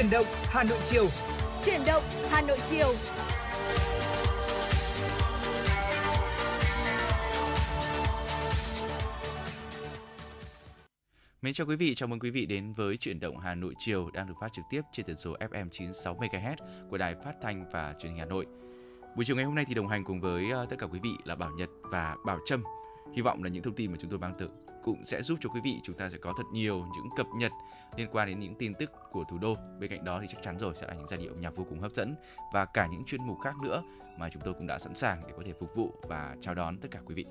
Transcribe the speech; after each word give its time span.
Chuyển 0.00 0.10
động 0.10 0.26
Hà 0.42 0.62
Nội 0.62 0.78
chiều. 0.90 1.08
Chuyển 1.64 1.80
động 1.86 2.02
Hà 2.30 2.42
Nội 2.42 2.58
chiều. 2.70 2.94
Mến 11.42 11.54
chào 11.54 11.66
quý 11.66 11.76
vị, 11.76 11.94
chào 11.94 12.08
mừng 12.08 12.18
quý 12.18 12.30
vị 12.30 12.46
đến 12.46 12.72
với 12.74 12.96
chuyển 12.96 13.20
động 13.20 13.38
Hà 13.38 13.54
Nội 13.54 13.74
chiều 13.78 14.10
đang 14.10 14.26
được 14.26 14.34
phát 14.40 14.52
trực 14.52 14.64
tiếp 14.70 14.82
trên 14.92 15.06
tần 15.06 15.18
số 15.18 15.36
FM 15.50 15.68
96 15.70 16.16
MHz 16.16 16.56
của 16.90 16.98
Đài 16.98 17.14
Phát 17.24 17.34
thanh 17.42 17.70
và 17.72 17.94
Truyền 17.98 18.12
hình 18.12 18.18
Hà 18.18 18.26
Nội. 18.26 18.46
Buổi 19.16 19.24
chiều 19.24 19.36
ngày 19.36 19.44
hôm 19.44 19.54
nay 19.54 19.64
thì 19.68 19.74
đồng 19.74 19.88
hành 19.88 20.04
cùng 20.04 20.20
với 20.20 20.44
uh, 20.62 20.70
tất 20.70 20.76
cả 20.78 20.86
quý 20.86 20.98
vị 21.02 21.12
là 21.24 21.36
Bảo 21.36 21.50
Nhật 21.50 21.68
và 21.82 22.16
Bảo 22.26 22.38
Trâm. 22.46 22.62
Hy 23.14 23.22
vọng 23.22 23.42
là 23.42 23.50
những 23.50 23.62
thông 23.62 23.74
tin 23.74 23.90
mà 23.90 23.98
chúng 24.00 24.10
tôi 24.10 24.18
mang 24.18 24.34
tới 24.38 24.48
cũng 24.82 25.04
sẽ 25.06 25.22
giúp 25.22 25.38
cho 25.40 25.50
quý 25.50 25.60
vị 25.60 25.80
chúng 25.82 25.96
ta 25.96 26.10
sẽ 26.10 26.18
có 26.18 26.34
thật 26.36 26.42
nhiều 26.52 26.84
những 26.94 27.08
cập 27.16 27.26
nhật 27.34 27.52
liên 27.96 28.08
quan 28.12 28.28
đến 28.28 28.40
những 28.40 28.54
tin 28.54 28.74
tức 28.74 28.90
của 29.12 29.24
thủ 29.24 29.38
đô. 29.38 29.56
Bên 29.78 29.90
cạnh 29.90 30.04
đó 30.04 30.18
thì 30.22 30.26
chắc 30.30 30.42
chắn 30.42 30.58
rồi 30.58 30.74
sẽ 30.74 30.86
là 30.86 30.94
những 30.94 31.08
giai 31.08 31.20
điệu 31.20 31.36
nhạc 31.36 31.56
vô 31.56 31.66
cùng 31.68 31.80
hấp 31.80 31.92
dẫn 31.92 32.14
và 32.52 32.64
cả 32.64 32.86
những 32.86 33.04
chuyên 33.04 33.26
mục 33.26 33.40
khác 33.40 33.54
nữa 33.62 33.82
mà 34.18 34.28
chúng 34.32 34.42
tôi 34.44 34.54
cũng 34.54 34.66
đã 34.66 34.78
sẵn 34.78 34.94
sàng 34.94 35.22
để 35.26 35.32
có 35.36 35.42
thể 35.46 35.52
phục 35.60 35.74
vụ 35.74 35.94
và 36.02 36.36
chào 36.40 36.54
đón 36.54 36.78
tất 36.78 36.88
cả 36.90 37.00
quý 37.06 37.14
vị. 37.14 37.24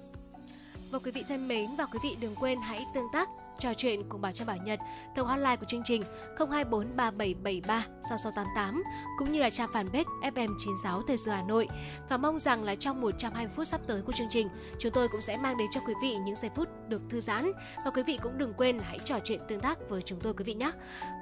Và 0.91 0.99
quý 0.99 1.11
vị 1.11 1.23
thân 1.27 1.47
mến 1.47 1.75
và 1.77 1.85
quý 1.85 1.99
vị 2.03 2.17
đừng 2.19 2.35
quên 2.35 2.59
hãy 2.61 2.85
tương 2.93 3.07
tác 3.13 3.29
trò 3.59 3.73
chuyện 3.73 4.09
cùng 4.09 4.21
Bảo 4.21 4.31
Trâm 4.31 4.47
Bảo 4.47 4.57
Nhật 4.57 4.79
thông 5.15 5.27
hotline 5.27 5.55
của 5.55 5.65
chương 5.65 5.81
trình 5.85 6.01
024 6.37 6.95
3773 6.95 7.85
6688 8.09 8.83
cũng 9.17 9.31
như 9.31 9.39
là 9.39 9.49
trang 9.49 9.69
fanpage 9.73 10.03
FM96 10.21 11.01
Thời 11.07 11.17
sự 11.17 11.31
Hà 11.31 11.41
Nội. 11.41 11.67
Và 12.09 12.17
mong 12.17 12.39
rằng 12.39 12.63
là 12.63 12.75
trong 12.75 13.01
120 13.01 13.53
phút 13.55 13.67
sắp 13.67 13.81
tới 13.87 14.01
của 14.01 14.11
chương 14.11 14.27
trình, 14.29 14.47
chúng 14.79 14.91
tôi 14.91 15.07
cũng 15.07 15.21
sẽ 15.21 15.37
mang 15.37 15.57
đến 15.57 15.67
cho 15.71 15.81
quý 15.87 15.93
vị 16.01 16.15
những 16.25 16.35
giây 16.35 16.51
phút 16.55 16.69
được 16.87 17.01
thư 17.09 17.19
giãn 17.19 17.51
và 17.85 17.91
quý 17.91 18.03
vị 18.03 18.19
cũng 18.23 18.37
đừng 18.37 18.53
quên 18.53 18.79
hãy 18.79 18.99
trò 19.05 19.19
chuyện 19.23 19.39
tương 19.47 19.59
tác 19.59 19.89
với 19.89 20.01
chúng 20.01 20.19
tôi 20.19 20.33
quý 20.33 20.43
vị 20.43 20.53
nhé. 20.53 20.71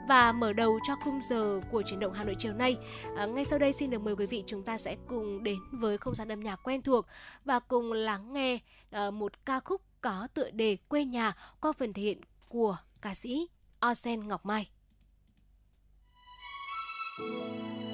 Và 0.08 0.32
mở 0.32 0.54
đầu 0.54 0.80
cho 0.88 0.96
khung 1.04 1.20
giờ 1.30 1.62
của 1.72 1.82
chuyển 1.82 2.00
động 2.00 2.14
Hà 2.14 2.24
Nội 2.24 2.36
chiều 2.40 2.54
nay, 2.54 2.78
à, 3.18 3.26
ngay 3.26 3.46
sau 3.46 3.60
đây 3.60 3.74
xin 3.74 3.90
được 3.90 4.02
mời 4.02 4.16
quý 4.16 4.26
vị 4.26 4.44
chúng 4.46 4.64
ta 4.64 4.78
sẽ 4.78 4.96
cùng 5.08 5.44
đến 5.44 5.60
với 5.72 5.98
không 5.98 6.16
gian 6.16 6.32
âm 6.32 6.40
nhạc 6.40 6.56
quen 6.64 6.82
thuộc 6.82 7.06
và 7.46 7.60
cùng 7.60 7.94
lắng 7.94 8.34
nghe 8.34 8.60
ờ, 8.92 9.12
một 9.12 9.46
ca 9.46 9.60
khúc 9.60 9.82
có 10.02 10.28
tựa 10.34 10.50
đề 10.50 10.78
quê 10.88 11.06
nhà 11.06 11.36
qua 11.60 11.72
phần 11.72 11.94
thể 11.94 12.02
hiện 12.02 12.22
của 12.50 12.78
ca 13.02 13.16
sĩ 13.16 13.48
Osen 13.92 14.28
Ngọc 14.28 14.46
Mai. 14.46 14.70
quê 17.18 17.87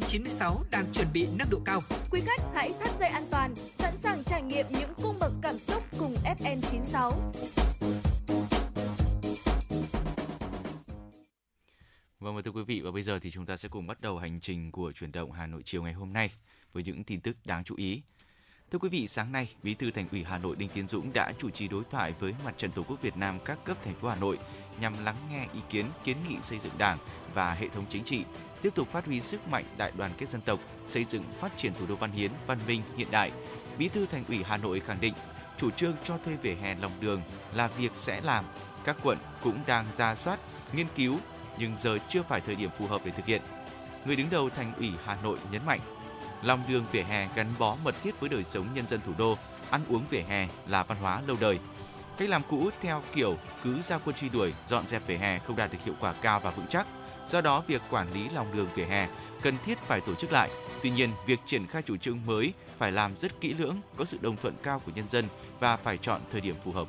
FM96 0.00 0.56
đang 0.70 0.84
chuẩn 0.92 1.06
bị 1.12 1.28
nâng 1.38 1.48
độ 1.50 1.58
cao. 1.64 1.80
Quý 2.10 2.20
khách 2.26 2.42
hãy 2.54 2.72
thắt 2.80 2.90
dây 3.00 3.08
an 3.08 3.22
toàn, 3.30 3.54
sẵn 3.56 3.92
sàng 3.92 4.18
trải 4.26 4.42
nghiệm 4.42 4.66
những 4.70 4.90
cung 5.02 5.14
bậc 5.20 5.32
cảm 5.42 5.58
xúc 5.58 5.82
cùng 5.98 6.14
FN96. 6.36 7.12
Vâng 12.20 12.36
và 12.36 12.42
thưa 12.44 12.50
quý 12.50 12.62
vị 12.66 12.80
và 12.80 12.90
bây 12.90 13.02
giờ 13.02 13.18
thì 13.22 13.30
chúng 13.30 13.46
ta 13.46 13.56
sẽ 13.56 13.68
cùng 13.68 13.86
bắt 13.86 14.00
đầu 14.00 14.18
hành 14.18 14.40
trình 14.40 14.72
của 14.72 14.92
chuyển 14.92 15.12
động 15.12 15.32
Hà 15.32 15.46
Nội 15.46 15.62
chiều 15.64 15.82
ngày 15.82 15.92
hôm 15.92 16.12
nay 16.12 16.30
với 16.72 16.82
những 16.82 17.04
tin 17.04 17.20
tức 17.20 17.36
đáng 17.44 17.64
chú 17.64 17.74
ý. 17.76 18.02
Thưa 18.70 18.78
quý 18.78 18.88
vị, 18.88 19.06
sáng 19.06 19.32
nay, 19.32 19.48
Bí 19.62 19.74
thư 19.74 19.90
Thành 19.90 20.08
ủy 20.12 20.24
Hà 20.24 20.38
Nội 20.38 20.56
Đinh 20.56 20.68
Tiến 20.68 20.88
Dũng 20.88 21.12
đã 21.12 21.32
chủ 21.38 21.50
trì 21.50 21.68
đối 21.68 21.84
thoại 21.90 22.14
với 22.20 22.34
Mặt 22.44 22.54
trận 22.58 22.70
Tổ 22.72 22.82
quốc 22.82 23.02
Việt 23.02 23.16
Nam 23.16 23.38
các 23.44 23.64
cấp 23.64 23.78
thành 23.84 23.94
phố 23.94 24.08
Hà 24.08 24.16
Nội 24.16 24.38
nhằm 24.80 25.04
lắng 25.04 25.16
nghe 25.30 25.46
ý 25.54 25.60
kiến, 25.70 25.86
kiến 26.04 26.16
nghị 26.28 26.36
xây 26.42 26.58
dựng 26.58 26.72
Đảng 26.78 26.98
và 27.34 27.54
hệ 27.54 27.68
thống 27.68 27.84
chính 27.88 28.04
trị, 28.04 28.24
tiếp 28.62 28.74
tục 28.74 28.88
phát 28.92 29.06
huy 29.06 29.20
sức 29.20 29.48
mạnh 29.48 29.64
đại 29.76 29.92
đoàn 29.96 30.10
kết 30.18 30.30
dân 30.30 30.40
tộc, 30.40 30.60
xây 30.86 31.04
dựng 31.04 31.24
phát 31.40 31.56
triển 31.56 31.72
thủ 31.74 31.86
đô 31.86 31.96
văn 31.96 32.12
hiến, 32.12 32.30
văn 32.46 32.58
minh, 32.66 32.82
hiện 32.96 33.10
đại. 33.10 33.32
Bí 33.78 33.88
thư 33.88 34.06
Thành 34.06 34.24
ủy 34.28 34.42
Hà 34.42 34.56
Nội 34.56 34.80
khẳng 34.80 35.00
định, 35.00 35.14
chủ 35.56 35.70
trương 35.70 35.94
cho 36.04 36.18
thuê 36.24 36.34
vỉa 36.42 36.54
hè 36.54 36.74
lòng 36.74 36.92
đường 37.00 37.22
là 37.54 37.66
việc 37.66 37.90
sẽ 37.94 38.20
làm. 38.20 38.44
Các 38.84 38.96
quận 39.02 39.18
cũng 39.42 39.58
đang 39.66 39.86
ra 39.96 40.14
soát, 40.14 40.38
nghiên 40.72 40.86
cứu, 40.94 41.18
nhưng 41.58 41.76
giờ 41.76 41.98
chưa 42.08 42.22
phải 42.22 42.40
thời 42.40 42.54
điểm 42.54 42.70
phù 42.78 42.86
hợp 42.86 43.00
để 43.04 43.10
thực 43.10 43.26
hiện. 43.26 43.42
Người 44.04 44.16
đứng 44.16 44.30
đầu 44.30 44.50
Thành 44.50 44.72
ủy 44.74 44.90
Hà 45.04 45.16
Nội 45.22 45.38
nhấn 45.50 45.66
mạnh, 45.66 45.80
lòng 46.42 46.62
đường 46.68 46.84
vỉa 46.92 47.02
hè 47.02 47.28
gắn 47.34 47.52
bó 47.58 47.76
mật 47.84 47.94
thiết 48.02 48.20
với 48.20 48.28
đời 48.28 48.44
sống 48.44 48.66
nhân 48.74 48.88
dân 48.88 49.00
thủ 49.06 49.12
đô, 49.18 49.38
ăn 49.70 49.80
uống 49.88 50.04
vỉa 50.10 50.22
hè 50.28 50.48
là 50.66 50.82
văn 50.82 50.98
hóa 51.00 51.22
lâu 51.26 51.36
đời. 51.40 51.58
Cách 52.18 52.28
làm 52.28 52.42
cũ 52.48 52.70
theo 52.80 53.02
kiểu 53.12 53.36
cứ 53.62 53.82
ra 53.82 53.98
quân 53.98 54.16
truy 54.16 54.28
đuổi, 54.28 54.54
dọn 54.66 54.86
dẹp 54.86 55.06
vỉa 55.06 55.16
hè 55.16 55.38
không 55.38 55.56
đạt 55.56 55.72
được 55.72 55.78
hiệu 55.84 55.94
quả 56.00 56.12
cao 56.12 56.40
và 56.40 56.50
vững 56.50 56.66
chắc. 56.66 56.86
Do 57.28 57.40
đó, 57.40 57.62
việc 57.66 57.82
quản 57.90 58.12
lý 58.12 58.28
lòng 58.28 58.56
đường 58.56 58.68
vỉa 58.74 58.84
hè 58.84 59.08
cần 59.42 59.54
thiết 59.64 59.78
phải 59.78 60.00
tổ 60.00 60.14
chức 60.14 60.32
lại. 60.32 60.50
Tuy 60.82 60.90
nhiên, 60.90 61.10
việc 61.26 61.40
triển 61.44 61.66
khai 61.66 61.82
chủ 61.82 61.96
trương 61.96 62.26
mới 62.26 62.52
phải 62.78 62.92
làm 62.92 63.16
rất 63.16 63.40
kỹ 63.40 63.54
lưỡng, 63.54 63.76
có 63.96 64.04
sự 64.04 64.18
đồng 64.20 64.36
thuận 64.36 64.54
cao 64.62 64.82
của 64.86 64.92
nhân 64.94 65.10
dân 65.10 65.24
và 65.60 65.76
phải 65.76 65.98
chọn 65.98 66.20
thời 66.30 66.40
điểm 66.40 66.56
phù 66.64 66.72
hợp. 66.72 66.88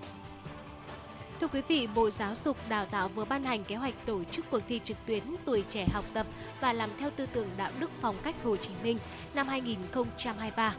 Thưa 1.41 1.47
quý 1.47 1.61
vị, 1.67 1.87
Bộ 1.95 2.09
Giáo 2.09 2.35
dục 2.35 2.57
Đào 2.69 2.85
tạo 2.85 3.09
vừa 3.09 3.25
ban 3.25 3.43
hành 3.43 3.63
kế 3.63 3.75
hoạch 3.75 3.93
tổ 4.05 4.23
chức 4.31 4.45
cuộc 4.51 4.59
thi 4.67 4.81
trực 4.83 4.97
tuyến 5.05 5.23
tuổi 5.45 5.63
trẻ 5.69 5.85
học 5.93 6.05
tập 6.13 6.27
và 6.61 6.73
làm 6.73 6.89
theo 6.99 7.09
tư 7.09 7.25
tưởng 7.25 7.47
đạo 7.57 7.71
đức 7.79 7.91
phong 8.01 8.15
cách 8.23 8.35
Hồ 8.43 8.55
Chí 8.55 8.71
Minh 8.83 8.97
năm 9.33 9.47
2023. 9.47 10.75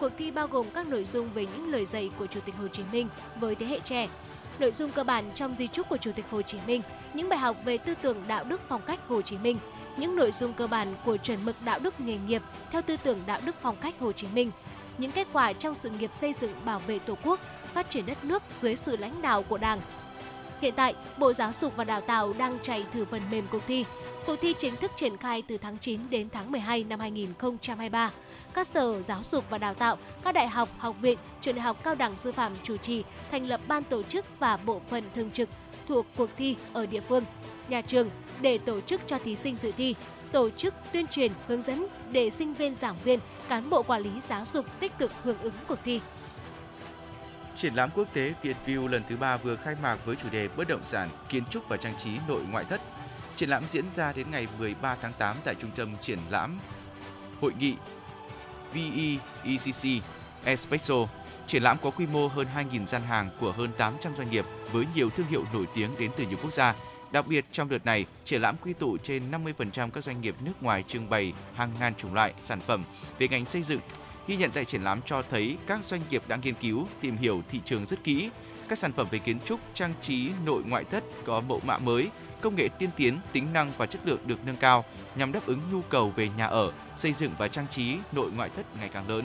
Cuộc 0.00 0.12
thi 0.18 0.30
bao 0.30 0.46
gồm 0.46 0.66
các 0.74 0.86
nội 0.86 1.04
dung 1.04 1.28
về 1.34 1.46
những 1.46 1.68
lời 1.72 1.84
dạy 1.84 2.10
của 2.18 2.26
Chủ 2.26 2.40
tịch 2.40 2.54
Hồ 2.54 2.68
Chí 2.68 2.82
Minh 2.92 3.08
với 3.40 3.54
thế 3.54 3.66
hệ 3.66 3.80
trẻ. 3.80 4.08
Nội 4.58 4.72
dung 4.72 4.90
cơ 4.90 5.04
bản 5.04 5.30
trong 5.34 5.56
di 5.56 5.68
trúc 5.68 5.88
của 5.88 5.96
Chủ 5.96 6.12
tịch 6.12 6.24
Hồ 6.30 6.42
Chí 6.42 6.58
Minh, 6.66 6.82
những 7.16 7.28
bài 7.28 7.38
học 7.38 7.56
về 7.64 7.78
tư 7.78 7.94
tưởng 8.02 8.22
đạo 8.28 8.44
đức 8.44 8.60
phong 8.68 8.82
cách 8.86 9.00
Hồ 9.08 9.22
Chí 9.22 9.38
Minh, 9.38 9.58
những 9.96 10.16
nội 10.16 10.32
dung 10.32 10.52
cơ 10.52 10.66
bản 10.66 10.88
của 11.04 11.16
chuẩn 11.16 11.44
mực 11.44 11.56
đạo 11.64 11.78
đức 11.78 12.00
nghề 12.00 12.16
nghiệp 12.16 12.42
theo 12.72 12.82
tư 12.82 12.96
tưởng 13.02 13.18
đạo 13.26 13.40
đức 13.44 13.56
phong 13.62 13.76
cách 13.76 13.94
Hồ 14.00 14.12
Chí 14.12 14.26
Minh, 14.34 14.50
những 14.98 15.10
kết 15.10 15.28
quả 15.32 15.52
trong 15.52 15.74
sự 15.74 15.90
nghiệp 15.90 16.10
xây 16.14 16.32
dựng 16.32 16.52
bảo 16.64 16.78
vệ 16.78 16.98
Tổ 16.98 17.14
quốc, 17.24 17.40
phát 17.74 17.90
triển 17.90 18.06
đất 18.06 18.24
nước 18.24 18.42
dưới 18.60 18.76
sự 18.76 18.96
lãnh 18.96 19.22
đạo 19.22 19.42
của 19.42 19.58
Đảng. 19.58 19.80
Hiện 20.60 20.74
tại, 20.76 20.94
Bộ 21.18 21.32
Giáo 21.32 21.52
dục 21.60 21.76
và 21.76 21.84
Đào 21.84 22.00
tạo 22.00 22.32
đang 22.38 22.58
chạy 22.62 22.84
thử 22.92 23.04
phần 23.04 23.22
mềm 23.30 23.44
cuộc 23.50 23.62
thi. 23.66 23.84
Cuộc 24.26 24.36
thi 24.36 24.54
chính 24.58 24.76
thức 24.76 24.90
triển 24.96 25.16
khai 25.16 25.42
từ 25.48 25.58
tháng 25.58 25.78
9 25.78 26.00
đến 26.10 26.28
tháng 26.32 26.52
12 26.52 26.84
năm 26.84 27.00
2023. 27.00 28.10
Các 28.54 28.66
sở 28.66 29.02
giáo 29.02 29.20
dục 29.30 29.44
và 29.50 29.58
đào 29.58 29.74
tạo, 29.74 29.96
các 30.24 30.32
đại 30.32 30.48
học, 30.48 30.68
học 30.78 30.96
viện, 31.00 31.18
trường 31.40 31.54
đại 31.54 31.62
học 31.62 31.76
cao 31.84 31.94
đẳng 31.94 32.16
sư 32.16 32.32
phạm 32.32 32.52
chủ 32.62 32.76
trì, 32.76 33.04
thành 33.30 33.46
lập 33.46 33.60
ban 33.68 33.82
tổ 33.82 34.02
chức 34.02 34.24
và 34.38 34.56
bộ 34.56 34.80
phận 34.90 35.04
thường 35.14 35.30
trực 35.30 35.48
thuộc 35.88 36.06
cuộc 36.16 36.30
thi 36.36 36.56
ở 36.72 36.86
địa 36.86 37.00
phương, 37.00 37.24
nhà 37.68 37.80
trường 37.80 38.10
để 38.40 38.58
tổ 38.58 38.80
chức 38.80 39.00
cho 39.06 39.18
thí 39.18 39.36
sinh 39.36 39.56
dự 39.56 39.72
thi, 39.76 39.94
tổ 40.32 40.50
chức 40.50 40.74
tuyên 40.92 41.06
truyền, 41.06 41.32
hướng 41.46 41.62
dẫn 41.62 41.86
để 42.10 42.30
sinh 42.30 42.54
viên, 42.54 42.74
giảng 42.74 42.96
viên, 43.04 43.20
cán 43.48 43.70
bộ 43.70 43.82
quản 43.82 44.02
lý 44.02 44.20
giáo 44.20 44.44
dục 44.52 44.66
tích 44.80 44.98
cực 44.98 45.12
hưởng 45.22 45.38
ứng 45.38 45.54
cuộc 45.68 45.78
thi. 45.84 46.00
Triển 47.54 47.74
lãm 47.74 47.90
quốc 47.94 48.08
tế 48.12 48.34
Việt 48.42 48.56
View 48.66 48.88
lần 48.88 49.02
thứ 49.08 49.16
ba 49.16 49.36
vừa 49.36 49.56
khai 49.56 49.76
mạc 49.82 49.98
với 50.04 50.16
chủ 50.16 50.28
đề 50.32 50.48
bất 50.56 50.68
động 50.68 50.82
sản, 50.82 51.08
kiến 51.28 51.42
trúc 51.50 51.68
và 51.68 51.76
trang 51.76 51.94
trí 51.98 52.10
nội 52.28 52.42
ngoại 52.50 52.64
thất. 52.64 52.80
Triển 53.36 53.48
lãm 53.48 53.62
diễn 53.68 53.84
ra 53.94 54.12
đến 54.12 54.30
ngày 54.30 54.46
13 54.58 54.96
tháng 55.02 55.12
8 55.18 55.36
tại 55.44 55.54
trung 55.54 55.70
tâm 55.76 55.96
triển 56.00 56.18
lãm 56.30 56.58
hội 57.40 57.52
nghị 57.58 57.74
VEECC 58.74 60.02
Espresso. 60.44 60.94
Triển 61.46 61.62
lãm 61.62 61.76
có 61.82 61.90
quy 61.90 62.06
mô 62.06 62.28
hơn 62.28 62.46
2.000 62.56 62.86
gian 62.86 63.02
hàng 63.02 63.30
của 63.40 63.52
hơn 63.52 63.70
800 63.78 64.12
doanh 64.16 64.30
nghiệp 64.30 64.44
với 64.72 64.86
nhiều 64.94 65.10
thương 65.10 65.26
hiệu 65.26 65.44
nổi 65.52 65.66
tiếng 65.74 65.90
đến 65.98 66.10
từ 66.16 66.26
nhiều 66.26 66.38
quốc 66.42 66.52
gia. 66.52 66.74
Đặc 67.12 67.26
biệt 67.28 67.44
trong 67.52 67.68
đợt 67.68 67.86
này, 67.86 68.06
triển 68.24 68.42
lãm 68.42 68.56
quy 68.56 68.72
tụ 68.72 68.98
trên 68.98 69.30
50% 69.30 69.90
các 69.90 70.04
doanh 70.04 70.20
nghiệp 70.20 70.34
nước 70.40 70.62
ngoài 70.62 70.84
trưng 70.88 71.10
bày 71.10 71.32
hàng 71.54 71.72
ngàn 71.80 71.94
chủng 71.94 72.14
loại 72.14 72.34
sản 72.38 72.60
phẩm 72.60 72.84
về 73.18 73.28
ngành 73.28 73.46
xây 73.46 73.62
dựng, 73.62 73.80
Ghi 74.26 74.36
nhận 74.36 74.50
tại 74.50 74.64
triển 74.64 74.82
lãm 74.82 75.00
cho 75.02 75.22
thấy 75.22 75.56
các 75.66 75.84
doanh 75.84 76.00
nghiệp 76.10 76.22
đã 76.28 76.36
nghiên 76.36 76.54
cứu, 76.54 76.86
tìm 77.00 77.16
hiểu 77.16 77.42
thị 77.48 77.60
trường 77.64 77.86
rất 77.86 78.04
kỹ. 78.04 78.30
Các 78.68 78.78
sản 78.78 78.92
phẩm 78.92 79.06
về 79.10 79.18
kiến 79.18 79.38
trúc, 79.44 79.60
trang 79.74 79.94
trí, 80.00 80.30
nội 80.44 80.62
ngoại 80.66 80.84
thất 80.84 81.04
có 81.24 81.40
mẫu 81.40 81.60
mã 81.66 81.78
mới, 81.78 82.08
công 82.40 82.56
nghệ 82.56 82.68
tiên 82.78 82.90
tiến, 82.96 83.18
tính 83.32 83.52
năng 83.52 83.72
và 83.78 83.86
chất 83.86 84.00
lượng 84.04 84.20
được 84.26 84.38
nâng 84.46 84.56
cao 84.56 84.84
nhằm 85.16 85.32
đáp 85.32 85.46
ứng 85.46 85.60
nhu 85.72 85.82
cầu 85.82 86.12
về 86.16 86.28
nhà 86.36 86.46
ở, 86.46 86.72
xây 86.96 87.12
dựng 87.12 87.32
và 87.38 87.48
trang 87.48 87.66
trí 87.70 87.96
nội 88.12 88.30
ngoại 88.36 88.48
thất 88.48 88.76
ngày 88.76 88.90
càng 88.92 89.08
lớn. 89.08 89.24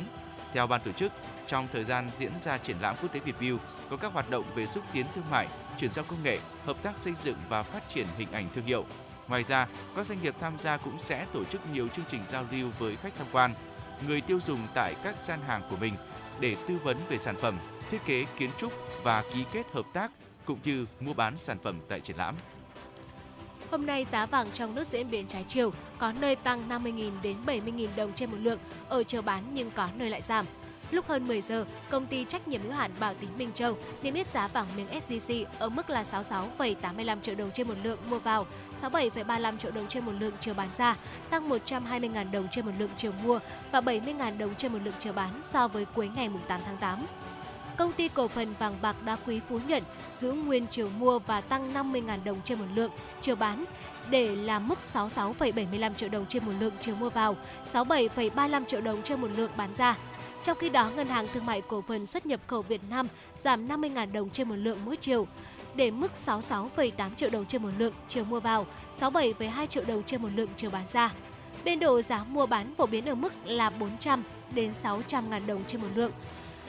Theo 0.53 0.67
ban 0.67 0.81
tổ 0.81 0.91
chức, 0.91 1.11
trong 1.47 1.67
thời 1.73 1.83
gian 1.83 2.09
diễn 2.13 2.31
ra 2.41 2.57
triển 2.57 2.77
lãm 2.81 2.95
quốc 3.01 3.13
tế 3.13 3.19
Việt 3.19 3.35
View 3.39 3.57
có 3.89 3.97
các 3.97 4.13
hoạt 4.13 4.29
động 4.29 4.43
về 4.55 4.67
xúc 4.67 4.83
tiến 4.93 5.05
thương 5.15 5.29
mại, 5.31 5.47
chuyển 5.77 5.93
giao 5.93 6.05
công 6.07 6.23
nghệ, 6.23 6.39
hợp 6.65 6.77
tác 6.83 6.97
xây 6.97 7.13
dựng 7.15 7.37
và 7.49 7.63
phát 7.63 7.89
triển 7.89 8.07
hình 8.17 8.31
ảnh 8.31 8.49
thương 8.53 8.65
hiệu. 8.65 8.85
Ngoài 9.27 9.43
ra, 9.43 9.67
các 9.95 10.05
doanh 10.05 10.21
nghiệp 10.21 10.35
tham 10.39 10.59
gia 10.59 10.77
cũng 10.77 10.99
sẽ 10.99 11.25
tổ 11.33 11.45
chức 11.45 11.61
nhiều 11.73 11.87
chương 11.87 12.05
trình 12.09 12.21
giao 12.27 12.45
lưu 12.51 12.69
với 12.79 12.95
khách 12.95 13.13
tham 13.17 13.27
quan, 13.31 13.53
người 14.07 14.21
tiêu 14.21 14.39
dùng 14.45 14.59
tại 14.73 14.95
các 15.03 15.19
gian 15.19 15.39
hàng 15.47 15.61
của 15.69 15.77
mình 15.77 15.93
để 16.39 16.55
tư 16.67 16.77
vấn 16.83 16.97
về 17.09 17.17
sản 17.17 17.35
phẩm, 17.41 17.57
thiết 17.91 18.05
kế 18.05 18.25
kiến 18.37 18.49
trúc 18.57 18.73
và 19.03 19.23
ký 19.33 19.45
kết 19.51 19.65
hợp 19.73 19.85
tác 19.93 20.11
cũng 20.45 20.59
như 20.63 20.85
mua 20.99 21.13
bán 21.13 21.37
sản 21.37 21.57
phẩm 21.63 21.79
tại 21.89 21.99
triển 21.99 22.17
lãm. 22.17 22.35
Hôm 23.71 23.85
nay 23.85 24.05
giá 24.11 24.25
vàng 24.25 24.47
trong 24.53 24.75
nước 24.75 24.87
diễn 24.91 25.11
biến 25.11 25.27
trái 25.27 25.45
chiều, 25.47 25.71
có 25.97 26.13
nơi 26.21 26.35
tăng 26.35 26.69
50.000 26.69 27.11
đến 27.23 27.37
70.000 27.45 27.87
đồng 27.95 28.13
trên 28.13 28.31
một 28.31 28.37
lượng 28.41 28.59
ở 28.89 29.03
chờ 29.03 29.21
bán 29.21 29.43
nhưng 29.53 29.71
có 29.71 29.87
nơi 29.97 30.09
lại 30.09 30.21
giảm. 30.21 30.45
Lúc 30.91 31.07
hơn 31.07 31.27
10 31.27 31.41
giờ, 31.41 31.65
công 31.89 32.05
ty 32.05 32.25
trách 32.25 32.47
nhiệm 32.47 32.61
hữu 32.63 32.71
hạn 32.71 32.91
Bảo 32.99 33.13
Tín 33.13 33.29
Minh 33.37 33.51
Châu 33.53 33.77
niêm 34.01 34.13
yết 34.13 34.27
giá 34.27 34.47
vàng 34.47 34.65
miếng 34.75 34.87
SJC 35.07 35.45
ở 35.59 35.69
mức 35.69 35.89
là 35.89 36.03
66,85 36.03 37.21
triệu 37.21 37.35
đồng 37.35 37.51
trên 37.51 37.67
một 37.67 37.73
lượng 37.83 37.99
mua 38.09 38.19
vào, 38.19 38.47
67,35 38.81 39.57
triệu 39.57 39.71
đồng 39.71 39.87
trên 39.87 40.05
một 40.05 40.13
lượng 40.19 40.33
chiều 40.39 40.53
bán 40.53 40.69
ra, 40.77 40.95
tăng 41.29 41.49
120.000 41.49 42.31
đồng 42.31 42.47
trên 42.51 42.65
một 42.65 42.71
lượng 42.79 42.89
chiều 42.97 43.11
mua 43.23 43.39
và 43.71 43.81
70.000 43.81 44.37
đồng 44.37 44.55
trên 44.55 44.73
một 44.73 44.79
lượng 44.83 44.95
chiều 44.99 45.13
bán 45.13 45.41
so 45.43 45.67
với 45.67 45.85
cuối 45.85 46.09
ngày 46.15 46.29
8 46.47 46.61
tháng 46.65 46.77
8 46.77 47.05
công 47.77 47.91
ty 47.91 48.07
cổ 48.07 48.27
phần 48.27 48.53
vàng 48.59 48.75
bạc 48.81 48.95
đá 49.05 49.17
quý 49.25 49.39
Phú 49.49 49.59
Nhuận 49.67 49.83
giữ 50.11 50.31
nguyên 50.31 50.65
chiều 50.71 50.89
mua 50.99 51.19
và 51.19 51.41
tăng 51.41 51.73
50.000 51.73 52.23
đồng 52.23 52.41
trên 52.43 52.59
một 52.59 52.65
lượng 52.75 52.91
chiều 53.21 53.35
bán 53.35 53.65
để 54.09 54.35
làm 54.35 54.67
mức 54.67 54.79
66,75 54.93 55.93
triệu 55.93 56.09
đồng 56.09 56.25
trên 56.25 56.45
một 56.45 56.51
lượng 56.59 56.73
chiều 56.81 56.95
mua 56.95 57.09
vào, 57.09 57.37
67,35 57.65 58.65
triệu 58.65 58.81
đồng 58.81 59.01
trên 59.03 59.21
một 59.21 59.27
lượng 59.37 59.51
bán 59.57 59.73
ra. 59.73 59.97
Trong 60.43 60.57
khi 60.57 60.69
đó, 60.69 60.89
Ngân 60.95 61.07
hàng 61.07 61.27
Thương 61.33 61.45
mại 61.45 61.61
Cổ 61.61 61.81
phần 61.81 62.05
xuất 62.05 62.25
nhập 62.25 62.39
khẩu 62.47 62.61
Việt 62.61 62.81
Nam 62.89 63.07
giảm 63.37 63.67
50.000 63.67 64.11
đồng 64.11 64.29
trên 64.29 64.49
một 64.49 64.55
lượng 64.55 64.77
mỗi 64.85 64.95
chiều 64.95 65.27
để 65.75 65.91
mức 65.91 66.11
66,8 66.25 67.15
triệu 67.15 67.29
đồng 67.29 67.45
trên 67.45 67.63
một 67.63 67.69
lượng 67.77 67.93
chiều 68.09 68.25
mua 68.25 68.39
vào, 68.39 68.65
67,2 68.99 69.67
triệu 69.67 69.83
đồng 69.87 70.03
trên 70.03 70.21
một 70.21 70.29
lượng 70.35 70.49
chiều 70.57 70.69
bán 70.69 70.87
ra. 70.87 71.13
Biên 71.63 71.79
độ 71.79 72.01
giá 72.01 72.23
mua 72.23 72.45
bán 72.45 72.75
phổ 72.75 72.85
biến 72.85 73.09
ở 73.09 73.15
mức 73.15 73.33
là 73.45 73.69
400 73.69 74.23
đến 74.55 74.73
600 74.73 75.29
ngàn 75.29 75.47
đồng 75.47 75.63
trên 75.67 75.81
một 75.81 75.87
lượng. 75.95 76.11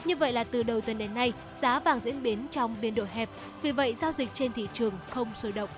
Như 0.05 0.15
vậy 0.15 0.31
là 0.33 0.43
từ 0.43 0.63
đầu 0.63 0.81
tuần 0.81 0.97
đến 0.97 1.13
nay, 1.13 1.33
giá 1.55 1.79
vàng 1.79 1.99
diễn 1.99 2.23
biến 2.23 2.47
trong 2.51 2.75
biên 2.81 2.95
độ 2.95 3.05
hẹp, 3.13 3.29
vì 3.61 3.71
vậy 3.71 3.95
giao 3.99 4.11
dịch 4.11 4.29
trên 4.33 4.53
thị 4.53 4.67
trường 4.73 4.93
không 5.09 5.35
sôi 5.35 5.51
động. 5.51 5.69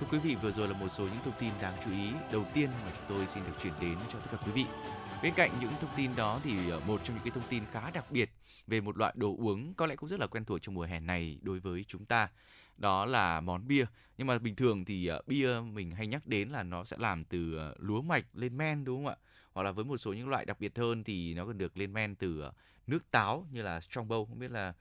Thưa 0.00 0.06
quý 0.10 0.18
vị, 0.18 0.34
vừa 0.42 0.52
rồi 0.52 0.68
là 0.68 0.74
một 0.74 0.88
số 0.88 1.04
những 1.04 1.22
thông 1.24 1.34
tin 1.40 1.50
đáng 1.62 1.74
chú 1.84 1.90
ý 1.90 2.10
đầu 2.32 2.44
tiên 2.54 2.70
mà 2.84 2.92
chúng 2.96 3.16
tôi 3.16 3.26
xin 3.26 3.42
được 3.44 3.52
chuyển 3.62 3.72
đến 3.80 3.96
cho 4.12 4.18
tất 4.18 4.28
cả 4.32 4.38
quý 4.46 4.52
vị. 4.52 4.64
Bên 5.22 5.32
cạnh 5.34 5.50
những 5.60 5.72
thông 5.80 5.90
tin 5.96 6.10
đó 6.16 6.40
thì 6.44 6.70
ờ, 6.70 6.80
một 6.86 7.00
trong 7.04 7.16
những 7.16 7.24
cái 7.24 7.32
thông 7.34 7.50
tin 7.50 7.62
khá 7.72 7.90
đặc 7.90 8.10
biệt 8.10 8.30
về 8.66 8.80
một 8.80 8.96
loại 8.96 9.12
đồ 9.16 9.36
uống 9.38 9.74
có 9.74 9.86
lẽ 9.86 9.96
cũng 9.96 10.08
rất 10.08 10.20
là 10.20 10.26
quen 10.26 10.44
thuộc 10.44 10.62
trong 10.62 10.74
mùa 10.74 10.82
hè 10.82 11.00
này 11.00 11.38
đối 11.42 11.60
với 11.60 11.84
chúng 11.88 12.04
ta 12.04 12.28
đó 12.76 13.04
là 13.04 13.40
món 13.40 13.68
bia 13.68 13.84
nhưng 14.18 14.26
mà 14.26 14.38
bình 14.38 14.54
thường 14.54 14.84
thì 14.84 15.06
ờ, 15.06 15.22
bia 15.26 15.48
mình 15.72 15.90
hay 15.90 16.06
nhắc 16.06 16.26
đến 16.26 16.48
là 16.48 16.62
nó 16.62 16.84
sẽ 16.84 16.96
làm 17.00 17.24
từ 17.24 17.56
ờ, 17.56 17.74
lúa 17.78 18.02
mạch 18.02 18.24
lên 18.34 18.56
men 18.56 18.84
đúng 18.84 19.04
không 19.04 19.06
ạ 19.06 19.16
hoặc 19.52 19.62
là 19.62 19.72
với 19.72 19.84
một 19.84 19.96
số 19.96 20.12
những 20.12 20.28
loại 20.28 20.44
đặc 20.44 20.60
biệt 20.60 20.78
hơn 20.78 21.04
thì 21.04 21.34
nó 21.34 21.46
còn 21.46 21.58
được 21.58 21.76
lên 21.76 21.92
men 21.92 22.14
từ 22.14 22.42
nước 22.90 23.10
táo 23.10 23.46
như 23.52 23.62
là 23.62 23.78
strongbow 23.78 24.26
không 24.26 24.38
biết 24.38 24.50
là 24.50 24.72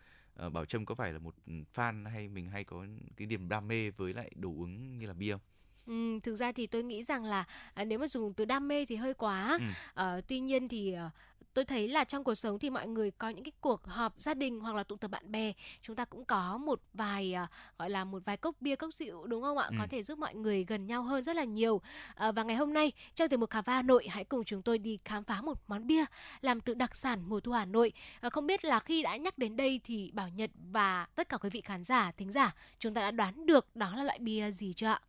uh, 0.45 0.53
bảo 0.53 0.65
trâm 0.65 0.85
có 0.85 0.95
phải 0.95 1.13
là 1.13 1.19
một 1.19 1.35
ừ, 1.47 1.53
fan 1.75 2.09
hay 2.09 2.27
mình 2.27 2.49
hay 2.49 2.63
có 2.63 2.85
cái 3.17 3.27
niềm 3.27 3.49
đam 3.49 3.67
mê 3.67 3.89
với 3.89 4.13
lại 4.13 4.31
đồ 4.35 4.49
uống 4.49 4.97
như 4.97 5.07
là 5.07 5.13
bia 5.13 5.31
không? 5.31 5.41
Ừ, 5.85 6.19
thực 6.23 6.35
ra 6.35 6.51
thì 6.51 6.67
tôi 6.67 6.83
nghĩ 6.83 7.03
rằng 7.03 7.23
là 7.23 7.45
à, 7.73 7.83
nếu 7.83 7.99
mà 7.99 8.07
dùng 8.07 8.33
từ 8.33 8.45
đam 8.45 8.67
mê 8.67 8.85
thì 8.85 8.95
hơi 8.95 9.13
quá. 9.13 9.57
Ừ. 9.59 9.65
À, 9.93 10.21
tuy 10.27 10.39
nhiên 10.39 10.67
thì 10.67 10.93
à, 10.93 11.11
tôi 11.53 11.65
thấy 11.65 11.87
là 11.87 12.03
trong 12.03 12.23
cuộc 12.23 12.35
sống 12.35 12.59
thì 12.59 12.69
mọi 12.69 12.87
người 12.87 13.11
có 13.11 13.29
những 13.29 13.43
cái 13.43 13.51
cuộc 13.61 13.85
họp 13.85 14.13
gia 14.17 14.33
đình 14.33 14.59
hoặc 14.59 14.75
là 14.75 14.83
tụ 14.83 14.95
tập 14.95 15.11
bạn 15.11 15.31
bè. 15.31 15.53
Chúng 15.81 15.95
ta 15.95 16.05
cũng 16.05 16.25
có 16.25 16.57
một 16.57 16.81
vài 16.93 17.35
uh, 17.43 17.49
gọi 17.77 17.89
là 17.89 18.03
một 18.03 18.21
vài 18.25 18.37
cốc 18.37 18.55
bia 18.59 18.75
cốc 18.75 18.93
rượu 18.93 19.27
đúng 19.27 19.41
không 19.41 19.57
ạ? 19.57 19.67
Ừ. 19.69 19.75
có 19.79 19.87
thể 19.87 20.03
giúp 20.03 20.17
mọi 20.17 20.35
người 20.35 20.65
gần 20.67 20.87
nhau 20.87 21.03
hơn 21.03 21.23
rất 21.23 21.35
là 21.35 21.43
nhiều. 21.43 21.75
Uh, 21.75 22.35
và 22.35 22.43
ngày 22.43 22.55
hôm 22.55 22.73
nay 22.73 22.91
trong 23.15 23.29
từ 23.29 23.37
mục 23.37 23.49
khám 23.49 23.63
phá 23.63 23.73
Hà 23.73 23.81
Nội 23.81 24.07
hãy 24.09 24.23
cùng 24.23 24.43
chúng 24.43 24.61
tôi 24.61 24.77
đi 24.77 24.99
khám 25.05 25.23
phá 25.23 25.41
một 25.41 25.57
món 25.67 25.87
bia 25.87 26.05
làm 26.41 26.61
từ 26.61 26.73
đặc 26.73 26.95
sản 26.95 27.23
mùa 27.27 27.39
thu 27.39 27.51
Hà 27.51 27.65
Nội. 27.65 27.91
Uh, 28.27 28.33
không 28.33 28.47
biết 28.47 28.65
là 28.65 28.79
khi 28.79 29.03
đã 29.03 29.17
nhắc 29.17 29.37
đến 29.37 29.57
đây 29.57 29.79
thì 29.83 30.11
Bảo 30.13 30.29
Nhật 30.29 30.51
và 30.71 31.07
tất 31.15 31.29
cả 31.29 31.37
quý 31.37 31.49
vị 31.49 31.61
khán 31.61 31.83
giả 31.83 32.11
thính 32.11 32.31
giả 32.31 32.55
chúng 32.79 32.93
ta 32.93 33.01
đã 33.01 33.11
đoán 33.11 33.45
được 33.45 33.75
đó 33.75 33.95
là 33.95 34.03
loại 34.03 34.19
bia 34.19 34.51
gì 34.51 34.73
chưa 34.73 34.87
ạ 34.87 35.01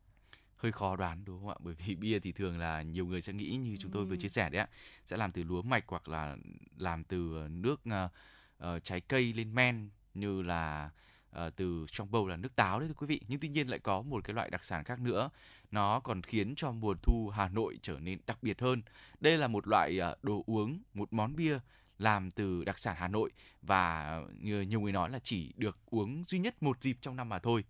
hơi 0.60 0.72
khó 0.72 0.96
đoán 0.96 1.24
đúng 1.24 1.40
không 1.40 1.48
ạ? 1.48 1.54
Bởi 1.60 1.74
vì 1.74 1.94
bia 1.94 2.18
thì 2.18 2.32
thường 2.32 2.58
là 2.58 2.82
nhiều 2.82 3.06
người 3.06 3.20
sẽ 3.20 3.32
nghĩ 3.32 3.56
như 3.56 3.76
chúng 3.76 3.92
tôi 3.92 4.04
vừa 4.04 4.16
chia 4.16 4.28
sẻ 4.28 4.50
đấy 4.50 4.60
ạ 4.60 4.68
sẽ 5.06 5.16
làm 5.16 5.32
từ 5.32 5.42
lúa 5.42 5.62
mạch 5.62 5.84
hoặc 5.86 6.08
là 6.08 6.36
làm 6.78 7.04
từ 7.04 7.36
ờ, 7.36 7.48
nước 7.48 7.80
uh, 7.88 8.84
trái 8.84 9.00
cây 9.00 9.32
lên 9.32 9.54
men 9.54 9.90
như 10.14 10.42
là 10.42 10.90
uh, 11.30 11.56
từ 11.56 11.86
trong 11.90 12.10
bầu 12.10 12.28
là 12.28 12.36
nước 12.36 12.56
táo 12.56 12.80
đấy 12.80 12.88
thưa 12.88 12.94
quý 12.94 13.06
vị. 13.06 13.20
Nhưng 13.28 13.40
tuy 13.40 13.48
nhiên 13.48 13.68
lại 13.68 13.78
có 13.78 14.02
một 14.02 14.24
cái 14.24 14.34
loại 14.34 14.50
đặc 14.50 14.64
sản 14.64 14.84
khác 14.84 15.00
nữa 15.00 15.30
nó 15.70 16.00
còn 16.00 16.22
khiến 16.22 16.54
cho 16.56 16.72
mùa 16.72 16.94
thu 17.02 17.28
Hà 17.28 17.48
Nội 17.48 17.78
trở 17.82 17.98
nên 18.00 18.20
đặc 18.26 18.42
biệt 18.42 18.60
hơn. 18.60 18.82
Đây 19.20 19.38
là 19.38 19.48
một 19.48 19.68
loại 19.68 20.00
uh, 20.12 20.24
đồ 20.24 20.42
uống 20.46 20.82
một 20.94 21.12
món 21.12 21.36
bia 21.36 21.58
làm 21.98 22.30
từ 22.30 22.64
đặc 22.64 22.78
sản 22.78 22.96
Hà 22.98 23.08
Nội 23.08 23.30
và 23.62 24.20
như 24.40 24.60
nhiều 24.60 24.80
người 24.80 24.92
nói 24.92 25.10
là 25.10 25.18
chỉ 25.18 25.52
được 25.56 25.78
uống 25.86 26.24
duy 26.28 26.38
nhất 26.38 26.62
một 26.62 26.82
dịp 26.82 26.96
trong 27.00 27.16
năm 27.16 27.28
mà 27.28 27.38
thôi. 27.38 27.64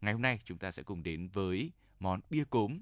Ngày 0.00 0.12
hôm 0.12 0.22
nay 0.22 0.38
chúng 0.44 0.58
ta 0.58 0.70
sẽ 0.70 0.82
cùng 0.82 1.02
đến 1.02 1.28
với 1.28 1.70
món 2.02 2.20
bia 2.30 2.44
cốm. 2.50 2.78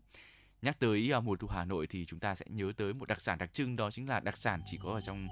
Nhắc 0.62 0.78
tới 0.78 1.12
à, 1.12 1.20
mùa 1.20 1.36
thu 1.36 1.48
Hà 1.48 1.64
Nội 1.64 1.86
thì 1.86 2.04
chúng 2.04 2.20
ta 2.20 2.34
sẽ 2.34 2.46
nhớ 2.48 2.72
tới 2.76 2.94
một 2.94 3.08
đặc 3.08 3.20
sản 3.20 3.38
đặc 3.38 3.52
trưng 3.52 3.76
đó 3.76 3.90
chính 3.90 4.08
là 4.08 4.20
đặc 4.20 4.36
sản 4.36 4.62
chỉ 4.66 4.78
có 4.82 4.92
ở 4.92 5.00
trong 5.00 5.28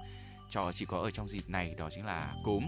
trò 0.49 0.71
chỉ 0.71 0.85
có 0.85 0.99
ở 0.99 1.11
trong 1.11 1.29
dịp 1.29 1.43
này 1.49 1.75
đó 1.77 1.89
chính 1.91 2.05
là 2.05 2.33
cốm. 2.43 2.63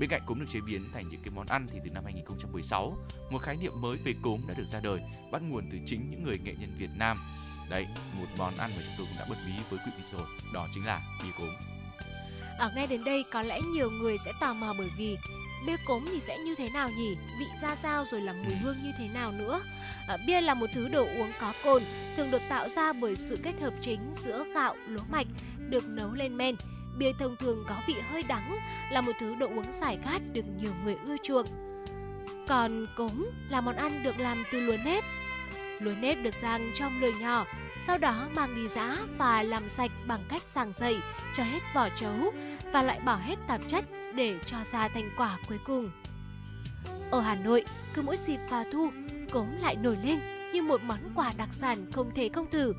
Bên 0.00 0.10
cạnh 0.10 0.22
cốm 0.26 0.40
được 0.40 0.46
chế 0.52 0.60
biến 0.66 0.82
thành 0.92 1.08
những 1.08 1.20
cái 1.24 1.30
món 1.34 1.46
ăn 1.46 1.66
thì 1.72 1.78
từ 1.84 1.94
năm 1.94 2.04
2016, 2.04 2.92
một 3.30 3.38
khái 3.38 3.56
niệm 3.56 3.72
mới 3.80 3.96
về 3.96 4.14
cốm 4.22 4.40
đã 4.48 4.54
được 4.54 4.66
ra 4.66 4.80
đời, 4.82 5.00
bắt 5.32 5.42
nguồn 5.42 5.64
từ 5.72 5.78
chính 5.86 6.10
những 6.10 6.22
người 6.24 6.38
nghệ 6.44 6.54
nhân 6.60 6.70
Việt 6.78 6.90
Nam. 6.96 7.18
Đấy, 7.70 7.86
một 8.18 8.26
món 8.38 8.56
ăn 8.56 8.70
mà 8.76 8.82
chúng 8.84 8.94
tôi 8.98 9.06
cũng 9.06 9.18
đã 9.18 9.26
bật 9.30 9.36
mí 9.46 9.52
với 9.70 9.78
quý 9.84 9.92
vị 9.98 10.04
rồi, 10.12 10.26
đó 10.54 10.68
chính 10.74 10.86
là 10.86 11.02
bia 11.22 11.30
cốm. 11.38 11.50
Ở 12.58 12.70
ngay 12.74 12.86
đến 12.86 13.04
đây 13.04 13.24
có 13.32 13.42
lẽ 13.42 13.60
nhiều 13.60 13.90
người 13.90 14.18
sẽ 14.18 14.32
tò 14.40 14.54
mò 14.54 14.74
bởi 14.78 14.88
vì 14.98 15.16
bia 15.66 15.76
cốm 15.86 16.04
thì 16.12 16.20
sẽ 16.20 16.38
như 16.38 16.54
thế 16.54 16.70
nào 16.70 16.88
nhỉ? 16.88 17.16
Vị 17.38 17.46
ra 17.62 17.76
sao 17.82 18.04
rồi 18.10 18.20
là 18.20 18.32
mùi 18.32 18.54
hương 18.54 18.76
như 18.82 18.90
thế 18.98 19.08
nào 19.08 19.32
nữa? 19.32 19.62
À, 20.08 20.16
bia 20.26 20.40
là 20.40 20.54
một 20.54 20.66
thứ 20.74 20.88
đồ 20.88 21.04
uống 21.04 21.32
có 21.40 21.52
cồn, 21.64 21.82
thường 22.16 22.30
được 22.30 22.42
tạo 22.48 22.68
ra 22.68 22.92
bởi 22.92 23.16
sự 23.16 23.38
kết 23.42 23.60
hợp 23.60 23.74
chính 23.80 24.12
giữa 24.24 24.44
gạo, 24.54 24.76
lúa 24.86 25.02
mạch 25.10 25.26
được 25.58 25.88
nấu 25.88 26.12
lên 26.12 26.36
men. 26.36 26.56
Bia 26.98 27.12
thông 27.18 27.36
thường 27.36 27.64
có 27.68 27.82
vị 27.86 27.94
hơi 28.10 28.22
đắng, 28.28 28.58
là 28.90 29.00
một 29.00 29.12
thứ 29.20 29.34
đồ 29.34 29.46
uống 29.46 29.72
giải 29.72 29.98
khát 30.04 30.22
được 30.32 30.44
nhiều 30.60 30.72
người 30.84 30.96
ưa 31.06 31.16
chuộng. 31.22 31.46
Còn 32.48 32.86
cốm 32.96 33.30
là 33.50 33.60
món 33.60 33.76
ăn 33.76 34.02
được 34.02 34.18
làm 34.18 34.44
từ 34.52 34.60
lúa 34.60 34.76
nếp. 34.84 35.04
Lúa 35.80 35.94
nếp 36.00 36.18
được 36.22 36.34
rang 36.42 36.70
trong 36.74 36.92
lửa 37.00 37.12
nhỏ, 37.20 37.46
sau 37.86 37.98
đó 37.98 38.28
mang 38.34 38.54
đi 38.54 38.68
giã 38.68 38.96
và 39.18 39.42
làm 39.42 39.68
sạch 39.68 39.90
bằng 40.06 40.20
cách 40.28 40.42
sàng 40.54 40.72
dậy 40.72 40.96
cho 41.36 41.42
hết 41.42 41.60
vỏ 41.74 41.88
trấu 41.88 42.32
và 42.72 42.82
loại 42.82 43.00
bỏ 43.00 43.16
hết 43.16 43.36
tạp 43.46 43.60
chất 43.68 43.84
để 44.14 44.38
cho 44.46 44.56
ra 44.72 44.88
thành 44.88 45.10
quả 45.16 45.38
cuối 45.48 45.58
cùng. 45.64 45.90
Ở 47.10 47.20
Hà 47.20 47.34
Nội, 47.34 47.64
cứ 47.94 48.02
mỗi 48.02 48.16
dịp 48.16 48.38
vào 48.48 48.64
thu, 48.72 48.90
cốm 49.30 49.46
lại 49.60 49.76
nổi 49.76 49.96
lên 50.02 50.18
như 50.52 50.62
một 50.62 50.80
món 50.84 50.98
quà 51.14 51.32
đặc 51.36 51.48
sản 51.52 51.86
không 51.92 52.10
thể 52.14 52.28
không 52.28 52.46
thử. 52.50 52.72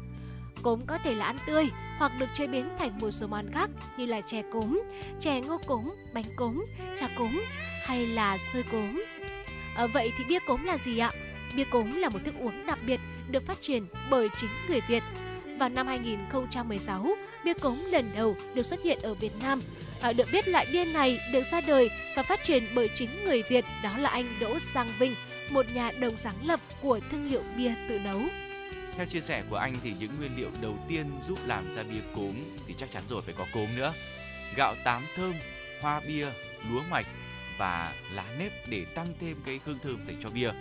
Cốm 0.64 0.82
có 0.88 0.98
thể 0.98 1.14
là 1.14 1.26
ăn 1.26 1.38
tươi 1.48 1.66
hoặc 1.98 2.12
được 2.20 2.30
chế 2.34 2.48
biến 2.48 2.70
thành 2.80 3.00
một 3.00 3.12
số 3.12 3.28
món 3.28 3.52
khác 3.54 3.70
như 3.98 4.06
là 4.06 4.22
chè 4.22 4.44
cốm, 4.54 4.82
chè 5.20 5.42
ngô 5.42 5.58
cốm, 5.58 5.84
bánh 6.14 6.36
cốm, 6.36 6.64
trà 6.98 7.08
cốm 7.18 7.42
hay 7.86 8.08
là 8.08 8.38
xôi 8.54 8.64
cốm. 8.72 9.04
À, 9.76 9.88
vậy 9.88 10.14
thì 10.18 10.24
bia 10.30 10.40
cốm 10.48 10.64
là 10.64 10.78
gì 10.78 10.98
ạ? 10.98 11.12
Bia 11.56 11.64
cốm 11.64 11.92
là 11.96 12.10
một 12.10 12.20
thức 12.26 12.36
uống 12.40 12.66
đặc 12.66 12.80
biệt 12.88 13.00
được 13.32 13.48
phát 13.48 13.62
triển 13.62 13.86
bởi 14.10 14.28
chính 14.38 14.50
người 14.70 14.82
Việt. 14.88 15.04
Vào 15.60 15.70
năm 15.70 15.88
2016, 15.88 17.16
bia 17.46 17.54
cốm 17.54 17.78
lần 17.92 18.12
đầu 18.16 18.36
được 18.54 18.66
xuất 18.66 18.84
hiện 18.84 19.00
ở 19.02 19.14
Việt 19.14 19.32
Nam. 19.42 19.60
À, 20.02 20.14
được 20.14 20.28
biết 20.32 20.48
loại 20.48 20.68
bia 20.74 20.86
này 20.86 21.20
được 21.34 21.44
ra 21.52 21.62
đời 21.68 21.90
và 22.16 22.24
phát 22.24 22.44
triển 22.44 22.64
bởi 22.76 22.90
chính 22.96 23.10
người 23.26 23.44
Việt, 23.50 23.66
đó 23.84 23.98
là 23.98 24.10
anh 24.10 24.26
Đỗ 24.42 24.60
Sang 24.74 24.88
Vinh, 25.00 25.14
một 25.50 25.66
nhà 25.74 25.92
đồng 26.00 26.18
sáng 26.18 26.36
lập 26.44 26.60
của 26.82 27.00
thương 27.12 27.30
hiệu 27.30 27.42
bia 27.58 27.74
tự 27.90 28.00
nấu. 28.00 28.22
Theo 28.98 29.06
chia 29.06 29.22
sẻ 29.22 29.44
của 29.50 29.56
anh 29.56 29.76
thì 29.84 29.94
những 30.00 30.12
nguyên 30.20 30.38
liệu 30.38 30.50
đầu 30.62 30.78
tiên 30.88 31.06
giúp 31.28 31.40
làm 31.46 31.74
ra 31.74 31.84
bia 31.84 32.02
cốm 32.16 32.36
thì 32.68 32.74
chắc 32.78 32.92
chắn 32.92 33.04
rồi 33.10 33.22
phải 33.22 33.36
có 33.38 33.46
cốm 33.54 33.68
nữa. 33.76 33.94
Gạo 34.56 34.76
tám 34.84 35.04
thơm, 35.16 35.34
hoa 35.82 36.02
bia, 36.08 36.28
lúa 36.72 36.82
mạch 36.90 37.08
và 37.58 37.94
lá 38.14 38.26
nếp 38.40 38.52
để 38.70 38.86
tăng 38.86 39.08
thêm 39.22 39.38
cái 39.46 39.60
hương 39.66 39.80
thơm 39.84 40.06
dành 40.06 40.18
cho 40.24 40.30
bia. 40.30 40.52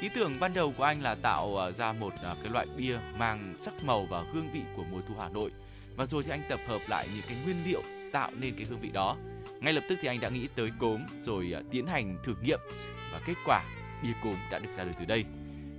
Ý 0.00 0.08
tưởng 0.14 0.40
ban 0.40 0.54
đầu 0.54 0.74
của 0.76 0.84
anh 0.84 1.02
là 1.02 1.14
tạo 1.14 1.56
ờ, 1.56 1.72
ra 1.72 1.92
một 1.92 2.12
ờ, 2.22 2.36
cái 2.42 2.52
loại 2.52 2.66
bia 2.76 2.98
mang 3.16 3.54
sắc 3.58 3.84
màu 3.84 4.06
và 4.06 4.24
hương 4.32 4.50
vị 4.52 4.60
của 4.76 4.84
mùa 4.90 5.00
thu 5.08 5.14
Hà 5.18 5.28
Nội. 5.28 5.50
Và 5.96 6.06
rồi 6.06 6.22
thì 6.22 6.30
anh 6.30 6.42
tập 6.48 6.60
hợp 6.66 6.80
lại 6.88 7.08
những 7.14 7.24
cái 7.28 7.36
nguyên 7.44 7.56
liệu 7.64 7.82
tạo 8.12 8.30
nên 8.34 8.54
cái 8.56 8.66
hương 8.70 8.80
vị 8.80 8.90
đó. 8.92 9.16
Ngay 9.60 9.72
lập 9.72 9.84
tức 9.88 9.98
thì 10.02 10.08
anh 10.08 10.20
đã 10.20 10.28
nghĩ 10.28 10.48
tới 10.54 10.70
cốm, 10.78 11.00
rồi 11.20 11.52
ờ, 11.52 11.62
tiến 11.70 11.86
hành 11.86 12.16
thử 12.24 12.34
nghiệm 12.42 12.60
và 13.12 13.20
kết 13.26 13.34
quả, 13.46 13.64
bia 14.02 14.12
cốm 14.22 14.34
đã 14.50 14.58
được 14.58 14.72
ra 14.72 14.84
đời 14.84 14.94
từ 14.98 15.04
đây. 15.04 15.24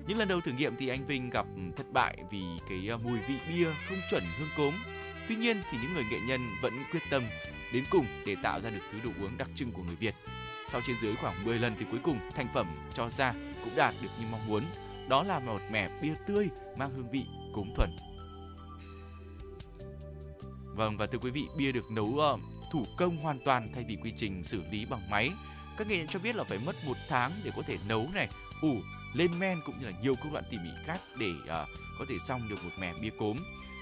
Những 0.07 0.17
lần 0.17 0.27
đầu 0.27 0.41
thử 0.41 0.51
nghiệm 0.51 0.75
thì 0.75 0.87
anh 0.87 1.05
Vinh 1.07 1.29
gặp 1.29 1.45
thất 1.75 1.85
bại 1.93 2.17
vì 2.31 2.43
cái 2.69 2.97
mùi 3.03 3.19
vị 3.19 3.35
bia 3.49 3.67
không 3.89 3.97
chuẩn 4.09 4.23
hương 4.39 4.49
cốm. 4.57 4.73
Tuy 5.27 5.35
nhiên 5.35 5.57
thì 5.71 5.77
những 5.81 5.93
người 5.93 6.05
nghệ 6.11 6.19
nhân 6.27 6.41
vẫn 6.61 6.73
quyết 6.91 7.03
tâm 7.09 7.23
đến 7.73 7.83
cùng 7.89 8.05
để 8.25 8.35
tạo 8.43 8.61
ra 8.61 8.69
được 8.69 8.81
thứ 8.91 8.97
đồ 9.03 9.25
uống 9.25 9.37
đặc 9.37 9.47
trưng 9.55 9.71
của 9.71 9.83
người 9.83 9.95
Việt. 9.95 10.15
Sau 10.71 10.81
trên 10.87 10.99
dưới 10.99 11.15
khoảng 11.15 11.45
10 11.45 11.59
lần 11.59 11.75
thì 11.79 11.85
cuối 11.91 11.99
cùng 12.03 12.19
thành 12.35 12.47
phẩm 12.53 12.67
cho 12.93 13.09
ra 13.09 13.33
cũng 13.63 13.75
đạt 13.75 13.93
được 14.01 14.09
như 14.19 14.25
mong 14.31 14.47
muốn. 14.47 14.63
Đó 15.09 15.23
là 15.23 15.39
một 15.39 15.59
mẻ 15.71 15.89
bia 16.01 16.13
tươi 16.27 16.49
mang 16.77 16.91
hương 16.95 17.11
vị 17.11 17.25
cốm 17.53 17.67
thuần. 17.75 17.89
Vâng 20.75 20.97
và 20.97 21.07
thưa 21.07 21.17
quý 21.17 21.31
vị, 21.31 21.47
bia 21.57 21.71
được 21.71 21.91
nấu 21.91 22.05
uh, 22.05 22.39
thủ 22.71 22.85
công 22.97 23.17
hoàn 23.17 23.39
toàn 23.45 23.67
thay 23.75 23.85
vì 23.87 23.97
quy 24.03 24.13
trình 24.17 24.43
xử 24.43 24.63
lý 24.71 24.85
bằng 24.85 25.09
máy. 25.09 25.31
Các 25.77 25.87
nghệ 25.87 25.97
nhân 25.97 26.07
cho 26.07 26.19
biết 26.19 26.35
là 26.35 26.43
phải 26.43 26.59
mất 26.65 26.75
một 26.85 26.97
tháng 27.09 27.31
để 27.43 27.51
có 27.55 27.61
thể 27.67 27.77
nấu 27.87 28.07
này, 28.13 28.27
ủ, 28.61 28.75
lên 29.13 29.39
men 29.39 29.61
cũng 29.65 29.79
như 29.79 29.85
là 29.85 29.91
nhiều 30.01 30.15
công 30.15 30.33
đoạn 30.33 30.43
tỉ 30.51 30.57
mỉ 30.57 30.69
khác 30.85 30.99
để 31.19 31.29
uh, 31.43 31.47
có 31.99 32.05
thể 32.09 32.15
xong 32.27 32.49
được 32.49 32.63
một 32.63 32.71
mẻ 32.79 32.93
bia 33.01 33.09
cốm 33.19 33.37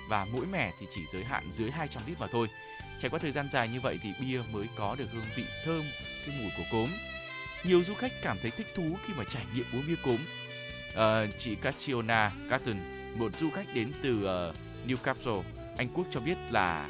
và 0.10 0.28
mỗi 0.34 0.46
mẻ 0.46 0.72
thì 0.80 0.88
chỉ 0.96 1.02
giới 1.14 1.24
hạn 1.24 1.52
dưới 1.52 1.72
200 1.72 2.04
lít 2.08 2.20
mà 2.20 2.28
thôi. 2.32 2.48
Trải 3.02 3.10
qua 3.10 3.20
thời 3.20 3.32
gian 3.32 3.50
dài 3.52 3.70
như 3.70 3.80
vậy 3.80 4.00
thì 4.04 4.14
bia 4.20 4.42
mới 4.52 4.66
có 4.76 4.96
được 4.96 5.12
hương 5.14 5.24
vị 5.36 5.44
thơm, 5.66 5.84
cái 6.26 6.36
mùi 6.42 6.52
của 6.58 6.64
cốm 6.72 6.90
nhiều 7.64 7.84
du 7.84 7.94
khách 7.94 8.12
cảm 8.22 8.38
thấy 8.42 8.52
thích 8.52 8.68
thú 8.76 8.98
khi 9.06 9.14
mà 9.14 9.24
trải 9.30 9.46
nghiệm 9.54 9.66
uống 9.74 9.88
bia 9.88 9.96
cốm. 10.04 10.18
À, 10.96 11.26
chị 11.38 11.56
Catriona 11.56 12.32
Catton, 12.50 12.78
một 13.20 13.38
du 13.40 13.50
khách 13.50 13.74
đến 13.74 13.92
từ 14.04 14.12
uh, 14.12 14.56
Newcastle, 14.88 15.44
Anh 15.78 15.90
Quốc 15.94 16.08
cho 16.12 16.20
biết 16.20 16.38
là 16.52 16.90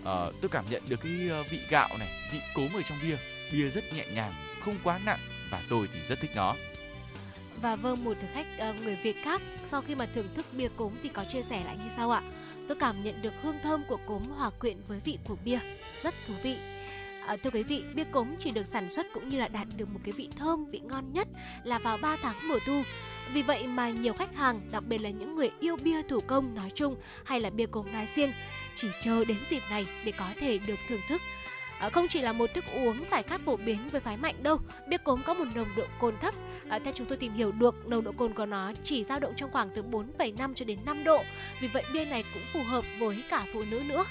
uh, 0.00 0.34
tôi 0.40 0.48
cảm 0.50 0.64
nhận 0.70 0.82
được 0.88 1.00
cái 1.02 1.40
uh, 1.40 1.50
vị 1.50 1.60
gạo 1.68 1.88
này, 1.98 2.08
vị 2.32 2.38
cốm 2.54 2.68
ở 2.74 2.82
trong 2.88 2.98
bia. 3.02 3.16
Bia 3.52 3.68
rất 3.68 3.92
nhẹ 3.92 4.06
nhàng, 4.14 4.32
không 4.64 4.78
quá 4.82 5.00
nặng 5.04 5.18
và 5.50 5.62
tôi 5.68 5.88
thì 5.92 6.00
rất 6.08 6.20
thích 6.20 6.30
nó. 6.34 6.56
Và 7.62 7.76
vâng, 7.76 8.04
một 8.04 8.16
thực 8.20 8.28
khách 8.34 8.70
uh, 8.70 8.82
người 8.82 8.96
Việt 9.02 9.16
khác 9.24 9.42
sau 9.64 9.82
khi 9.82 9.94
mà 9.94 10.06
thưởng 10.14 10.28
thức 10.34 10.46
bia 10.52 10.68
cốm 10.76 10.92
thì 11.02 11.08
có 11.08 11.24
chia 11.24 11.42
sẻ 11.42 11.64
lại 11.64 11.76
như 11.76 11.90
sau 11.96 12.10
ạ. 12.10 12.22
Tôi 12.68 12.76
cảm 12.80 13.04
nhận 13.04 13.22
được 13.22 13.32
hương 13.42 13.58
thơm 13.62 13.84
của 13.88 13.98
cốm 14.06 14.22
hòa 14.22 14.50
quyện 14.50 14.76
với 14.88 15.00
vị 15.04 15.18
của 15.28 15.36
bia, 15.44 15.58
rất 15.96 16.14
thú 16.26 16.34
vị. 16.42 16.56
À, 17.26 17.36
thưa 17.44 17.50
quý 17.50 17.62
vị, 17.62 17.84
bia 17.94 18.04
cốm 18.04 18.28
chỉ 18.38 18.50
được 18.50 18.66
sản 18.66 18.90
xuất 18.90 19.06
cũng 19.14 19.28
như 19.28 19.38
là 19.38 19.48
đạt 19.48 19.66
được 19.76 19.88
một 19.88 20.00
cái 20.04 20.12
vị 20.12 20.28
thơm, 20.36 20.70
vị 20.70 20.80
ngon 20.84 21.12
nhất 21.12 21.28
là 21.64 21.78
vào 21.78 21.98
3 22.02 22.16
tháng 22.22 22.48
mùa 22.48 22.58
thu. 22.66 22.82
Vì 23.32 23.42
vậy 23.42 23.66
mà 23.66 23.90
nhiều 23.90 24.12
khách 24.12 24.36
hàng, 24.36 24.60
đặc 24.70 24.84
biệt 24.86 25.00
là 25.00 25.10
những 25.10 25.36
người 25.36 25.50
yêu 25.60 25.76
bia 25.76 26.02
thủ 26.02 26.20
công 26.26 26.54
nói 26.54 26.70
chung 26.74 26.96
hay 27.24 27.40
là 27.40 27.50
bia 27.50 27.66
cốm 27.66 27.92
nói 27.92 28.08
riêng, 28.14 28.32
chỉ 28.76 28.88
chờ 29.02 29.24
đến 29.24 29.36
dịp 29.50 29.62
này 29.70 29.86
để 30.04 30.12
có 30.12 30.28
thể 30.36 30.58
được 30.58 30.78
thưởng 30.88 31.00
thức. 31.08 31.20
À, 31.78 31.88
không 31.88 32.08
chỉ 32.08 32.20
là 32.20 32.32
một 32.32 32.54
thức 32.54 32.64
uống 32.74 33.04
giải 33.10 33.22
khát 33.22 33.40
phổ 33.44 33.56
biến 33.56 33.88
với 33.88 34.00
phái 34.00 34.16
mạnh 34.16 34.34
đâu, 34.42 34.58
bia 34.88 34.96
cốm 34.96 35.22
có 35.22 35.34
một 35.34 35.44
nồng 35.54 35.68
độ 35.76 35.82
cồn 36.00 36.14
thấp. 36.20 36.34
À, 36.68 36.78
theo 36.78 36.92
chúng 36.96 37.06
tôi 37.06 37.18
tìm 37.18 37.32
hiểu 37.34 37.52
được, 37.52 37.88
nồng 37.88 38.04
độ 38.04 38.12
cồn 38.12 38.32
của 38.34 38.46
nó 38.46 38.72
chỉ 38.84 39.04
dao 39.04 39.20
động 39.20 39.32
trong 39.36 39.50
khoảng 39.52 39.70
từ 39.74 39.82
4,5 39.82 40.54
cho 40.54 40.64
đến 40.64 40.78
5 40.86 41.04
độ. 41.04 41.22
Vì 41.60 41.68
vậy 41.68 41.84
bia 41.92 42.04
này 42.04 42.24
cũng 42.34 42.42
phù 42.52 42.62
hợp 42.62 42.84
với 42.98 43.22
cả 43.30 43.46
phụ 43.52 43.62
nữ 43.70 43.82
nữa. 43.88 44.04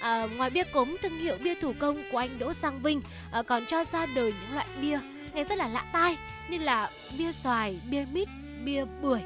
À, 0.00 0.26
ngoài 0.36 0.50
bia 0.50 0.64
cốm, 0.64 0.96
thương 1.02 1.18
hiệu 1.18 1.36
bia 1.42 1.54
thủ 1.54 1.72
công 1.78 2.02
của 2.12 2.18
anh 2.18 2.38
Đỗ 2.38 2.52
Sang 2.52 2.80
Vinh 2.82 3.00
à, 3.32 3.42
còn 3.42 3.66
cho 3.66 3.84
ra 3.84 4.06
đời 4.14 4.34
những 4.40 4.54
loại 4.54 4.66
bia 4.80 4.98
nghe 5.34 5.44
rất 5.44 5.58
là 5.58 5.68
lạ 5.68 5.84
tai 5.92 6.16
như 6.48 6.58
là 6.58 6.90
bia 7.18 7.32
xoài, 7.32 7.80
bia 7.90 8.04
mít, 8.12 8.28
bia 8.64 8.84
bưởi, 9.02 9.20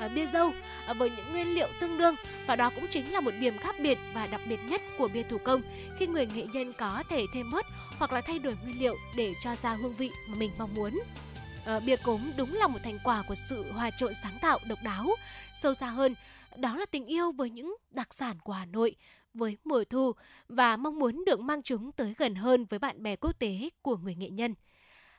à, 0.00 0.08
bia 0.08 0.26
dâu 0.26 0.52
À, 0.86 0.94
với 0.94 1.10
những 1.10 1.32
nguyên 1.32 1.54
liệu 1.54 1.68
tương 1.80 1.98
đương 1.98 2.14
và 2.46 2.56
đó 2.56 2.70
cũng 2.74 2.86
chính 2.90 3.12
là 3.12 3.20
một 3.20 3.30
điểm 3.40 3.58
khác 3.58 3.74
biệt 3.80 3.98
và 4.14 4.26
đặc 4.26 4.40
biệt 4.48 4.58
nhất 4.68 4.82
của 4.98 5.08
bia 5.08 5.22
thủ 5.22 5.38
công 5.38 5.62
khi 5.98 6.06
người 6.06 6.26
nghệ 6.34 6.46
nhân 6.52 6.72
có 6.78 7.02
thể 7.08 7.24
thêm 7.34 7.50
bớt 7.50 7.66
hoặc 7.98 8.12
là 8.12 8.20
thay 8.20 8.38
đổi 8.38 8.56
nguyên 8.62 8.80
liệu 8.80 8.96
để 9.16 9.34
cho 9.42 9.54
ra 9.54 9.74
hương 9.74 9.94
vị 9.94 10.10
mà 10.28 10.34
mình 10.38 10.50
mong 10.58 10.74
muốn. 10.74 10.92
À, 11.64 11.80
bia 11.80 11.96
cốm 11.96 12.20
đúng 12.36 12.54
là 12.54 12.68
một 12.68 12.78
thành 12.84 12.98
quả 13.04 13.22
của 13.28 13.34
sự 13.48 13.72
hòa 13.72 13.90
trộn 13.90 14.12
sáng 14.22 14.38
tạo 14.42 14.58
độc 14.68 14.78
đáo. 14.84 15.06
Sâu 15.62 15.74
xa 15.74 15.86
hơn, 15.86 16.14
đó 16.56 16.76
là 16.76 16.86
tình 16.86 17.06
yêu 17.06 17.32
với 17.32 17.50
những 17.50 17.76
đặc 17.90 18.14
sản 18.14 18.36
của 18.44 18.52
Hà 18.52 18.64
Nội 18.64 18.96
với 19.34 19.56
mùa 19.64 19.84
thu 19.90 20.12
và 20.48 20.76
mong 20.76 20.98
muốn 20.98 21.24
được 21.24 21.40
mang 21.40 21.62
chúng 21.62 21.92
tới 21.92 22.14
gần 22.18 22.34
hơn 22.34 22.64
với 22.64 22.78
bạn 22.78 23.02
bè 23.02 23.16
quốc 23.16 23.38
tế 23.38 23.68
của 23.82 23.96
người 23.96 24.14
nghệ 24.14 24.30
nhân. 24.30 24.54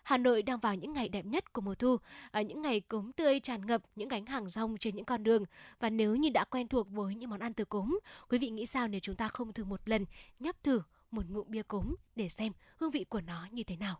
Hà 0.03 0.17
Nội 0.17 0.43
đang 0.43 0.59
vào 0.59 0.75
những 0.75 0.93
ngày 0.93 1.09
đẹp 1.09 1.25
nhất 1.25 1.53
của 1.53 1.61
mùa 1.61 1.75
thu, 1.75 1.97
ở 2.31 2.41
những 2.41 2.61
ngày 2.61 2.81
cốm 2.81 3.11
tươi 3.11 3.39
tràn 3.39 3.65
ngập 3.65 3.81
những 3.95 4.07
gánh 4.07 4.25
hàng 4.25 4.49
rong 4.49 4.77
trên 4.77 4.95
những 4.95 5.05
con 5.05 5.23
đường. 5.23 5.43
Và 5.79 5.89
nếu 5.89 6.15
như 6.15 6.29
đã 6.29 6.43
quen 6.43 6.67
thuộc 6.67 6.89
với 6.91 7.15
những 7.15 7.29
món 7.29 7.39
ăn 7.39 7.53
từ 7.53 7.65
cốm, 7.65 7.99
quý 8.29 8.37
vị 8.37 8.49
nghĩ 8.49 8.65
sao 8.65 8.87
nếu 8.87 8.99
chúng 8.99 9.15
ta 9.15 9.27
không 9.27 9.53
thử 9.53 9.63
một 9.63 9.89
lần 9.89 10.05
nhấp 10.39 10.63
thử 10.63 10.81
một 11.11 11.29
ngụm 11.29 11.45
bia 11.49 11.63
cốm 11.63 11.95
để 12.15 12.29
xem 12.29 12.53
hương 12.77 12.91
vị 12.91 13.03
của 13.09 13.21
nó 13.21 13.47
như 13.51 13.63
thế 13.63 13.75
nào? 13.75 13.99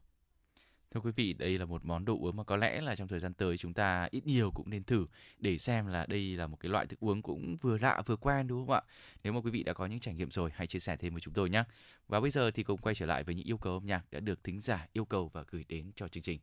Thưa 0.94 1.00
quý 1.00 1.12
vị, 1.16 1.34
đây 1.34 1.58
là 1.58 1.66
một 1.66 1.86
món 1.86 2.06
đồ 2.06 2.18
uống 2.20 2.36
mà 2.38 2.44
có 2.44 2.58
lẽ 2.58 2.82
là 2.82 2.96
trong 2.96 3.08
thời 3.08 3.20
gian 3.20 3.34
tới 3.34 3.58
chúng 3.58 3.74
ta 3.74 4.08
ít 4.12 4.26
nhiều 4.28 4.52
cũng 4.52 4.70
nên 4.70 4.84
thử 4.84 5.06
để 5.40 5.58
xem 5.58 5.88
là 5.88 6.06
đây 6.06 6.36
là 6.36 6.48
một 6.48 6.58
cái 6.60 6.70
loại 6.70 6.86
thức 6.86 7.00
uống 7.00 7.22
cũng 7.22 7.58
vừa 7.62 7.78
lạ 7.78 8.02
vừa 8.06 8.16
quen 8.16 8.48
đúng 8.48 8.68
không 8.68 8.76
ạ? 8.76 8.82
Nếu 9.24 9.34
mà 9.34 9.40
quý 9.42 9.52
vị 9.52 9.64
đã 9.64 9.74
có 9.74 9.86
những 9.86 10.00
trải 10.00 10.14
nghiệm 10.14 10.32
rồi, 10.32 10.50
hãy 10.54 10.68
chia 10.68 10.80
sẻ 10.80 10.96
thêm 10.96 11.14
với 11.14 11.22
chúng 11.22 11.34
tôi 11.34 11.50
nhé. 11.50 11.64
Và 12.08 12.20
bây 12.20 12.30
giờ 12.30 12.52
thì 12.52 12.64
cùng 12.64 12.82
quay 12.82 12.96
trở 12.96 13.06
lại 13.06 13.24
với 13.24 13.36
những 13.36 13.46
yêu 13.46 13.58
cầu 13.58 13.74
âm 13.74 13.86
nhạc 13.86 14.06
đã 14.12 14.20
được 14.20 14.44
thính 14.44 14.62
giả 14.62 14.88
yêu 14.94 15.06
cầu 15.06 15.30
và 15.34 15.44
gửi 15.48 15.66
đến 15.70 15.92
cho 15.96 16.08
chương 16.08 16.24
trình. 16.24 16.40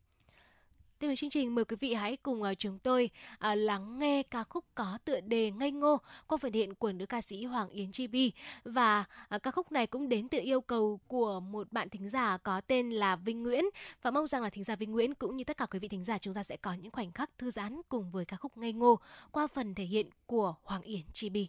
Tiếp 1.00 1.06
theo 1.06 1.16
chương 1.16 1.30
trình, 1.30 1.54
mời 1.54 1.64
quý 1.64 1.76
vị 1.80 1.94
hãy 1.94 2.16
cùng 2.16 2.42
ờ, 2.42 2.54
chúng 2.54 2.78
tôi 2.78 3.10
ờ, 3.38 3.54
lắng 3.54 3.98
nghe 3.98 4.22
ca 4.22 4.44
khúc 4.44 4.64
có 4.74 4.98
tựa 5.04 5.20
đề 5.20 5.50
Ngây 5.50 5.70
Ngô 5.70 5.98
qua 6.26 6.38
phần 6.38 6.52
hiện 6.52 6.74
của 6.74 6.92
nữ 6.92 7.06
ca 7.06 7.20
sĩ 7.20 7.44
Hoàng 7.44 7.68
Yến 7.68 7.92
Chi 7.92 8.06
Bi 8.06 8.32
và 8.64 9.04
ờ, 9.28 9.38
ca 9.38 9.50
khúc 9.50 9.72
này 9.72 9.86
cũng 9.86 10.08
đến 10.08 10.28
từ 10.28 10.38
yêu 10.38 10.60
cầu 10.60 11.00
của 11.08 11.40
một 11.40 11.72
bạn 11.72 11.88
thính 11.88 12.08
giả 12.08 12.38
có 12.38 12.60
tên 12.60 12.90
là 12.90 13.16
Vinh 13.16 13.42
Nguyễn 13.42 13.64
và 14.02 14.10
mong 14.10 14.26
rằng 14.26 14.42
là 14.42 14.50
thính 14.50 14.64
giả 14.64 14.76
Vinh 14.76 14.92
Nguyễn 14.92 15.14
cũng 15.14 15.36
như 15.36 15.44
tất 15.44 15.56
cả 15.56 15.66
quý 15.66 15.78
vị 15.78 15.88
thính 15.88 16.04
giả 16.04 16.18
chúng 16.18 16.34
ta 16.34 16.42
sẽ 16.42 16.56
có 16.56 16.72
những 16.72 16.92
khoảnh 16.92 17.12
khắc 17.12 17.30
thư 17.38 17.50
giãn 17.50 17.80
cùng 17.88 18.10
với 18.10 18.24
ca 18.24 18.36
khúc 18.36 18.56
Ngây 18.56 18.72
Ngô 18.72 18.98
qua 19.30 19.46
phần 19.46 19.74
thể 19.74 19.84
hiện 19.84 20.06
của 20.26 20.54
Hoàng 20.62 20.82
Yến 20.82 21.02
Chi 21.12 21.28
Bi. 21.28 21.48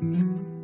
là 0.00 0.55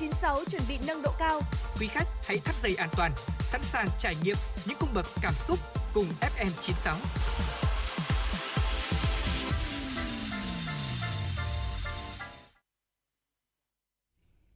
96 0.00 0.44
chuẩn 0.50 0.62
bị 0.68 0.78
nâng 0.86 1.02
độ 1.02 1.10
cao. 1.18 1.40
Quý 1.80 1.86
khách 1.86 2.06
hãy 2.26 2.38
thắt 2.38 2.54
dây 2.62 2.74
an 2.74 2.88
toàn, 2.96 3.12
sẵn 3.40 3.60
sàng 3.64 3.88
trải 3.98 4.14
nghiệm 4.24 4.36
những 4.66 4.76
cung 4.80 4.88
bậc 4.94 5.06
cảm 5.22 5.34
xúc 5.48 5.58
cùng 5.94 6.04
FM 6.20 6.50
96. 6.60 6.96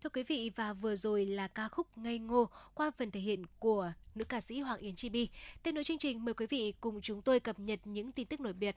Thưa 0.02 0.10
quý 0.12 0.22
vị 0.22 0.50
và 0.56 0.72
vừa 0.72 0.96
rồi 0.96 1.26
là 1.26 1.48
ca 1.48 1.68
khúc 1.68 1.98
Ngây 1.98 2.18
Ngô 2.18 2.48
qua 2.74 2.90
phần 2.98 3.10
thể 3.10 3.20
hiện 3.20 3.42
của 3.58 3.92
nữ 4.14 4.24
ca 4.24 4.40
sĩ 4.40 4.60
Hoàng 4.60 4.80
Yến 4.80 4.94
Chi 4.94 5.08
Bi. 5.08 5.28
Tiếp 5.62 5.72
nối 5.72 5.84
chương 5.84 5.98
trình 5.98 6.24
mời 6.24 6.34
quý 6.34 6.46
vị 6.46 6.74
cùng 6.80 7.00
chúng 7.00 7.22
tôi 7.22 7.40
cập 7.40 7.58
nhật 7.58 7.80
những 7.84 8.12
tin 8.12 8.26
tức 8.26 8.40
nổi 8.40 8.52
bật, 8.52 8.76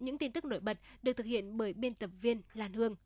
những 0.00 0.18
tin 0.18 0.32
tức 0.32 0.44
nổi 0.44 0.60
bật 0.60 0.78
được 1.02 1.12
thực 1.12 1.26
hiện 1.26 1.56
bởi 1.56 1.72
biên 1.72 1.94
tập 1.94 2.10
viên 2.20 2.42
Lan 2.54 2.72
Hương. 2.72 2.96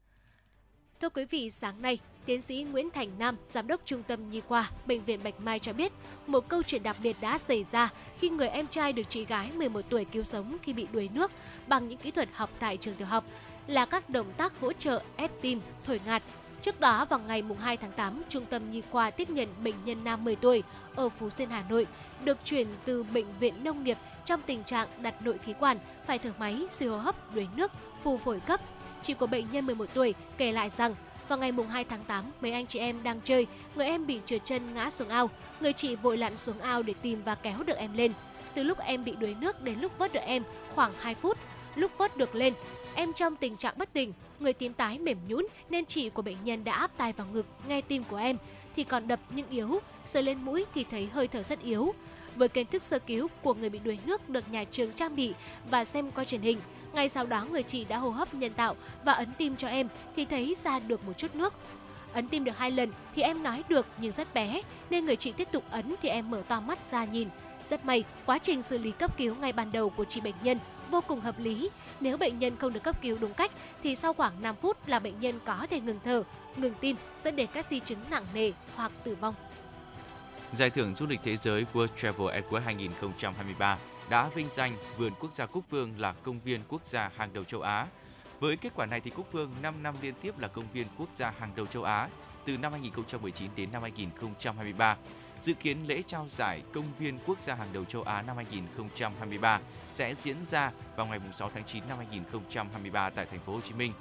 Thưa 1.01 1.09
quý 1.09 1.25
vị, 1.25 1.51
sáng 1.51 1.83
nay, 1.83 1.99
tiến 2.27 2.43
sĩ 2.43 2.63
Nguyễn 2.63 2.91
Thành 2.91 3.11
Nam, 3.19 3.37
giám 3.49 3.67
đốc 3.67 3.81
trung 3.85 4.03
tâm 4.03 4.31
nhi 4.31 4.41
khoa 4.41 4.71
bệnh 4.87 5.05
viện 5.05 5.21
Bạch 5.25 5.41
Mai 5.41 5.59
cho 5.59 5.73
biết, 5.73 5.93
một 6.27 6.49
câu 6.49 6.63
chuyện 6.63 6.83
đặc 6.83 6.97
biệt 7.03 7.17
đã 7.21 7.39
xảy 7.39 7.65
ra 7.73 7.89
khi 8.19 8.29
người 8.29 8.49
em 8.49 8.67
trai 8.67 8.93
được 8.93 9.03
chị 9.09 9.25
gái 9.25 9.53
11 9.53 9.81
tuổi 9.89 10.05
cứu 10.05 10.25
sống 10.25 10.57
khi 10.63 10.73
bị 10.73 10.87
đuối 10.93 11.09
nước 11.15 11.31
bằng 11.67 11.89
những 11.89 11.99
kỹ 11.99 12.11
thuật 12.11 12.29
học 12.33 12.51
tại 12.59 12.77
trường 12.77 12.95
tiểu 12.95 13.07
học 13.07 13.25
là 13.67 13.87
các 13.87 14.11
động 14.11 14.33
tác 14.37 14.61
hỗ 14.61 14.73
trợ 14.73 15.03
ép 15.17 15.31
tim, 15.41 15.61
thổi 15.87 16.01
ngạt. 16.07 16.23
Trước 16.63 16.81
đó 16.81 17.05
vào 17.05 17.21
ngày 17.21 17.43
2 17.61 17.77
tháng 17.77 17.93
8, 17.93 18.23
Trung 18.29 18.47
tâm 18.47 18.71
Nhi 18.71 18.83
khoa 18.91 19.11
tiếp 19.11 19.31
nhận 19.31 19.49
bệnh 19.65 19.75
nhân 19.85 20.05
nam 20.05 20.25
10 20.25 20.37
tuổi 20.37 20.63
ở 20.95 21.09
Phú 21.09 21.31
Xuyên, 21.31 21.51
Hà 21.51 21.65
Nội 21.69 21.87
được 22.25 22.39
chuyển 22.45 22.67
từ 22.85 23.03
bệnh 23.03 23.39
viện 23.41 23.65
nông 23.65 23.85
nghiệp 23.85 23.99
trong 24.25 24.41
tình 24.47 24.65
trạng 24.65 24.89
đặt 25.03 25.23
nội 25.23 25.39
khí 25.39 25.53
quản, 25.61 25.79
phải 26.07 26.19
thở 26.19 26.31
máy, 26.39 26.67
suy 26.71 26.87
hô 26.87 26.99
hấp, 26.99 27.35
đuối 27.35 27.49
nước, 27.57 27.73
phù 28.03 28.19
phổi 28.19 28.41
cấp 28.41 28.61
Chị 29.07 29.15
của 29.15 29.27
bệnh 29.27 29.45
nhân 29.53 29.67
11 29.67 29.87
tuổi 29.95 30.15
kể 30.39 30.53
lại 30.53 30.71
rằng 30.71 30.95
vào 31.29 31.39
ngày 31.39 31.53
2 31.71 31.85
tháng 31.85 32.05
8, 32.05 32.25
mấy 32.41 32.53
anh 32.53 32.67
chị 32.67 32.79
em 32.79 33.03
đang 33.03 33.21
chơi, 33.25 33.47
người 33.75 33.87
em 33.87 34.07
bị 34.07 34.21
trượt 34.27 34.45
chân 34.45 34.63
ngã 34.75 34.91
xuống 34.91 35.09
ao. 35.09 35.31
Người 35.61 35.73
chị 35.73 35.97
vội 35.97 36.19
lặn 36.19 36.37
xuống 36.37 36.59
ao 36.59 36.83
để 36.83 36.95
tìm 37.03 37.23
và 37.25 37.35
kéo 37.35 37.63
được 37.67 37.77
em 37.77 37.93
lên. 37.93 38.13
Từ 38.55 38.63
lúc 38.63 38.79
em 38.79 39.05
bị 39.05 39.13
đuối 39.13 39.37
nước 39.41 39.63
đến 39.63 39.79
lúc 39.81 39.99
vớt 39.99 40.13
được 40.13 40.21
em 40.21 40.43
khoảng 40.75 40.93
2 40.99 41.15
phút. 41.15 41.39
Lúc 41.75 41.93
vớt 41.99 42.17
được 42.17 42.35
lên, 42.35 42.55
em 42.95 43.13
trong 43.13 43.37
tình 43.37 43.57
trạng 43.57 43.75
bất 43.77 43.93
tỉnh, 43.93 44.13
người 44.41 44.53
tím 44.53 44.73
tái 44.73 44.99
mềm 44.99 45.19
nhũn 45.29 45.47
nên 45.71 45.87
chị 45.87 46.11
của 46.11 46.23
bệnh 46.23 46.45
nhân 46.45 46.65
đã 46.65 46.73
áp 46.73 46.91
tay 46.97 47.13
vào 47.13 47.27
ngực 47.33 47.47
nghe 47.69 47.81
tim 47.81 48.05
của 48.05 48.17
em 48.17 48.37
thì 48.77 48.85
còn 48.85 49.09
đập 49.09 49.21
nhưng 49.31 49.49
yếu, 49.51 49.81
sờ 50.05 50.21
lên 50.21 50.39
mũi 50.43 50.65
thì 50.75 50.85
thấy 50.91 51.09
hơi 51.13 51.29
thở 51.29 51.43
rất 51.43 51.63
yếu. 51.63 51.95
Với 52.37 52.49
kiến 52.49 52.67
thức 52.67 52.83
sơ 52.83 52.99
cứu 52.99 53.29
của 53.43 53.55
người 53.55 53.71
bị 53.71 53.79
đuối 53.85 53.99
nước 54.05 54.29
được 54.29 54.45
nhà 54.51 54.65
trường 54.65 54.93
trang 54.93 55.17
bị 55.17 55.35
và 55.71 55.85
xem 55.85 56.11
qua 56.11 56.25
truyền 56.25 56.41
hình, 56.41 56.59
ngay 56.97 57.09
sau 57.09 57.27
đó 57.27 57.47
người 57.53 57.63
chị 57.63 57.87
đã 57.89 57.99
hô 57.99 58.11
hấp 58.11 58.35
nhân 58.35 58.53
tạo 58.53 58.77
và 59.05 59.13
ấn 59.13 59.29
tim 59.39 59.57
cho 59.57 59.69
em 59.69 59.89
thì 60.17 60.25
thấy 60.25 60.57
ra 60.65 60.79
được 60.79 61.05
một 61.05 61.13
chút 61.19 61.35
nước. 61.35 61.55
Ấn 62.13 62.29
tim 62.29 62.45
được 62.45 62.59
hai 62.59 62.71
lần 62.71 62.93
thì 63.15 63.23
em 63.23 63.43
nói 63.43 63.65
được 63.69 63.87
nhưng 63.99 64.13
rất 64.13 64.35
bé 64.35 64.63
nên 64.91 65.05
người 65.05 65.17
chị 65.17 65.33
tiếp 65.33 65.49
tục 65.53 65.65
ấn 65.71 65.95
thì 66.03 66.09
em 66.09 66.31
mở 66.31 66.43
to 66.49 66.61
mắt 66.61 66.79
ra 66.93 67.05
nhìn. 67.05 67.29
Rất 67.71 67.85
may, 67.85 68.05
quá 68.27 68.39
trình 68.39 68.63
xử 68.63 68.79
lý 68.79 68.91
cấp 68.91 69.17
cứu 69.17 69.35
ngay 69.35 69.53
ban 69.53 69.73
đầu 69.73 69.91
của 69.91 70.05
chị 70.05 70.21
bệnh 70.21 70.35
nhân 70.43 70.59
vô 70.91 71.01
cùng 71.01 71.21
hợp 71.21 71.39
lý. 71.39 71.71
Nếu 72.01 72.17
bệnh 72.17 72.39
nhân 72.39 72.57
không 72.57 72.73
được 72.73 72.83
cấp 72.83 73.03
cứu 73.03 73.19
đúng 73.21 73.35
cách 73.35 73.51
thì 73.83 73.97
sau 73.97 74.13
khoảng 74.13 74.43
5 74.43 74.55
phút 74.63 74.89
là 74.89 74.99
bệnh 74.99 75.21
nhân 75.21 75.39
có 75.45 75.67
thể 75.71 75.81
ngừng 75.81 76.01
thở, 76.05 76.23
ngừng 76.57 76.75
tim 76.81 76.97
dẫn 77.25 77.37
đến 77.37 77.49
các 77.53 77.67
di 77.71 77.81
chứng 77.81 77.99
nặng 78.11 78.25
nề 78.35 78.53
hoặc 78.77 78.93
tử 79.05 79.17
vong. 79.21 79.35
Giải 80.53 80.71
thưởng 80.71 80.95
du 80.95 81.07
lịch 81.07 81.21
thế 81.25 81.37
giới 81.37 81.67
World 81.75 81.89
Travel 81.97 82.43
Award 82.43 82.61
2023 82.61 83.79
đã 84.09 84.29
vinh 84.29 84.49
danh 84.53 84.77
vườn 84.97 85.13
quốc 85.21 85.33
gia 85.33 85.47
Cúc 85.47 85.65
Phương 85.71 85.95
là 85.99 86.13
công 86.13 86.41
viên 86.41 86.61
quốc 86.69 86.85
gia 86.85 87.11
hàng 87.17 87.31
đầu 87.33 87.45
châu 87.45 87.61
Á. 87.61 87.87
Với 88.41 88.57
kết 88.57 88.73
quả 88.75 88.87
này 88.87 89.01
thì 89.01 89.11
Cúc 89.11 89.29
Phương 89.33 89.51
5 89.63 89.83
năm 89.83 89.95
liên 90.03 90.15
tiếp 90.23 90.39
là 90.39 90.49
công 90.49 90.65
viên 90.73 90.87
quốc 90.99 91.09
gia 91.15 91.31
hàng 91.39 91.53
đầu 91.57 91.67
châu 91.67 91.83
Á 91.83 92.09
từ 92.45 92.57
năm 92.57 92.73
2019 92.73 93.51
đến 93.57 93.73
năm 93.73 93.83
2023. 93.83 94.97
Dự 95.41 95.55
kiến 95.55 95.79
lễ 95.87 96.03
trao 96.07 96.27
giải 96.29 96.63
công 96.73 96.85
viên 96.99 97.19
quốc 97.27 97.41
gia 97.41 97.55
hàng 97.55 97.69
đầu 97.73 97.85
châu 97.85 98.03
Á 98.03 98.23
năm 98.23 98.37
2023 98.37 99.61
sẽ 99.93 100.15
diễn 100.15 100.37
ra 100.49 100.73
vào 100.97 101.07
ngày 101.07 101.21
6 101.33 101.51
tháng 101.55 101.65
9 101.65 101.83
năm 101.89 101.99
2023 101.99 103.11
tại 103.11 103.27
thành 103.27 103.41
phố 103.41 103.53
Hồ 103.53 103.61
Chí 103.61 103.75
Minh. 103.75 103.93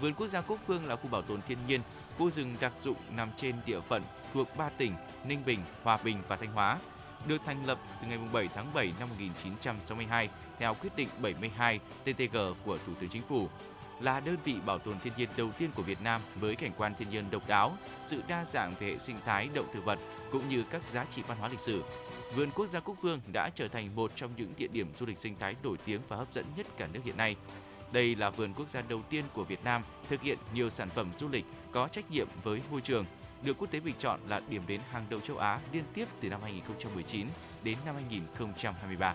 Vườn 0.00 0.14
quốc 0.14 0.26
gia 0.26 0.40
Cúc 0.40 0.58
Phương 0.66 0.86
là 0.86 0.96
khu 0.96 1.08
bảo 1.08 1.22
tồn 1.22 1.42
thiên 1.42 1.58
nhiên, 1.66 1.80
khu 2.18 2.30
rừng 2.30 2.56
đặc 2.60 2.72
dụng 2.80 2.96
nằm 3.16 3.30
trên 3.36 3.56
địa 3.66 3.80
phận 3.80 4.02
thuộc 4.34 4.56
ba 4.56 4.68
tỉnh 4.68 4.94
Ninh 5.24 5.42
Bình, 5.46 5.60
Hòa 5.82 5.98
Bình 6.04 6.22
và 6.28 6.36
Thanh 6.36 6.52
Hóa 6.52 6.78
được 7.26 7.40
thành 7.44 7.66
lập 7.66 7.78
từ 8.00 8.08
ngày 8.08 8.18
7 8.32 8.48
tháng 8.54 8.74
7 8.74 8.92
năm 9.00 9.08
1962 9.08 10.28
theo 10.58 10.74
quyết 10.74 10.96
định 10.96 11.08
72 11.22 11.78
TTG 11.78 12.36
của 12.64 12.78
Thủ 12.86 12.92
tướng 13.00 13.10
Chính 13.10 13.22
phủ 13.28 13.48
là 14.00 14.20
đơn 14.20 14.36
vị 14.44 14.54
bảo 14.66 14.78
tồn 14.78 15.00
thiên 15.00 15.12
nhiên 15.16 15.28
đầu 15.36 15.50
tiên 15.58 15.70
của 15.74 15.82
Việt 15.82 16.02
Nam 16.02 16.20
với 16.40 16.56
cảnh 16.56 16.72
quan 16.78 16.94
thiên 16.98 17.10
nhiên 17.10 17.30
độc 17.30 17.48
đáo, 17.48 17.76
sự 18.06 18.22
đa 18.28 18.44
dạng 18.44 18.74
về 18.80 18.86
hệ 18.86 18.98
sinh 18.98 19.16
thái 19.24 19.48
động 19.54 19.66
thực 19.72 19.84
vật 19.84 19.98
cũng 20.32 20.48
như 20.48 20.64
các 20.70 20.86
giá 20.86 21.04
trị 21.10 21.22
văn 21.26 21.38
hóa 21.38 21.48
lịch 21.48 21.60
sử. 21.60 21.84
Vườn 22.34 22.50
quốc 22.54 22.66
gia 22.66 22.80
Cúc 22.80 22.96
Phương 23.02 23.20
đã 23.32 23.50
trở 23.54 23.68
thành 23.68 23.96
một 23.96 24.12
trong 24.16 24.30
những 24.36 24.52
địa 24.56 24.68
điểm 24.72 24.92
du 24.98 25.06
lịch 25.06 25.18
sinh 25.18 25.36
thái 25.38 25.56
nổi 25.62 25.76
tiếng 25.84 26.00
và 26.08 26.16
hấp 26.16 26.32
dẫn 26.32 26.44
nhất 26.56 26.66
cả 26.76 26.88
nước 26.92 27.00
hiện 27.04 27.16
nay. 27.16 27.36
Đây 27.92 28.14
là 28.14 28.30
vườn 28.30 28.54
quốc 28.54 28.68
gia 28.68 28.82
đầu 28.82 29.00
tiên 29.10 29.24
của 29.32 29.44
Việt 29.44 29.64
Nam 29.64 29.82
thực 30.08 30.22
hiện 30.22 30.38
nhiều 30.54 30.70
sản 30.70 30.90
phẩm 30.90 31.10
du 31.18 31.28
lịch 31.28 31.44
có 31.72 31.88
trách 31.88 32.10
nhiệm 32.10 32.28
với 32.42 32.60
môi 32.70 32.80
trường, 32.80 33.04
được 33.42 33.58
quốc 33.58 33.70
tế 33.70 33.80
bình 33.80 33.94
chọn 33.98 34.20
là 34.28 34.40
điểm 34.48 34.62
đến 34.66 34.80
hàng 34.90 35.06
đầu 35.10 35.20
châu 35.20 35.38
Á 35.38 35.58
liên 35.72 35.84
tiếp 35.94 36.08
từ 36.20 36.28
năm 36.28 36.40
2019 36.42 37.26
đến 37.64 37.78
năm 37.86 37.94
2023. 37.94 39.14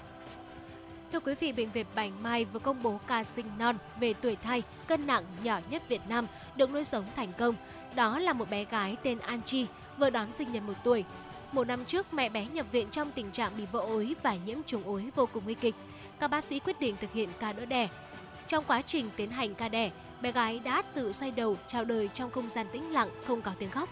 Thưa 1.12 1.20
quý 1.20 1.36
vị, 1.40 1.52
Bệnh 1.52 1.72
viện 1.72 1.86
Bạch 1.96 2.12
Mai 2.22 2.46
vừa 2.46 2.60
công 2.60 2.84
bố 2.84 3.00
ca 3.08 3.24
sinh 3.24 3.46
non 3.58 3.78
về 4.00 4.14
tuổi 4.14 4.36
thai, 4.36 4.64
cân 4.88 5.08
nặng 5.08 5.24
nhỏ 5.44 5.60
nhất 5.70 5.84
Việt 5.90 6.02
Nam 6.10 6.28
được 6.56 6.70
nuôi 6.72 6.86
sống 6.86 7.06
thành 7.16 7.34
công. 7.38 7.56
Đó 7.96 8.20
là 8.20 8.34
một 8.34 8.50
bé 8.50 8.64
gái 8.64 8.96
tên 9.04 9.20
An 9.20 9.42
Chi, 9.42 9.66
vừa 9.98 10.10
đón 10.10 10.34
sinh 10.34 10.52
nhật 10.52 10.64
một 10.64 10.74
tuổi. 10.84 11.04
Một 11.52 11.68
năm 11.68 11.86
trước, 11.86 12.14
mẹ 12.14 12.30
bé 12.30 12.46
nhập 12.46 12.66
viện 12.72 12.88
trong 12.92 13.12
tình 13.12 13.32
trạng 13.32 13.58
bị 13.58 13.66
vỡ 13.72 13.80
ối 13.80 14.16
và 14.24 14.36
nhiễm 14.36 14.58
trùng 14.64 14.84
ối 14.84 15.10
vô 15.16 15.26
cùng 15.34 15.44
nguy 15.46 15.54
kịch. 15.54 15.76
Các 16.20 16.28
bác 16.28 16.44
sĩ 16.44 16.60
quyết 16.60 16.80
định 16.80 16.96
thực 17.02 17.14
hiện 17.14 17.30
ca 17.40 17.54
đỡ 17.54 17.66
đẻ. 17.66 17.88
Trong 18.48 18.64
quá 18.68 18.82
trình 18.82 19.10
tiến 19.16 19.32
hành 19.32 19.56
ca 19.56 19.70
đẻ, 19.70 19.92
bé 20.22 20.32
gái 20.32 20.60
đã 20.60 20.82
tự 20.82 21.14
xoay 21.14 21.32
đầu 21.32 21.58
chào 21.68 21.86
đời 21.86 22.10
trong 22.14 22.32
không 22.32 22.50
gian 22.50 22.68
tĩnh 22.74 22.92
lặng, 22.92 23.10
không 23.28 23.42
có 23.42 23.52
tiếng 23.60 23.70
khóc. 23.70 23.90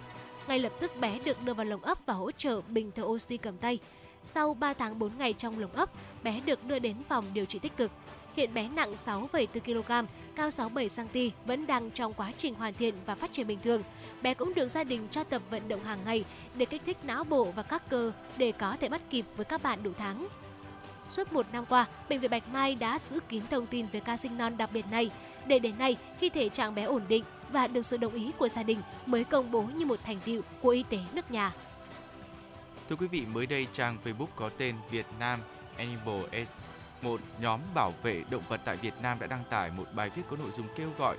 Ngay 0.48 0.60
lập 0.60 0.72
tức 0.80 0.92
bé 1.00 1.20
được 1.26 1.44
đưa 1.44 1.54
vào 1.54 1.66
lồng 1.66 1.82
ấp 1.82 1.98
và 2.06 2.14
hỗ 2.14 2.32
trợ 2.32 2.62
bình 2.62 2.92
thở 2.96 3.04
oxy 3.04 3.38
cầm 3.38 3.58
tay. 3.58 3.80
Sau 4.24 4.54
3 4.54 4.74
tháng 4.74 5.00
4 5.00 5.18
ngày 5.18 5.34
trong 5.34 5.60
lồng 5.60 5.72
ấp, 5.72 5.90
bé 6.24 6.42
được 6.46 6.64
đưa 6.64 6.80
đến 6.80 6.96
phòng 7.10 7.26
điều 7.34 7.46
trị 7.46 7.60
tích 7.60 7.78
cực. 7.78 7.92
Hiện 8.36 8.54
bé 8.54 8.70
nặng 8.70 8.94
6,4 9.06 9.46
kg, 9.60 10.08
cao 10.36 10.52
67 10.52 11.06
cm, 11.06 11.48
vẫn 11.48 11.68
đang 11.68 11.92
trong 11.92 12.14
quá 12.14 12.32
trình 12.38 12.56
hoàn 12.56 12.74
thiện 12.74 12.96
và 13.06 13.16
phát 13.16 13.34
triển 13.34 13.48
bình 13.48 13.60
thường. 13.64 13.84
Bé 14.22 14.34
cũng 14.34 14.54
được 14.54 14.68
gia 14.68 14.84
đình 14.84 15.08
cho 15.12 15.24
tập 15.24 15.42
vận 15.50 15.68
động 15.68 15.84
hàng 15.84 16.00
ngày 16.06 16.26
để 16.56 16.66
kích 16.66 16.82
thích 16.86 16.98
não 17.04 17.24
bộ 17.24 17.52
và 17.56 17.64
các 17.64 17.90
cơ 17.90 18.12
để 18.38 18.52
có 18.52 18.78
thể 18.82 18.90
bắt 18.90 19.02
kịp 19.10 19.26
với 19.36 19.46
các 19.46 19.64
bạn 19.64 19.84
đủ 19.84 19.92
tháng. 19.98 20.28
Suốt 21.16 21.34
một 21.34 21.46
năm 21.54 21.66
qua, 21.70 21.86
Bệnh 22.10 22.20
viện 22.20 22.32
Bạch 22.32 22.48
Mai 22.54 22.76
đã 22.76 23.00
giữ 23.10 23.20
kín 23.30 23.44
thông 23.50 23.68
tin 23.68 23.86
về 23.92 24.00
ca 24.00 24.18
sinh 24.18 24.38
non 24.38 24.58
đặc 24.58 24.70
biệt 24.74 24.86
này. 24.92 25.10
Để 25.46 25.60
đến 25.60 25.78
nay, 25.78 25.98
khi 26.20 26.30
thể 26.30 26.50
trạng 26.50 26.76
bé 26.76 26.84
ổn 26.84 27.02
định 27.08 27.24
và 27.52 27.68
được 27.68 27.86
sự 27.86 27.98
đồng 27.98 28.14
ý 28.14 28.32
của 28.38 28.50
gia 28.50 28.64
đình 28.64 28.82
mới 29.06 29.24
công 29.24 29.52
bố 29.52 29.62
như 29.62 29.86
một 29.86 30.00
thành 30.04 30.20
tựu 30.26 30.42
của 30.62 30.70
y 30.70 30.84
tế 30.84 30.98
nước 31.14 31.32
nhà. 31.32 31.54
Thưa 32.90 32.96
quý 32.96 33.08
vị, 33.08 33.26
mới 33.34 33.46
đây 33.46 33.68
trang 33.74 33.98
Facebook 34.04 34.28
có 34.36 34.50
tên 34.58 34.76
Việt 34.92 35.06
Nam 35.20 35.40
Animal 35.78 36.22
Aid, 36.32 36.48
một 37.02 37.22
nhóm 37.40 37.60
bảo 37.76 37.94
vệ 38.04 38.24
động 38.30 38.44
vật 38.50 38.62
tại 38.66 38.78
Việt 38.78 38.94
Nam 39.02 39.20
đã 39.20 39.28
đăng 39.28 39.44
tải 39.50 39.72
một 39.72 39.86
bài 39.96 40.10
viết 40.16 40.22
có 40.30 40.38
nội 40.38 40.52
dung 40.52 40.68
kêu 40.76 40.90
gọi 40.98 41.18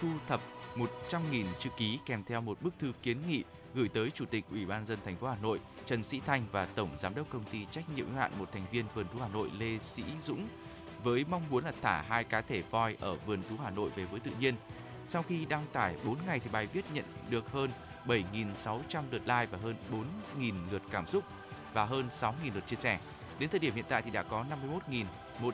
thu 0.00 0.08
thập 0.28 0.40
100.000 0.76 1.44
chữ 1.58 1.70
ký 1.76 1.98
kèm 2.06 2.24
theo 2.24 2.40
một 2.40 2.62
bức 2.62 2.74
thư 2.78 2.92
kiến 3.02 3.18
nghị 3.28 3.44
gửi 3.74 3.88
tới 3.88 4.10
Chủ 4.10 4.24
tịch 4.24 4.44
Ủy 4.50 4.66
ban 4.66 4.86
dân 4.86 4.98
thành 5.04 5.16
phố 5.16 5.26
Hà 5.28 5.36
Nội 5.42 5.60
Trần 5.86 6.02
Sĩ 6.02 6.20
Thanh 6.26 6.44
và 6.52 6.66
Tổng 6.66 6.90
Giám 6.98 7.14
đốc 7.14 7.30
Công 7.30 7.44
ty 7.44 7.66
trách 7.70 7.84
nhiệm 7.96 8.06
hữu 8.06 8.18
hạn 8.18 8.32
một 8.38 8.52
thành 8.52 8.66
viên 8.72 8.84
Vườn 8.94 9.06
thú 9.12 9.18
Hà 9.22 9.28
Nội 9.28 9.50
Lê 9.58 9.78
Sĩ 9.78 10.02
Dũng 10.22 10.48
với 11.04 11.24
mong 11.30 11.42
muốn 11.50 11.64
là 11.64 11.72
thả 11.82 12.02
hai 12.02 12.24
cá 12.24 12.40
thể 12.40 12.62
voi 12.70 12.96
ở 13.00 13.16
Vườn 13.26 13.42
thú 13.48 13.56
Hà 13.64 13.70
Nội 13.70 13.90
về 13.96 14.04
với 14.04 14.20
tự 14.20 14.30
nhiên. 14.40 14.54
Sau 15.06 15.22
khi 15.22 15.44
đăng 15.44 15.66
tải 15.72 15.96
4 16.04 16.18
ngày 16.26 16.40
thì 16.40 16.50
bài 16.52 16.66
viết 16.66 16.84
nhận 16.92 17.04
được 17.30 17.52
hơn 17.52 17.70
7.600 18.06 19.02
lượt 19.10 19.22
like 19.22 19.46
và 19.46 19.58
hơn 19.62 19.76
4.000 20.38 20.54
lượt 20.70 20.82
cảm 20.90 21.06
xúc 21.06 21.24
và 21.72 21.84
hơn 21.84 22.08
6.000 22.08 22.32
lượt 22.54 22.66
chia 22.66 22.76
sẻ. 22.76 22.98
Đến 23.38 23.48
thời 23.48 23.60
điểm 23.60 23.74
hiện 23.74 23.84
tại 23.88 24.02
thì 24.02 24.10
đã 24.10 24.22
có 24.22 24.44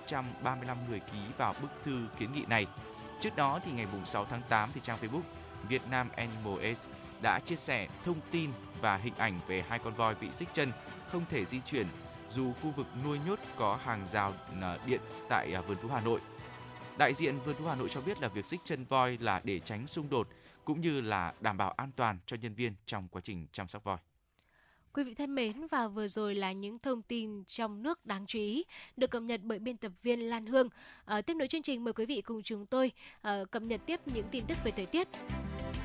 51.135 0.07 0.77
người 0.89 1.01
ký 1.01 1.19
vào 1.39 1.55
bức 1.63 1.71
thư 1.85 2.07
kiến 2.19 2.33
nghị 2.33 2.45
này. 2.49 2.67
Trước 3.21 3.37
đó 3.37 3.61
thì 3.65 3.73
ngày 3.73 3.87
6 4.05 4.25
tháng 4.25 4.43
8 4.49 4.71
thì 4.75 4.81
trang 4.85 4.99
Facebook 5.03 5.23
Việt 5.69 5.83
Nam 5.91 6.09
Animal 6.17 6.63
Aid 6.63 6.79
đã 7.23 7.41
chia 7.41 7.57
sẻ 7.57 7.89
thông 8.05 8.21
tin 8.31 8.51
và 8.81 8.97
hình 8.97 9.15
ảnh 9.17 9.41
về 9.47 9.65
hai 9.69 9.79
con 9.79 9.95
voi 9.95 10.15
bị 10.21 10.33
xích 10.33 10.49
chân 10.55 10.73
không 11.13 11.25
thể 11.31 11.45
di 11.45 11.61
chuyển 11.61 11.87
dù 12.31 12.53
khu 12.63 12.71
vực 12.71 12.87
nuôi 13.05 13.19
nhốt 13.27 13.39
có 13.57 13.79
hàng 13.85 14.07
rào 14.07 14.33
à, 14.61 14.79
điện 14.87 15.01
tại 15.29 15.53
à, 15.55 15.61
vườn 15.61 15.77
thú 15.83 15.89
Hà 15.89 16.01
Nội. 16.01 16.21
Đại 16.99 17.15
diện 17.15 17.39
vườn 17.45 17.57
thú 17.59 17.67
Hà 17.67 17.75
Nội 17.75 17.89
cho 17.89 18.01
biết 18.01 18.23
là 18.23 18.29
việc 18.29 18.45
xích 18.45 18.61
chân 18.65 18.85
voi 18.85 19.19
là 19.21 19.41
để 19.45 19.61
tránh 19.61 19.87
xung 19.87 20.11
đột 20.11 20.29
cũng 20.65 20.81
như 20.81 21.01
là 21.01 21.33
đảm 21.41 21.57
bảo 21.57 21.71
an 21.71 21.91
toàn 21.97 22.19
cho 22.27 22.37
nhân 22.41 22.55
viên 22.55 22.75
trong 22.87 23.09
quá 23.09 23.21
trình 23.25 23.47
chăm 23.53 23.69
sóc 23.69 23.85
voi. 23.85 23.97
Quý 24.93 25.05
vị 25.05 25.15
thân 25.15 25.35
mến 25.35 25.67
và 25.67 25.89
vừa 25.89 26.09
rồi 26.09 26.35
là 26.35 26.53
những 26.53 26.79
thông 26.79 27.03
tin 27.03 27.45
trong 27.45 27.83
nước 27.83 28.07
đáng 28.07 28.27
chú 28.27 28.39
ý 28.39 28.65
được 28.97 29.11
cập 29.11 29.23
nhật 29.23 29.41
bởi 29.43 29.59
biên 29.59 29.77
tập 29.77 29.93
viên 30.03 30.21
Lan 30.21 30.47
Hương. 30.47 30.69
À, 31.05 31.21
tiếp 31.21 31.35
nối 31.35 31.49
chương 31.49 31.63
trình 31.63 31.85
mời 31.85 31.93
quý 31.93 32.07
vị 32.07 32.21
cùng 32.21 32.43
chúng 32.43 32.67
tôi 32.67 32.93
à, 33.23 33.45
cập 33.51 33.63
nhật 33.63 33.81
tiếp 33.87 34.01
những 34.07 34.27
tin 34.31 34.45
tức 34.47 34.59
về 34.65 34.71
thời 34.71 34.87
tiết. 34.87 35.09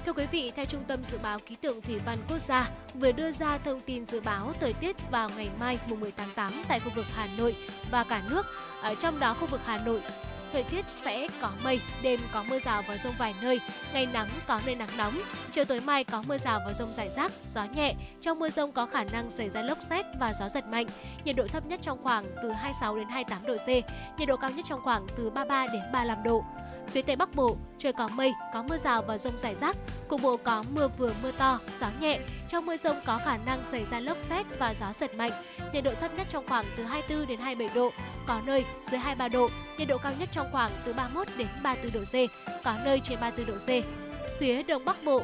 Thưa 0.05 0.13
quý 0.13 0.25
vị, 0.31 0.51
theo 0.55 0.65
Trung 0.65 0.83
tâm 0.87 1.03
Dự 1.03 1.17
báo 1.23 1.39
Khí 1.39 1.55
tượng 1.55 1.81
Thủy 1.81 1.99
văn 2.05 2.17
Quốc 2.29 2.39
gia 2.39 2.71
vừa 2.93 3.11
đưa 3.11 3.31
ra 3.31 3.57
thông 3.57 3.79
tin 3.79 4.05
dự 4.05 4.21
báo 4.21 4.53
thời 4.59 4.73
tiết 4.73 4.95
vào 5.11 5.29
ngày 5.29 5.49
mai 5.59 5.79
mùng 5.89 5.99
10 5.99 6.11
tháng 6.11 6.29
8 6.35 6.51
tại 6.67 6.79
khu 6.79 6.91
vực 6.95 7.05
Hà 7.13 7.27
Nội 7.37 7.55
và 7.91 8.03
cả 8.03 8.27
nước. 8.29 8.45
Ở 8.81 8.95
trong 8.95 9.19
đó 9.19 9.37
khu 9.39 9.47
vực 9.47 9.61
Hà 9.63 9.85
Nội 9.85 10.01
thời 10.53 10.63
tiết 10.63 10.85
sẽ 10.95 11.27
có 11.41 11.51
mây, 11.63 11.79
đêm 12.01 12.19
có 12.33 12.43
mưa 12.49 12.59
rào 12.59 12.83
và 12.87 12.97
rông 12.97 13.13
vài 13.19 13.33
nơi, 13.41 13.59
ngày 13.93 14.07
nắng 14.13 14.29
có 14.47 14.59
nơi 14.65 14.75
nắng 14.75 14.89
nóng, 14.97 15.13
chiều 15.51 15.65
tối 15.65 15.79
mai 15.79 16.03
có 16.03 16.23
mưa 16.27 16.37
rào 16.37 16.59
và 16.65 16.73
rông 16.73 16.93
rải 16.93 17.09
rác, 17.09 17.31
gió 17.53 17.65
nhẹ. 17.75 17.93
Trong 18.21 18.39
mưa 18.39 18.49
rông 18.49 18.71
có 18.71 18.85
khả 18.85 19.03
năng 19.03 19.29
xảy 19.29 19.49
ra 19.49 19.61
lốc 19.61 19.77
xét 19.81 20.05
và 20.19 20.33
gió 20.39 20.49
giật 20.49 20.65
mạnh. 20.67 20.85
Nhiệt 21.25 21.35
độ 21.35 21.47
thấp 21.47 21.65
nhất 21.65 21.79
trong 21.83 22.03
khoảng 22.03 22.25
từ 22.43 22.51
26 22.51 22.95
đến 22.95 23.07
28 23.09 23.45
độ 23.45 23.57
C, 23.57 23.67
nhiệt 24.19 24.27
độ 24.27 24.37
cao 24.37 24.51
nhất 24.51 24.65
trong 24.69 24.81
khoảng 24.83 25.07
từ 25.17 25.29
33 25.29 25.67
đến 25.73 25.81
35 25.93 26.23
độ. 26.23 26.43
Phía 26.87 27.01
Tây 27.01 27.15
Bắc 27.15 27.35
Bộ, 27.35 27.57
trời 27.77 27.93
có 27.93 28.07
mây, 28.07 28.33
có 28.53 28.63
mưa 28.63 28.77
rào 28.77 29.01
và 29.01 29.17
rông 29.17 29.37
rải 29.37 29.55
rác, 29.61 29.75
cục 30.07 30.21
bộ 30.21 30.37
có 30.37 30.63
mưa 30.73 30.87
vừa 30.97 31.13
mưa 31.23 31.31
to, 31.37 31.59
gió 31.81 31.87
nhẹ. 31.99 32.19
Trong 32.47 32.65
mưa 32.65 32.77
rông 32.77 32.97
có 33.05 33.19
khả 33.25 33.37
năng 33.37 33.63
xảy 33.63 33.85
ra 33.91 33.99
lốc 33.99 34.17
xét 34.29 34.45
và 34.59 34.73
gió 34.73 34.93
giật 34.93 35.15
mạnh. 35.15 35.31
Nhiệt 35.73 35.83
độ 35.83 35.91
thấp 36.01 36.11
nhất 36.17 36.27
trong 36.29 36.47
khoảng 36.47 36.65
từ 36.77 36.83
24 36.83 37.27
đến 37.27 37.39
27 37.39 37.75
độ, 37.75 37.91
có 38.27 38.41
nơi 38.45 38.65
dưới 38.83 38.99
23 38.99 39.27
độ. 39.27 39.49
Nhiệt 39.77 39.87
độ 39.87 39.97
cao 39.97 40.11
nhất 40.19 40.29
trong 40.31 40.47
khoảng 40.51 40.71
từ 40.85 40.93
31 40.93 41.27
đến 41.37 41.47
34 41.63 41.93
độ 41.93 42.05
C, 42.05 42.15
có 42.63 42.75
nơi 42.85 42.99
trên 43.03 43.19
34 43.19 43.55
độ 43.55 43.59
C. 43.59 43.85
Phía 44.39 44.63
Đông 44.63 44.85
Bắc 44.85 45.03
Bộ, 45.03 45.21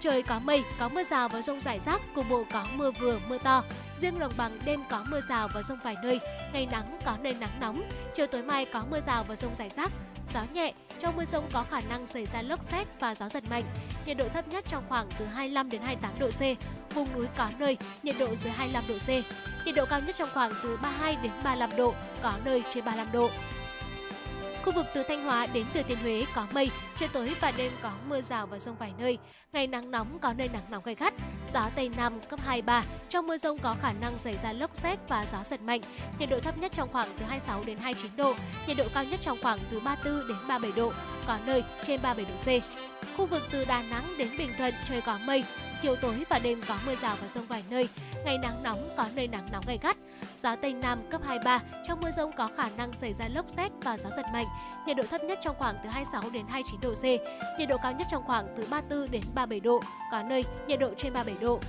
trời 0.00 0.22
có 0.22 0.40
mây, 0.44 0.64
có 0.78 0.88
mưa 0.88 1.02
rào 1.02 1.28
và 1.28 1.42
rông 1.42 1.60
rải 1.60 1.80
rác, 1.86 2.00
cục 2.14 2.28
bộ 2.30 2.44
có 2.52 2.66
mưa 2.74 2.90
vừa, 3.00 3.18
mưa 3.28 3.38
to. 3.38 3.64
Riêng 4.00 4.18
đồng 4.18 4.32
bằng 4.36 4.58
đêm 4.64 4.82
có 4.90 5.04
mưa 5.08 5.20
rào 5.28 5.48
và 5.54 5.62
rông 5.62 5.78
vài 5.84 5.96
nơi, 6.02 6.20
ngày 6.52 6.66
nắng 6.72 6.98
có 7.04 7.16
nơi 7.22 7.34
nắng 7.40 7.60
nóng, 7.60 7.82
chiều 8.14 8.26
tối 8.26 8.42
mai 8.42 8.64
có 8.64 8.82
mưa 8.90 9.00
rào 9.00 9.24
và 9.28 9.36
rông 9.36 9.54
rải 9.54 9.70
rác, 9.76 9.92
gió 10.34 10.40
nhẹ. 10.52 10.72
Trong 10.98 11.16
mưa 11.16 11.24
rông 11.24 11.48
có 11.52 11.64
khả 11.70 11.80
năng 11.80 12.06
xảy 12.06 12.26
ra 12.26 12.42
lốc 12.42 12.62
xét 12.62 12.86
và 13.00 13.14
gió 13.14 13.28
giật 13.28 13.44
mạnh. 13.50 13.64
Nhiệt 14.06 14.16
độ 14.16 14.28
thấp 14.28 14.48
nhất 14.48 14.64
trong 14.68 14.84
khoảng 14.88 15.08
từ 15.18 15.24
25 15.24 15.70
đến 15.70 15.82
28 15.82 16.18
độ 16.18 16.30
C. 16.30 16.40
Vùng 16.94 17.08
núi 17.14 17.26
có 17.36 17.48
nơi 17.58 17.76
nhiệt 18.02 18.16
độ 18.18 18.36
dưới 18.36 18.52
25 18.52 18.84
độ 18.88 18.94
C. 18.94 19.08
Nhiệt 19.66 19.74
độ 19.74 19.84
cao 19.90 20.00
nhất 20.00 20.16
trong 20.18 20.28
khoảng 20.34 20.52
từ 20.62 20.76
32 20.82 21.16
đến 21.22 21.32
35 21.44 21.76
độ, 21.76 21.94
có 22.22 22.32
nơi 22.44 22.62
trên 22.70 22.84
35 22.84 23.12
độ. 23.12 23.30
Khu 24.66 24.72
vực 24.72 24.86
từ 24.94 25.02
Thanh 25.02 25.24
Hóa 25.24 25.46
đến 25.46 25.64
Thừa 25.74 25.82
Thiên 25.82 25.98
Huế 25.98 26.24
có 26.34 26.46
mây, 26.54 26.70
chiều 26.96 27.08
tối 27.12 27.34
và 27.40 27.52
đêm 27.56 27.72
có 27.82 27.90
mưa 28.08 28.20
rào 28.20 28.46
và 28.46 28.58
rông 28.58 28.76
vài 28.76 28.92
nơi. 28.98 29.18
Ngày 29.52 29.66
nắng 29.66 29.90
nóng 29.90 30.18
có 30.18 30.32
nơi 30.32 30.50
nắng 30.52 30.62
nóng 30.70 30.82
gay 30.84 30.94
gắt, 30.94 31.14
gió 31.54 31.70
Tây 31.76 31.90
Nam 31.96 32.20
cấp 32.28 32.40
2-3. 32.46 32.82
Trong 33.08 33.26
mưa 33.26 33.36
rông 33.36 33.58
có 33.58 33.76
khả 33.82 33.92
năng 33.92 34.18
xảy 34.18 34.36
ra 34.42 34.52
lốc 34.52 34.76
xét 34.76 34.98
và 35.08 35.26
gió 35.32 35.38
giật 35.44 35.62
mạnh. 35.62 35.80
Nhiệt 36.18 36.30
độ 36.30 36.40
thấp 36.40 36.58
nhất 36.58 36.72
trong 36.74 36.88
khoảng 36.92 37.08
từ 37.18 37.24
26 37.24 37.64
đến 37.64 37.78
29 37.78 38.10
độ, 38.16 38.34
nhiệt 38.66 38.76
độ 38.76 38.84
cao 38.94 39.04
nhất 39.04 39.20
trong 39.22 39.38
khoảng 39.42 39.58
từ 39.70 39.80
34 39.80 40.28
đến 40.28 40.38
37 40.48 40.76
độ, 40.76 40.92
có 41.26 41.38
nơi 41.46 41.64
trên 41.82 42.02
37 42.02 42.32
độ 42.32 42.60
C. 42.60 42.62
Khu 43.16 43.26
vực 43.26 43.42
từ 43.52 43.64
Đà 43.64 43.82
Nẵng 43.82 44.14
đến 44.18 44.28
Bình 44.38 44.50
Thuận 44.58 44.74
trời 44.88 45.00
có 45.00 45.18
mây, 45.26 45.44
chiều 45.82 45.96
tối 45.96 46.24
và 46.28 46.38
đêm 46.38 46.60
có 46.68 46.78
mưa 46.86 46.94
rào 46.94 47.16
và 47.22 47.28
rông 47.28 47.46
vài 47.46 47.64
nơi. 47.70 47.88
Ngày 48.26 48.38
nắng 48.38 48.62
nóng 48.62 48.78
có 48.96 49.06
nơi 49.14 49.28
nắng 49.28 49.48
nóng 49.52 49.64
gay 49.66 49.78
gắt, 49.82 49.96
gió 50.42 50.56
Tây 50.56 50.72
Nam 50.72 50.98
cấp 51.10 51.20
2-3. 51.28 51.58
Trong 51.86 52.00
mưa 52.00 52.10
rông 52.10 52.32
có 52.36 52.50
khả 52.56 52.70
năng 52.76 52.92
xảy 52.92 53.12
ra 53.12 53.28
lốc 53.28 53.46
xét 53.48 53.72
và 53.82 53.98
gió 53.98 54.10
giật 54.16 54.26
mạnh. 54.32 54.46
Nhiệt 54.86 54.96
độ 54.96 55.02
thấp 55.10 55.24
nhất 55.24 55.38
trong 55.42 55.56
khoảng 55.58 55.74
từ 55.84 55.90
26 55.90 56.30
đến 56.32 56.46
29 56.48 56.80
độ 56.80 56.94
C. 56.94 57.02
Nhiệt 57.58 57.68
độ 57.68 57.76
cao 57.82 57.92
nhất 57.92 58.06
trong 58.10 58.22
khoảng 58.26 58.46
từ 58.56 58.66
34 58.70 59.10
đến 59.10 59.22
37 59.34 59.60
độ, 59.60 59.80
có 60.12 60.22
nơi 60.22 60.44
nhiệt 60.68 60.80
độ 60.80 60.90
trên 60.96 61.12
37 61.12 61.42
độ. 61.42 61.60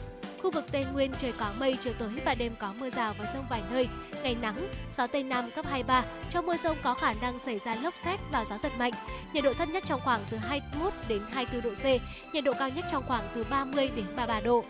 Khu 0.41 0.51
vực 0.51 0.71
Tây 0.71 0.85
Nguyên 0.93 1.13
trời 1.17 1.33
có 1.39 1.51
mây, 1.59 1.77
chiều 1.81 1.93
tối 1.99 2.09
và 2.25 2.35
đêm 2.35 2.55
có 2.59 2.73
mưa 2.79 2.89
rào 2.89 3.13
và 3.19 3.25
rông 3.33 3.45
vài 3.49 3.61
nơi, 3.71 3.87
ngày 4.23 4.35
nắng, 4.41 4.67
gió 4.97 5.07
Tây 5.07 5.23
Nam 5.23 5.51
cấp 5.51 5.65
2-3. 5.87 6.01
Trong 6.29 6.45
mưa 6.45 6.57
rông 6.57 6.77
có 6.83 6.93
khả 6.93 7.13
năng 7.21 7.39
xảy 7.39 7.59
ra 7.59 7.75
lốc 7.75 7.93
xét 8.03 8.19
và 8.31 8.45
gió 8.45 8.57
giật 8.57 8.71
mạnh. 8.77 8.93
Nhiệt 9.33 9.43
độ 9.43 9.53
thấp 9.53 9.69
nhất 9.69 9.83
trong 9.85 10.01
khoảng 10.03 10.21
từ 10.29 10.37
21 10.37 10.93
đến 11.07 11.21
24 11.31 11.61
độ 11.61 11.75
C, 11.75 11.85
nhiệt 12.33 12.43
độ 12.43 12.53
cao 12.59 12.69
nhất 12.69 12.85
trong 12.91 13.03
khoảng 13.07 13.23
từ 13.35 13.45
30 13.49 13.89
đến 13.95 14.05
33 14.15 14.39
độ. 14.39 14.63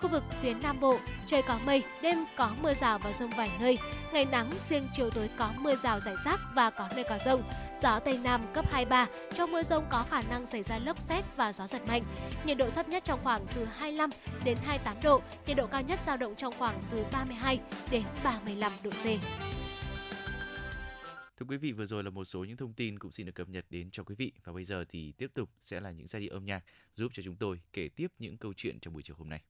Khu 0.00 0.08
vực 0.08 0.22
phía 0.42 0.54
Nam 0.54 0.80
Bộ, 0.80 0.98
trời 1.26 1.42
có 1.42 1.58
mây, 1.58 1.84
đêm 2.02 2.18
có 2.36 2.54
mưa 2.62 2.74
rào 2.74 2.98
và 2.98 3.12
rông 3.12 3.30
vài 3.30 3.50
nơi, 3.60 3.78
ngày 4.12 4.24
nắng, 4.24 4.50
riêng 4.68 4.84
chiều 4.92 5.10
tối 5.10 5.30
có 5.38 5.54
mưa 5.58 5.76
rào 5.76 6.00
rải 6.00 6.14
rác 6.24 6.40
và 6.54 6.70
có 6.70 6.88
nơi 6.94 7.04
có 7.08 7.18
rông. 7.24 7.42
Gió 7.82 8.00
Tây 8.00 8.18
Nam 8.24 8.40
cấp 8.54 8.64
2-3, 8.72 9.06
trong 9.34 9.52
mưa 9.52 9.62
rông 9.62 9.84
có 9.90 10.06
khả 10.10 10.22
năng 10.22 10.46
xảy 10.46 10.62
ra 10.62 10.78
lốc 10.78 11.00
xét 11.00 11.24
và 11.36 11.52
gió 11.52 11.66
giật 11.66 11.86
mạnh. 11.86 12.02
Nhiệt 12.44 12.56
độ 12.56 12.70
thấp 12.70 12.88
nhất 12.88 13.04
trong 13.04 13.20
khoảng 13.22 13.46
từ 13.54 13.64
25 13.64 14.10
đến 14.44 14.58
28 14.64 14.96
độ, 15.02 15.22
nhiệt 15.46 15.56
độ 15.56 15.66
cao 15.66 15.82
nhất 15.82 16.00
dao 16.06 16.16
động 16.16 16.34
trong 16.36 16.54
khoảng 16.58 16.80
từ 16.90 17.04
32 17.12 17.60
đến 17.90 18.02
35 18.24 18.72
độ 18.82 18.90
C. 18.90 19.04
Thưa 21.40 21.46
quý 21.48 21.56
vị, 21.56 21.72
vừa 21.72 21.86
rồi 21.86 22.04
là 22.04 22.10
một 22.10 22.24
số 22.24 22.44
những 22.44 22.56
thông 22.56 22.72
tin 22.72 22.98
cũng 22.98 23.12
xin 23.12 23.26
được 23.26 23.34
cập 23.34 23.48
nhật 23.48 23.66
đến 23.70 23.90
cho 23.90 24.02
quý 24.02 24.14
vị 24.14 24.32
và 24.44 24.52
bây 24.52 24.64
giờ 24.64 24.84
thì 24.88 25.12
tiếp 25.12 25.30
tục 25.34 25.50
sẽ 25.62 25.80
là 25.80 25.90
những 25.90 26.06
giai 26.06 26.22
điệu 26.22 26.32
âm 26.32 26.44
nhạc 26.44 26.64
giúp 26.94 27.12
cho 27.14 27.22
chúng 27.22 27.36
tôi 27.36 27.60
kể 27.72 27.88
tiếp 27.96 28.12
những 28.18 28.36
câu 28.36 28.52
chuyện 28.56 28.80
trong 28.80 28.94
buổi 28.94 29.02
chiều 29.02 29.16
hôm 29.18 29.28
nay. 29.28 29.42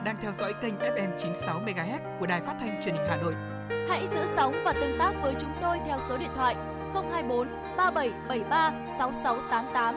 Bạn 0.00 0.04
đang 0.04 0.22
theo 0.22 0.32
dõi 0.38 0.54
kênh 0.62 0.74
FM 0.78 1.18
96 1.18 1.60
MHz 1.60 2.18
của 2.20 2.26
đài 2.26 2.40
phát 2.40 2.56
thanh 2.60 2.82
truyền 2.84 2.94
hình 2.94 3.06
Hà 3.08 3.16
Nội. 3.16 3.34
Hãy 3.88 4.06
giữ 4.06 4.20
sóng 4.36 4.54
và 4.64 4.72
tương 4.72 4.98
tác 4.98 5.12
với 5.22 5.34
chúng 5.40 5.52
tôi 5.62 5.78
theo 5.86 5.98
số 6.08 6.16
điện 6.16 6.30
thoại 6.34 6.56
024 6.94 7.48
3773 7.76 8.72
6688. 8.98 9.94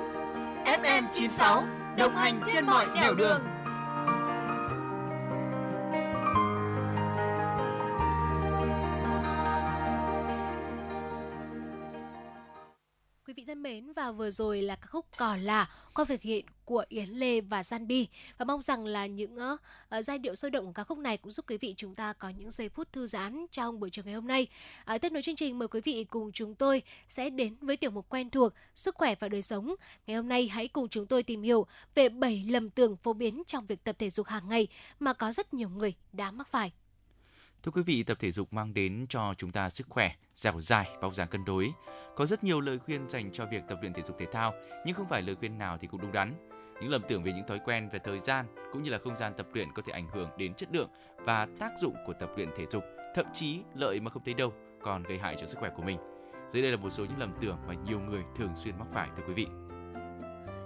FM 0.66 1.04
96 1.14 1.64
đồng 1.98 2.16
hành 2.16 2.42
trên 2.54 2.66
mọi 2.66 2.88
nẻo 2.96 3.14
đường. 3.16 3.42
Quý 13.28 13.34
vị 13.38 13.44
thân 13.48 13.64
mến 13.64 13.94
và 13.94 14.12
vừa 14.12 14.30
rồi 14.30 14.62
là 14.62 14.76
ca 14.76 14.88
khúc 14.88 15.06
Cỏ 15.18 15.38
là 15.42 15.70
qua 15.94 16.06
việc 16.06 16.22
hiện 16.22 16.46
của 16.66 16.84
Yến 16.90 17.10
Lê 17.10 17.42
và 17.42 17.62
Zanbi 17.62 18.06
và 18.38 18.46
mong 18.46 18.62
rằng 18.62 18.86
là 18.86 19.06
những 19.06 19.38
uh, 19.38 19.60
giai 20.06 20.18
điệu 20.18 20.36
sôi 20.36 20.52
động 20.52 20.66
của 20.66 20.72
ca 20.72 20.84
khúc 20.84 20.98
này 20.98 21.18
cũng 21.18 21.32
giúp 21.32 21.46
quý 21.50 21.58
vị 21.58 21.74
chúng 21.78 21.96
ta 21.96 22.14
có 22.14 22.30
những 22.30 22.52
giây 22.52 22.70
phút 22.70 22.92
thư 22.92 23.08
giãn 23.08 23.46
trong 23.52 23.80
buổi 23.80 23.90
chiều 23.90 24.06
ngày 24.06 24.14
hôm 24.14 24.28
nay. 24.28 24.48
Uh, 24.96 25.02
tiếp 25.02 25.12
nối 25.12 25.24
chương 25.24 25.36
trình 25.36 25.60
mời 25.60 25.68
quý 25.68 25.82
vị 25.82 26.04
cùng 26.10 26.32
chúng 26.32 26.56
tôi 26.56 26.82
sẽ 27.08 27.30
đến 27.30 27.56
với 27.62 27.78
tiểu 27.78 27.92
mục 27.92 28.10
quen 28.10 28.30
thuộc 28.30 28.54
sức 28.76 28.96
khỏe 28.96 29.16
và 29.20 29.28
đời 29.28 29.42
sống. 29.42 29.76
Ngày 30.08 30.18
hôm 30.18 30.28
nay 30.28 30.48
hãy 30.48 30.68
cùng 30.68 30.90
chúng 30.90 31.06
tôi 31.06 31.24
tìm 31.24 31.42
hiểu 31.42 31.66
về 31.96 32.10
7 32.10 32.46
lầm 32.50 32.70
tưởng 32.70 32.98
phổ 32.98 33.14
biến 33.14 33.44
trong 33.48 33.66
việc 33.66 33.84
tập 33.84 33.96
thể 34.00 34.10
dục 34.10 34.28
hàng 34.28 34.50
ngày 34.50 34.68
mà 35.00 35.14
có 35.14 35.32
rất 35.32 35.54
nhiều 35.54 35.70
người 35.70 35.94
đã 36.14 36.32
mắc 36.32 36.48
phải. 36.48 36.72
Thưa 37.64 37.72
quý 37.72 37.84
vị, 37.84 38.04
tập 38.04 38.18
thể 38.20 38.32
dục 38.32 38.54
mang 38.54 38.74
đến 38.74 39.06
cho 39.10 39.34
chúng 39.38 39.52
ta 39.52 39.70
sức 39.70 39.88
khỏe, 39.90 40.12
dẻo 40.36 40.60
dài 40.60 40.90
vóc 41.02 41.14
dáng 41.14 41.28
cân 41.28 41.46
đối. 41.46 41.72
Có 42.16 42.26
rất 42.26 42.44
nhiều 42.44 42.62
lời 42.62 42.80
khuyên 42.80 43.10
dành 43.10 43.32
cho 43.34 43.46
việc 43.46 43.64
tập 43.70 43.78
luyện 43.82 43.94
thể 43.94 44.02
dục 44.02 44.18
thể 44.20 44.26
thao, 44.32 44.54
nhưng 44.86 44.96
không 44.96 45.08
phải 45.10 45.22
lời 45.22 45.36
khuyên 45.36 45.58
nào 45.58 45.78
thì 45.78 45.88
cũng 45.88 46.02
đúng 46.02 46.12
đắn. 46.12 46.34
Những 46.82 46.90
lầm 46.92 47.02
tưởng 47.10 47.24
về 47.24 47.34
những 47.34 47.48
thói 47.48 47.60
quen 47.66 47.90
về 47.90 48.00
thời 48.04 48.20
gian 48.20 48.46
cũng 48.72 48.84
như 48.84 48.90
là 48.90 48.98
không 48.98 49.16
gian 49.16 49.34
tập 49.38 49.48
luyện 49.54 49.68
có 49.76 49.82
thể 49.86 49.94
ảnh 49.94 50.08
hưởng 50.14 50.30
đến 50.38 50.54
chất 50.54 50.70
lượng 50.72 50.90
và 51.18 51.48
tác 51.60 51.72
dụng 51.80 51.96
của 52.06 52.14
tập 52.14 52.30
luyện 52.36 52.50
thể 52.56 52.66
dục, 52.72 52.84
thậm 53.16 53.26
chí 53.34 53.60
lợi 53.76 54.00
mà 54.00 54.12
không 54.12 54.24
thấy 54.26 54.34
đâu 54.34 54.54
còn 54.82 55.04
gây 55.04 55.20
hại 55.20 55.36
cho 55.40 55.48
sức 55.48 55.58
khỏe 55.60 55.70
của 55.76 55.84
mình. 55.84 55.98
Dưới 56.52 56.62
đây 56.62 56.72
là 56.72 56.78
một 56.78 56.90
số 56.90 57.06
những 57.06 57.20
lầm 57.20 57.34
tưởng 57.42 57.58
mà 57.68 57.74
nhiều 57.74 58.00
người 58.00 58.24
thường 58.36 58.56
xuyên 58.56 58.80
mắc 58.80 58.88
phải 58.92 59.10
thưa 59.18 59.24
quý 59.28 59.34
vị. 59.34 59.48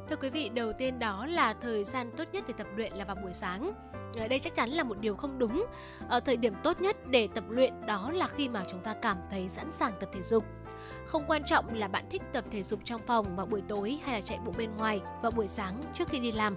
Thưa 0.10 0.16
quý 0.16 0.30
vị, 0.30 0.50
đầu 0.50 0.74
tiên 0.74 1.00
đó 1.00 1.26
là 1.26 1.54
thời 1.54 1.84
gian 1.84 2.12
tốt 2.18 2.24
nhất 2.32 2.44
để 2.48 2.54
tập 2.58 2.68
luyện 2.76 2.94
là 2.94 3.06
vào 3.06 3.16
buổi 3.16 3.34
sáng. 3.34 3.72
Ở 4.18 4.28
đây 4.28 4.40
chắc 4.40 4.56
chắn 4.56 4.70
là 4.70 4.84
một 4.84 4.96
điều 5.02 5.16
không 5.16 5.40
đúng. 5.40 5.66
Ở 6.10 6.20
thời 6.20 6.38
điểm 6.38 6.54
tốt 6.64 6.82
nhất 6.82 6.98
để 7.10 7.28
tập 7.36 7.44
luyện 7.50 7.74
đó 7.86 8.12
là 8.14 8.28
khi 8.28 8.50
mà 8.50 8.64
chúng 8.68 8.80
ta 8.80 8.94
cảm 9.02 9.18
thấy 9.30 9.50
sẵn 9.50 9.72
sàng 9.72 9.94
tập 10.00 10.10
thể 10.14 10.22
dục. 10.24 10.46
Không 11.06 11.24
quan 11.28 11.44
trọng 11.44 11.74
là 11.74 11.88
bạn 11.88 12.06
thích 12.10 12.22
tập 12.34 12.46
thể 12.52 12.64
dục 12.64 12.80
trong 12.84 13.02
phòng 13.08 13.36
vào 13.36 13.46
buổi 13.46 13.62
tối 13.68 14.00
hay 14.04 14.16
là 14.16 14.22
chạy 14.22 14.40
bộ 14.46 14.54
bên 14.58 14.78
ngoài 14.78 15.02
vào 15.22 15.32
buổi 15.32 15.48
sáng 15.48 15.82
trước 15.94 16.08
khi 16.10 16.20
đi 16.20 16.32
làm. 16.32 16.56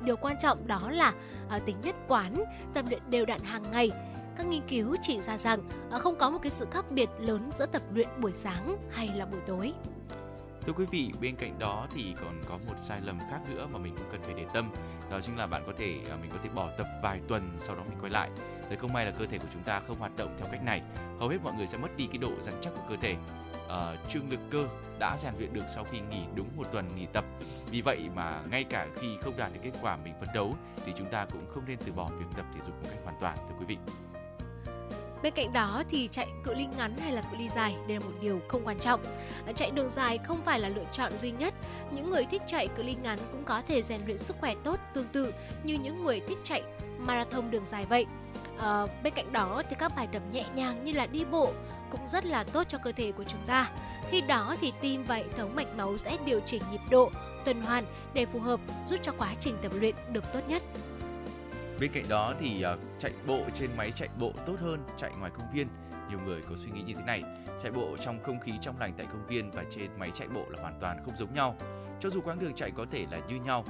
Điều 0.00 0.16
quan 0.16 0.36
trọng 0.40 0.66
đó 0.66 0.90
là 0.90 1.12
à, 1.48 1.58
tính 1.58 1.76
nhất 1.82 1.94
quán, 2.08 2.34
tập 2.74 2.84
luyện 2.88 3.02
đều 3.10 3.26
đặn 3.26 3.40
hàng 3.40 3.62
ngày. 3.72 3.90
Các 4.36 4.46
nghiên 4.46 4.62
cứu 4.68 4.96
chỉ 5.02 5.20
ra 5.20 5.38
rằng 5.38 5.60
à, 5.90 5.98
không 5.98 6.16
có 6.16 6.30
một 6.30 6.38
cái 6.42 6.50
sự 6.50 6.66
khác 6.70 6.84
biệt 6.90 7.08
lớn 7.18 7.50
giữa 7.58 7.66
tập 7.66 7.82
luyện 7.94 8.08
buổi 8.20 8.32
sáng 8.32 8.76
hay 8.90 9.08
là 9.14 9.26
buổi 9.26 9.40
tối. 9.46 9.74
Thưa 10.68 10.74
quý 10.74 10.86
vị, 10.90 11.12
bên 11.20 11.36
cạnh 11.36 11.58
đó 11.58 11.86
thì 11.90 12.14
còn 12.20 12.40
có 12.48 12.58
một 12.68 12.74
sai 12.82 13.00
lầm 13.00 13.18
khác 13.30 13.40
nữa 13.50 13.68
mà 13.72 13.78
mình 13.78 13.94
cũng 13.96 14.06
cần 14.12 14.22
phải 14.22 14.34
để 14.36 14.46
tâm. 14.52 14.70
Đó 15.10 15.20
chính 15.20 15.36
là 15.36 15.46
bạn 15.46 15.62
có 15.66 15.72
thể 15.78 15.98
à, 16.10 16.16
mình 16.20 16.30
có 16.30 16.38
thể 16.42 16.50
bỏ 16.54 16.70
tập 16.78 16.86
vài 17.02 17.20
tuần 17.28 17.56
sau 17.58 17.76
đó 17.76 17.82
mình 17.88 17.98
quay 18.00 18.10
lại. 18.10 18.30
Thế 18.70 18.76
không 18.76 18.92
may 18.92 19.04
là 19.04 19.10
cơ 19.10 19.26
thể 19.26 19.38
của 19.38 19.46
chúng 19.52 19.62
ta 19.62 19.80
không 19.80 19.98
hoạt 19.98 20.12
động 20.16 20.36
theo 20.38 20.48
cách 20.52 20.64
này. 20.64 20.82
Hầu 21.18 21.28
hết 21.28 21.38
mọi 21.42 21.52
người 21.54 21.66
sẽ 21.66 21.78
mất 21.78 21.88
đi 21.96 22.06
cái 22.06 22.18
độ 22.18 22.30
rắn 22.40 22.54
chắc 22.62 22.72
của 22.74 22.82
cơ 22.88 22.96
thể. 23.00 23.16
Ờ, 23.68 23.94
à, 23.94 23.96
trương 24.08 24.30
lực 24.30 24.40
cơ 24.50 24.68
đã 24.98 25.16
rèn 25.16 25.34
luyện 25.38 25.52
được 25.52 25.64
sau 25.74 25.84
khi 25.84 26.00
nghỉ 26.00 26.22
đúng 26.34 26.48
một 26.56 26.66
tuần 26.72 26.88
nghỉ 26.96 27.06
tập. 27.12 27.24
Vì 27.70 27.80
vậy 27.80 28.08
mà 28.16 28.42
ngay 28.50 28.64
cả 28.64 28.86
khi 28.94 29.16
không 29.20 29.36
đạt 29.36 29.52
được 29.54 29.60
kết 29.62 29.72
quả 29.82 29.96
mình 29.96 30.14
phấn 30.20 30.28
đấu 30.34 30.54
thì 30.84 30.92
chúng 30.96 31.10
ta 31.10 31.26
cũng 31.32 31.50
không 31.50 31.62
nên 31.66 31.78
từ 31.86 31.92
bỏ 31.92 32.08
việc 32.18 32.26
tập 32.36 32.46
thể 32.54 32.60
dục 32.66 32.74
một 32.82 32.88
cách 32.90 33.00
hoàn 33.04 33.16
toàn 33.20 33.36
thưa 33.36 33.54
quý 33.58 33.64
vị. 33.68 33.78
Bên 35.22 35.32
cạnh 35.36 35.52
đó 35.52 35.82
thì 35.90 36.08
chạy 36.12 36.28
cự 36.44 36.54
ly 36.54 36.66
ngắn 36.78 36.96
hay 36.96 37.12
là 37.12 37.22
cự 37.22 37.36
ly 37.36 37.48
dài 37.48 37.74
đây 37.86 37.98
là 37.98 38.06
một 38.06 38.12
điều 38.20 38.40
không 38.48 38.62
quan 38.64 38.78
trọng. 38.78 39.02
Ờ, 39.46 39.52
chạy 39.52 39.70
đường 39.70 39.88
dài 39.88 40.18
không 40.18 40.42
phải 40.44 40.60
là 40.60 40.68
lựa 40.68 40.84
chọn 40.92 41.12
duy 41.18 41.30
nhất. 41.30 41.54
Những 41.90 42.10
người 42.10 42.26
thích 42.30 42.42
chạy 42.46 42.68
cự 42.68 42.82
ly 42.82 42.96
ngắn 43.02 43.18
cũng 43.32 43.44
có 43.44 43.62
thể 43.68 43.82
rèn 43.82 44.00
luyện 44.06 44.18
sức 44.18 44.36
khỏe 44.40 44.54
tốt 44.64 44.80
tương 44.94 45.06
tự 45.06 45.32
như 45.64 45.74
những 45.74 46.04
người 46.04 46.20
thích 46.20 46.38
chạy 46.42 46.62
marathon 46.98 47.50
đường 47.50 47.64
dài 47.64 47.86
vậy. 47.88 48.06
À, 48.58 48.86
bên 49.02 49.14
cạnh 49.14 49.32
đó 49.32 49.62
thì 49.70 49.76
các 49.78 49.92
bài 49.96 50.08
tập 50.12 50.22
nhẹ 50.32 50.44
nhàng 50.54 50.84
như 50.84 50.92
là 50.92 51.06
đi 51.06 51.24
bộ 51.24 51.52
cũng 51.90 52.08
rất 52.08 52.24
là 52.24 52.44
tốt 52.44 52.64
cho 52.68 52.78
cơ 52.78 52.92
thể 52.92 53.12
của 53.12 53.24
chúng 53.24 53.40
ta. 53.46 53.70
Khi 54.10 54.20
đó 54.20 54.56
thì 54.60 54.72
tim 54.80 55.04
và 55.04 55.14
hệ 55.14 55.24
thống 55.36 55.56
mạch 55.56 55.76
máu 55.76 55.98
sẽ 55.98 56.16
điều 56.24 56.40
chỉnh 56.40 56.62
nhịp 56.72 56.80
độ, 56.90 57.10
tuần 57.44 57.62
hoàn 57.62 57.84
để 58.14 58.26
phù 58.26 58.40
hợp 58.40 58.60
giúp 58.86 59.00
cho 59.02 59.12
quá 59.18 59.34
trình 59.40 59.56
tập 59.62 59.72
luyện 59.80 59.94
được 60.12 60.24
tốt 60.32 60.40
nhất. 60.48 60.62
Bên 61.80 61.92
cạnh 61.92 62.04
đó 62.08 62.34
thì 62.40 62.64
uh, 62.74 62.80
chạy 62.98 63.12
bộ 63.26 63.40
trên 63.54 63.70
máy 63.76 63.92
chạy 63.94 64.08
bộ 64.20 64.32
tốt 64.46 64.56
hơn 64.60 64.80
chạy 64.96 65.10
ngoài 65.18 65.30
công 65.34 65.46
viên. 65.52 65.68
Nhiều 66.10 66.18
người 66.26 66.42
có 66.42 66.56
suy 66.56 66.70
nghĩ 66.70 66.82
như 66.82 66.94
thế 66.94 67.02
này, 67.06 67.22
chạy 67.62 67.72
bộ 67.72 67.96
trong 68.00 68.22
không 68.22 68.40
khí 68.40 68.52
trong 68.60 68.78
lành 68.78 68.92
tại 68.96 69.06
công 69.12 69.26
viên 69.26 69.50
và 69.50 69.64
trên 69.70 69.90
máy 69.98 70.10
chạy 70.14 70.28
bộ 70.28 70.44
là 70.48 70.62
hoàn 70.62 70.78
toàn 70.80 70.98
không 71.04 71.16
giống 71.16 71.34
nhau. 71.34 71.56
Cho 72.00 72.10
dù 72.10 72.20
quãng 72.20 72.38
đường 72.40 72.54
chạy 72.54 72.70
có 72.70 72.86
thể 72.90 73.06
là 73.10 73.20
như 73.28 73.34
nhau, 73.34 73.64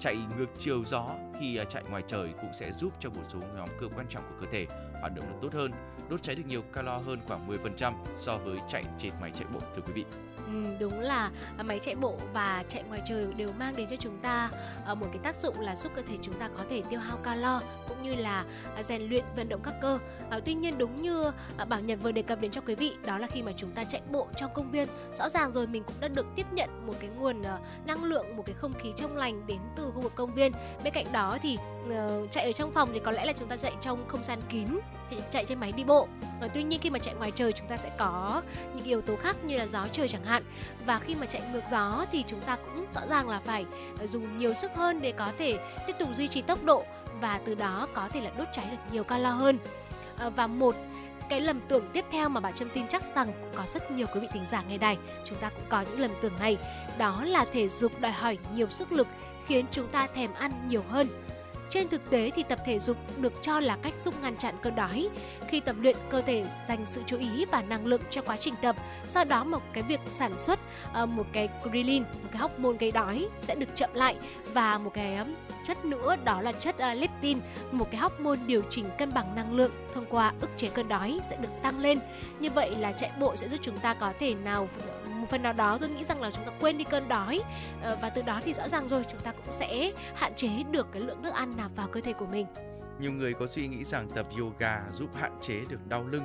chạy 0.00 0.16
ngược 0.38 0.46
chiều 0.58 0.84
gió 0.84 1.08
khi 1.40 1.56
ờ, 1.56 1.64
chạy 1.64 1.82
ngoài 1.90 2.02
trời 2.06 2.32
cũng 2.42 2.54
sẽ 2.54 2.72
giúp 2.72 2.92
cho 3.00 3.10
một 3.10 3.22
số 3.28 3.38
nhóm 3.56 3.68
cơ 3.80 3.86
quan 3.96 4.06
trọng 4.10 4.22
của 4.22 4.36
cơ 4.40 4.46
thể 4.52 4.66
hoạt 5.00 5.14
động 5.14 5.24
được 5.28 5.38
tốt 5.42 5.52
hơn, 5.52 5.72
đốt 6.10 6.22
cháy 6.22 6.34
được 6.34 6.46
nhiều 6.46 6.62
calo 6.62 6.96
hơn 6.96 7.20
khoảng 7.26 7.48
10% 7.48 7.94
so 8.16 8.38
với 8.38 8.58
chạy 8.68 8.84
trên 8.98 9.12
máy 9.20 9.30
chạy 9.34 9.48
bộ 9.54 9.60
thưa 9.76 9.82
quý 9.86 9.92
vị. 9.92 10.04
Ừ, 10.46 10.52
đúng 10.80 11.00
là 11.00 11.30
à, 11.58 11.62
máy 11.62 11.78
chạy 11.82 11.94
bộ 11.94 12.16
và 12.32 12.64
chạy 12.68 12.82
ngoài 12.82 13.02
trời 13.06 13.26
đều 13.36 13.52
mang 13.58 13.76
đến 13.76 13.86
cho 13.90 13.96
chúng 14.00 14.18
ta 14.18 14.50
ờ, 14.84 14.94
một 14.94 15.06
cái 15.12 15.18
tác 15.22 15.36
dụng 15.36 15.60
là 15.60 15.76
giúp 15.76 15.92
cơ 15.94 16.02
thể 16.08 16.16
chúng 16.22 16.34
ta 16.34 16.48
có 16.58 16.64
thể 16.70 16.82
tiêu 16.90 17.00
hao 17.00 17.16
calo 17.16 17.60
cũng 17.88 18.02
như 18.02 18.14
là 18.14 18.44
à, 18.76 18.82
rèn 18.82 19.02
luyện 19.02 19.24
vận 19.36 19.48
động 19.48 19.60
các 19.64 19.74
cơ. 19.82 19.98
Ờ, 20.30 20.40
tuy 20.44 20.54
nhiên 20.54 20.78
đúng 20.78 21.02
như 21.02 21.30
à, 21.56 21.64
Bảo 21.64 21.80
Nhật 21.80 21.98
vừa 22.02 22.12
đề 22.12 22.22
cập 22.22 22.40
đến 22.40 22.50
cho 22.50 22.60
quý 22.60 22.74
vị 22.74 22.92
đó 23.06 23.18
là 23.18 23.26
khi 23.26 23.42
mà 23.42 23.52
chúng 23.56 23.70
ta 23.70 23.84
chạy 23.84 24.02
bộ 24.12 24.26
trong 24.36 24.50
công 24.54 24.70
viên 24.70 24.88
rõ 25.14 25.28
ràng 25.28 25.52
rồi 25.52 25.66
mình 25.66 25.82
cũng 25.84 25.96
đã 26.00 26.08
được 26.08 26.26
tiếp 26.36 26.46
nhận 26.52 26.86
một 26.86 26.94
cái 27.00 27.10
nguồn 27.10 27.42
ờ, 27.42 27.58
năng 27.86 28.04
lượng 28.04 28.36
một 28.36 28.42
cái 28.46 28.54
không 28.58 28.72
khí 28.72 28.92
trong 28.96 29.16
lành 29.16 29.46
đến 29.46 29.58
từ 29.76 29.90
khu 29.94 30.00
vực 30.00 30.12
công 30.14 30.34
viên. 30.34 30.52
Bên 30.84 30.92
cạnh 30.92 31.06
đó 31.12 31.38
thì 31.42 31.58
uh, 31.88 32.30
chạy 32.30 32.44
ở 32.44 32.52
trong 32.52 32.72
phòng 32.72 32.90
thì 32.92 33.00
có 33.04 33.10
lẽ 33.10 33.24
là 33.24 33.32
chúng 33.32 33.48
ta 33.48 33.56
chạy 33.56 33.72
trong 33.80 34.08
không 34.08 34.24
gian 34.24 34.38
kín 34.48 34.68
chạy 35.30 35.44
trên 35.44 35.60
máy 35.60 35.72
đi 35.72 35.84
bộ. 35.84 36.08
Ờ, 36.40 36.48
tuy 36.54 36.62
nhiên 36.62 36.80
khi 36.80 36.90
mà 36.90 36.98
chạy 36.98 37.14
ngoài 37.14 37.32
trời 37.34 37.52
chúng 37.52 37.68
ta 37.68 37.76
sẽ 37.76 37.90
có 37.98 38.42
những 38.74 38.84
yếu 38.84 39.02
tố 39.02 39.16
khác 39.16 39.36
như 39.44 39.56
là 39.58 39.66
gió 39.66 39.86
trời 39.92 40.08
chẳng 40.08 40.24
hạn. 40.24 40.42
Và 40.86 40.98
khi 40.98 41.14
mà 41.14 41.26
chạy 41.26 41.42
ngược 41.52 41.64
gió 41.70 42.06
thì 42.12 42.24
chúng 42.26 42.40
ta 42.40 42.56
cũng 42.56 42.86
rõ 42.92 43.00
ràng 43.08 43.28
là 43.28 43.40
phải 43.44 43.64
ờ, 43.98 44.06
dùng 44.06 44.38
nhiều 44.38 44.54
sức 44.54 44.70
hơn 44.74 45.00
để 45.02 45.12
có 45.12 45.32
thể 45.38 45.58
tiếp 45.86 45.96
tục 45.98 46.08
duy 46.14 46.28
trì 46.28 46.42
tốc 46.42 46.64
độ 46.64 46.84
và 47.20 47.40
từ 47.44 47.54
đó 47.54 47.88
có 47.94 48.08
thể 48.08 48.20
là 48.20 48.30
đốt 48.38 48.48
cháy 48.52 48.66
được 48.70 48.92
nhiều 48.92 49.04
calo 49.04 49.30
hơn. 49.30 49.58
Và 50.36 50.46
một 50.46 50.74
cái 51.28 51.40
lầm 51.40 51.60
tưởng 51.68 51.84
tiếp 51.92 52.04
theo 52.10 52.28
mà 52.28 52.40
bà 52.40 52.50
Trâm 52.50 52.70
tin 52.70 52.86
chắc 52.88 53.02
rằng 53.14 53.32
có 53.54 53.62
rất 53.66 53.90
nhiều 53.90 54.06
quý 54.14 54.20
vị 54.20 54.28
thính 54.32 54.46
giả 54.46 54.62
nghe 54.68 54.78
đây 54.78 54.96
chúng 55.24 55.38
ta 55.38 55.48
cũng 55.48 55.64
có 55.68 55.80
những 55.80 56.00
lầm 56.00 56.10
tưởng 56.20 56.32
này 56.38 56.58
đó 56.98 57.24
là 57.24 57.44
thể 57.52 57.68
dục 57.68 58.00
đòi 58.00 58.12
hỏi 58.12 58.38
nhiều 58.54 58.68
sức 58.70 58.92
lực 58.92 59.06
khiến 59.46 59.66
chúng 59.70 59.88
ta 59.88 60.06
thèm 60.14 60.32
ăn 60.34 60.50
nhiều 60.68 60.82
hơn 60.90 61.06
trên 61.70 61.88
thực 61.88 62.10
tế 62.10 62.30
thì 62.34 62.42
tập 62.42 62.58
thể 62.66 62.78
dục 62.78 62.96
được 63.20 63.32
cho 63.42 63.60
là 63.60 63.76
cách 63.82 63.94
giúp 64.00 64.14
ngăn 64.22 64.36
chặn 64.36 64.54
cơn 64.62 64.74
đói. 64.74 65.08
Khi 65.48 65.60
tập 65.60 65.76
luyện, 65.80 65.96
cơ 66.10 66.20
thể 66.20 66.44
dành 66.68 66.86
sự 66.86 67.02
chú 67.06 67.18
ý 67.18 67.44
và 67.44 67.62
năng 67.62 67.86
lượng 67.86 68.00
cho 68.10 68.22
quá 68.22 68.36
trình 68.36 68.54
tập. 68.62 68.76
Sau 69.06 69.24
đó 69.24 69.44
một 69.44 69.62
cái 69.72 69.82
việc 69.82 70.00
sản 70.06 70.38
xuất 70.38 70.58
ờ, 70.92 71.06
một 71.06 71.26
cái 71.32 71.48
ghrelin, 71.64 72.02
một 72.02 72.28
cái 72.32 72.40
hormone 72.42 72.76
gây 72.80 72.90
đói 72.90 73.28
sẽ 73.40 73.54
được 73.54 73.68
chậm 73.74 73.90
lại 73.94 74.16
và 74.52 74.78
một 74.78 74.90
cái 74.94 75.18
chất 75.64 75.84
nữa 75.84 76.16
đó 76.24 76.40
là 76.40 76.52
chất 76.52 76.78
ờ, 76.78 76.94
leptin, 76.94 77.38
một 77.72 77.88
cái 77.90 78.00
hormone 78.00 78.38
điều 78.46 78.62
chỉnh 78.70 78.86
cân 78.98 79.14
bằng 79.14 79.34
năng 79.34 79.52
lượng 79.52 79.70
thông 79.94 80.06
qua 80.06 80.32
ức 80.40 80.50
chế 80.56 80.68
cơn 80.68 80.88
đói 80.88 81.20
sẽ 81.30 81.36
được 81.36 81.48
tăng 81.62 81.80
lên. 81.80 81.98
Như 82.40 82.50
vậy 82.50 82.74
là 82.78 82.92
chạy 82.92 83.10
bộ 83.20 83.36
sẽ 83.36 83.48
giúp 83.48 83.60
chúng 83.62 83.78
ta 83.78 83.94
có 83.94 84.12
thể 84.18 84.34
nào 84.34 84.68
một 85.24 85.30
phần 85.30 85.42
nào 85.42 85.52
đó 85.52 85.78
tôi 85.80 85.88
nghĩ 85.88 86.04
rằng 86.04 86.22
là 86.22 86.30
chúng 86.30 86.44
ta 86.44 86.52
quên 86.60 86.78
đi 86.78 86.84
cơn 86.84 87.08
đói. 87.08 87.40
Ờ, 87.82 87.98
và 88.02 88.10
từ 88.10 88.22
đó 88.22 88.40
thì 88.42 88.52
rõ 88.52 88.68
ràng 88.68 88.88
rồi 88.88 89.04
chúng 89.10 89.20
ta 89.20 89.32
cũng 89.32 89.52
sẽ 89.52 89.92
hạn 90.14 90.34
chế 90.34 90.48
được 90.70 90.92
cái 90.92 91.02
lượng 91.02 91.22
nước 91.22 91.32
ăn 91.34 91.52
nạp 91.56 91.76
vào 91.76 91.88
cơ 91.88 92.00
thể 92.00 92.12
của 92.12 92.26
mình. 92.26 92.46
Nhiều 93.00 93.12
người 93.12 93.34
có 93.34 93.46
suy 93.46 93.68
nghĩ 93.68 93.84
rằng 93.84 94.08
tập 94.08 94.26
yoga 94.38 94.80
giúp 94.92 95.14
hạn 95.14 95.32
chế 95.40 95.62
được 95.68 95.86
đau 95.88 96.06
lưng. 96.06 96.24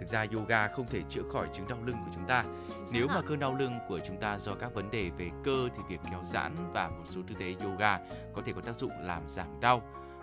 Thực 0.00 0.08
ra 0.08 0.26
yoga 0.34 0.68
không 0.68 0.86
thể 0.86 1.00
chữa 1.08 1.22
khỏi 1.32 1.48
chứng 1.54 1.68
đau 1.68 1.78
lưng 1.84 1.96
của 2.04 2.10
chúng 2.14 2.26
ta. 2.26 2.44
Nếu 2.92 3.06
mà 3.06 3.22
cơn 3.26 3.38
đau 3.38 3.54
lưng 3.54 3.78
của 3.88 3.98
chúng 4.06 4.16
ta 4.20 4.38
do 4.38 4.54
các 4.54 4.74
vấn 4.74 4.90
đề 4.90 5.10
về 5.18 5.30
cơ 5.44 5.68
thì 5.76 5.82
việc 5.88 6.00
kéo 6.10 6.20
giãn 6.24 6.54
và 6.72 6.88
một 6.88 7.04
số 7.04 7.20
tư 7.28 7.34
thế 7.38 7.54
yoga 7.64 7.98
có 8.34 8.42
thể 8.44 8.52
có 8.52 8.60
tác 8.60 8.78
dụng 8.78 8.92
làm 9.00 9.22
giảm 9.26 9.60
đau. 9.60 9.82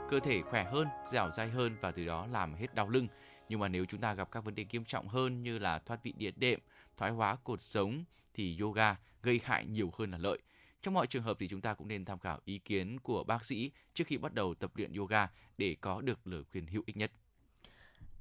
Cơ 0.09 0.19
thể 0.19 0.41
khỏe 0.41 0.63
hơn 0.63 0.87
dẻo 1.11 1.29
dai 1.29 1.49
hơn 1.49 1.77
và 1.81 1.91
từ 1.91 2.05
đó 2.05 2.27
làm 2.31 2.55
hết 2.55 2.75
đau 2.75 2.89
lưng. 2.89 3.07
Nhưng 3.49 3.59
mà 3.59 3.67
nếu 3.67 3.85
chúng 3.85 4.01
ta 4.01 4.13
gặp 4.13 4.31
các 4.31 4.45
vấn 4.45 4.55
đề 4.55 4.65
nghiêm 4.71 4.85
trọng 4.85 5.07
hơn 5.07 5.43
như 5.43 5.59
là 5.59 5.79
thoát 5.79 6.03
vị 6.03 6.13
địa 6.17 6.31
đệm 6.35 6.59
thoái 6.97 7.11
hóa 7.11 7.35
cột 7.35 7.61
sống 7.61 8.03
thì 8.33 8.57
yoga 8.59 8.95
gây 9.23 9.41
hại 9.43 9.65
nhiều 9.65 9.91
hơn 9.97 10.11
là 10.11 10.17
lợi. 10.17 10.39
Trong 10.81 10.93
mọi 10.93 11.07
trường 11.07 11.23
hợp 11.23 11.37
thì 11.39 11.47
chúng 11.47 11.61
ta 11.61 11.73
cũng 11.73 11.87
nên 11.87 12.05
tham 12.05 12.19
khảo 12.19 12.39
ý 12.45 12.59
kiến 12.59 12.99
của 12.99 13.23
bác 13.23 13.45
sĩ 13.45 13.71
trước 13.93 14.07
khi 14.07 14.17
bắt 14.17 14.33
đầu 14.33 14.53
tập 14.55 14.71
luyện 14.75 14.93
yoga 14.93 15.27
để 15.57 15.75
có 15.81 16.01
được 16.01 16.27
lời 16.27 16.43
khuyên 16.51 16.67
hữu 16.67 16.83
ích 16.85 16.97
nhất. 16.97 17.11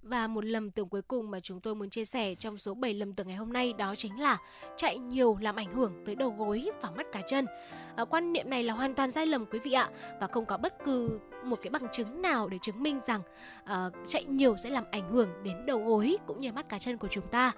Và 0.09 0.27
một 0.27 0.45
lầm 0.45 0.71
tưởng 0.71 0.89
cuối 0.89 1.03
cùng 1.03 1.31
mà 1.31 1.41
chúng 1.41 1.61
tôi 1.61 1.75
muốn 1.75 1.91
chia 1.91 2.05
sẻ 2.05 2.35
trong 2.35 2.59
số 2.59 2.75
7 2.75 2.95
lầm 2.95 3.15
tưởng 3.15 3.29
ngày 3.29 3.37
hôm 3.37 3.53
nay 3.53 3.73
đó 3.73 3.95
chính 3.95 4.21
là 4.21 4.39
chạy 4.77 4.99
nhiều 4.99 5.39
làm 5.41 5.57
ảnh 5.57 5.75
hưởng 5.75 5.93
tới 6.07 6.15
đầu 6.15 6.35
gối 6.39 6.71
và 6.83 6.91
mắt 6.91 7.07
cá 7.13 7.23
chân. 7.27 7.47
À, 7.97 8.05
quan 8.05 8.33
niệm 8.33 8.51
này 8.51 8.63
là 8.63 8.75
hoàn 8.75 8.95
toàn 8.95 9.11
sai 9.11 9.27
lầm 9.27 9.47
quý 9.47 9.59
vị 9.59 9.73
ạ 9.73 9.91
và 10.21 10.27
không 10.27 10.47
có 10.47 10.57
bất 10.57 10.75
cứ 10.85 11.21
một 11.45 11.59
cái 11.63 11.71
bằng 11.71 11.87
chứng 11.93 12.23
nào 12.23 12.49
để 12.49 12.59
chứng 12.63 12.83
minh 12.83 13.01
rằng 13.07 13.21
uh, 13.63 13.95
chạy 14.09 14.25
nhiều 14.25 14.57
sẽ 14.57 14.71
làm 14.71 14.85
ảnh 14.91 15.13
hưởng 15.13 15.29
đến 15.43 15.67
đầu 15.67 15.79
gối 15.79 16.17
cũng 16.27 16.41
như 16.41 16.53
mắt 16.53 16.69
cá 16.69 16.79
chân 16.79 16.99
của 16.99 17.09
chúng 17.11 17.29
ta. 17.29 17.53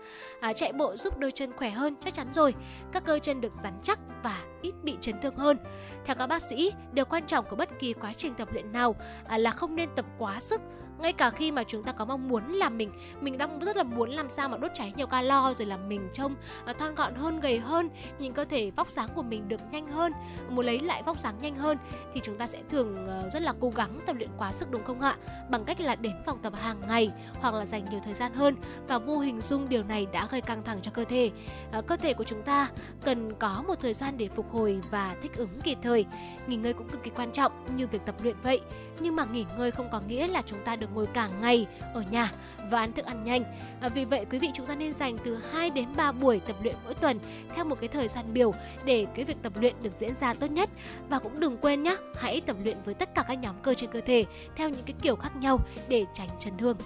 Uh, 0.51 0.57
chạy 0.57 0.72
bộ 0.72 0.96
giúp 0.96 1.18
đôi 1.18 1.32
chân 1.32 1.53
khỏe 1.57 1.70
hơn 1.70 1.96
chắc 2.05 2.14
chắn 2.14 2.26
rồi. 2.34 2.55
Các 2.92 3.05
cơ 3.05 3.18
chân 3.18 3.40
được 3.40 3.53
rắn 3.53 3.72
chắc 3.82 3.99
và 4.22 4.42
ít 4.62 4.74
bị 4.82 4.96
chấn 5.01 5.20
thương 5.22 5.36
hơn. 5.36 5.59
Theo 6.05 6.16
các 6.16 6.26
bác 6.26 6.42
sĩ, 6.42 6.72
điều 6.92 7.05
quan 7.05 7.26
trọng 7.26 7.44
của 7.51 7.57
bất 7.57 7.68
kỳ 7.78 7.92
quá 7.92 8.12
trình 8.16 8.34
tập 8.34 8.49
luyện 8.53 8.72
nào 8.72 8.90
uh, 8.90 9.40
là 9.40 9.51
không 9.51 9.76
nên 9.76 9.88
tập 9.96 10.07
quá 10.18 10.40
sức 10.40 10.61
ngay 11.01 11.12
cả 11.12 11.30
khi 11.30 11.53
mà 11.53 11.64
chúng 11.64 11.82
ta 11.84 11.92
có 11.92 12.05
mong 12.05 12.28
muốn 12.28 12.53
là 12.53 12.68
mình 12.68 12.90
mình 13.20 13.38
đang 13.38 13.59
rất 13.59 13.76
là 13.76 13.82
muốn 13.82 14.11
làm 14.11 14.30
sao 14.30 14.49
mà 14.49 14.57
đốt 14.57 14.70
cháy 14.74 14.92
nhiều 14.96 15.07
calo 15.07 15.55
rồi 15.55 15.66
là 15.66 15.76
mình 15.76 16.09
trông 16.12 16.34
uh, 16.70 16.78
thon 16.78 16.94
gọn 16.94 17.14
hơn 17.14 17.40
gầy 17.40 17.59
hơn 17.59 17.90
nhìn 18.18 18.32
cơ 18.32 18.44
thể 18.44 18.70
vóc 18.70 18.92
dáng 18.92 19.09
của 19.14 19.22
mình 19.22 19.49
được 19.49 19.61
nhanh 19.72 19.86
hơn 19.86 20.12
muốn 20.51 20.66
lấy 20.66 20.80
lại 20.80 21.03
vóc 21.03 21.20
dáng 21.20 21.34
nhanh 21.42 21.55
hơn 21.55 21.78
thì 22.14 22.20
chúng 22.24 22.38
ta 22.38 22.46
sẽ 22.46 22.59
thường 22.68 23.07
uh, 23.26 23.32
rất 23.32 23.42
là 23.42 23.55
cố 23.61 23.70
gắng 23.70 24.01
tập 24.07 24.16
luyện 24.18 24.30
quá 24.38 24.53
sức 24.53 24.70
đúng 24.70 24.84
không 24.84 25.01
ạ? 25.01 25.16
Bằng 25.51 25.64
cách 25.64 25.80
là 25.80 25.94
đến 25.94 26.12
phòng 26.26 26.38
tập 26.42 26.53
hàng 26.57 26.80
ngày 26.88 27.11
hoặc 27.40 27.55
là 27.55 27.66
dành 27.66 27.84
nhiều 27.90 28.01
thời 28.05 28.14
gian 28.14 28.34
hơn 28.34 28.57
và 28.88 28.99
vô 28.99 29.18
hình 29.18 29.40
dung 29.40 29.68
điều 29.68 29.84
này 29.84 30.07
đã 30.12 30.28
gây 30.30 30.40
căng 30.40 30.62
thẳng 30.62 30.78
cho 30.82 30.90
cơ 30.90 31.05
thể. 31.05 31.30
Uh, 31.78 31.86
cơ 31.86 31.96
thể 31.96 32.14
của 32.14 32.24
chúng 32.24 32.42
ta 32.42 32.68
cần 33.05 33.34
có 33.38 33.64
một 33.66 33.74
thời 33.80 33.94
gian 33.94 34.18
để 34.18 34.28
phục 34.28 34.53
hồi 34.53 34.80
và 34.90 35.16
thích 35.22 35.36
ứng 35.36 35.61
kịp 35.64 35.78
thời. 35.82 36.07
Nghỉ 36.46 36.57
ngơi 36.57 36.72
cũng 36.72 36.88
cực 36.88 37.03
kỳ 37.03 37.11
quan 37.11 37.32
trọng 37.32 37.76
như 37.76 37.86
việc 37.86 38.07
tập 38.07 38.14
luyện 38.22 38.36
vậy 38.42 38.61
nhưng 39.01 39.16
mà 39.16 39.24
nghỉ 39.24 39.44
ngơi 39.59 39.70
không 39.70 39.88
có 39.92 40.01
nghĩa 40.01 40.26
là 40.26 40.42
chúng 40.46 40.64
ta 40.64 40.76
được 40.76 40.86
ngồi 40.94 41.07
cả 41.07 41.28
ngày 41.40 41.66
ở 41.94 42.05
nhà 42.11 42.30
và 42.70 42.78
ăn 42.78 42.92
thức 42.92 43.05
ăn 43.05 43.24
nhanh. 43.24 43.44
À, 43.80 43.88
vì 43.88 44.05
vậy 44.05 44.26
quý 44.30 44.38
vị 44.38 44.51
chúng 44.55 44.66
ta 44.66 44.74
nên 44.74 44.92
dành 44.92 45.18
từ 45.24 45.38
2 45.53 45.70
đến 45.70 45.88
3 45.96 46.12
buổi 46.12 46.40
tập 46.40 46.57
luyện 46.62 46.74
mỗi 46.84 46.94
tuần 46.94 47.18
theo 47.55 47.64
một 47.64 47.80
cái 47.80 47.88
thời 47.88 48.09
gian 48.09 48.24
biểu 48.32 48.53
để 48.84 49.07
cái 49.14 49.24
việc 49.24 49.36
tập 49.42 49.53
luyện 49.61 49.74
được 49.82 49.92
diễn 49.99 50.14
ra 50.20 50.34
tốt 50.34 50.51
nhất. 50.51 50.70
Và 51.09 51.18
cũng 51.18 51.40
đừng 51.40 51.57
quên 51.57 51.82
nhé, 51.82 51.96
hãy 52.16 52.40
tập 52.40 52.57
luyện 52.64 52.76
với 52.84 52.94
tất 52.94 53.14
cả 53.14 53.24
các 53.28 53.34
nhóm 53.34 53.55
cơ 53.62 53.74
trên 53.74 53.90
cơ 53.90 54.01
thể 54.01 54.24
theo 54.57 54.68
những 54.68 54.84
cái 54.86 54.94
kiểu 55.03 55.16
khác 55.16 55.36
nhau 55.36 55.61
để 55.88 56.05
tránh 56.14 56.28
chấn 56.38 56.59
thương. 56.59 56.76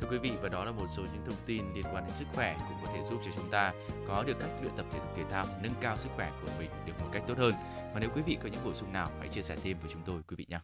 Thưa 0.00 0.08
quý 0.10 0.18
vị 0.18 0.32
và 0.42 0.48
đó 0.48 0.64
là 0.64 0.70
một 0.70 0.86
số 0.88 1.02
những 1.02 1.24
thông 1.24 1.34
tin 1.46 1.62
liên 1.74 1.84
quan 1.92 2.04
đến 2.04 2.14
sức 2.14 2.24
khỏe 2.34 2.56
cũng 2.58 2.76
có 2.86 2.92
thể 2.94 3.02
giúp 3.10 3.20
cho 3.24 3.30
chúng 3.36 3.50
ta 3.50 3.72
có 4.08 4.22
được 4.22 4.36
cách 4.40 4.50
luyện 4.60 4.72
tập 4.76 4.86
thể 4.92 4.98
dục 4.98 5.16
thể 5.16 5.22
thao 5.30 5.46
nâng 5.62 5.74
cao 5.80 5.96
sức 5.96 6.08
khỏe 6.16 6.30
của 6.42 6.48
mình 6.58 6.70
được 6.86 6.92
một 7.00 7.06
cách 7.12 7.22
tốt 7.26 7.38
hơn. 7.38 7.52
Và 7.94 8.00
nếu 8.00 8.10
quý 8.14 8.22
vị 8.22 8.38
có 8.42 8.48
những 8.48 8.64
bổ 8.64 8.74
sung 8.74 8.92
nào 8.92 9.06
hãy 9.18 9.28
chia 9.28 9.42
sẻ 9.42 9.56
thêm 9.62 9.76
với 9.82 9.90
chúng 9.92 10.02
tôi 10.06 10.22
quý 10.28 10.36
vị 10.36 10.46
nhé. 10.48 10.58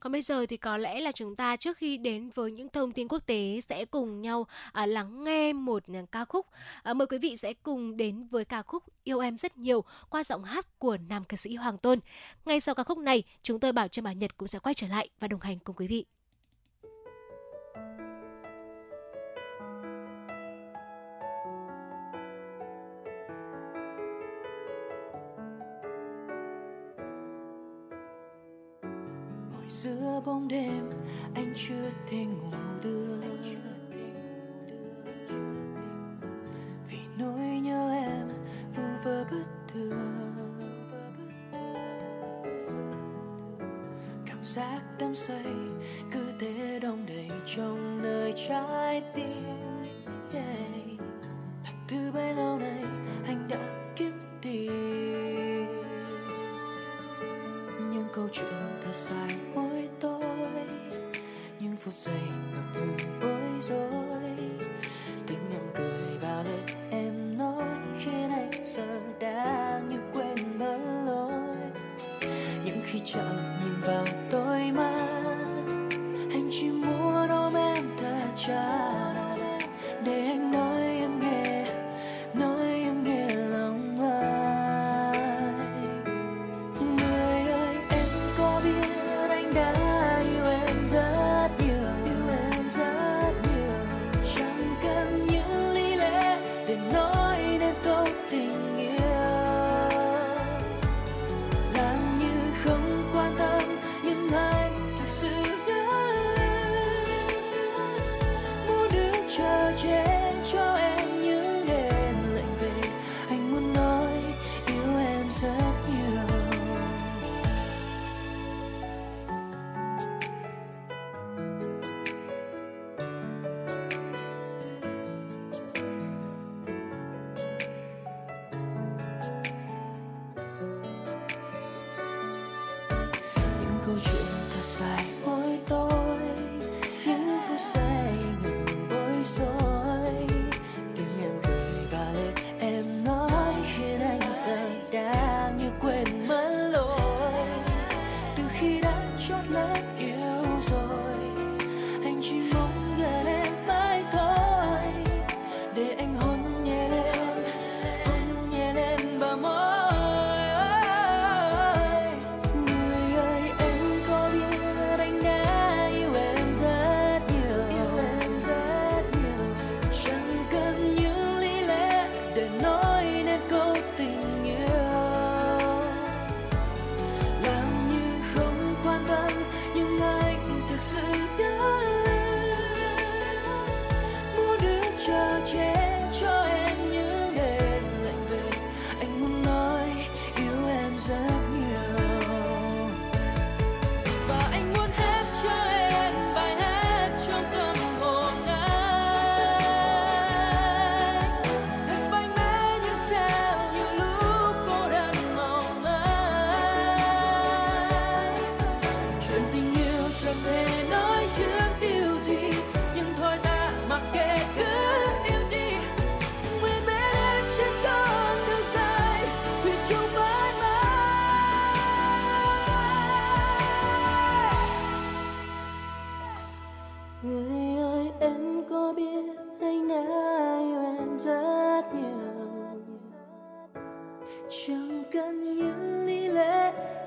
Còn 0.00 0.12
bây 0.12 0.22
giờ 0.22 0.46
thì 0.46 0.56
có 0.56 0.76
lẽ 0.76 1.00
là 1.00 1.12
chúng 1.12 1.36
ta 1.36 1.56
trước 1.56 1.76
khi 1.76 1.96
đến 1.96 2.30
với 2.34 2.50
những 2.50 2.68
thông 2.68 2.92
tin 2.92 3.08
quốc 3.08 3.26
tế 3.26 3.60
sẽ 3.68 3.84
cùng 3.84 4.20
nhau 4.20 4.46
à, 4.72 4.86
lắng 4.86 5.24
nghe 5.24 5.52
một 5.52 5.82
à, 5.94 6.00
ca 6.12 6.24
khúc. 6.24 6.46
À, 6.82 6.94
mời 6.94 7.06
quý 7.06 7.18
vị 7.18 7.36
sẽ 7.36 7.54
cùng 7.54 7.96
đến 7.96 8.26
với 8.30 8.44
ca 8.44 8.62
khúc 8.62 8.82
Yêu 9.04 9.20
em 9.20 9.38
rất 9.38 9.58
nhiều 9.58 9.84
qua 10.10 10.24
giọng 10.24 10.44
hát 10.44 10.78
của 10.78 10.96
nam 11.08 11.24
ca 11.24 11.36
sĩ 11.36 11.54
Hoàng 11.54 11.78
Tôn. 11.78 12.00
Ngay 12.44 12.60
sau 12.60 12.74
ca 12.74 12.84
khúc 12.84 12.98
này, 12.98 13.22
chúng 13.42 13.60
tôi 13.60 13.72
bảo 13.72 13.88
cho 13.88 14.02
bà 14.02 14.12
Nhật 14.12 14.36
cũng 14.36 14.48
sẽ 14.48 14.58
quay 14.58 14.74
trở 14.74 14.86
lại 14.86 15.08
và 15.20 15.28
đồng 15.28 15.40
hành 15.40 15.58
cùng 15.58 15.76
quý 15.76 15.86
vị. 15.86 16.04
Giữa 30.16 30.22
bóng 30.26 30.48
đêm, 30.48 30.90
anh 31.34 31.52
chưa 31.54 31.90
thể 32.10 32.24
ngủ 32.24 32.50
được. 32.82 33.20
Vì 36.90 36.98
nỗi 37.18 37.60
nhớ 37.62 37.90
em 37.92 38.28
vu 38.76 38.82
vơ 39.04 39.24
bất 39.24 39.44
thường. 39.72 40.32
Cảm 44.26 44.44
giác 44.44 44.80
đắm 44.98 45.14
say 45.14 45.44
cứ 46.12 46.26
thế 46.40 46.78
đong 46.82 47.06
đầy 47.06 47.30
trong 47.46 48.02
nơi 48.02 48.34
trái 48.48 49.02
tim. 49.14 49.44
Yeah. 50.32 51.00
là 51.64 51.70
từ 51.88 52.12
bấy 52.14 52.34
lâu 52.34 52.58
nay 52.58 52.84
anh 53.26 53.48
đã 53.48 53.92
kiếm 53.96 54.12
tìm. 54.42 55.66
Những 57.92 58.06
câu 58.12 58.28
chuyện 58.32 58.52
thật 58.84 58.94
dài 58.94 59.35
phút 61.86 61.94
giây 61.94 62.20
ngập 62.54 62.64
ngừng 62.74 63.20
bối 63.20 63.60
rối. 63.60 64.36
Tiếng 65.26 65.50
em 65.50 65.60
cười 65.74 66.18
vào 66.20 66.44
lời 66.44 66.60
em 66.90 67.38
nói, 67.38 67.64
khiến 68.04 68.30
anh 68.30 68.50
giờ 68.64 69.00
đã 69.20 69.80
như 69.88 69.96
quên 70.12 70.58
mất 70.58 70.78
lối. 71.06 71.56
Những 72.64 72.80
khi 72.84 73.00
chạm 73.04 73.60
nhìn 73.64 73.80
vào 73.80 74.04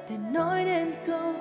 lẽ 0.10 0.16
để 0.18 0.18
nói 0.34 0.66
đến 0.66 0.94
câu 1.06 1.34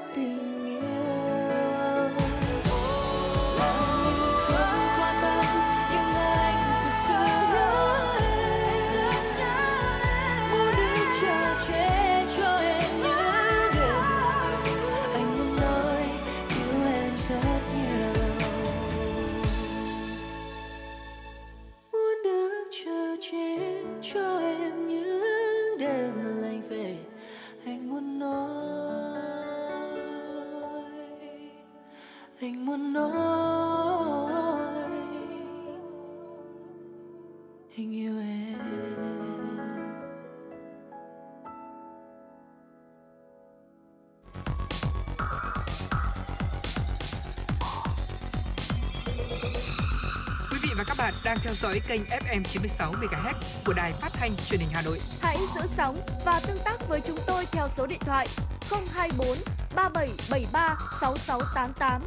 dõi 51.62 51.80
kênh 51.88 52.02
FM 52.04 52.42
96 52.42 52.92
MHz 52.92 53.34
của 53.66 53.72
đài 53.72 53.92
phát 53.92 54.10
thanh 54.12 54.36
truyền 54.46 54.60
hình 54.60 54.68
Hà 54.72 54.82
Nội. 54.82 55.00
Hãy 55.20 55.36
giữ 55.54 55.60
sóng 55.76 55.96
và 56.24 56.40
tương 56.46 56.58
tác 56.64 56.88
với 56.88 57.00
chúng 57.00 57.18
tôi 57.26 57.46
theo 57.52 57.68
số 57.68 57.86
điện 57.86 57.98
thoại 58.00 58.28
024 58.70 59.38
3773 59.74 60.76
6688. 61.00 62.02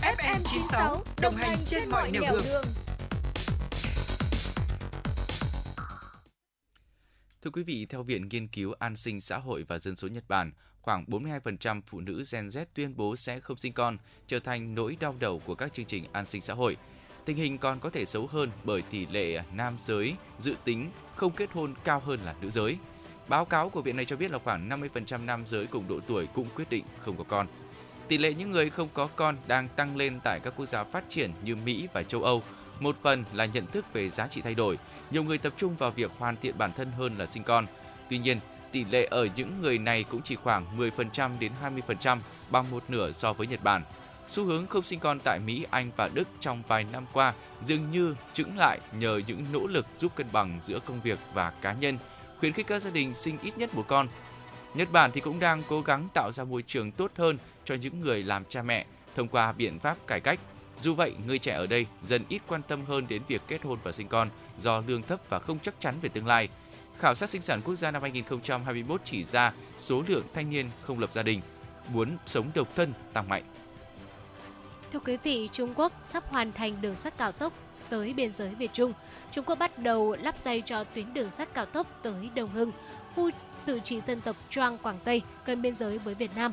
FM 0.00 0.40
96 0.44 1.02
đồng 1.20 1.34
hành 1.34 1.58
trên 1.66 1.90
mọi 1.90 2.10
nẻo 2.10 2.22
đường. 2.22 2.64
Thưa 7.42 7.50
quý 7.50 7.62
vị, 7.62 7.86
theo 7.90 8.02
Viện 8.02 8.28
Nghiên 8.28 8.48
cứu 8.48 8.74
An 8.78 8.96
sinh 8.96 9.20
xã 9.20 9.38
hội 9.38 9.64
và 9.68 9.78
Dân 9.78 9.96
số 9.96 10.08
Nhật 10.08 10.24
Bản, 10.28 10.52
khoảng 10.80 11.04
42% 11.04 11.80
phụ 11.86 12.00
nữ 12.00 12.22
Gen 12.32 12.48
Z 12.48 12.64
tuyên 12.74 12.96
bố 12.96 13.16
sẽ 13.16 13.40
không 13.40 13.56
sinh 13.56 13.72
con, 13.72 13.98
trở 14.26 14.38
thành 14.38 14.74
nỗi 14.74 14.96
đau 15.00 15.14
đầu 15.18 15.42
của 15.46 15.54
các 15.54 15.74
chương 15.74 15.86
trình 15.86 16.04
an 16.12 16.24
sinh 16.24 16.40
xã 16.40 16.54
hội. 16.54 16.76
Tình 17.24 17.36
hình 17.36 17.58
còn 17.58 17.80
có 17.80 17.90
thể 17.90 18.04
xấu 18.04 18.26
hơn 18.26 18.50
bởi 18.64 18.82
tỷ 18.82 19.06
lệ 19.06 19.42
nam 19.54 19.76
giới 19.80 20.14
dự 20.38 20.54
tính 20.64 20.90
không 21.16 21.32
kết 21.32 21.52
hôn 21.52 21.74
cao 21.84 22.00
hơn 22.00 22.20
là 22.24 22.34
nữ 22.40 22.50
giới. 22.50 22.76
Báo 23.28 23.44
cáo 23.44 23.68
của 23.68 23.82
viện 23.82 23.96
này 23.96 24.04
cho 24.04 24.16
biết 24.16 24.30
là 24.30 24.38
khoảng 24.38 24.68
50% 24.68 25.24
nam 25.24 25.44
giới 25.46 25.66
cùng 25.66 25.88
độ 25.88 26.00
tuổi 26.06 26.26
cũng 26.34 26.48
quyết 26.56 26.70
định 26.70 26.84
không 27.00 27.16
có 27.16 27.24
con. 27.24 27.46
Tỷ 28.08 28.18
lệ 28.18 28.34
những 28.34 28.50
người 28.50 28.70
không 28.70 28.88
có 28.94 29.08
con 29.16 29.36
đang 29.46 29.68
tăng 29.68 29.96
lên 29.96 30.20
tại 30.24 30.40
các 30.42 30.54
quốc 30.56 30.66
gia 30.66 30.84
phát 30.84 31.04
triển 31.08 31.30
như 31.42 31.56
Mỹ 31.56 31.88
và 31.92 32.02
châu 32.02 32.22
Âu. 32.22 32.42
Một 32.80 32.96
phần 33.02 33.24
là 33.32 33.44
nhận 33.44 33.66
thức 33.66 33.92
về 33.92 34.08
giá 34.08 34.26
trị 34.26 34.40
thay 34.40 34.54
đổi, 34.54 34.78
nhiều 35.10 35.24
người 35.24 35.38
tập 35.38 35.52
trung 35.56 35.76
vào 35.76 35.90
việc 35.90 36.10
hoàn 36.18 36.36
thiện 36.36 36.58
bản 36.58 36.72
thân 36.72 36.92
hơn 36.92 37.18
là 37.18 37.26
sinh 37.26 37.42
con. 37.42 37.66
Tuy 38.10 38.18
nhiên, 38.18 38.38
tỷ 38.72 38.84
lệ 38.84 39.04
ở 39.10 39.28
những 39.36 39.62
người 39.62 39.78
này 39.78 40.04
cũng 40.04 40.22
chỉ 40.22 40.36
khoảng 40.36 40.78
10% 40.78 41.38
đến 41.38 41.52
20%, 41.62 42.18
bằng 42.50 42.70
một 42.70 42.84
nửa 42.88 43.12
so 43.12 43.32
với 43.32 43.46
Nhật 43.46 43.62
Bản. 43.62 43.82
Xu 44.28 44.44
hướng 44.44 44.66
không 44.66 44.82
sinh 44.82 45.00
con 45.00 45.20
tại 45.20 45.38
Mỹ, 45.38 45.66
Anh 45.70 45.90
và 45.96 46.10
Đức 46.14 46.28
trong 46.40 46.62
vài 46.68 46.84
năm 46.92 47.06
qua 47.12 47.34
dường 47.64 47.90
như 47.90 48.14
chững 48.34 48.58
lại 48.58 48.80
nhờ 48.98 49.20
những 49.26 49.44
nỗ 49.52 49.66
lực 49.66 49.86
giúp 49.96 50.12
cân 50.16 50.26
bằng 50.32 50.60
giữa 50.62 50.78
công 50.86 51.00
việc 51.00 51.18
và 51.34 51.50
cá 51.50 51.72
nhân, 51.72 51.98
khuyến 52.40 52.52
khích 52.52 52.66
các 52.66 52.82
gia 52.82 52.90
đình 52.90 53.14
sinh 53.14 53.38
ít 53.42 53.58
nhất 53.58 53.74
một 53.74 53.84
con. 53.88 54.08
Nhật 54.74 54.92
Bản 54.92 55.10
thì 55.12 55.20
cũng 55.20 55.40
đang 55.40 55.62
cố 55.68 55.80
gắng 55.80 56.08
tạo 56.14 56.32
ra 56.32 56.44
môi 56.44 56.62
trường 56.62 56.92
tốt 56.92 57.10
hơn 57.16 57.38
cho 57.64 57.74
những 57.74 58.00
người 58.00 58.22
làm 58.22 58.44
cha 58.44 58.62
mẹ 58.62 58.86
thông 59.16 59.28
qua 59.28 59.52
biện 59.52 59.78
pháp 59.78 60.06
cải 60.06 60.20
cách. 60.20 60.40
Dù 60.80 60.94
vậy, 60.94 61.14
người 61.26 61.38
trẻ 61.38 61.52
ở 61.52 61.66
đây 61.66 61.86
dần 62.02 62.24
ít 62.28 62.42
quan 62.48 62.62
tâm 62.62 62.84
hơn 62.84 63.06
đến 63.08 63.22
việc 63.28 63.42
kết 63.48 63.62
hôn 63.62 63.78
và 63.82 63.92
sinh 63.92 64.08
con 64.08 64.28
do 64.58 64.82
lương 64.86 65.02
thấp 65.02 65.20
và 65.28 65.38
không 65.38 65.58
chắc 65.58 65.74
chắn 65.80 65.94
về 66.02 66.08
tương 66.08 66.26
lai. 66.26 66.48
Khảo 66.98 67.14
sát 67.14 67.30
sinh 67.30 67.42
sản 67.42 67.60
quốc 67.64 67.74
gia 67.74 67.90
năm 67.90 68.02
2021 68.02 69.00
chỉ 69.04 69.24
ra 69.24 69.52
số 69.78 70.02
lượng 70.08 70.24
thanh 70.34 70.50
niên 70.50 70.66
không 70.82 70.98
lập 70.98 71.10
gia 71.12 71.22
đình 71.22 71.40
muốn 71.88 72.16
sống 72.26 72.50
độc 72.54 72.68
thân 72.76 72.92
tăng 73.12 73.28
mạnh. 73.28 73.42
Thưa 74.94 75.00
quý 75.00 75.16
vị, 75.16 75.48
Trung 75.52 75.74
Quốc 75.76 75.92
sắp 76.04 76.24
hoàn 76.30 76.52
thành 76.52 76.76
đường 76.80 76.94
sắt 76.94 77.18
cao 77.18 77.32
tốc 77.32 77.52
tới 77.88 78.12
biên 78.12 78.32
giới 78.32 78.48
Việt 78.48 78.70
Trung. 78.72 78.92
Trung 79.32 79.44
Quốc 79.44 79.58
bắt 79.58 79.78
đầu 79.78 80.16
lắp 80.22 80.34
dây 80.42 80.62
cho 80.66 80.84
tuyến 80.84 81.14
đường 81.14 81.30
sắt 81.30 81.54
cao 81.54 81.66
tốc 81.66 81.86
tới 82.02 82.30
Đồng 82.34 82.50
Hưng, 82.50 82.72
khu 83.14 83.30
tự 83.64 83.80
trị 83.84 84.00
dân 84.06 84.20
tộc 84.20 84.36
Choang 84.50 84.78
Quảng 84.78 84.98
Tây, 85.04 85.22
gần 85.46 85.62
biên 85.62 85.74
giới 85.74 85.98
với 85.98 86.14
Việt 86.14 86.30
Nam. 86.36 86.52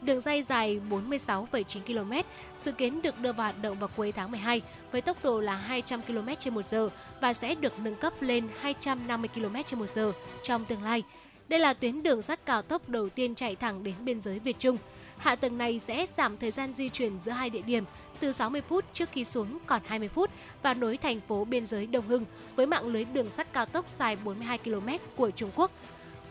Đường 0.00 0.20
dây 0.20 0.42
dài 0.42 0.80
46,9 0.90 1.80
km, 1.86 2.12
dự 2.56 2.72
kiến 2.72 3.02
được 3.02 3.20
đưa 3.20 3.32
vào 3.32 3.46
hoạt 3.46 3.62
động 3.62 3.78
vào 3.78 3.88
cuối 3.96 4.12
tháng 4.12 4.30
12 4.30 4.62
với 4.92 5.00
tốc 5.00 5.24
độ 5.24 5.40
là 5.40 5.56
200 5.56 6.00
km/h 6.08 6.88
và 7.20 7.34
sẽ 7.34 7.54
được 7.54 7.72
nâng 7.78 7.96
cấp 7.96 8.12
lên 8.20 8.48
250 8.60 9.28
km/h 9.34 10.12
trong 10.42 10.64
tương 10.64 10.82
lai. 10.82 11.02
Đây 11.48 11.60
là 11.60 11.74
tuyến 11.74 12.02
đường 12.02 12.22
sắt 12.22 12.46
cao 12.46 12.62
tốc 12.62 12.88
đầu 12.88 13.08
tiên 13.08 13.34
chạy 13.34 13.56
thẳng 13.56 13.84
đến 13.84 13.94
biên 14.00 14.20
giới 14.20 14.38
Việt 14.38 14.56
Trung. 14.58 14.76
Hạ 15.24 15.36
tầng 15.36 15.58
này 15.58 15.78
sẽ 15.78 16.06
giảm 16.16 16.36
thời 16.36 16.50
gian 16.50 16.72
di 16.72 16.88
chuyển 16.88 17.20
giữa 17.20 17.32
hai 17.32 17.50
địa 17.50 17.62
điểm 17.62 17.84
từ 18.20 18.32
60 18.32 18.62
phút 18.68 18.84
trước 18.92 19.08
khi 19.12 19.24
xuống 19.24 19.58
còn 19.66 19.82
20 19.86 20.08
phút 20.08 20.30
và 20.62 20.74
nối 20.74 20.96
thành 20.96 21.20
phố 21.20 21.44
biên 21.44 21.66
giới 21.66 21.86
Đông 21.86 22.06
Hưng 22.06 22.24
với 22.56 22.66
mạng 22.66 22.86
lưới 22.86 23.04
đường 23.04 23.30
sắt 23.30 23.52
cao 23.52 23.66
tốc 23.66 23.88
dài 23.88 24.16
42 24.24 24.58
km 24.58 24.88
của 25.16 25.30
Trung 25.30 25.50
Quốc. 25.56 25.70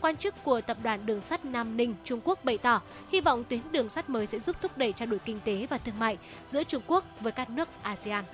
Quan 0.01 0.17
chức 0.17 0.35
của 0.43 0.61
tập 0.61 0.77
đoàn 0.83 1.05
đường 1.05 1.19
sắt 1.19 1.45
Nam 1.45 1.77
Ninh 1.77 1.95
Trung 2.03 2.19
Quốc 2.23 2.45
bày 2.45 2.57
tỏ 2.57 2.81
hy 3.11 3.21
vọng 3.21 3.43
tuyến 3.43 3.59
đường 3.71 3.89
sắt 3.89 4.09
mới 4.09 4.25
sẽ 4.25 4.39
giúp 4.39 4.55
thúc 4.61 4.77
đẩy 4.77 4.93
trao 4.93 5.05
đổi 5.05 5.19
kinh 5.19 5.39
tế 5.45 5.67
và 5.69 5.77
thương 5.77 5.99
mại 5.99 6.17
giữa 6.45 6.63
Trung 6.63 6.83
Quốc 6.87 7.05
với 7.19 7.31
các 7.31 7.49
nước 7.49 7.69
ASEAN. 7.81 8.25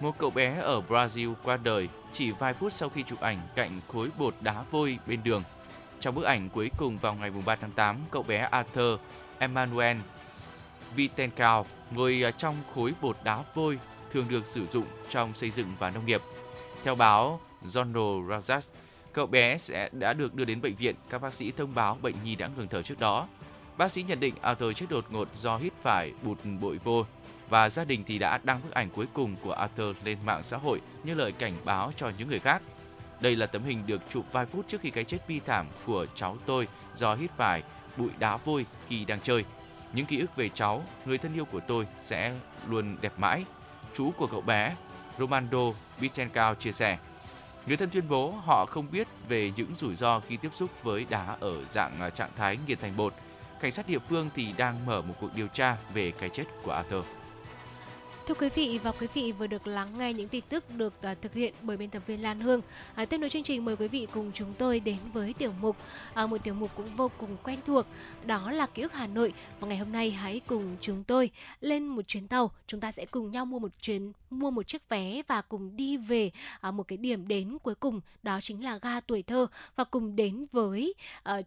Một 0.00 0.18
cậu 0.18 0.30
bé 0.30 0.58
ở 0.60 0.82
Brazil 0.88 1.34
qua 1.42 1.56
đời 1.56 1.88
chỉ 2.12 2.30
vài 2.30 2.54
phút 2.54 2.72
sau 2.72 2.88
khi 2.88 3.02
chụp 3.02 3.20
ảnh 3.20 3.38
cạnh 3.54 3.70
khối 3.88 4.08
bột 4.18 4.34
đá 4.40 4.64
vôi 4.70 4.98
bên 5.06 5.20
đường. 5.24 5.42
Trong 6.00 6.14
bức 6.14 6.24
ảnh 6.24 6.48
cuối 6.48 6.70
cùng 6.76 6.98
vào 6.98 7.14
ngày 7.14 7.30
3 7.46 7.56
tháng 7.56 7.72
8, 7.72 7.96
cậu 8.10 8.22
bé 8.22 8.38
Arthur 8.38 9.00
Emmanuel 9.40 9.96
Vitenkau 10.94 11.66
ngồi 11.90 12.22
à, 12.24 12.30
trong 12.30 12.56
khối 12.74 12.92
bột 13.00 13.16
đá 13.24 13.42
vôi 13.54 13.78
thường 14.10 14.26
được 14.28 14.46
sử 14.46 14.66
dụng 14.66 14.86
trong 15.10 15.34
xây 15.34 15.50
dựng 15.50 15.66
và 15.78 15.90
nông 15.90 16.06
nghiệp. 16.06 16.22
Theo 16.84 16.94
báo 16.94 17.40
Journal 17.62 18.26
Razas, 18.26 18.70
cậu 19.12 19.26
bé 19.26 19.58
sẽ 19.58 19.88
đã 19.92 20.12
được 20.12 20.34
đưa 20.34 20.44
đến 20.44 20.60
bệnh 20.60 20.74
viện. 20.74 20.94
Các 21.10 21.22
bác 21.22 21.34
sĩ 21.34 21.50
thông 21.50 21.74
báo 21.74 21.98
bệnh 22.02 22.14
nhi 22.24 22.36
đã 22.36 22.50
ngừng 22.56 22.68
thở 22.68 22.82
trước 22.82 23.00
đó. 23.00 23.28
Bác 23.76 23.92
sĩ 23.92 24.02
nhận 24.02 24.20
định 24.20 24.34
Arthur 24.40 24.76
chết 24.76 24.86
đột 24.90 25.04
ngột 25.10 25.28
do 25.36 25.56
hít 25.56 25.72
phải 25.82 26.12
bụt 26.22 26.38
bội 26.60 26.78
vô 26.84 27.04
và 27.48 27.68
gia 27.68 27.84
đình 27.84 28.04
thì 28.06 28.18
đã 28.18 28.38
đăng 28.44 28.60
bức 28.62 28.72
ảnh 28.72 28.90
cuối 28.90 29.06
cùng 29.12 29.36
của 29.42 29.52
Arthur 29.52 29.96
lên 30.04 30.18
mạng 30.24 30.42
xã 30.42 30.56
hội 30.56 30.80
như 31.04 31.14
lời 31.14 31.32
cảnh 31.32 31.54
báo 31.64 31.92
cho 31.96 32.10
những 32.18 32.28
người 32.28 32.38
khác. 32.38 32.62
Đây 33.20 33.36
là 33.36 33.46
tấm 33.46 33.64
hình 33.64 33.82
được 33.86 34.02
chụp 34.10 34.24
vài 34.32 34.46
phút 34.46 34.68
trước 34.68 34.80
khi 34.80 34.90
cái 34.90 35.04
chết 35.04 35.18
bi 35.28 35.40
thảm 35.46 35.66
của 35.86 36.06
cháu 36.14 36.36
tôi 36.46 36.68
do 36.94 37.14
hít 37.14 37.30
phải 37.36 37.62
bụi 38.00 38.10
đá 38.18 38.36
vôi 38.36 38.66
khi 38.88 39.04
đang 39.04 39.20
chơi. 39.20 39.44
Những 39.92 40.06
ký 40.06 40.18
ức 40.20 40.36
về 40.36 40.48
cháu, 40.48 40.84
người 41.04 41.18
thân 41.18 41.34
yêu 41.34 41.44
của 41.44 41.60
tôi 41.60 41.86
sẽ 42.00 42.34
luôn 42.68 42.96
đẹp 43.00 43.12
mãi. 43.16 43.44
Chú 43.94 44.10
của 44.16 44.26
cậu 44.26 44.40
bé, 44.40 44.74
Romando 45.18 45.72
Vitenkau 45.98 46.54
chia 46.54 46.72
sẻ. 46.72 46.98
Người 47.66 47.76
thân 47.76 47.90
tuyên 47.90 48.08
bố 48.08 48.30
họ 48.30 48.66
không 48.66 48.86
biết 48.90 49.08
về 49.28 49.52
những 49.56 49.74
rủi 49.74 49.96
ro 49.96 50.20
khi 50.20 50.36
tiếp 50.36 50.50
xúc 50.54 50.70
với 50.82 51.06
đá 51.10 51.36
ở 51.40 51.64
dạng 51.70 52.00
à, 52.00 52.10
trạng 52.10 52.30
thái 52.36 52.58
nghiền 52.66 52.78
thành 52.78 52.96
bột. 52.96 53.14
Cảnh 53.60 53.70
sát 53.70 53.88
địa 53.88 53.98
phương 53.98 54.30
thì 54.34 54.54
đang 54.56 54.86
mở 54.86 55.02
một 55.02 55.14
cuộc 55.20 55.34
điều 55.34 55.46
tra 55.46 55.76
về 55.94 56.10
cái 56.10 56.28
chết 56.28 56.44
của 56.62 56.72
Arthur. 56.72 57.04
Thưa 58.26 58.34
quý 58.34 58.48
vị 58.48 58.80
và 58.82 58.92
quý 58.92 59.06
vị 59.14 59.32
vừa 59.32 59.46
được 59.46 59.66
lắng 59.66 59.88
nghe 59.98 60.12
những 60.12 60.28
tin 60.28 60.44
tức 60.48 60.64
được 60.76 60.94
uh, 61.10 61.22
thực 61.22 61.34
hiện 61.34 61.54
bởi 61.62 61.76
biên 61.76 61.90
tập 61.90 62.02
viên 62.06 62.22
Lan 62.22 62.40
Hương. 62.40 62.60
À, 62.94 63.04
tiếp 63.04 63.18
nối 63.18 63.30
chương 63.30 63.42
trình 63.42 63.64
mời 63.64 63.76
quý 63.76 63.88
vị 63.88 64.06
cùng 64.12 64.30
chúng 64.34 64.54
tôi 64.58 64.80
đến 64.80 64.96
với 65.12 65.32
tiểu 65.32 65.52
mục 65.60 65.76
à, 66.14 66.26
một 66.26 66.36
tiểu 66.44 66.54
mục 66.54 66.70
cũng 66.76 66.96
vô 66.96 67.10
cùng 67.18 67.36
quen 67.42 67.58
thuộc 67.66 67.86
đó 68.26 68.52
là 68.52 68.66
ký 68.66 68.82
ức 68.82 68.92
Hà 68.92 69.06
Nội. 69.06 69.32
Và 69.60 69.68
ngày 69.68 69.78
hôm 69.78 69.92
nay 69.92 70.10
hãy 70.10 70.40
cùng 70.46 70.76
chúng 70.80 71.04
tôi 71.04 71.30
lên 71.60 71.86
một 71.86 72.02
chuyến 72.08 72.28
tàu. 72.28 72.50
Chúng 72.66 72.80
ta 72.80 72.92
sẽ 72.92 73.06
cùng 73.06 73.30
nhau 73.30 73.46
mua 73.46 73.58
một 73.58 73.72
chuyến 73.80 74.12
mua 74.30 74.50
một 74.50 74.66
chiếc 74.66 74.88
vé 74.88 75.22
và 75.28 75.42
cùng 75.42 75.76
đi 75.76 75.96
về 75.96 76.30
à, 76.60 76.70
một 76.70 76.88
cái 76.88 76.96
điểm 76.96 77.28
đến 77.28 77.58
cuối 77.62 77.74
cùng 77.74 78.00
đó 78.22 78.38
chính 78.42 78.64
là 78.64 78.78
ga 78.82 79.00
tuổi 79.00 79.22
thơ. 79.22 79.46
Và 79.76 79.84
cùng 79.84 80.16
đến 80.16 80.46
với 80.52 80.94
uh, 81.30 81.46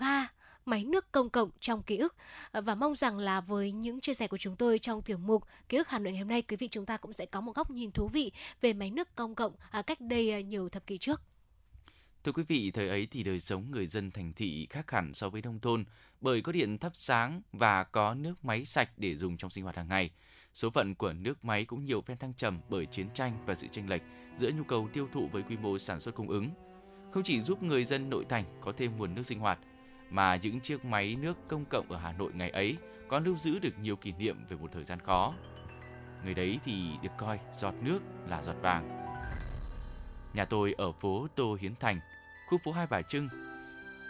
ga 0.00 0.26
máy 0.64 0.84
nước 0.84 1.12
công 1.12 1.30
cộng 1.30 1.50
trong 1.60 1.82
ký 1.82 1.96
ức 1.96 2.14
ờ, 2.52 2.60
và 2.60 2.74
mong 2.74 2.94
rằng 2.94 3.18
là 3.18 3.40
với 3.40 3.72
những 3.72 4.00
chia 4.00 4.14
sẻ 4.14 4.26
của 4.28 4.38
chúng 4.38 4.56
tôi 4.56 4.78
trong 4.78 5.02
tiểu 5.02 5.18
mục 5.18 5.44
ký 5.68 5.76
ức 5.76 5.88
Hà 5.88 5.98
Nội 5.98 6.12
ngày 6.12 6.20
hôm 6.20 6.28
nay 6.28 6.42
quý 6.42 6.56
vị 6.56 6.68
chúng 6.68 6.86
ta 6.86 6.96
cũng 6.96 7.12
sẽ 7.12 7.26
có 7.26 7.40
một 7.40 7.56
góc 7.56 7.70
nhìn 7.70 7.90
thú 7.90 8.08
vị 8.08 8.32
về 8.60 8.72
máy 8.72 8.90
nước 8.90 9.14
công 9.14 9.34
cộng 9.34 9.52
ờ, 9.70 9.82
cách 9.82 10.00
đây 10.00 10.30
ờ, 10.30 10.38
nhiều 10.38 10.68
thập 10.68 10.86
kỷ 10.86 10.98
trước. 10.98 11.22
Thưa 12.24 12.32
quý 12.32 12.42
vị, 12.48 12.70
thời 12.70 12.88
ấy 12.88 13.08
thì 13.10 13.22
đời 13.22 13.40
sống 13.40 13.70
người 13.70 13.86
dân 13.86 14.10
thành 14.10 14.32
thị 14.32 14.66
khác 14.70 14.90
hẳn 14.90 15.14
so 15.14 15.28
với 15.28 15.42
nông 15.42 15.60
thôn 15.60 15.84
bởi 16.20 16.42
có 16.42 16.52
điện 16.52 16.78
thắp 16.78 16.92
sáng 16.94 17.42
và 17.52 17.84
có 17.84 18.14
nước 18.14 18.44
máy 18.44 18.64
sạch 18.64 18.90
để 18.96 19.16
dùng 19.16 19.36
trong 19.36 19.50
sinh 19.50 19.64
hoạt 19.64 19.76
hàng 19.76 19.88
ngày. 19.88 20.10
Số 20.54 20.70
phận 20.70 20.94
của 20.94 21.12
nước 21.12 21.44
máy 21.44 21.64
cũng 21.64 21.84
nhiều 21.84 22.00
phen 22.00 22.18
thăng 22.18 22.34
trầm 22.34 22.60
bởi 22.68 22.86
chiến 22.86 23.06
tranh 23.14 23.32
và 23.46 23.54
sự 23.54 23.66
tranh 23.66 23.88
lệch 23.88 24.02
giữa 24.36 24.50
nhu 24.50 24.64
cầu 24.64 24.88
tiêu 24.92 25.08
thụ 25.12 25.28
với 25.32 25.42
quy 25.42 25.56
mô 25.56 25.78
sản 25.78 26.00
xuất 26.00 26.14
cung 26.14 26.28
ứng. 26.28 26.50
không 27.12 27.22
chỉ 27.22 27.40
giúp 27.40 27.62
người 27.62 27.84
dân 27.84 28.10
nội 28.10 28.24
thành 28.28 28.44
có 28.60 28.72
thêm 28.76 28.96
nguồn 28.96 29.14
nước 29.14 29.22
sinh 29.22 29.38
hoạt, 29.38 29.58
mà 30.12 30.36
những 30.36 30.60
chiếc 30.60 30.84
máy 30.84 31.16
nước 31.20 31.38
công 31.48 31.64
cộng 31.64 31.92
ở 31.92 31.98
Hà 31.98 32.12
Nội 32.12 32.32
ngày 32.34 32.50
ấy 32.50 32.76
còn 33.08 33.24
lưu 33.24 33.36
giữ 33.36 33.58
được 33.58 33.78
nhiều 33.78 33.96
kỷ 33.96 34.12
niệm 34.12 34.36
về 34.48 34.56
một 34.56 34.70
thời 34.72 34.84
gian 34.84 35.00
khó. 35.00 35.34
Người 36.24 36.34
đấy 36.34 36.60
thì 36.64 36.90
được 37.02 37.12
coi 37.18 37.38
giọt 37.54 37.74
nước 37.80 38.00
là 38.28 38.42
giọt 38.42 38.56
vàng. 38.62 38.88
Nhà 40.34 40.44
tôi 40.44 40.74
ở 40.78 40.92
phố 40.92 41.26
Tô 41.34 41.56
Hiến 41.60 41.74
Thành, 41.80 42.00
khu 42.48 42.58
phố 42.64 42.72
Hai 42.72 42.86
Bà 42.90 43.02
Trưng. 43.02 43.28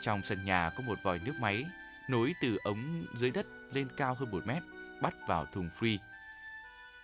Trong 0.02 0.22
sân 0.22 0.44
nhà 0.44 0.70
có 0.76 0.82
một 0.86 0.98
vòi 1.02 1.18
nước 1.18 1.34
máy 1.40 1.64
nối 2.08 2.34
từ 2.40 2.56
ống 2.64 3.06
dưới 3.14 3.30
đất 3.30 3.46
lên 3.72 3.88
cao 3.96 4.14
hơn 4.14 4.30
1 4.30 4.46
mét, 4.46 4.62
bắt 5.02 5.14
vào 5.28 5.46
thùng 5.46 5.70
free. 5.80 5.98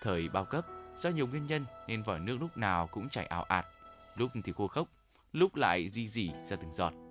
Thời 0.03 0.29
bao 0.29 0.45
cấp, 0.45 0.67
do 0.97 1.11
nhiều 1.11 1.27
nguyên 1.27 1.47
nhân 1.47 1.65
nên 1.87 2.03
vòi 2.03 2.21
nước 2.21 2.37
lúc 2.41 2.57
nào 2.57 2.87
cũng 2.87 3.09
chảy 3.09 3.27
ảo 3.27 3.43
ạt, 3.43 3.67
lúc 4.17 4.31
thì 4.45 4.53
khô 4.53 4.67
khốc, 4.67 4.89
lúc 5.33 5.57
lại 5.57 5.89
di 5.89 6.09
dỉ 6.09 6.31
ra 6.47 6.57
từng 6.57 6.75
giọt. 6.75 7.08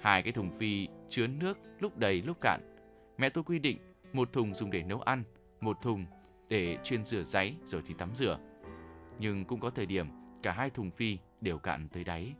Hai 0.00 0.22
cái 0.22 0.32
thùng 0.32 0.50
phi 0.50 0.88
chứa 1.08 1.26
nước 1.26 1.58
lúc 1.80 1.98
đầy 1.98 2.22
lúc 2.22 2.40
cạn. 2.40 2.60
Mẹ 3.18 3.28
tôi 3.28 3.44
quy 3.44 3.58
định 3.58 3.78
một 4.12 4.32
thùng 4.32 4.54
dùng 4.54 4.70
để 4.70 4.82
nấu 4.82 5.00
ăn, 5.00 5.24
một 5.60 5.82
thùng 5.82 6.06
để 6.48 6.78
chuyên 6.84 7.04
rửa 7.04 7.24
giấy 7.24 7.54
rồi 7.64 7.82
thì 7.86 7.94
tắm 7.98 8.14
rửa. 8.14 8.38
Nhưng 9.18 9.44
cũng 9.44 9.60
có 9.60 9.70
thời 9.70 9.86
điểm 9.86 10.06
cả 10.42 10.52
hai 10.52 10.70
thùng 10.70 10.90
phi 10.90 11.18
đều 11.40 11.58
cạn 11.58 11.88
tới 11.88 12.04
đáy. 12.04 12.34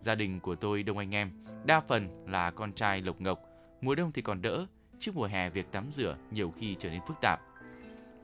Gia 0.00 0.14
đình 0.14 0.40
của 0.40 0.54
tôi 0.54 0.82
đông 0.82 0.98
anh 0.98 1.14
em, 1.14 1.30
đa 1.64 1.80
phần 1.80 2.24
là 2.26 2.50
con 2.50 2.72
trai 2.72 3.02
lộc 3.02 3.20
ngọc, 3.20 3.40
mùa 3.80 3.94
đông 3.94 4.12
thì 4.12 4.22
còn 4.22 4.42
đỡ, 4.42 4.66
trước 4.98 5.16
mùa 5.16 5.26
hè 5.26 5.50
việc 5.50 5.72
tắm 5.72 5.92
rửa 5.92 6.16
nhiều 6.30 6.50
khi 6.50 6.76
trở 6.78 6.90
nên 6.90 7.00
phức 7.06 7.16
tạp. 7.20 7.40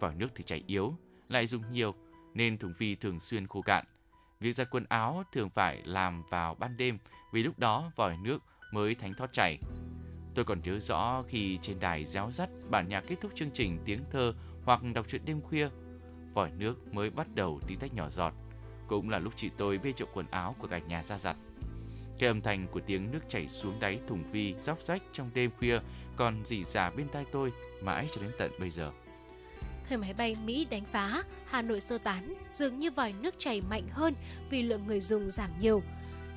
Vòi 0.01 0.15
nước 0.15 0.29
thì 0.35 0.45
chảy 0.45 0.65
yếu, 0.67 0.95
lại 1.29 1.47
dùng 1.47 1.63
nhiều 1.73 1.95
nên 2.35 2.59
thùng 2.59 2.75
phi 2.75 2.95
thường 2.95 3.21
xuyên 3.21 3.47
khô 3.47 3.63
cạn. 3.63 3.85
Việc 4.45 4.53
giặt 4.53 4.71
quần 4.71 4.85
áo 4.89 5.25
thường 5.33 5.51
phải 5.51 5.83
làm 5.85 6.23
vào 6.31 6.55
ban 6.55 6.77
đêm 6.77 6.99
vì 7.33 7.43
lúc 7.43 7.59
đó 7.59 7.93
vòi 7.97 8.17
nước 8.17 8.39
mới 8.73 8.95
thánh 8.95 9.15
thoát 9.15 9.33
chảy. 9.33 9.59
Tôi 10.35 10.45
còn 10.45 10.61
nhớ 10.61 10.79
rõ 10.79 11.23
khi 11.29 11.59
trên 11.63 11.81
đài 11.81 12.05
réo 12.05 12.31
rắt 12.31 12.51
bản 12.71 12.89
nhạc 12.89 13.01
kết 13.01 13.17
thúc 13.21 13.33
chương 13.35 13.51
trình 13.55 13.79
tiếng 13.85 14.01
thơ 14.11 14.33
hoặc 14.65 14.81
đọc 14.95 15.07
truyện 15.09 15.23
đêm 15.25 15.41
khuya, 15.41 15.69
vòi 16.35 16.51
nước 16.51 16.95
mới 16.95 17.11
bắt 17.11 17.27
đầu 17.35 17.61
tí 17.67 17.77
tách 17.77 17.95
nhỏ 17.95 18.11
giọt. 18.11 18.35
Cũng 18.89 19.11
là 19.11 19.19
lúc 19.19 19.33
chị 19.37 19.51
tôi 19.57 19.79
bê 19.79 19.93
chậu 19.93 20.09
quần 20.15 20.27
áo 20.31 20.57
của 20.59 20.67
cả 20.67 20.79
nhà 20.79 21.03
ra 21.03 21.19
giặt. 21.19 21.37
Cái 22.19 22.29
âm 22.29 22.41
thanh 22.41 22.67
của 22.67 22.81
tiếng 22.81 23.11
nước 23.11 23.21
chảy 23.29 23.49
xuống 23.49 23.81
đáy 23.81 24.01
thùng 24.07 24.31
vi 24.33 24.55
róc 24.59 24.83
rách 24.83 25.03
trong 25.13 25.31
đêm 25.35 25.51
khuya 25.59 25.79
còn 26.17 26.45
dì 26.45 26.65
dà 26.65 26.91
bên 26.91 27.09
tai 27.09 27.25
tôi 27.33 27.53
mãi 27.83 28.09
cho 28.15 28.23
đến 28.23 28.31
tận 28.39 28.53
bây 28.61 28.71
giờ. 28.71 28.93
Thời 29.89 29.99
máy 29.99 30.15
bay 30.15 30.37
Mỹ 30.45 30.67
đánh 30.71 30.85
phá, 30.85 31.23
Hà 31.47 31.63
Nội 31.63 31.81
sơ 31.81 31.99
tán, 31.99 32.35
dường 32.53 32.79
như 32.79 32.91
vòi 32.91 33.13
nước 33.21 33.35
chảy 33.39 33.61
mạnh 33.61 33.89
hơn 33.91 34.15
vì 34.51 34.63
lượng 34.63 34.87
người 34.87 35.01
dùng 35.01 35.31
giảm 35.31 35.51
nhiều. 35.61 35.83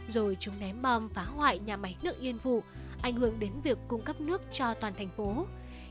Rồi 0.08 0.38
chúng 0.40 0.54
ném 0.60 0.82
bom 0.82 1.10
phá 1.10 1.24
hoại 1.24 1.60
nhà 1.60 1.78
máy 1.78 1.96
nước 2.04 2.20
Yên 2.20 2.40
Phụ, 2.40 2.64
ảnh 3.02 3.14
hưởng 3.14 3.40
đến 3.40 3.52
việc 3.64 3.78
cung 3.88 4.02
cấp 4.02 4.22
nước 4.22 4.42
cho 4.54 4.74
toàn 4.74 4.94
thành 4.94 5.10
phố. 5.10 5.46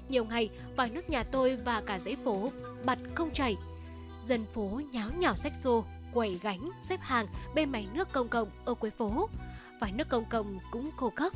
Nhiều 0.08 0.24
ngày, 0.24 0.50
vòi 0.76 0.90
nước 0.90 1.10
nhà 1.10 1.22
tôi 1.22 1.56
và 1.56 1.82
cả 1.86 1.98
dãy 1.98 2.16
phố 2.24 2.50
bật 2.84 2.98
không 3.14 3.30
chảy. 3.32 3.56
Dân 4.24 4.44
phố 4.54 4.80
nháo 4.92 5.10
nhào 5.10 5.36
xách 5.36 5.52
xô, 5.62 5.84
quẩy 6.12 6.40
gánh, 6.42 6.68
xếp 6.88 7.00
hàng 7.02 7.26
bên 7.54 7.72
máy 7.72 7.86
nước 7.92 8.12
công 8.12 8.28
cộng 8.28 8.50
ở 8.64 8.74
cuối 8.74 8.90
phố. 8.90 9.28
Vòi 9.80 9.92
nước 9.92 10.08
công 10.08 10.24
cộng 10.24 10.58
cũng 10.70 10.90
khô 10.96 11.12
cốc. 11.16 11.32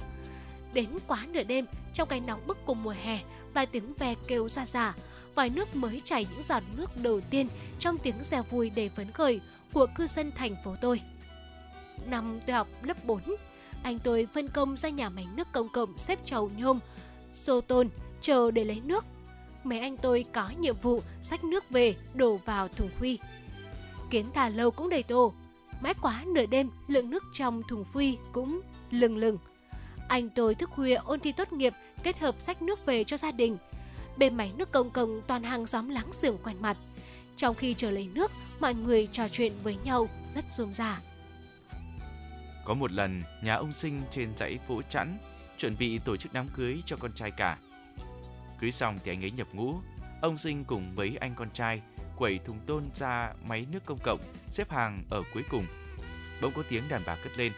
Đến 0.72 0.88
quá 1.06 1.26
nửa 1.28 1.42
đêm, 1.42 1.66
trong 1.94 2.08
cái 2.08 2.20
nóng 2.20 2.46
bức 2.46 2.66
của 2.66 2.74
mùa 2.74 2.94
hè, 3.02 3.20
vài 3.54 3.66
tiếng 3.66 3.94
ve 3.94 4.14
kêu 4.28 4.48
ra 4.48 4.66
giả, 4.66 4.94
vòi 5.34 5.50
nước 5.50 5.76
mới 5.76 6.00
chảy 6.04 6.26
những 6.30 6.42
giọt 6.42 6.62
nước 6.76 6.90
đầu 7.02 7.20
tiên 7.20 7.48
trong 7.78 7.98
tiếng 7.98 8.14
reo 8.30 8.42
vui 8.42 8.70
đầy 8.70 8.88
phấn 8.88 9.12
khởi 9.12 9.40
của 9.72 9.86
cư 9.94 10.06
dân 10.06 10.32
thành 10.32 10.56
phố 10.64 10.76
tôi. 10.80 11.00
Năm 12.06 12.40
tôi 12.46 12.56
học 12.56 12.68
lớp 12.82 13.04
4, 13.04 13.20
anh 13.82 13.98
tôi 13.98 14.28
phân 14.34 14.48
công 14.48 14.76
ra 14.76 14.88
nhà 14.88 15.08
máy 15.08 15.26
nước 15.34 15.48
công 15.52 15.68
cộng 15.68 15.98
xếp 15.98 16.18
chầu 16.24 16.50
nhôm, 16.56 16.80
xô 17.32 17.60
tôn, 17.60 17.88
chờ 18.20 18.50
để 18.50 18.64
lấy 18.64 18.80
nước. 18.84 19.04
Mấy 19.64 19.78
anh 19.78 19.96
tôi 19.96 20.24
có 20.32 20.50
nhiệm 20.60 20.76
vụ 20.76 21.02
xách 21.22 21.44
nước 21.44 21.70
về 21.70 21.94
đổ 22.14 22.36
vào 22.36 22.68
thùng 22.68 22.88
phi. 22.88 23.18
Kiến 24.10 24.26
thà 24.34 24.48
lâu 24.48 24.70
cũng 24.70 24.88
đầy 24.88 25.02
tô. 25.02 25.32
Mãi 25.80 25.94
quá 26.02 26.24
nửa 26.26 26.46
đêm, 26.46 26.70
lượng 26.88 27.10
nước 27.10 27.24
trong 27.32 27.62
thùng 27.68 27.84
phi 27.84 28.16
cũng 28.32 28.60
lừng 28.90 29.16
lừng. 29.16 29.38
Anh 30.08 30.28
tôi 30.30 30.54
thức 30.54 30.70
khuya 30.70 30.94
ôn 30.94 31.20
thi 31.20 31.32
tốt 31.32 31.52
nghiệp 31.52 31.74
kết 32.02 32.18
hợp 32.18 32.34
xách 32.38 32.62
nước 32.62 32.86
về 32.86 33.04
cho 33.04 33.16
gia 33.16 33.32
đình 33.32 33.56
bề 34.20 34.30
máy 34.30 34.52
nước 34.56 34.72
công 34.72 34.90
cộng 34.90 35.22
toàn 35.26 35.42
hàng 35.42 35.66
xóm 35.66 35.88
láng 35.88 36.10
giềng 36.22 36.38
quen 36.38 36.56
mặt. 36.60 36.76
Trong 37.36 37.54
khi 37.54 37.74
chờ 37.74 37.90
lấy 37.90 38.08
nước, 38.14 38.30
mọi 38.60 38.74
người 38.74 39.08
trò 39.12 39.28
chuyện 39.28 39.52
với 39.62 39.76
nhau 39.84 40.08
rất 40.34 40.44
rôm 40.56 40.72
rả. 40.72 41.00
Có 42.64 42.74
một 42.74 42.92
lần, 42.92 43.22
nhà 43.42 43.54
ông 43.54 43.72
Sinh 43.72 44.02
trên 44.10 44.28
dãy 44.36 44.58
phố 44.68 44.82
chẵn 44.82 45.18
chuẩn 45.58 45.76
bị 45.78 45.98
tổ 45.98 46.16
chức 46.16 46.32
đám 46.32 46.48
cưới 46.56 46.82
cho 46.86 46.96
con 46.96 47.12
trai 47.12 47.30
cả. 47.30 47.58
Cưới 48.60 48.70
xong 48.70 48.98
thì 49.04 49.12
anh 49.12 49.24
ấy 49.24 49.30
nhập 49.30 49.48
ngũ, 49.52 49.74
ông 50.22 50.38
Sinh 50.38 50.64
cùng 50.64 50.94
mấy 50.96 51.16
anh 51.20 51.34
con 51.34 51.50
trai 51.50 51.82
quẩy 52.16 52.38
thùng 52.38 52.58
tôn 52.66 52.84
ra 52.94 53.32
máy 53.48 53.66
nước 53.72 53.84
công 53.84 53.98
cộng, 54.04 54.20
xếp 54.50 54.70
hàng 54.70 55.04
ở 55.10 55.22
cuối 55.34 55.42
cùng. 55.50 55.66
Bỗng 56.42 56.52
có 56.52 56.62
tiếng 56.68 56.88
đàn 56.88 57.02
bà 57.06 57.16
cất 57.16 57.38
lên. 57.38 57.52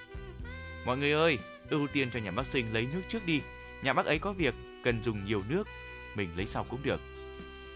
Mọi 0.86 0.96
người 0.96 1.12
ơi, 1.12 1.38
ưu 1.70 1.86
tiên 1.86 2.10
cho 2.10 2.20
nhà 2.20 2.30
bác 2.30 2.46
Sinh 2.46 2.72
lấy 2.72 2.86
nước 2.94 3.02
trước 3.08 3.26
đi. 3.26 3.40
Nhà 3.82 3.92
bác 3.92 4.06
ấy 4.06 4.18
có 4.18 4.32
việc, 4.32 4.54
cần 4.84 5.02
dùng 5.02 5.24
nhiều 5.24 5.42
nước, 5.48 5.68
mình 6.16 6.36
lấy 6.36 6.46
sau 6.46 6.64
cũng 6.64 6.82
được. 6.82 7.00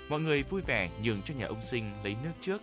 Mọi 0.08 0.20
người 0.20 0.42
vui 0.42 0.62
vẻ 0.66 0.90
nhường 1.02 1.22
cho 1.22 1.34
nhà 1.34 1.46
ông 1.46 1.62
Sinh 1.62 1.92
lấy 2.04 2.16
nước 2.24 2.32
trước. 2.40 2.62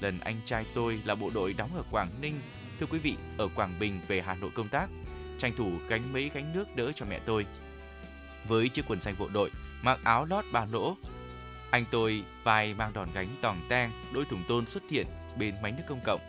Lần 0.00 0.20
anh 0.20 0.40
trai 0.44 0.66
tôi 0.74 1.00
là 1.04 1.14
bộ 1.14 1.30
đội 1.34 1.52
đóng 1.52 1.76
ở 1.76 1.82
Quảng 1.90 2.08
Ninh 2.20 2.40
Thưa 2.80 2.86
quý 2.86 2.98
vị, 2.98 3.16
ở 3.38 3.48
Quảng 3.48 3.78
Bình 3.78 4.00
về 4.08 4.22
Hà 4.22 4.34
Nội 4.34 4.50
công 4.54 4.68
tác, 4.68 4.88
tranh 5.38 5.52
thủ 5.56 5.70
gánh 5.88 6.12
mấy 6.12 6.30
gánh 6.34 6.52
nước 6.52 6.76
đỡ 6.76 6.92
cho 6.92 7.06
mẹ 7.06 7.20
tôi. 7.26 7.46
Với 8.48 8.68
chiếc 8.68 8.84
quần 8.88 9.00
xanh 9.00 9.14
bộ 9.18 9.28
đội, 9.34 9.50
mặc 9.82 10.00
áo 10.04 10.24
lót 10.24 10.44
ba 10.52 10.64
lỗ, 10.64 10.96
anh 11.70 11.84
tôi 11.90 12.24
vai 12.42 12.74
mang 12.74 12.92
đòn 12.92 13.08
gánh 13.14 13.28
tòng 13.42 13.60
tang, 13.68 13.90
đôi 14.14 14.24
thùng 14.24 14.42
tôn 14.48 14.66
xuất 14.66 14.82
hiện 14.90 15.06
bên 15.38 15.54
máy 15.62 15.72
nước 15.72 15.82
công 15.88 16.00
cộng. 16.04 16.20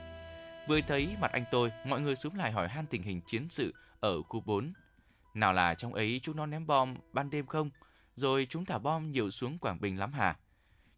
Vừa 0.68 0.82
thấy 0.82 1.16
mặt 1.22 1.32
anh 1.32 1.44
tôi, 1.52 1.72
mọi 1.86 2.02
người 2.02 2.16
xuống 2.16 2.36
lại 2.36 2.52
hỏi 2.52 2.68
han 2.68 2.86
tình 2.86 3.04
hình 3.04 3.22
chiến 3.28 3.48
sự 3.50 3.74
ở 4.00 4.22
khu 4.22 4.44
4. 4.46 4.74
Nào 5.34 5.54
là 5.54 5.76
trong 5.76 5.94
ấy 5.94 6.20
chúng 6.24 6.38
nó 6.38 6.46
ném 6.46 6.68
bom 6.68 6.96
ban 7.14 7.30
đêm 7.30 7.46
không? 7.46 7.70
Rồi 8.18 8.48
chúng 8.50 8.66
thả 8.66 8.78
bom 8.78 9.12
nhiều 9.12 9.32
xuống 9.32 9.58
Quảng 9.58 9.82
Bình 9.82 10.00
lắm 10.00 10.14
hả? 10.14 10.38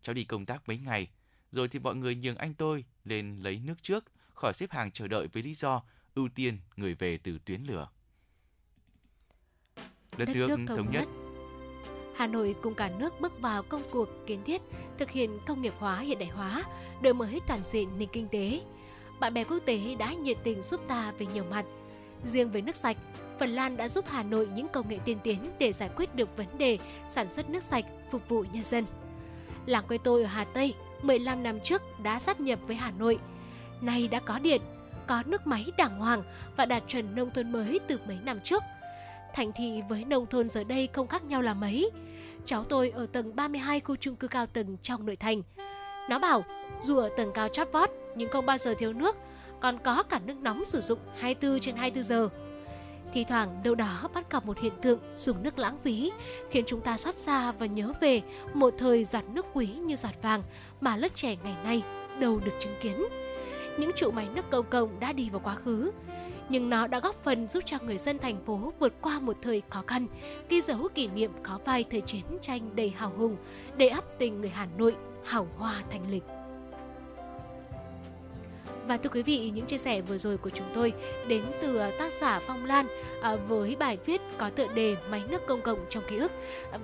Cháu 0.02 0.14
đi 0.14 0.24
công 0.24 0.46
tác 0.46 0.68
mấy 0.68 0.78
ngày, 0.78 1.08
rồi 1.52 1.68
thì 1.68 1.80
mọi 1.80 1.96
người 1.96 2.16
nhường 2.16 2.36
anh 2.36 2.54
tôi 2.54 2.86
lên 3.04 3.40
lấy 3.40 3.60
nước 3.60 3.84
trước, 3.84 4.06
khỏi 4.34 4.54
xếp 4.54 4.72
hàng 4.72 4.92
chờ 4.92 5.08
đợi 5.08 5.28
với 5.28 5.44
lý 5.44 5.54
do 5.54 5.84
ưu 6.16 6.30
tiên 6.36 6.58
người 6.76 6.96
về 6.96 7.18
từ 7.18 7.40
tuyến 7.46 7.64
lửa. 7.64 7.90
Đất, 9.76 9.86
Đất 10.18 10.30
nước, 10.36 10.48
nước 10.48 10.56
thống, 10.68 10.78
thống 10.78 10.92
nhất. 10.92 11.00
nhất 11.00 11.30
Hà 12.16 12.28
Nội 12.28 12.56
cùng 12.62 12.76
cả 12.76 12.90
nước 13.00 13.22
bước 13.22 13.42
vào 13.42 13.64
công 13.64 13.84
cuộc 13.92 14.10
kiến 14.28 14.44
thiết, 14.46 14.62
thực 14.98 15.12
hiện 15.12 15.40
công 15.48 15.62
nghiệp 15.62 15.74
hóa 15.78 16.00
hiện 16.00 16.20
đại 16.20 16.30
hóa, 16.30 16.64
đổi 17.02 17.14
mới 17.14 17.40
toàn 17.48 17.64
diện 17.64 18.00
nền 18.00 18.10
kinh 18.14 18.28
tế. 18.32 18.62
Bạn 19.20 19.34
bè 19.34 19.44
quốc 19.44 19.60
tế 19.66 19.96
đã 19.96 20.14
nhiệt 20.14 20.38
tình 20.44 20.62
giúp 20.62 20.82
ta 20.88 21.12
về 21.12 21.26
nhiều 21.26 21.44
mặt. 21.50 21.66
Riêng 22.26 22.52
với 22.52 22.62
nước 22.62 22.76
sạch, 22.76 22.98
Phần 23.40 23.50
Lan 23.50 23.78
đã 23.78 23.90
giúp 23.90 24.06
Hà 24.08 24.24
Nội 24.24 24.48
những 24.56 24.68
công 24.68 24.90
nghệ 24.90 24.98
tiên 25.06 25.18
tiến 25.24 25.52
để 25.60 25.74
giải 25.74 25.90
quyết 25.96 26.16
được 26.16 26.38
vấn 26.38 26.58
đề 26.58 26.78
sản 27.10 27.30
xuất 27.30 27.50
nước 27.50 27.64
sạch 27.64 27.86
phục 28.12 28.30
vụ 28.30 28.46
nhân 28.54 28.64
dân. 28.64 28.86
Làng 29.66 29.88
quê 29.88 29.98
tôi 30.04 30.24
ở 30.24 30.28
Hà 30.28 30.44
Tây 30.44 30.74
15 31.02 31.44
năm 31.44 31.60
trước 31.64 31.82
đã 32.04 32.20
sát 32.20 32.40
nhập 32.40 32.60
với 32.68 32.76
Hà 32.76 32.92
Nội– 32.92 33.20
nay 33.82 34.08
đã 34.08 34.20
có 34.20 34.40
điện, 34.40 34.62
có 35.08 35.24
nước 35.26 35.48
máy 35.48 35.66
đàng 35.78 36.00
hoàng 36.00 36.24
và 36.58 36.66
đạt 36.66 36.84
chuẩn 36.88 37.16
nông 37.16 37.32
thôn 37.32 37.52
mới 37.52 37.80
từ 37.88 38.00
mấy 38.08 38.18
năm 38.26 38.40
trước. 38.44 38.64
Thành 39.34 39.52
thị 39.56 39.82
với 39.90 40.06
nông 40.06 40.26
thôn 40.26 40.50
giờ 40.50 40.64
đây 40.64 40.90
không 40.94 41.08
khác 41.08 41.24
nhau 41.24 41.42
là 41.42 41.54
mấy. 41.54 41.92
Cháu 42.46 42.64
tôi 42.64 42.90
ở 42.90 43.06
tầng 43.06 43.36
32 43.36 43.80
khu 43.80 43.96
chung 43.96 44.16
cư 44.16 44.28
cao 44.28 44.46
tầng 44.46 44.78
trong 44.82 45.06
nội 45.06 45.16
thành. 45.16 45.42
Nó 46.10 46.20
bảo, 46.20 46.44
dù 46.82 46.98
ở 46.98 47.10
tầng 47.18 47.32
cao 47.34 47.48
chót 47.48 47.68
vót 47.72 47.90
nhưng 48.16 48.30
không 48.30 48.46
bao 48.46 48.58
giờ 48.58 48.74
thiếu 48.80 48.94
nước, 48.94 49.16
còn 49.62 49.78
có 49.84 50.04
cả 50.04 50.20
nước 50.26 50.38
nóng 50.42 50.66
sử 50.66 50.82
dụng 50.82 51.00
24 51.18 51.60
trên 51.60 51.76
24 51.76 52.04
giờ. 52.04 52.30
Thì 53.14 53.24
thoảng 53.24 53.64
đâu 53.64 53.76
đó 53.76 54.10
bắt 54.14 54.32
gặp 54.32 54.46
một 54.46 54.60
hiện 54.60 54.74
tượng 54.82 55.00
dùng 55.16 55.44
nước 55.44 55.60
lãng 55.60 55.78
phí, 55.84 56.12
khiến 56.52 56.64
chúng 56.68 56.82
ta 56.82 56.98
xót 56.98 57.16
xa 57.16 57.52
và 57.52 57.66
nhớ 57.66 57.92
về 58.02 58.22
một 58.54 58.74
thời 58.78 59.04
giọt 59.04 59.24
nước 59.34 59.46
quý 59.54 59.68
như 59.68 59.96
giọt 59.96 60.22
vàng 60.22 60.44
mà 60.82 60.98
lớp 60.98 61.16
trẻ 61.16 61.36
ngày 61.44 61.56
nay 61.64 61.84
đâu 62.20 62.40
được 62.46 62.54
chứng 62.60 62.76
kiến 62.82 63.04
những 63.80 63.92
trụ 63.96 64.12
máy 64.12 64.28
nước 64.36 64.50
công 64.50 64.66
cộng 64.70 65.00
đã 65.00 65.14
đi 65.14 65.30
vào 65.30 65.42
quá 65.44 65.56
khứ 65.56 65.92
nhưng 66.50 66.70
nó 66.70 66.88
đã 66.88 67.00
góp 67.00 67.24
phần 67.24 67.48
giúp 67.48 67.64
cho 67.66 67.78
người 67.82 67.98
dân 67.98 68.20
thành 68.20 68.38
phố 68.46 68.74
vượt 68.80 68.94
qua 69.02 69.20
một 69.20 69.38
thời 69.42 69.62
khó 69.70 69.84
khăn, 69.88 70.08
ghi 70.50 70.62
dấu 70.62 70.88
kỷ 70.96 71.08
niệm 71.08 71.32
khó 71.44 71.60
phai 71.66 71.84
thời 71.84 72.02
chiến 72.02 72.26
tranh 72.42 72.76
đầy 72.76 72.90
hào 72.90 73.12
hùng, 73.18 73.38
để 73.78 73.88
ấp 73.88 74.04
tình 74.20 74.42
người 74.42 74.50
Hà 74.50 74.68
Nội 74.78 74.96
hào 75.24 75.48
hoa 75.58 75.84
thành 75.92 76.12
lịch. 76.12 76.24
Và 78.90 78.98
thưa 78.98 79.10
quý 79.10 79.24
vị, 79.24 79.52
những 79.56 79.66
chia 79.66 79.78
sẻ 79.78 80.02
vừa 80.02 80.18
rồi 80.18 80.38
của 80.38 80.50
chúng 80.50 80.68
tôi 80.74 80.94
đến 81.28 81.42
từ 81.62 81.78
à, 81.78 81.92
tác 82.00 82.14
giả 82.22 82.40
Phong 82.48 82.66
Lan 82.66 82.88
à, 83.22 83.36
với 83.36 83.76
bài 83.80 83.98
viết 84.06 84.22
có 84.38 84.50
tựa 84.50 84.68
đề 84.68 84.96
Máy 85.12 85.22
nước 85.30 85.42
công 85.48 85.62
cộng 85.62 85.80
trong 85.90 86.04
ký 86.10 86.18
ức. 86.18 86.32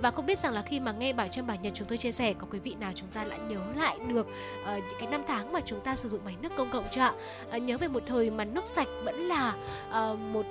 Và 0.02 0.10
không 0.10 0.26
biết 0.26 0.38
rằng 0.38 0.52
là 0.52 0.62
khi 0.62 0.80
mà 0.80 0.92
nghe 0.92 1.12
bài 1.12 1.28
Trâm 1.28 1.46
bài 1.46 1.58
Nhật 1.62 1.72
chúng 1.76 1.88
tôi 1.88 1.98
chia 1.98 2.12
sẻ 2.12 2.34
có 2.38 2.46
quý 2.50 2.58
vị 2.58 2.76
nào 2.80 2.92
chúng 2.94 3.08
ta 3.08 3.24
lại 3.24 3.38
nhớ 3.48 3.60
lại 3.76 3.98
được 4.08 4.26
ờ, 4.64 4.76
những 4.76 4.98
cái 4.98 5.08
năm 5.08 5.22
tháng 5.28 5.52
mà 5.52 5.60
chúng 5.66 5.80
ta 5.80 5.96
sử 5.96 6.08
dụng 6.08 6.20
máy 6.24 6.34
nước 6.42 6.52
công 6.56 6.70
cộng 6.70 6.84
chưa 6.90 7.00
ạ? 7.00 7.14
Ờ, 7.50 7.58
nhớ 7.58 7.78
về 7.78 7.88
một 7.88 8.02
thời 8.06 8.30
mà 8.30 8.44
nước 8.44 8.66
sạch 8.66 8.88
vẫn 9.04 9.28
là 9.28 9.54
ờ, 9.90 10.16
một 10.32 10.46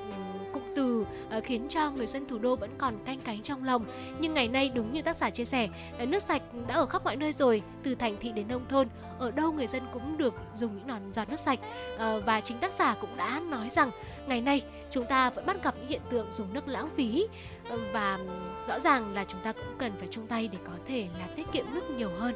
cụm 0.53 0.63
từ 0.75 1.05
khiến 1.43 1.65
cho 1.69 1.91
người 1.91 2.07
dân 2.07 2.27
thủ 2.27 2.37
đô 2.37 2.55
vẫn 2.55 2.69
còn 2.77 2.97
canh 3.05 3.19
cánh 3.19 3.41
trong 3.41 3.63
lòng. 3.63 3.85
Nhưng 4.19 4.33
ngày 4.33 4.47
nay 4.47 4.69
đúng 4.69 4.93
như 4.93 5.01
tác 5.01 5.17
giả 5.17 5.29
chia 5.29 5.45
sẻ, 5.45 5.69
nước 5.99 6.23
sạch 6.23 6.41
đã 6.67 6.75
ở 6.75 6.85
khắp 6.85 7.03
mọi 7.03 7.15
nơi 7.15 7.33
rồi, 7.33 7.61
từ 7.83 7.95
thành 7.95 8.17
thị 8.21 8.31
đến 8.31 8.47
nông 8.47 8.65
thôn, 8.69 8.87
ở 9.19 9.31
đâu 9.31 9.51
người 9.51 9.67
dân 9.67 9.83
cũng 9.93 10.17
được 10.17 10.33
dùng 10.55 10.75
những 10.75 10.87
nón 10.87 11.13
giọt 11.13 11.29
nước 11.29 11.39
sạch. 11.39 11.44
Uh, 11.53 12.25
và 12.25 12.41
chính 12.41 12.57
tác 12.57 12.73
giả 12.73 12.95
cũng 13.01 13.17
đã 13.17 13.41
nói 13.49 13.69
rằng 13.69 13.91
ngày 14.27 14.41
nay 14.41 14.61
chúng 14.91 15.05
ta 15.05 15.29
vẫn 15.29 15.45
bắt 15.45 15.63
gặp 15.63 15.75
những 15.77 15.87
hiện 15.87 16.01
tượng 16.09 16.31
dùng 16.31 16.53
nước 16.53 16.67
lãng 16.67 16.89
phí. 16.95 17.27
Ờ, 17.69 17.77
và 17.93 18.19
rõ 18.67 18.79
ràng 18.79 19.13
là 19.13 19.25
chúng 19.27 19.41
ta 19.41 19.51
cũng 19.51 19.75
cần 19.77 19.91
phải 19.99 20.07
chung 20.11 20.27
tay 20.27 20.47
để 20.47 20.57
có 20.65 20.73
thể 20.85 21.07
là 21.19 21.27
tiết 21.35 21.43
kiệm 21.51 21.65
nước 21.73 21.89
nhiều 21.97 22.09
hơn. 22.19 22.33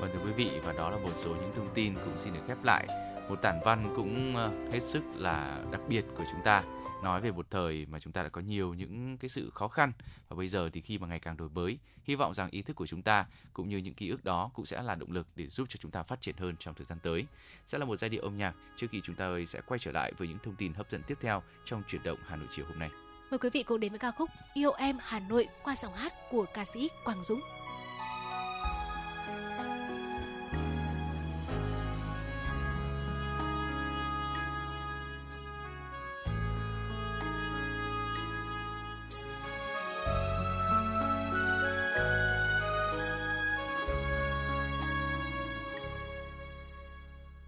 Vâng 0.00 0.10
thưa 0.12 0.20
quý 0.24 0.32
vị 0.32 0.50
và 0.64 0.72
đó 0.72 0.90
là 0.90 0.96
một 0.96 1.12
số 1.14 1.30
những 1.30 1.52
thông 1.56 1.68
tin 1.74 1.94
cũng 1.94 2.14
xin 2.16 2.34
được 2.34 2.40
khép 2.48 2.64
lại. 2.64 2.86
Một 3.28 3.42
tản 3.42 3.60
văn 3.64 3.92
cũng 3.96 4.36
ờ, 4.36 4.50
hết 4.72 4.82
sức 4.82 5.02
là 5.16 5.58
đặc 5.70 5.80
biệt 5.88 6.04
của 6.16 6.24
chúng 6.32 6.40
ta 6.44 6.62
nói 7.02 7.20
về 7.20 7.32
một 7.32 7.46
thời 7.50 7.86
mà 7.86 8.00
chúng 8.00 8.12
ta 8.12 8.22
đã 8.22 8.28
có 8.28 8.40
nhiều 8.40 8.74
những 8.74 9.18
cái 9.18 9.28
sự 9.28 9.50
khó 9.50 9.68
khăn 9.68 9.92
và 10.28 10.36
bây 10.36 10.48
giờ 10.48 10.70
thì 10.72 10.80
khi 10.80 10.98
mà 10.98 11.06
ngày 11.06 11.18
càng 11.20 11.36
đổi 11.36 11.48
mới, 11.48 11.78
hy 12.04 12.14
vọng 12.14 12.34
rằng 12.34 12.50
ý 12.50 12.62
thức 12.62 12.76
của 12.76 12.86
chúng 12.86 13.02
ta 13.02 13.26
cũng 13.52 13.68
như 13.68 13.76
những 13.78 13.94
ký 13.94 14.08
ức 14.08 14.24
đó 14.24 14.50
cũng 14.54 14.66
sẽ 14.66 14.82
là 14.82 14.94
động 14.94 15.12
lực 15.12 15.26
để 15.36 15.46
giúp 15.46 15.66
cho 15.68 15.76
chúng 15.80 15.90
ta 15.90 16.02
phát 16.02 16.20
triển 16.20 16.36
hơn 16.36 16.54
trong 16.58 16.74
thời 16.74 16.84
gian 16.84 16.98
tới. 17.02 17.26
Sẽ 17.66 17.78
là 17.78 17.84
một 17.84 17.96
giai 17.96 18.10
điệu 18.10 18.22
âm 18.22 18.36
nhạc 18.36 18.54
trước 18.76 18.86
khi 18.90 19.00
chúng 19.04 19.16
ta 19.16 19.26
ơi 19.26 19.46
sẽ 19.46 19.60
quay 19.66 19.78
trở 19.78 19.92
lại 19.92 20.12
với 20.18 20.28
những 20.28 20.38
thông 20.42 20.56
tin 20.56 20.72
hấp 20.72 20.90
dẫn 20.90 21.02
tiếp 21.06 21.18
theo 21.20 21.42
trong 21.64 21.82
chuyển 21.88 22.02
động 22.02 22.18
Hà 22.26 22.36
Nội 22.36 22.48
chiều 22.50 22.66
hôm 22.66 22.78
nay. 22.78 22.90
Mời 23.30 23.38
quý 23.38 23.50
vị 23.50 23.62
cùng 23.62 23.80
đến 23.80 23.90
với 23.90 23.98
ca 23.98 24.10
khúc 24.10 24.30
yêu 24.54 24.72
em 24.72 24.96
Hà 25.00 25.20
Nội 25.20 25.48
qua 25.62 25.76
giọng 25.76 25.94
hát 25.94 26.12
của 26.30 26.46
ca 26.54 26.64
sĩ 26.64 26.88
Quang 27.04 27.24
Dũng. 27.24 27.40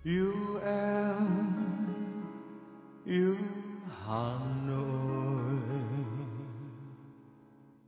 Yêu 0.04 0.34
em, 0.64 1.52
yêu 3.04 3.36
hà 4.06 4.34
nội. 4.66 5.60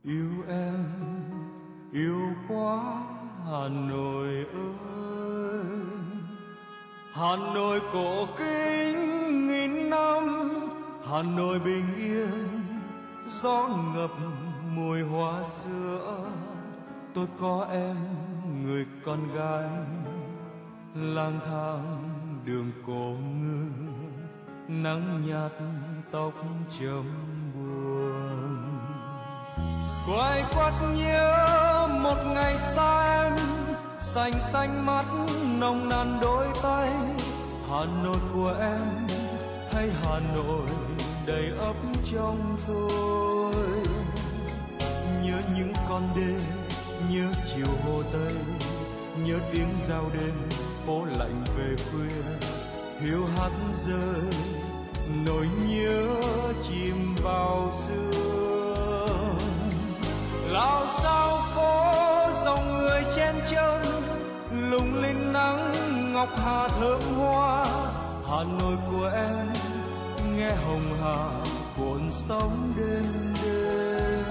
Yêu 0.03 0.29
em, 0.49 0.85
yêu 1.93 2.19
quá 2.47 3.03
hà 3.45 3.67
nội 3.67 4.45
ơi. 4.53 5.65
Hà 7.13 7.35
nội 7.53 7.81
cổ 7.93 8.27
kính 8.37 9.47
nghìn 9.47 9.89
năm, 9.89 10.49
hà 11.09 11.21
nội 11.21 11.59
bình 11.59 11.95
yên, 11.97 12.63
gió 13.27 13.69
ngập 13.95 14.11
mùi 14.75 15.01
hoa 15.01 15.43
sữa. 15.43 16.29
Tôi 17.13 17.27
có 17.39 17.67
em, 17.71 17.95
người 18.63 18.85
con 19.05 19.19
gái 19.35 19.69
lang 20.95 21.39
thang 21.45 22.06
đường 22.47 22.71
cổ 22.87 23.15
ngư, 23.41 23.65
nắng 24.67 25.21
nhạt 25.27 25.51
tóc 26.11 26.33
chấm 26.79 27.05
buồn. 27.53 28.63
Quay 30.07 30.43
quắt 30.53 30.73
nhớ 30.95 31.87
một 32.03 32.17
ngày 32.33 32.57
xa 32.57 33.23
em, 33.23 33.33
xanh 33.99 34.33
xanh 34.41 34.85
mắt 34.85 35.05
nồng 35.59 35.89
nàn 35.89 36.19
đôi 36.21 36.47
tay. 36.63 36.89
Hà 37.69 37.85
nội 38.03 38.17
của 38.33 38.55
em 38.59 39.07
hay 39.73 39.89
hà 40.03 40.19
nội 40.35 40.67
đầy 41.25 41.51
ấp 41.59 41.75
trong 42.11 42.57
tôi. 42.67 43.53
Nhớ 45.23 45.41
những 45.57 45.73
con 45.89 46.09
đê 46.15 46.33
nhớ 47.09 47.27
chiều 47.55 47.73
hồ 47.85 48.03
tây, 48.13 48.35
nhớ 49.25 49.39
tiếng 49.53 49.69
giao 49.87 50.03
đêm 50.13 50.33
phố 50.87 51.05
lạnh 51.19 51.43
về 51.57 51.75
khuya, 51.75 52.47
hiu 52.99 53.25
hắt 53.25 53.51
rơi, 53.85 54.31
nỗi 55.25 55.47
nhớ 55.67 56.15
chìm 56.63 57.15
vào 57.23 57.71
xưa 57.87 59.07
lao 60.47 60.85
sao 60.89 61.37
phố 61.55 61.93
dòng 62.45 62.77
người 62.77 63.03
chen 63.15 63.35
chân, 63.51 63.81
lung 64.71 65.01
linh 65.01 65.33
nắng 65.33 65.73
ngọc 66.13 66.29
hà 66.37 66.67
thơm 66.67 67.01
hoa. 67.17 67.65
Hà 68.29 68.43
nội 68.59 68.75
của 68.91 69.11
em, 69.15 69.47
nghe 70.35 70.51
hồng 70.51 70.97
hà 71.01 71.51
cuộn 71.77 72.11
sóng 72.11 72.73
đêm 72.77 73.33
đêm. 73.43 74.23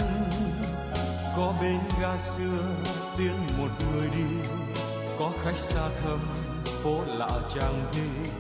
Có 1.37 1.53
bên 1.61 1.79
ga 2.03 2.17
xưa 2.17 2.63
tiến 3.19 3.37
một 3.59 3.71
người 3.93 4.09
đi, 4.11 4.49
có 5.19 5.31
khách 5.45 5.57
xa 5.57 5.89
thăm 6.03 6.46
phố 6.87 7.03
lạ 7.07 7.29
chẳng 7.55 7.85
thi 7.93 8.31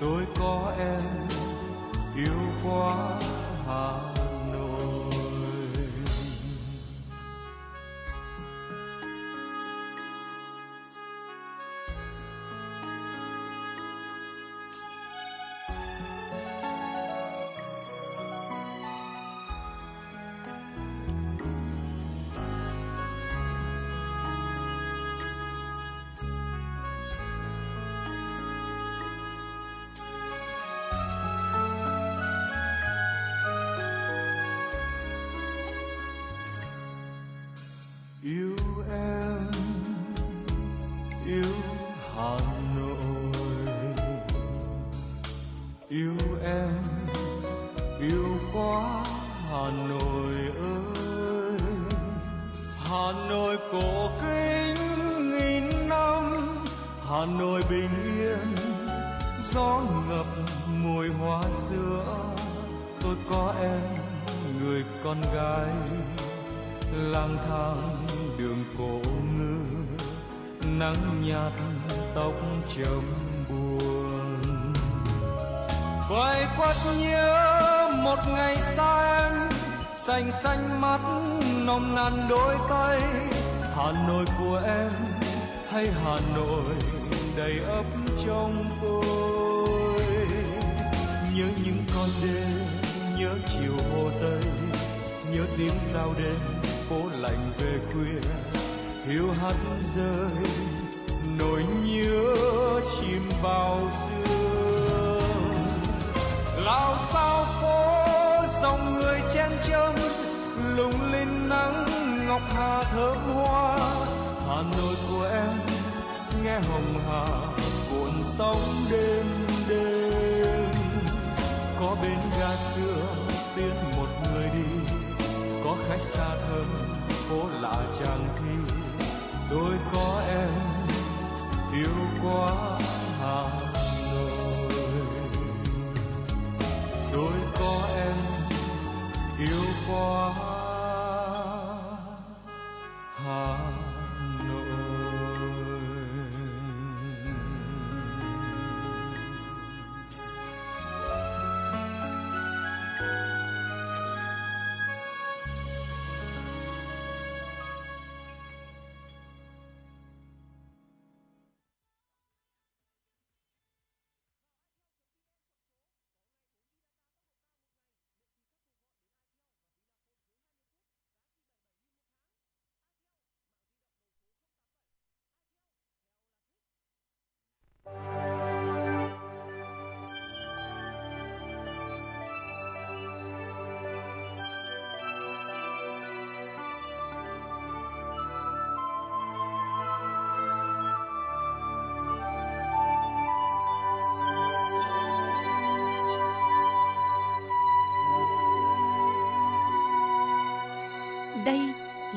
tôi 0.00 0.22
có 0.38 0.72
em 0.78 1.00
yêu 2.16 2.52
quá 2.64 2.96
hà 3.66 4.09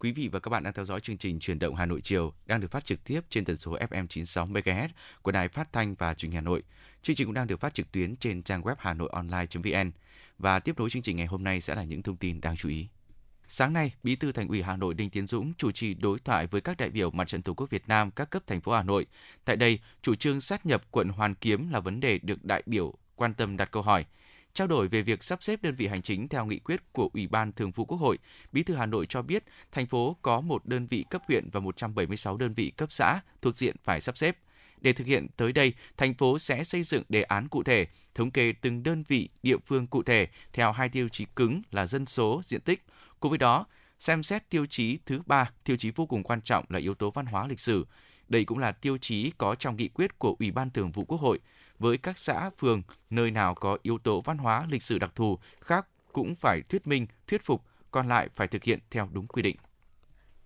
Quý 0.00 0.12
vị 0.12 0.28
và 0.28 0.40
các 0.40 0.48
bạn 0.48 0.62
đang 0.62 0.72
theo 0.72 0.84
dõi 0.84 1.00
chương 1.00 1.18
trình 1.18 1.38
Truyền 1.38 1.58
động 1.58 1.74
Hà 1.74 1.86
Nội 1.86 2.00
chiều 2.00 2.32
đang 2.46 2.60
được 2.60 2.70
phát 2.70 2.84
trực 2.84 3.04
tiếp 3.04 3.20
trên 3.30 3.44
tần 3.44 3.56
số 3.56 3.76
FM 3.78 4.06
96 4.06 4.46
MHz 4.46 4.88
của 5.22 5.32
Đài 5.32 5.48
Phát 5.48 5.72
thanh 5.72 5.94
và 5.94 6.14
Truyền 6.14 6.30
hình 6.30 6.34
Hà 6.36 6.40
Nội. 6.40 6.62
Chương 7.02 7.16
trình 7.16 7.26
cũng 7.26 7.34
đang 7.34 7.46
được 7.46 7.60
phát 7.60 7.74
trực 7.74 7.92
tuyến 7.92 8.16
trên 8.16 8.42
trang 8.42 8.62
web 8.62 8.74
hanoionline.vn 8.78 9.90
và 10.38 10.58
tiếp 10.58 10.78
nối 10.78 10.90
chương 10.90 11.02
trình 11.02 11.16
ngày 11.16 11.26
hôm 11.26 11.44
nay 11.44 11.60
sẽ 11.60 11.74
là 11.74 11.84
những 11.84 12.02
thông 12.02 12.16
tin 12.16 12.40
đáng 12.40 12.56
chú 12.56 12.68
ý. 12.68 12.88
Sáng 13.48 13.72
nay, 13.72 13.94
Bí 14.02 14.16
thư 14.16 14.32
Thành 14.32 14.48
ủy 14.48 14.62
Hà 14.62 14.76
Nội 14.76 14.94
Đinh 14.94 15.10
Tiến 15.10 15.26
Dũng 15.26 15.52
chủ 15.54 15.70
trì 15.70 15.94
đối 15.94 16.18
thoại 16.18 16.46
với 16.46 16.60
các 16.60 16.76
đại 16.76 16.90
biểu 16.90 17.10
Mặt 17.10 17.28
trận 17.28 17.42
Tổ 17.42 17.54
quốc 17.54 17.70
Việt 17.70 17.88
Nam 17.88 18.10
các 18.10 18.30
cấp 18.30 18.42
thành 18.46 18.60
phố 18.60 18.72
Hà 18.72 18.82
Nội. 18.82 19.06
Tại 19.44 19.56
đây, 19.56 19.78
chủ 20.02 20.14
trương 20.14 20.40
sát 20.40 20.66
nhập 20.66 20.82
quận 20.90 21.08
Hoàn 21.08 21.34
Kiếm 21.34 21.70
là 21.70 21.80
vấn 21.80 22.00
đề 22.00 22.18
được 22.18 22.44
đại 22.44 22.62
biểu 22.66 22.94
quan 23.16 23.34
tâm 23.34 23.56
đặt 23.56 23.70
câu 23.70 23.82
hỏi. 23.82 24.04
Trao 24.54 24.66
đổi 24.66 24.88
về 24.88 25.02
việc 25.02 25.22
sắp 25.22 25.42
xếp 25.42 25.62
đơn 25.62 25.74
vị 25.74 25.86
hành 25.86 26.02
chính 26.02 26.28
theo 26.28 26.46
nghị 26.46 26.58
quyết 26.58 26.92
của 26.92 27.10
Ủy 27.14 27.26
ban 27.26 27.52
Thường 27.52 27.70
vụ 27.70 27.84
Quốc 27.84 27.98
hội, 27.98 28.18
Bí 28.52 28.62
thư 28.62 28.74
Hà 28.74 28.86
Nội 28.86 29.06
cho 29.08 29.22
biết 29.22 29.44
thành 29.72 29.86
phố 29.86 30.16
có 30.22 30.40
một 30.40 30.66
đơn 30.66 30.86
vị 30.86 31.04
cấp 31.10 31.22
huyện 31.28 31.50
và 31.52 31.60
176 31.60 32.36
đơn 32.36 32.54
vị 32.54 32.70
cấp 32.70 32.92
xã 32.92 33.20
thuộc 33.42 33.56
diện 33.56 33.76
phải 33.84 34.00
sắp 34.00 34.18
xếp. 34.18 34.36
Để 34.80 34.92
thực 34.92 35.06
hiện 35.06 35.26
tới 35.36 35.52
đây, 35.52 35.72
thành 35.96 36.14
phố 36.14 36.38
sẽ 36.38 36.64
xây 36.64 36.82
dựng 36.82 37.02
đề 37.08 37.22
án 37.22 37.48
cụ 37.48 37.62
thể, 37.62 37.86
thống 38.14 38.30
kê 38.30 38.52
từng 38.60 38.82
đơn 38.82 39.04
vị 39.08 39.28
địa 39.42 39.56
phương 39.66 39.86
cụ 39.86 40.02
thể 40.02 40.26
theo 40.52 40.72
hai 40.72 40.88
tiêu 40.88 41.08
chí 41.08 41.26
cứng 41.36 41.62
là 41.70 41.86
dân 41.86 42.06
số, 42.06 42.40
diện 42.44 42.60
tích. 42.60 42.84
Cùng 43.20 43.30
với 43.30 43.38
đó, 43.38 43.66
xem 43.98 44.22
xét 44.22 44.50
tiêu 44.50 44.66
chí 44.66 44.98
thứ 45.06 45.22
ba, 45.26 45.50
tiêu 45.64 45.76
chí 45.76 45.90
vô 45.90 46.06
cùng 46.06 46.22
quan 46.22 46.40
trọng 46.42 46.64
là 46.68 46.78
yếu 46.78 46.94
tố 46.94 47.10
văn 47.10 47.26
hóa 47.26 47.46
lịch 47.46 47.60
sử. 47.60 47.86
Đây 48.28 48.44
cũng 48.44 48.58
là 48.58 48.72
tiêu 48.72 48.96
chí 48.96 49.32
có 49.38 49.54
trong 49.54 49.76
nghị 49.76 49.88
quyết 49.88 50.18
của 50.18 50.36
Ủy 50.38 50.50
ban 50.50 50.70
Thường 50.70 50.90
vụ 50.90 51.04
Quốc 51.04 51.20
hội. 51.20 51.38
Với 51.80 51.98
các 51.98 52.18
xã, 52.18 52.50
phường, 52.58 52.82
nơi 53.10 53.30
nào 53.30 53.54
có 53.54 53.78
yếu 53.82 53.98
tố 53.98 54.20
văn 54.20 54.38
hóa 54.38 54.66
lịch 54.70 54.82
sử 54.82 54.98
đặc 54.98 55.10
thù 55.14 55.38
khác 55.60 55.86
cũng 56.12 56.34
phải 56.34 56.62
thuyết 56.68 56.86
minh, 56.86 57.06
thuyết 57.26 57.44
phục, 57.44 57.64
còn 57.90 58.08
lại 58.08 58.28
phải 58.34 58.48
thực 58.48 58.64
hiện 58.64 58.78
theo 58.90 59.08
đúng 59.12 59.26
quy 59.26 59.42
định. 59.42 59.56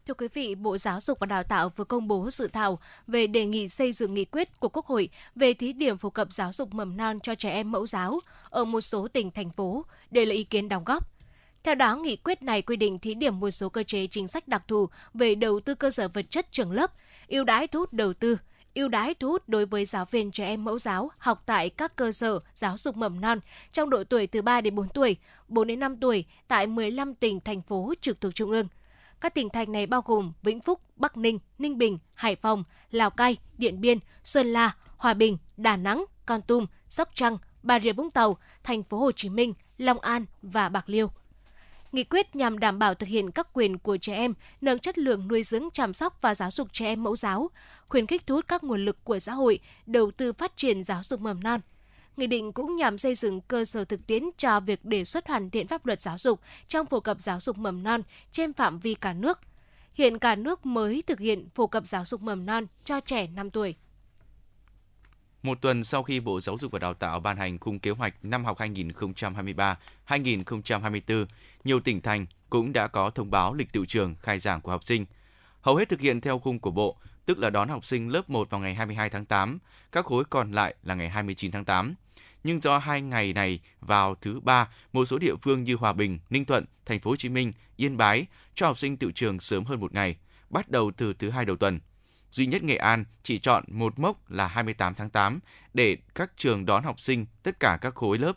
Thưa 0.07 0.15
quý 0.15 0.29
vị, 0.35 0.55
Bộ 0.55 0.79
Giáo 0.79 1.01
dục 1.01 1.19
và 1.19 1.27
Đào 1.27 1.43
tạo 1.43 1.69
vừa 1.77 1.85
công 1.85 2.09
bố 2.09 2.31
dự 2.31 2.49
thảo 2.49 2.79
về 3.07 3.27
đề 3.27 3.47
nghị 3.47 3.69
xây 3.69 3.93
dựng 3.93 4.15
nghị 4.15 4.25
quyết 4.25 4.61
của 4.61 4.69
Quốc 4.69 4.87
hội 4.87 5.09
về 5.35 5.55
thí 5.55 5.73
điểm 5.73 5.99
phổ 5.99 6.11
cập 6.11 6.33
giáo 6.33 6.53
dục 6.53 6.75
mầm 6.75 6.97
non 6.97 7.19
cho 7.23 7.35
trẻ 7.35 7.51
em 7.51 7.73
mẫu 7.73 7.87
giáo 7.87 8.21
ở 8.51 8.65
một 8.65 8.81
số 8.81 9.09
tỉnh, 9.09 9.31
thành 9.31 9.51
phố 9.51 9.85
để 10.11 10.25
lấy 10.25 10.37
ý 10.37 10.45
kiến 10.45 10.69
đóng 10.69 10.85
góp. 10.85 11.09
Theo 11.63 11.75
đó, 11.75 11.97
nghị 11.97 12.17
quyết 12.17 12.43
này 12.43 12.63
quy 12.63 12.77
định 12.77 12.99
thí 12.99 13.15
điểm 13.15 13.41
một 13.41 13.51
số 13.51 13.69
cơ 13.69 13.83
chế 13.83 14.07
chính 14.07 14.29
sách 14.29 14.49
đặc 14.49 14.63
thù 14.69 14.89
về 15.15 15.35
đầu 15.35 15.61
tư 15.61 15.75
cơ 15.75 15.91
sở 15.91 16.09
vật 16.09 16.31
chất 16.31 16.53
trường 16.53 16.73
lớp, 16.73 16.93
ưu 17.29 17.45
đãi 17.45 17.67
thu 17.67 17.79
hút 17.81 17.93
đầu 17.93 18.13
tư, 18.13 18.39
ưu 18.75 18.89
đãi 18.89 19.15
thu 19.15 19.29
hút 19.29 19.49
đối 19.49 19.67
với 19.67 19.85
giáo 19.85 20.05
viên 20.05 20.31
trẻ 20.31 20.47
em 20.47 20.65
mẫu 20.65 20.79
giáo 20.79 21.11
học 21.19 21.43
tại 21.47 21.71
các 21.71 21.97
cơ 21.97 22.13
sở 22.13 22.41
giáo 22.55 22.77
dục 22.77 22.97
mầm 22.97 23.21
non 23.21 23.41
trong 23.73 23.91
độ 23.91 24.05
tuổi 24.05 24.27
từ 24.27 24.43
3 24.43 24.61
đến 24.61 24.75
4 24.75 24.89
tuổi, 24.89 25.17
4 25.49 25.67
đến 25.67 25.81
5 25.81 25.97
tuổi 25.97 26.25
tại 26.49 26.67
15 26.67 27.15
tỉnh, 27.15 27.41
thành 27.41 27.63
phố 27.63 27.95
trực 28.01 28.21
thuộc 28.21 28.35
Trung 28.35 28.51
ương. 28.51 28.69
Các 29.21 29.35
tỉnh 29.35 29.49
thành 29.49 29.73
này 29.73 29.87
bao 29.87 30.03
gồm 30.05 30.33
Vĩnh 30.43 30.61
Phúc, 30.61 30.81
Bắc 30.97 31.17
Ninh, 31.17 31.39
Ninh 31.59 31.79
Bình, 31.79 31.99
Hải 32.15 32.37
Phòng, 32.37 32.65
Lào 32.91 33.11
Cai, 33.11 33.37
Điện 33.59 33.81
Biên, 33.81 33.99
Sơn 34.25 34.53
La, 34.53 34.77
Hòa 34.97 35.15
Bình, 35.15 35.39
Đà 35.57 35.77
Nẵng, 35.77 36.05
Con 36.27 36.43
Tum, 36.43 36.67
Sóc 36.89 37.09
Trăng, 37.15 37.39
Bà 37.63 37.81
Rịa 37.81 37.93
Vũng 37.93 38.11
Tàu, 38.11 38.37
Thành 38.63 38.83
phố 38.83 38.99
Hồ 38.99 39.13
Chí 39.13 39.29
Minh, 39.29 39.55
Long 39.79 40.01
An 40.01 40.27
và 40.43 40.69
Bạc 40.69 40.85
Liêu. 40.89 41.11
Nghị 41.95 42.05
quyết 42.05 42.37
nhằm 42.37 42.59
đảm 42.59 42.79
bảo 42.79 42.95
thực 42.95 43.09
hiện 43.09 43.31
các 43.31 43.49
quyền 43.53 43.79
của 43.79 43.97
trẻ 43.97 44.15
em, 44.15 44.35
nâng 44.61 44.79
chất 44.79 44.99
lượng 44.99 45.29
nuôi 45.29 45.43
dưỡng, 45.43 45.69
chăm 45.73 45.95
sóc 45.95 46.19
và 46.21 46.35
giáo 46.35 46.51
dục 46.51 46.69
trẻ 46.73 46.87
em 46.87 47.03
mẫu 47.03 47.17
giáo, 47.17 47.51
khuyến 47.89 48.07
khích 48.07 48.27
thu 48.27 48.35
hút 48.35 48.49
các 48.49 48.65
nguồn 48.65 48.85
lực 48.85 49.05
của 49.05 49.19
xã 49.19 49.33
hội, 49.33 49.59
đầu 49.87 50.11
tư 50.11 50.33
phát 50.33 50.57
triển 50.57 50.85
giáo 50.85 51.03
dục 51.05 51.21
mầm 51.21 51.43
non. 51.43 51.61
Nghị 52.17 52.27
định 52.27 52.53
cũng 52.53 52.77
nhằm 52.77 52.99
xây 52.99 53.15
dựng 53.15 53.41
cơ 53.41 53.65
sở 53.65 53.85
thực 53.85 54.07
tiễn 54.07 54.23
cho 54.39 54.61
việc 54.61 54.85
đề 54.85 55.05
xuất 55.05 55.29
hoàn 55.29 55.51
thiện 55.51 55.67
pháp 55.67 55.87
luật 55.87 56.01
giáo 56.01 56.19
dục 56.19 56.41
trong 56.69 56.87
phổ 56.87 57.01
cập 57.01 57.21
giáo 57.21 57.41
dục 57.41 57.59
mầm 57.59 57.83
non 57.83 58.03
trên 58.33 58.53
phạm 58.53 58.79
vi 58.79 58.95
cả 58.95 59.13
nước. 59.13 59.39
Hiện 59.95 60.19
cả 60.19 60.35
nước 60.35 60.67
mới 60.67 61.03
thực 61.07 61.19
hiện 61.19 61.49
phổ 61.55 61.67
cập 61.67 61.87
giáo 61.87 62.05
dục 62.05 62.23
mầm 62.23 62.47
non 62.47 62.67
cho 62.85 63.01
trẻ 63.01 63.27
5 63.27 63.51
tuổi. 63.51 63.75
Một 65.45 65.61
tuần 65.61 65.85
sau 65.85 66.03
khi 66.03 66.21
Bộ 66.21 66.41
Giáo 66.41 66.59
dục 66.59 66.73
và 66.73 66.79
Đào 66.79 66.95
tạo 66.95 67.21
ban 67.21 67.37
hành 67.37 67.59
khung 67.59 67.79
kế 67.79 67.91
hoạch 67.91 68.15
năm 68.23 68.45
học 68.45 68.59
2023-2024, 68.59 71.27
nhiều 71.65 71.81
tỉnh 71.81 72.01
thành 72.01 72.27
cũng 72.51 72.73
đã 72.73 72.87
có 72.87 73.11
thông 73.11 73.31
báo 73.31 73.55
lịch 73.55 73.73
tự 73.73 73.87
trường 73.87 74.15
khai 74.21 74.39
giảng 74.39 74.61
của 74.61 74.71
học 74.71 74.85
sinh. 74.85 75.07
Hầu 75.61 75.77
hết 75.77 75.89
thực 75.89 76.01
hiện 76.01 76.21
theo 76.21 76.39
khung 76.39 76.59
của 76.59 76.71
Bộ, 76.71 76.97
tức 77.27 77.39
là 77.39 77.51
đón 77.51 77.69
học 77.69 77.85
sinh 77.85 78.09
lớp 78.09 78.31
1 78.31 78.51
vào 78.51 78.61
ngày 78.61 78.75
22 78.75 79.11
tháng 79.11 79.25
8, 79.25 79.59
các 79.93 80.05
khối 80.05 80.25
còn 80.31 80.53
lại 80.53 80.75
là 80.83 80.95
ngày 80.95 81.09
29 81.09 81.51
tháng 81.51 81.65
8. 81.65 81.95
Nhưng 82.45 82.63
do 82.63 82.79
hai 82.79 83.03
ngày 83.03 83.33
này 83.33 83.61
vào 83.81 84.15
thứ 84.15 84.41
ba, 84.41 84.69
một 84.93 85.05
số 85.05 85.19
địa 85.19 85.37
phương 85.43 85.65
như 85.65 85.77
Hòa 85.77 85.93
Bình, 85.93 86.19
Ninh 86.31 86.45
Thuận, 86.45 86.65
Thành 86.87 87.01
phố 87.01 87.11
Hồ 87.11 87.17
Chí 87.17 87.29
Minh, 87.29 87.53
Yên 87.77 87.97
Bái 87.97 88.27
cho 88.55 88.67
học 88.67 88.79
sinh 88.79 88.97
tự 88.97 89.13
trường 89.13 89.41
sớm 89.41 89.65
hơn 89.65 89.81
một 89.81 89.95
ngày, 89.95 90.17
bắt 90.51 90.71
đầu 90.71 90.93
từ 90.97 91.13
thứ 91.13 91.31
hai 91.31 91.45
đầu 91.45 91.57
tuần. 91.57 91.81
Duy 92.35 92.47
nhất 92.47 92.63
Nghệ 92.63 92.77
An 92.77 93.05
chỉ 93.23 93.39
chọn 93.39 93.65
một 93.69 93.99
mốc 93.99 94.31
là 94.31 94.47
28 94.47 94.95
tháng 94.95 95.11
8 95.11 95.41
để 95.75 95.97
các 96.15 96.31
trường 96.37 96.67
đón 96.67 96.85
học 96.85 97.01
sinh 97.01 97.27
tất 97.43 97.61
cả 97.61 97.79
các 97.81 97.95
khối 97.95 98.19
lớp. 98.19 98.33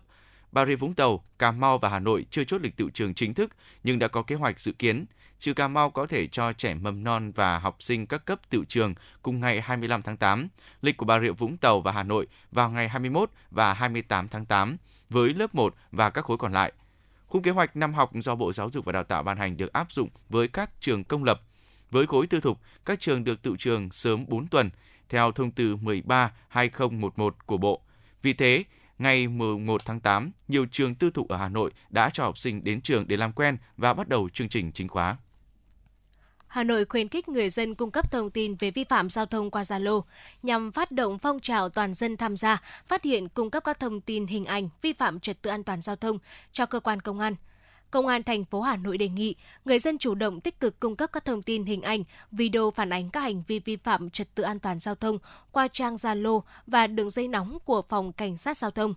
Bà 0.51 0.65
Rịa 0.65 0.75
Vũng 0.75 0.93
Tàu, 0.93 1.23
Cà 1.39 1.51
Mau 1.51 1.77
và 1.77 1.89
Hà 1.89 1.99
Nội 1.99 2.25
chưa 2.31 2.43
chốt 2.43 2.61
lịch 2.61 2.77
tự 2.77 2.89
trường 2.93 3.13
chính 3.13 3.33
thức 3.33 3.51
nhưng 3.83 3.99
đã 3.99 4.07
có 4.07 4.21
kế 4.21 4.35
hoạch 4.35 4.59
dự 4.59 4.71
kiến. 4.71 5.05
Trừ 5.39 5.53
Cà 5.53 5.67
Mau 5.67 5.89
có 5.89 6.07
thể 6.07 6.27
cho 6.27 6.53
trẻ 6.53 6.73
mầm 6.73 7.03
non 7.03 7.31
và 7.31 7.59
học 7.59 7.75
sinh 7.79 8.07
các 8.07 8.25
cấp 8.25 8.39
tự 8.49 8.63
trường 8.67 8.93
cùng 9.21 9.39
ngày 9.39 9.61
25 9.61 10.01
tháng 10.01 10.17
8. 10.17 10.47
Lịch 10.81 10.97
của 10.97 11.05
Bà 11.05 11.19
Rịa 11.19 11.31
Vũng 11.31 11.57
Tàu 11.57 11.81
và 11.81 11.91
Hà 11.91 12.03
Nội 12.03 12.27
vào 12.51 12.69
ngày 12.69 12.89
21 12.89 13.29
và 13.51 13.73
28 13.73 14.27
tháng 14.27 14.45
8 14.45 14.77
với 15.09 15.33
lớp 15.33 15.55
1 15.55 15.75
và 15.91 16.09
các 16.09 16.25
khối 16.25 16.37
còn 16.37 16.53
lại. 16.53 16.73
Khung 17.27 17.41
kế 17.41 17.51
hoạch 17.51 17.75
năm 17.75 17.93
học 17.93 18.11
do 18.13 18.35
Bộ 18.35 18.51
Giáo 18.51 18.69
dục 18.69 18.85
và 18.85 18.91
Đào 18.91 19.03
tạo 19.03 19.23
ban 19.23 19.37
hành 19.37 19.57
được 19.57 19.73
áp 19.73 19.91
dụng 19.91 20.09
với 20.29 20.47
các 20.47 20.69
trường 20.79 21.03
công 21.03 21.23
lập. 21.23 21.41
Với 21.91 22.07
khối 22.07 22.27
tư 22.27 22.39
thục, 22.39 22.61
các 22.85 22.99
trường 22.99 23.23
được 23.23 23.41
tự 23.41 23.55
trường 23.59 23.91
sớm 23.91 24.25
4 24.27 24.47
tuần 24.47 24.69
theo 25.09 25.31
thông 25.31 25.51
tư 25.51 25.75
13/2011 25.75 27.29
của 27.45 27.57
Bộ. 27.57 27.81
Vì 28.21 28.33
thế, 28.33 28.63
ngày 28.99 29.27
11 29.27 29.85
tháng 29.85 29.99
8, 29.99 30.31
nhiều 30.47 30.65
trường 30.71 30.95
tư 30.95 31.11
thục 31.11 31.27
ở 31.27 31.37
Hà 31.37 31.49
Nội 31.49 31.71
đã 31.89 32.09
cho 32.09 32.23
học 32.23 32.37
sinh 32.37 32.63
đến 32.63 32.81
trường 32.81 33.07
để 33.07 33.17
làm 33.17 33.31
quen 33.31 33.57
và 33.77 33.93
bắt 33.93 34.07
đầu 34.07 34.29
chương 34.29 34.49
trình 34.49 34.71
chính 34.71 34.87
khóa. 34.87 35.17
Hà 36.47 36.63
Nội 36.63 36.85
khuyến 36.85 37.09
khích 37.09 37.29
người 37.29 37.49
dân 37.49 37.75
cung 37.75 37.91
cấp 37.91 38.11
thông 38.11 38.31
tin 38.31 38.55
về 38.55 38.71
vi 38.71 38.83
phạm 38.83 39.09
giao 39.09 39.25
thông 39.25 39.51
qua 39.51 39.63
Zalo 39.63 40.01
nhằm 40.43 40.71
phát 40.71 40.91
động 40.91 41.19
phong 41.19 41.39
trào 41.39 41.69
toàn 41.69 41.93
dân 41.93 42.17
tham 42.17 42.37
gia, 42.37 42.61
phát 42.87 43.03
hiện 43.03 43.29
cung 43.29 43.49
cấp 43.49 43.63
các 43.63 43.79
thông 43.79 44.01
tin 44.01 44.27
hình 44.27 44.45
ảnh 44.45 44.69
vi 44.81 44.93
phạm 44.93 45.19
trật 45.19 45.41
tự 45.41 45.49
an 45.49 45.63
toàn 45.63 45.81
giao 45.81 45.95
thông 45.95 46.19
cho 46.51 46.65
cơ 46.65 46.79
quan 46.79 47.01
công 47.01 47.19
an. 47.19 47.35
Công 47.91 48.07
an 48.07 48.23
thành 48.23 48.45
phố 48.45 48.61
Hà 48.61 48.75
Nội 48.75 48.97
đề 48.97 49.09
nghị 49.09 49.35
người 49.65 49.79
dân 49.79 49.97
chủ 49.97 50.15
động 50.15 50.41
tích 50.41 50.59
cực 50.59 50.79
cung 50.79 50.95
cấp 50.95 51.09
các 51.13 51.25
thông 51.25 51.41
tin 51.41 51.65
hình 51.65 51.81
ảnh, 51.81 52.03
video 52.31 52.71
phản 52.71 52.93
ánh 52.93 53.09
các 53.09 53.19
hành 53.19 53.43
vi 53.47 53.59
vi 53.59 53.75
phạm 53.75 54.09
trật 54.09 54.35
tự 54.35 54.43
an 54.43 54.59
toàn 54.59 54.79
giao 54.79 54.95
thông 54.95 55.17
qua 55.51 55.67
trang 55.67 55.95
Zalo 55.95 56.41
và 56.67 56.87
đường 56.87 57.09
dây 57.09 57.27
nóng 57.27 57.57
của 57.65 57.81
phòng 57.81 58.11
cảnh 58.11 58.37
sát 58.37 58.57
giao 58.57 58.71
thông. 58.71 58.93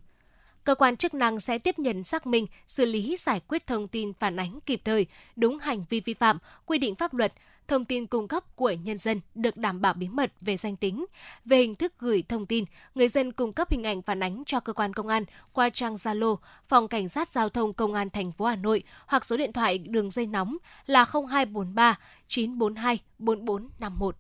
Cơ 0.65 0.75
quan 0.75 0.97
chức 0.97 1.15
năng 1.15 1.41
sẽ 1.41 1.59
tiếp 1.59 1.79
nhận 1.79 2.05
xác 2.05 2.27
minh, 2.27 2.47
xử 2.67 2.85
lý 2.85 3.17
giải 3.17 3.41
quyết 3.49 3.67
thông 3.67 3.89
tin 3.89 4.13
phản 4.13 4.37
ánh 4.37 4.61
kịp 4.67 4.81
thời, 4.85 5.07
đúng 5.37 5.59
hành 5.59 5.85
vi 5.91 6.01
vi 6.01 6.15
phạm, 6.15 6.39
quy 6.67 6.79
định 6.79 6.95
pháp 6.95 7.15
luật, 7.15 7.33
thông 7.71 7.85
tin 7.85 8.07
cung 8.07 8.29
cấp 8.29 8.57
của 8.57 8.71
nhân 8.71 8.99
dân 8.99 9.21
được 9.35 9.57
đảm 9.57 9.81
bảo 9.81 9.95
bí 9.95 10.09
mật 10.09 10.33
về 10.41 10.57
danh 10.57 10.77
tính. 10.77 11.07
Về 11.45 11.59
hình 11.59 11.75
thức 11.75 11.93
gửi 11.99 12.25
thông 12.29 12.47
tin, 12.47 12.65
người 12.95 13.09
dân 13.09 13.33
cung 13.33 13.53
cấp 13.53 13.71
hình 13.71 13.85
ảnh 13.85 14.03
phản 14.03 14.23
ánh 14.23 14.43
cho 14.47 14.61
cơ 14.61 14.73
quan 14.73 14.93
công 14.93 15.09
an 15.09 15.25
qua 15.53 15.71
trang 15.71 15.95
Zalo, 15.95 16.37
Phòng 16.69 16.89
Cảnh 16.89 17.09
sát 17.09 17.29
Giao 17.29 17.49
thông 17.49 17.73
Công 17.73 17.95
an 17.95 18.11
thành 18.11 18.33
phố 18.33 18.45
Hà 18.45 18.57
Nội 18.57 18.83
hoặc 19.07 19.25
số 19.25 19.37
điện 19.37 19.53
thoại 19.53 19.79
đường 19.79 20.11
dây 20.11 20.27
nóng 20.27 20.57
là 20.87 21.05
0243 21.05 21.99
942 22.29 22.99
4451. 23.19 24.17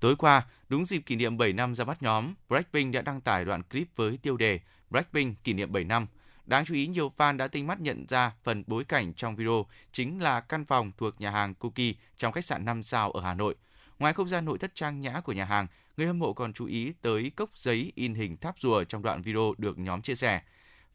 Tối 0.00 0.16
qua, 0.16 0.46
đúng 0.68 0.84
dịp 0.84 1.00
kỷ 1.00 1.16
niệm 1.16 1.38
7 1.38 1.52
năm 1.52 1.74
ra 1.74 1.84
mắt 1.84 2.02
nhóm, 2.02 2.34
Blackpink 2.48 2.94
đã 2.94 3.02
đăng 3.02 3.20
tải 3.20 3.44
đoạn 3.44 3.62
clip 3.62 3.88
với 3.96 4.18
tiêu 4.22 4.36
đề 4.36 4.60
Blackpink 4.90 5.44
kỷ 5.44 5.52
niệm 5.52 5.72
7 5.72 5.84
năm. 5.84 6.06
Đáng 6.50 6.64
chú 6.64 6.74
ý, 6.74 6.86
nhiều 6.86 7.12
fan 7.16 7.36
đã 7.36 7.48
tinh 7.48 7.66
mắt 7.66 7.80
nhận 7.80 8.04
ra 8.08 8.32
phần 8.42 8.64
bối 8.66 8.84
cảnh 8.84 9.14
trong 9.14 9.36
video 9.36 9.66
chính 9.92 10.22
là 10.22 10.40
căn 10.40 10.64
phòng 10.64 10.92
thuộc 10.98 11.20
nhà 11.20 11.30
hàng 11.30 11.54
Cookie 11.54 11.92
trong 12.18 12.32
khách 12.32 12.44
sạn 12.44 12.64
5 12.64 12.82
sao 12.82 13.10
ở 13.10 13.20
Hà 13.20 13.34
Nội. 13.34 13.54
Ngoài 13.98 14.12
không 14.12 14.28
gian 14.28 14.44
nội 14.44 14.58
thất 14.58 14.74
trang 14.74 15.00
nhã 15.00 15.20
của 15.20 15.32
nhà 15.32 15.44
hàng, 15.44 15.66
người 15.96 16.06
hâm 16.06 16.18
mộ 16.18 16.32
còn 16.32 16.52
chú 16.52 16.66
ý 16.66 16.92
tới 17.02 17.30
cốc 17.36 17.50
giấy 17.54 17.92
in 17.94 18.14
hình 18.14 18.36
tháp 18.36 18.58
rùa 18.58 18.84
trong 18.84 19.02
đoạn 19.02 19.22
video 19.22 19.54
được 19.58 19.78
nhóm 19.78 20.02
chia 20.02 20.14
sẻ. 20.14 20.42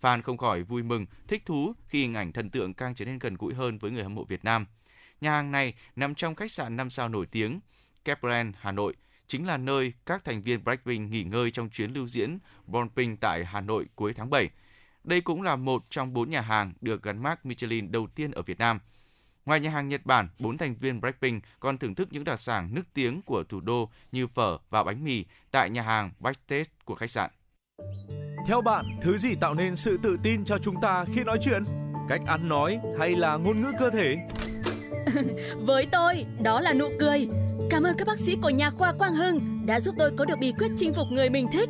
Fan 0.02 0.22
không 0.22 0.38
khỏi 0.38 0.64
vui 0.64 0.84
mừng, 0.84 1.06
thích 1.28 1.46
thú 1.46 1.74
khi 1.88 2.02
hình 2.02 2.14
ảnh 2.14 2.32
thần 2.32 2.50
tượng 2.50 2.74
càng 2.74 2.96
trở 2.96 3.06
nên 3.06 3.20
gần 3.20 3.36
gũi 3.40 3.54
hơn 3.54 3.78
với 3.78 3.92
người 3.92 4.04
hâm 4.04 4.16
mộ 4.16 4.24
Việt 4.24 4.46
Nam. 4.46 4.66
Nhà 5.22 5.32
hàng 5.32 5.52
này 5.52 5.74
nằm 5.96 6.16
trong 6.16 6.36
khách 6.36 6.52
sạn 6.52 6.78
5 6.78 6.90
sao 6.90 7.10
nổi 7.10 7.26
tiếng 7.26 7.60
Capland, 8.06 8.56
Hà 8.60 8.72
Nội, 8.72 8.96
chính 9.28 9.46
là 9.46 9.58
nơi 9.58 9.94
các 10.06 10.26
thành 10.26 10.42
viên 10.42 10.64
Blackpink 10.64 11.12
nghỉ 11.12 11.24
ngơi 11.24 11.52
trong 11.52 11.70
chuyến 11.70 11.94
lưu 11.94 12.08
diễn 12.08 12.38
Bonping 12.68 13.18
tại 13.18 13.46
Hà 13.46 13.62
Nội 13.62 13.86
cuối 13.96 14.14
tháng 14.14 14.30
7. 14.30 14.50
Đây 15.06 15.22
cũng 15.22 15.42
là 15.42 15.56
một 15.56 15.86
trong 15.90 16.14
bốn 16.14 16.30
nhà 16.30 16.42
hàng 16.42 16.74
được 16.82 17.04
gắn 17.04 17.24
mác 17.24 17.46
Michelin 17.46 17.92
đầu 17.92 18.08
tiên 18.16 18.32
ở 18.32 18.42
Việt 18.42 18.60
Nam. 18.60 18.80
Ngoài 19.46 19.60
nhà 19.60 19.70
hàng 19.70 19.90
Nhật 19.90 20.06
Bản, 20.06 20.30
bốn 20.40 20.58
thành 20.58 20.76
viên 20.76 21.02
Blackpink 21.02 21.44
còn 21.60 21.78
thưởng 21.78 21.96
thức 21.96 22.08
những 22.12 22.24
đặc 22.24 22.40
sản 22.40 22.70
nước 22.72 22.84
tiếng 22.94 23.22
của 23.22 23.44
thủ 23.44 23.60
đô 23.60 23.90
như 24.12 24.28
phở 24.28 24.58
và 24.70 24.84
bánh 24.84 25.04
mì 25.04 25.26
tại 25.52 25.70
nhà 25.70 25.82
hàng 25.82 26.12
Backstage 26.20 26.64
của 26.86 26.96
khách 26.96 27.10
sạn. 27.10 27.30
Theo 28.48 28.62
bạn, 28.62 28.86
thứ 29.02 29.18
gì 29.18 29.36
tạo 29.36 29.54
nên 29.54 29.76
sự 29.76 30.00
tự 30.04 30.18
tin 30.24 30.46
cho 30.46 30.58
chúng 30.58 30.82
ta 30.82 31.06
khi 31.14 31.24
nói 31.24 31.38
chuyện? 31.42 31.64
Cách 32.10 32.22
ăn 32.28 32.50
nói 32.50 32.80
hay 33.00 33.16
là 33.16 33.38
ngôn 33.38 33.62
ngữ 33.62 33.72
cơ 33.80 33.90
thể? 33.90 34.18
Với 35.66 35.88
tôi, 35.92 36.26
đó 36.42 36.62
là 36.62 36.74
nụ 36.74 36.90
cười. 37.00 37.28
Cảm 37.70 37.84
ơn 37.84 37.96
các 37.98 38.08
bác 38.08 38.20
sĩ 38.20 38.38
của 38.42 38.50
nhà 38.50 38.72
khoa 38.72 38.94
Quang 38.94 39.16
Hưng 39.16 39.66
đã 39.66 39.80
giúp 39.80 39.96
tôi 39.98 40.12
có 40.18 40.26
được 40.26 40.40
bí 40.40 40.54
quyết 40.60 40.72
chinh 40.78 40.94
phục 40.94 41.08
người 41.12 41.30
mình 41.30 41.48
thích. 41.52 41.70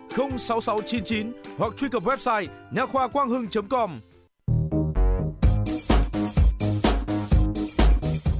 06699 0.17 1.31
hoặc 1.57 1.73
truy 1.77 1.89
cập 1.89 2.03
website 2.03 2.47
nha 2.71 2.85
khoa 2.85 3.07
quang 3.07 3.29
hưng.com. 3.29 3.99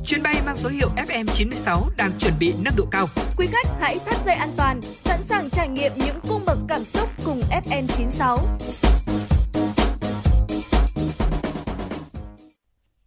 Chuyến 0.06 0.24
bay 0.24 0.36
mang 0.46 0.56
số 0.56 0.70
hiệu 0.70 0.90
FM96 0.96 1.90
đang 1.98 2.12
chuẩn 2.20 2.34
bị 2.40 2.54
nâng 2.66 2.74
độ 2.78 2.86
cao. 2.92 3.06
Quý 3.38 3.48
khách 3.52 3.68
hãy 3.80 3.98
thắt 4.06 4.26
dây 4.26 4.36
an 4.36 4.50
toàn, 4.58 4.82
sẵn 4.82 5.20
sàng 5.20 5.50
trải 5.50 5.70
nghiệm 5.70 5.92
những 6.06 6.20
cung 6.30 6.42
bậc 6.46 6.58
cảm 6.68 6.84
xúc 6.84 7.10
cùng 7.26 7.40
FM96. 7.64 8.38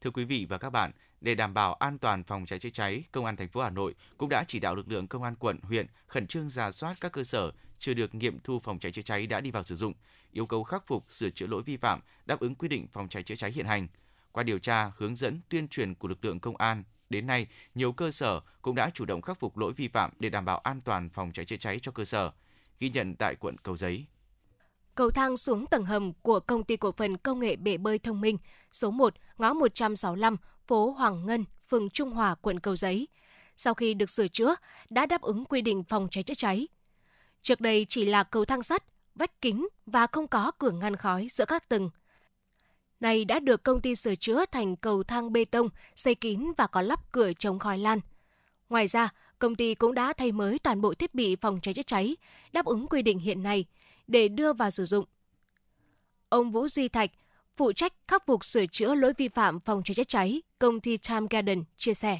Thưa 0.00 0.10
quý 0.10 0.24
vị 0.24 0.46
và 0.48 0.58
các 0.58 0.70
bạn, 0.70 0.90
để 1.20 1.34
đảm 1.34 1.54
bảo 1.54 1.74
an 1.74 1.98
toàn 1.98 2.24
phòng 2.24 2.46
cháy 2.46 2.58
chữa 2.58 2.70
cháy, 2.72 3.04
Công 3.12 3.24
an 3.24 3.36
thành 3.36 3.48
phố 3.48 3.62
Hà 3.62 3.70
Nội 3.70 3.94
cũng 4.18 4.28
đã 4.28 4.44
chỉ 4.48 4.58
đạo 4.58 4.74
lực 4.74 4.88
lượng 4.88 5.08
công 5.08 5.22
an 5.22 5.34
quận, 5.36 5.60
huyện 5.62 5.86
khẩn 6.06 6.26
trương 6.26 6.48
ra 6.48 6.70
soát 6.70 6.96
các 7.00 7.12
cơ 7.12 7.24
sở 7.24 7.50
chưa 7.84 7.94
được 7.94 8.14
nghiệm 8.14 8.38
thu 8.44 8.58
phòng 8.58 8.78
cháy 8.78 8.92
chữa 8.92 9.02
cháy 9.02 9.26
đã 9.26 9.40
đi 9.40 9.50
vào 9.50 9.62
sử 9.62 9.76
dụng, 9.76 9.92
yêu 10.32 10.46
cầu 10.46 10.64
khắc 10.64 10.86
phục, 10.86 11.04
sửa 11.08 11.30
chữa 11.30 11.46
lỗi 11.46 11.62
vi 11.62 11.76
phạm, 11.76 12.00
đáp 12.26 12.40
ứng 12.40 12.54
quy 12.54 12.68
định 12.68 12.86
phòng 12.92 13.08
cháy 13.08 13.22
chữa 13.22 13.34
cháy 13.34 13.52
hiện 13.52 13.66
hành. 13.66 13.88
Qua 14.32 14.42
điều 14.42 14.58
tra, 14.58 14.92
hướng 14.96 15.16
dẫn, 15.16 15.40
tuyên 15.48 15.68
truyền 15.68 15.94
của 15.94 16.08
lực 16.08 16.24
lượng 16.24 16.40
công 16.40 16.56
an, 16.56 16.84
đến 17.10 17.26
nay 17.26 17.46
nhiều 17.74 17.92
cơ 17.92 18.10
sở 18.10 18.40
cũng 18.62 18.74
đã 18.74 18.90
chủ 18.94 19.04
động 19.04 19.22
khắc 19.22 19.40
phục 19.40 19.58
lỗi 19.58 19.72
vi 19.72 19.88
phạm 19.88 20.10
để 20.18 20.30
đảm 20.30 20.44
bảo 20.44 20.58
an 20.58 20.80
toàn 20.80 21.10
phòng 21.10 21.32
cháy 21.32 21.44
chữa 21.44 21.56
cháy 21.56 21.78
cho 21.78 21.92
cơ 21.92 22.04
sở. 22.04 22.30
Ghi 22.80 22.90
nhận 22.90 23.14
tại 23.14 23.34
quận 23.34 23.58
Cầu 23.58 23.76
Giấy. 23.76 24.06
Cầu 24.94 25.10
thang 25.10 25.36
xuống 25.36 25.66
tầng 25.66 25.84
hầm 25.84 26.12
của 26.22 26.40
công 26.40 26.64
ty 26.64 26.76
cổ 26.76 26.92
phần 26.92 27.16
công 27.16 27.40
nghệ 27.40 27.56
bể 27.56 27.76
bơi 27.76 27.98
thông 27.98 28.20
minh 28.20 28.38
số 28.72 28.90
1, 28.90 29.14
ngõ 29.38 29.52
165, 29.52 30.36
phố 30.66 30.90
Hoàng 30.90 31.26
Ngân, 31.26 31.44
phường 31.68 31.90
Trung 31.90 32.10
Hòa, 32.10 32.34
quận 32.34 32.60
Cầu 32.60 32.76
Giấy. 32.76 33.08
Sau 33.56 33.74
khi 33.74 33.94
được 33.94 34.10
sửa 34.10 34.28
chữa, 34.28 34.54
đã 34.90 35.06
đáp 35.06 35.20
ứng 35.20 35.44
quy 35.44 35.60
định 35.60 35.84
phòng 35.84 36.08
cháy 36.10 36.22
chữa 36.22 36.34
cháy. 36.34 36.68
Trước 37.44 37.60
đây 37.60 37.86
chỉ 37.88 38.04
là 38.04 38.22
cầu 38.22 38.44
thang 38.44 38.62
sắt, 38.62 38.84
vách 39.14 39.40
kính 39.40 39.68
và 39.86 40.06
không 40.06 40.28
có 40.28 40.52
cửa 40.58 40.70
ngăn 40.70 40.96
khói 40.96 41.28
giữa 41.30 41.44
các 41.44 41.68
tầng. 41.68 41.90
Này 43.00 43.24
đã 43.24 43.40
được 43.40 43.62
công 43.62 43.80
ty 43.80 43.94
sửa 43.94 44.14
chữa 44.14 44.44
thành 44.46 44.76
cầu 44.76 45.02
thang 45.02 45.32
bê 45.32 45.44
tông, 45.44 45.68
xây 45.96 46.14
kín 46.14 46.52
và 46.56 46.66
có 46.66 46.82
lắp 46.82 47.12
cửa 47.12 47.32
chống 47.38 47.58
khói 47.58 47.78
lan. 47.78 48.00
Ngoài 48.68 48.88
ra, 48.88 49.08
công 49.38 49.54
ty 49.54 49.74
cũng 49.74 49.94
đã 49.94 50.12
thay 50.12 50.32
mới 50.32 50.58
toàn 50.58 50.80
bộ 50.80 50.94
thiết 50.94 51.14
bị 51.14 51.36
phòng 51.36 51.60
cháy 51.60 51.74
chữa 51.74 51.82
cháy, 51.82 52.16
đáp 52.52 52.64
ứng 52.64 52.86
quy 52.86 53.02
định 53.02 53.18
hiện 53.18 53.42
nay 53.42 53.64
để 54.06 54.28
đưa 54.28 54.52
vào 54.52 54.70
sử 54.70 54.84
dụng. 54.84 55.04
Ông 56.28 56.50
Vũ 56.50 56.68
Duy 56.68 56.88
Thạch, 56.88 57.10
phụ 57.56 57.72
trách 57.72 57.92
khắc 58.08 58.26
phục 58.26 58.44
sửa 58.44 58.66
chữa 58.66 58.94
lỗi 58.94 59.12
vi 59.18 59.28
phạm 59.28 59.60
phòng 59.60 59.82
cháy 59.84 59.94
chữa 59.94 60.04
cháy, 60.04 60.42
công 60.58 60.80
ty 60.80 60.96
Time 60.96 61.26
Garden 61.30 61.64
chia 61.76 61.94
sẻ. 61.94 62.18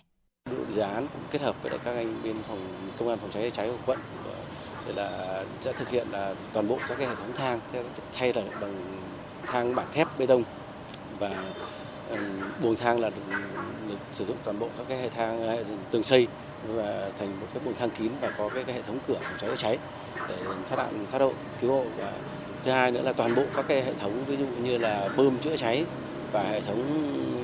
Dự 0.70 0.80
án 0.80 1.06
kết 1.30 1.40
hợp 1.40 1.62
với 1.62 1.78
các 1.78 1.94
anh 1.94 2.22
bên 2.24 2.36
phòng 2.48 2.88
công 2.98 3.08
an 3.08 3.18
phòng 3.18 3.30
cháy 3.30 3.42
chữa 3.42 3.56
cháy 3.56 3.68
của 3.68 3.78
quận 3.86 3.98
để 4.86 4.92
là 4.92 5.42
sẽ 5.60 5.72
thực 5.72 5.88
hiện 5.88 6.06
là 6.10 6.34
toàn 6.52 6.68
bộ 6.68 6.78
các 6.88 6.98
cái 6.98 7.08
hệ 7.08 7.14
thống 7.14 7.32
thang 7.36 7.60
sẽ 7.72 7.82
thay 8.12 8.32
là 8.32 8.42
bằng 8.60 8.74
thang 9.46 9.74
bản 9.74 9.86
thép 9.92 10.18
bê 10.18 10.26
tông. 10.26 10.42
Và 11.18 11.30
ừ, 12.10 12.16
buồng 12.62 12.76
thang 12.76 13.00
là 13.00 13.10
được, 13.10 13.36
được 13.88 13.96
sử 14.12 14.24
dụng 14.24 14.36
toàn 14.44 14.58
bộ 14.58 14.68
các 14.78 14.84
cái 14.88 14.98
hệ 14.98 15.08
thang 15.08 15.64
tường 15.90 16.02
xây 16.02 16.26
và 16.66 17.10
thành 17.18 17.40
một 17.40 17.46
cái 17.54 17.62
buồng 17.64 17.74
thang 17.74 17.90
kín 17.90 18.12
và 18.20 18.30
có 18.38 18.48
cái, 18.54 18.64
cái 18.64 18.74
hệ 18.74 18.82
thống 18.82 18.98
cửa 19.08 19.14
phòng 19.14 19.38
cháy 19.38 19.50
chữa 19.50 19.56
cháy 19.56 19.78
để 20.28 20.36
thoát 20.68 20.76
nạn 20.76 21.06
thoát 21.10 21.20
hộ 21.20 21.32
cứu 21.60 21.72
hộ. 21.72 21.84
Và 21.96 22.12
thứ 22.64 22.70
hai 22.70 22.90
nữa 22.90 23.02
là 23.02 23.12
toàn 23.12 23.34
bộ 23.34 23.42
các 23.56 23.64
cái 23.68 23.82
hệ 23.82 23.92
thống 23.94 24.24
ví 24.26 24.36
dụ 24.36 24.46
như 24.46 24.78
là 24.78 25.08
bơm 25.16 25.38
chữa 25.38 25.56
cháy 25.56 25.84
và 26.32 26.42
hệ 26.42 26.60
thống 26.60 26.82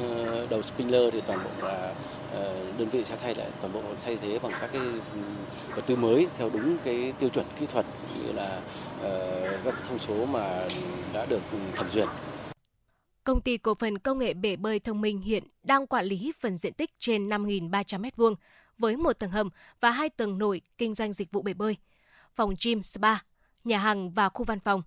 ờ, 0.03 0.47
đầu 0.51 0.62
sprinkler 0.62 1.12
thì 1.12 1.21
toàn 1.21 1.39
bộ 1.45 1.69
là 1.69 1.95
Ờ, 2.32 2.73
đơn 2.78 2.89
vị 2.89 3.05
sẽ 3.05 3.16
thay 3.16 3.35
lại 3.35 3.51
toàn 3.61 3.73
bộ 3.73 3.82
thay 4.02 4.16
thế 4.16 4.39
bằng 4.39 4.52
các 4.61 4.70
cái 4.73 4.82
ừ, 5.15 5.20
vật 5.74 5.82
tư 5.86 5.97
mới 5.97 6.27
theo 6.36 6.51
đúng 6.52 6.78
cái 6.85 7.12
tiêu 7.19 7.28
chuẩn 7.28 7.47
kỹ 7.61 7.66
thuật 7.66 7.86
như 8.19 8.32
là 8.32 8.61
ờ, 9.02 9.59
các 9.65 9.74
thông 9.89 9.98
số 9.98 10.27
mà 10.27 10.69
đã 11.12 11.27
được 11.27 11.40
thẩm 11.77 11.90
duyệt. 11.90 12.09
Công 13.24 13.40
ty 13.40 13.57
cổ 13.57 13.74
phần 13.74 13.98
công 13.98 14.19
nghệ 14.19 14.35
bể 14.35 14.57
bơi 14.57 14.78
thông 14.78 15.01
minh 15.01 15.20
hiện 15.20 15.44
đang 15.62 15.86
quản 15.86 16.05
lý 16.05 16.32
phần 16.40 16.57
diện 16.57 16.73
tích 16.73 16.90
trên 16.98 17.28
5.300 17.28 18.01
m2 18.01 18.35
với 18.78 18.97
một 18.97 19.12
tầng 19.12 19.31
hầm 19.31 19.51
và 19.81 19.90
hai 19.90 20.09
tầng 20.09 20.39
nổi 20.39 20.61
kinh 20.78 20.94
doanh 20.94 21.12
dịch 21.12 21.32
vụ 21.32 21.43
bể 21.43 21.55
bơi, 21.55 21.77
phòng 22.35 22.55
gym 22.65 22.82
spa, 22.82 23.15
nhà 23.65 23.78
hàng 23.78 24.11
và 24.11 24.28
khu 24.28 24.44
văn 24.44 24.61
phòng. 24.61 24.82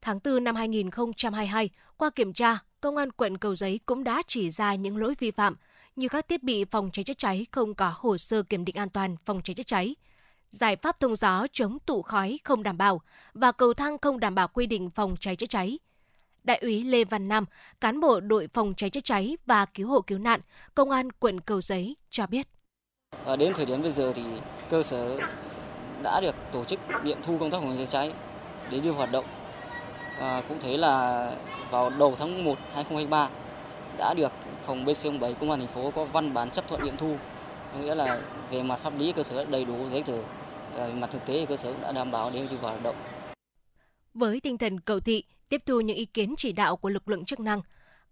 Tháng 0.00 0.18
4 0.24 0.44
năm 0.44 0.56
2022, 0.56 1.70
qua 1.96 2.10
kiểm 2.10 2.32
tra, 2.32 2.58
Công 2.80 2.96
an 2.96 3.12
quận 3.12 3.38
Cầu 3.38 3.54
Giấy 3.54 3.80
cũng 3.86 4.04
đã 4.04 4.22
chỉ 4.26 4.50
ra 4.50 4.74
những 4.74 4.96
lỗi 4.96 5.14
vi 5.18 5.30
phạm 5.30 5.56
như 5.98 6.08
các 6.08 6.28
thiết 6.28 6.42
bị 6.42 6.64
phòng 6.64 6.90
cháy 6.92 7.04
chữa 7.04 7.14
cháy 7.14 7.46
không 7.52 7.74
có 7.74 7.92
hồ 7.96 8.18
sơ 8.18 8.42
kiểm 8.42 8.64
định 8.64 8.76
an 8.76 8.88
toàn 8.88 9.16
phòng 9.24 9.40
cháy 9.44 9.54
chữa 9.54 9.62
cháy, 9.62 9.96
giải 10.50 10.76
pháp 10.76 11.00
thông 11.00 11.16
gió 11.16 11.46
chống 11.52 11.78
tụ 11.86 12.02
khói 12.02 12.38
không 12.44 12.62
đảm 12.62 12.78
bảo 12.78 13.00
và 13.34 13.52
cầu 13.52 13.74
thang 13.74 13.98
không 13.98 14.20
đảm 14.20 14.34
bảo 14.34 14.48
quy 14.48 14.66
định 14.66 14.90
phòng 14.90 15.16
cháy 15.20 15.36
chữa 15.36 15.46
cháy. 15.46 15.78
Đại 16.44 16.58
úy 16.58 16.84
Lê 16.84 17.04
Văn 17.04 17.28
Nam, 17.28 17.44
cán 17.80 18.00
bộ 18.00 18.20
đội 18.20 18.48
phòng 18.54 18.74
cháy 18.76 18.90
chữa 18.90 19.00
cháy 19.00 19.36
và 19.46 19.66
cứu 19.66 19.88
hộ 19.88 20.00
cứu 20.00 20.18
nạn, 20.18 20.40
Công 20.74 20.90
an 20.90 21.12
quận 21.12 21.40
Cầu 21.40 21.60
Giấy 21.60 21.96
cho 22.10 22.26
biết. 22.26 22.48
À, 23.24 23.36
đến 23.36 23.52
thời 23.54 23.66
điểm 23.66 23.82
bây 23.82 23.90
giờ 23.90 24.12
thì 24.14 24.22
cơ 24.70 24.82
sở 24.82 25.20
đã 26.02 26.20
được 26.20 26.34
tổ 26.52 26.64
chức 26.64 26.80
nghiệm 27.04 27.22
thu 27.22 27.38
công 27.38 27.50
tác 27.50 27.58
phòng 27.60 27.76
cháy 27.76 27.86
cháy 27.86 28.12
để 28.70 28.80
đưa 28.80 28.92
hoạt 28.92 29.12
động. 29.12 29.24
À, 30.20 30.42
cũng 30.48 30.58
thấy 30.60 30.78
là 30.78 31.30
vào 31.70 31.90
đầu 31.90 32.14
tháng 32.18 32.44
1 32.44 32.58
2023 32.74 33.28
đã 33.98 34.14
được 34.14 34.32
phòng 34.62 34.84
BC07 34.84 35.34
công 35.34 35.50
an 35.50 35.58
thành 35.58 35.68
phố 35.68 35.90
có 35.90 36.04
văn 36.04 36.34
bản 36.34 36.50
chấp 36.50 36.68
thuận 36.68 36.84
nghiệm 36.84 36.96
thu. 36.96 37.16
Nghĩa 37.80 37.94
là 37.94 38.20
về 38.50 38.62
mặt 38.62 38.76
pháp 38.76 38.98
lý 38.98 39.12
cơ 39.12 39.22
sở 39.22 39.44
đầy 39.44 39.64
đủ 39.64 39.86
giấy 39.90 40.02
tờ 40.02 40.18
ờ, 40.74 40.88
về 40.88 40.94
mặt 40.94 41.10
thực 41.10 41.26
tế 41.26 41.46
cơ 41.46 41.56
sở 41.56 41.72
đã 41.82 41.92
đảm 41.92 42.10
bảo 42.10 42.30
để 42.34 42.46
đi 42.50 42.56
vào 42.56 42.72
hoạt 42.72 42.82
động. 42.82 42.96
Với 44.14 44.40
tinh 44.40 44.58
thần 44.58 44.80
cầu 44.80 45.00
thị 45.00 45.24
tiếp 45.48 45.62
thu 45.66 45.80
những 45.80 45.96
ý 45.96 46.04
kiến 46.04 46.34
chỉ 46.36 46.52
đạo 46.52 46.76
của 46.76 46.88
lực 46.88 47.08
lượng 47.08 47.24
chức 47.24 47.40
năng 47.40 47.62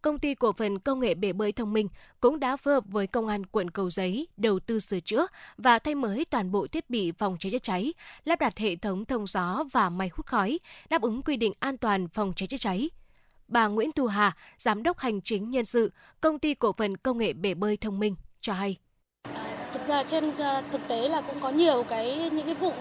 công 0.07 0.19
ty 0.19 0.35
cổ 0.35 0.53
phần 0.53 0.79
công 0.79 1.01
nghệ 1.01 1.15
bể 1.15 1.33
bơi 1.33 1.53
thông 1.53 1.73
minh 1.73 1.89
cũng 2.21 2.41
đã 2.41 2.57
phối 2.57 2.75
hợp 2.75 2.85
với 2.87 3.07
công 3.07 3.29
an 3.29 3.47
quận 3.47 3.71
Cầu 3.71 3.91
Giấy 3.91 4.29
đầu 4.37 4.61
tư 4.61 4.79
sửa 4.79 5.01
chữa 5.01 5.27
và 5.57 5.79
thay 5.79 5.95
mới 5.95 6.25
toàn 6.25 6.53
bộ 6.53 6.67
thiết 6.67 6.91
bị 6.91 7.13
phòng 7.13 7.37
cháy 7.41 7.53
chữa 7.53 7.59
cháy, 7.59 7.93
lắp 8.25 8.41
đặt 8.41 8.59
hệ 8.59 8.77
thống 8.77 9.05
thông 9.05 9.27
gió 9.27 9.65
và 9.73 9.91
máy 9.91 10.11
hút 10.13 10.27
khói, 10.27 10.59
đáp 10.91 11.03
ứng 11.03 11.23
quy 11.23 11.37
định 11.37 11.53
an 11.59 11.77
toàn 11.77 12.09
phòng 12.09 12.33
cháy 12.37 12.47
chữa 12.47 12.57
cháy 12.57 12.91
bà 13.49 13.67
Nguyễn 13.67 13.93
Thu 13.93 14.07
Hà, 14.07 14.37
Giám 14.59 14.83
đốc 14.83 14.99
Hành 14.99 15.21
chính 15.21 15.51
Nhân 15.51 15.65
sự, 15.65 15.93
Công 16.21 16.39
ty 16.39 16.55
Cổ 16.55 16.73
phần 16.73 16.97
Công 16.97 17.19
nghệ 17.19 17.33
Bể 17.33 17.55
bơi 17.55 17.77
Thông 17.77 17.99
minh 17.99 18.17
cho 18.41 18.53
hay. 18.53 18.77
Thực 19.73 19.83
ra 19.83 20.03
trên 20.03 20.31
ờ, 20.39 20.63
thực 20.73 20.89
tế 20.89 21.09
là 21.09 21.21
cũng 21.21 21.41
có 21.41 21.51
nhiều 21.51 21.85
cái 21.89 22.31
những 22.33 22.47
cái 22.47 22.55
vụ 22.55 22.73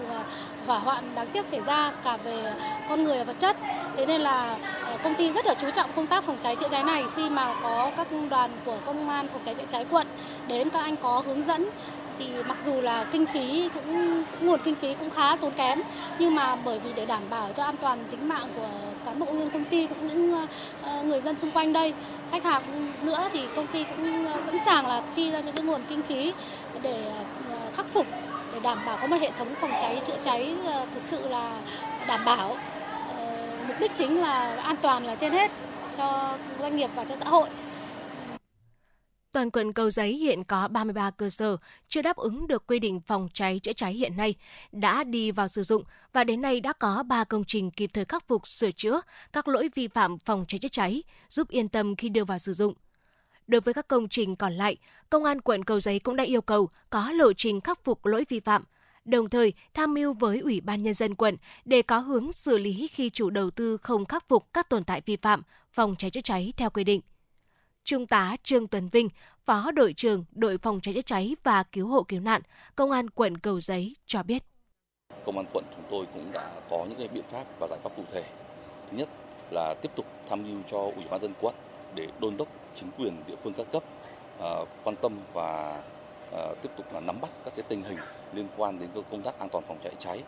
hỏa 0.66 0.78
hoạn 0.78 1.04
đáng 1.14 1.26
tiếc 1.32 1.46
xảy 1.46 1.60
ra 1.60 1.92
cả 2.04 2.16
về 2.16 2.54
con 2.88 3.04
người 3.04 3.18
và 3.18 3.24
vật 3.24 3.36
chất. 3.38 3.56
Thế 3.96 4.06
nên 4.06 4.20
là 4.20 4.58
ờ, 4.84 4.98
công 5.02 5.14
ty 5.14 5.32
rất 5.32 5.46
là 5.46 5.54
chú 5.54 5.70
trọng 5.70 5.90
công 5.96 6.06
tác 6.06 6.24
phòng 6.24 6.36
cháy 6.40 6.56
chữa 6.56 6.68
cháy 6.70 6.84
này 6.84 7.04
khi 7.16 7.30
mà 7.30 7.54
có 7.62 7.92
các 7.96 8.06
đoàn 8.30 8.50
của 8.64 8.78
công 8.86 9.08
an 9.08 9.28
phòng 9.32 9.42
cháy 9.44 9.54
chữa 9.54 9.66
cháy 9.68 9.86
quận 9.90 10.06
đến 10.48 10.70
các 10.70 10.80
anh 10.80 10.96
có 10.96 11.22
hướng 11.26 11.44
dẫn 11.44 11.68
thì 12.18 12.26
mặc 12.46 12.56
dù 12.64 12.80
là 12.80 13.04
kinh 13.04 13.26
phí 13.26 13.68
cũng, 13.74 14.22
nguồn 14.40 14.60
kinh 14.64 14.74
phí 14.74 14.94
cũng 14.94 15.10
khá 15.10 15.36
tốn 15.36 15.52
kém, 15.52 15.82
nhưng 16.18 16.34
mà 16.34 16.56
bởi 16.64 16.78
vì 16.78 16.90
để 16.96 17.06
đảm 17.06 17.22
bảo 17.30 17.48
cho 17.54 17.64
an 17.64 17.76
toàn 17.76 17.98
tính 18.10 18.28
mạng 18.28 18.48
của 18.56 18.68
cán 19.04 19.18
bộ 19.18 19.26
nhân 19.26 19.50
công 19.50 19.64
ty 19.64 19.86
cũng 19.86 20.08
những 20.08 20.46
ờ, 20.82 21.02
người 21.02 21.20
dân 21.20 21.38
xung 21.38 21.50
quanh 21.50 21.72
đây, 21.72 21.94
khách 22.30 22.44
hàng 22.44 22.62
nữa 23.02 23.28
thì 23.32 23.40
công 23.56 23.66
ty 23.66 23.84
cũng 23.84 24.26
ờ, 24.26 24.40
sẵn 24.46 24.58
sàng 24.64 24.86
là 24.86 25.02
chi 25.12 25.30
ra 25.30 25.40
những 25.40 25.54
cái 25.54 25.64
nguồn 25.64 25.80
kinh 25.88 26.02
phí 26.02 26.32
để 26.82 27.04
ờ, 27.50 27.56
khắc 27.74 27.86
phục, 27.86 28.06
để 28.52 28.60
đảm 28.62 28.78
bảo 28.86 28.98
có 29.00 29.06
một 29.06 29.16
hệ 29.20 29.30
thống 29.38 29.48
phòng 29.60 29.72
cháy 29.80 30.00
chữa 30.04 30.16
cháy 30.22 30.54
thực 30.94 31.02
sự 31.02 31.28
là 31.28 31.58
đảm 32.06 32.24
bảo. 32.24 32.56
Mục 33.68 33.76
đích 33.80 33.94
chính 33.94 34.20
là 34.20 34.56
an 34.62 34.76
toàn 34.76 35.06
là 35.06 35.14
trên 35.14 35.32
hết 35.32 35.50
cho 35.96 36.34
doanh 36.60 36.76
nghiệp 36.76 36.90
và 36.94 37.04
cho 37.04 37.16
xã 37.16 37.24
hội 37.28 37.48
toàn 39.36 39.50
quận 39.50 39.72
Cầu 39.72 39.90
Giấy 39.90 40.12
hiện 40.12 40.44
có 40.44 40.68
33 40.68 41.10
cơ 41.10 41.30
sở 41.30 41.56
chưa 41.88 42.02
đáp 42.02 42.16
ứng 42.16 42.46
được 42.46 42.66
quy 42.66 42.78
định 42.78 43.00
phòng 43.00 43.28
cháy 43.34 43.58
chữa 43.58 43.72
cháy 43.72 43.92
hiện 43.92 44.16
nay 44.16 44.34
đã 44.72 45.04
đi 45.04 45.30
vào 45.30 45.48
sử 45.48 45.62
dụng 45.62 45.82
và 46.12 46.24
đến 46.24 46.40
nay 46.40 46.60
đã 46.60 46.72
có 46.72 47.02
3 47.02 47.24
công 47.24 47.44
trình 47.44 47.70
kịp 47.70 47.90
thời 47.92 48.04
khắc 48.04 48.28
phục 48.28 48.46
sửa 48.46 48.70
chữa 48.70 49.00
các 49.32 49.48
lỗi 49.48 49.70
vi 49.74 49.88
phạm 49.88 50.18
phòng 50.18 50.44
cháy 50.48 50.58
chữa 50.58 50.68
cháy, 50.68 51.02
giúp 51.28 51.48
yên 51.48 51.68
tâm 51.68 51.96
khi 51.96 52.08
đưa 52.08 52.24
vào 52.24 52.38
sử 52.38 52.52
dụng. 52.52 52.74
Đối 53.46 53.60
với 53.60 53.74
các 53.74 53.88
công 53.88 54.08
trình 54.08 54.36
còn 54.36 54.52
lại, 54.52 54.76
Công 55.10 55.24
an 55.24 55.40
quận 55.40 55.64
Cầu 55.64 55.80
Giấy 55.80 56.00
cũng 56.00 56.16
đã 56.16 56.24
yêu 56.24 56.40
cầu 56.40 56.68
có 56.90 57.12
lộ 57.12 57.32
trình 57.32 57.60
khắc 57.60 57.84
phục 57.84 58.06
lỗi 58.06 58.24
vi 58.28 58.40
phạm, 58.40 58.64
đồng 59.04 59.30
thời 59.30 59.52
tham 59.74 59.94
mưu 59.94 60.12
với 60.12 60.38
Ủy 60.38 60.60
ban 60.60 60.82
Nhân 60.82 60.94
dân 60.94 61.14
quận 61.14 61.36
để 61.64 61.82
có 61.82 61.98
hướng 61.98 62.32
xử 62.32 62.58
lý 62.58 62.88
khi 62.92 63.10
chủ 63.10 63.30
đầu 63.30 63.50
tư 63.50 63.76
không 63.76 64.06
khắc 64.06 64.28
phục 64.28 64.52
các 64.52 64.68
tồn 64.68 64.84
tại 64.84 65.02
vi 65.06 65.16
phạm 65.16 65.42
phòng 65.72 65.94
cháy 65.98 66.10
chữa 66.10 66.20
cháy 66.20 66.52
theo 66.56 66.70
quy 66.70 66.84
định. 66.84 67.00
Trung 67.86 68.06
tá 68.06 68.36
Trương 68.42 68.68
Tuấn 68.68 68.88
Vinh, 68.88 69.08
Phó 69.44 69.70
đội 69.70 69.92
trưởng 69.92 70.24
đội 70.32 70.58
phòng 70.58 70.80
cháy 70.80 70.94
chữa 70.94 71.00
cháy 71.00 71.36
và 71.42 71.62
cứu 71.62 71.88
hộ 71.88 72.02
cứu 72.02 72.20
nạn, 72.20 72.42
Công 72.76 72.90
an 72.90 73.10
quận 73.10 73.38
Cầu 73.38 73.60
Giấy 73.60 73.96
cho 74.06 74.22
biết. 74.22 74.42
Công 75.24 75.36
an 75.36 75.46
quận 75.52 75.64
chúng 75.74 75.84
tôi 75.90 76.06
cũng 76.14 76.32
đã 76.32 76.60
có 76.70 76.84
những 76.88 76.98
cái 76.98 77.08
biện 77.08 77.24
pháp 77.30 77.44
và 77.58 77.66
giải 77.70 77.78
pháp 77.82 77.90
cụ 77.96 78.02
thể. 78.12 78.24
Thứ 78.90 78.96
nhất 78.96 79.08
là 79.50 79.74
tiếp 79.82 79.88
tục 79.96 80.06
tham 80.28 80.42
mưu 80.42 80.62
cho 80.66 80.78
Ủy 80.78 81.04
ban 81.10 81.20
dân 81.20 81.32
quận 81.40 81.54
để 81.94 82.08
đôn 82.20 82.36
đốc 82.36 82.48
chính 82.74 82.90
quyền 82.98 83.22
địa 83.26 83.36
phương 83.42 83.52
các 83.52 83.66
cấp 83.72 83.82
uh, 84.38 84.68
quan 84.84 84.96
tâm 85.02 85.18
và 85.32 85.82
uh, 86.34 86.62
tiếp 86.62 86.70
tục 86.76 86.94
là 86.94 87.00
nắm 87.00 87.20
bắt 87.20 87.30
các 87.44 87.52
cái 87.56 87.64
tình 87.68 87.82
hình 87.82 87.98
liên 88.32 88.48
quan 88.56 88.78
đến 88.78 88.88
công 89.10 89.22
tác 89.22 89.38
an 89.38 89.48
toàn 89.48 89.64
phòng 89.68 89.78
cháy 89.84 89.92
cháy 89.98 90.22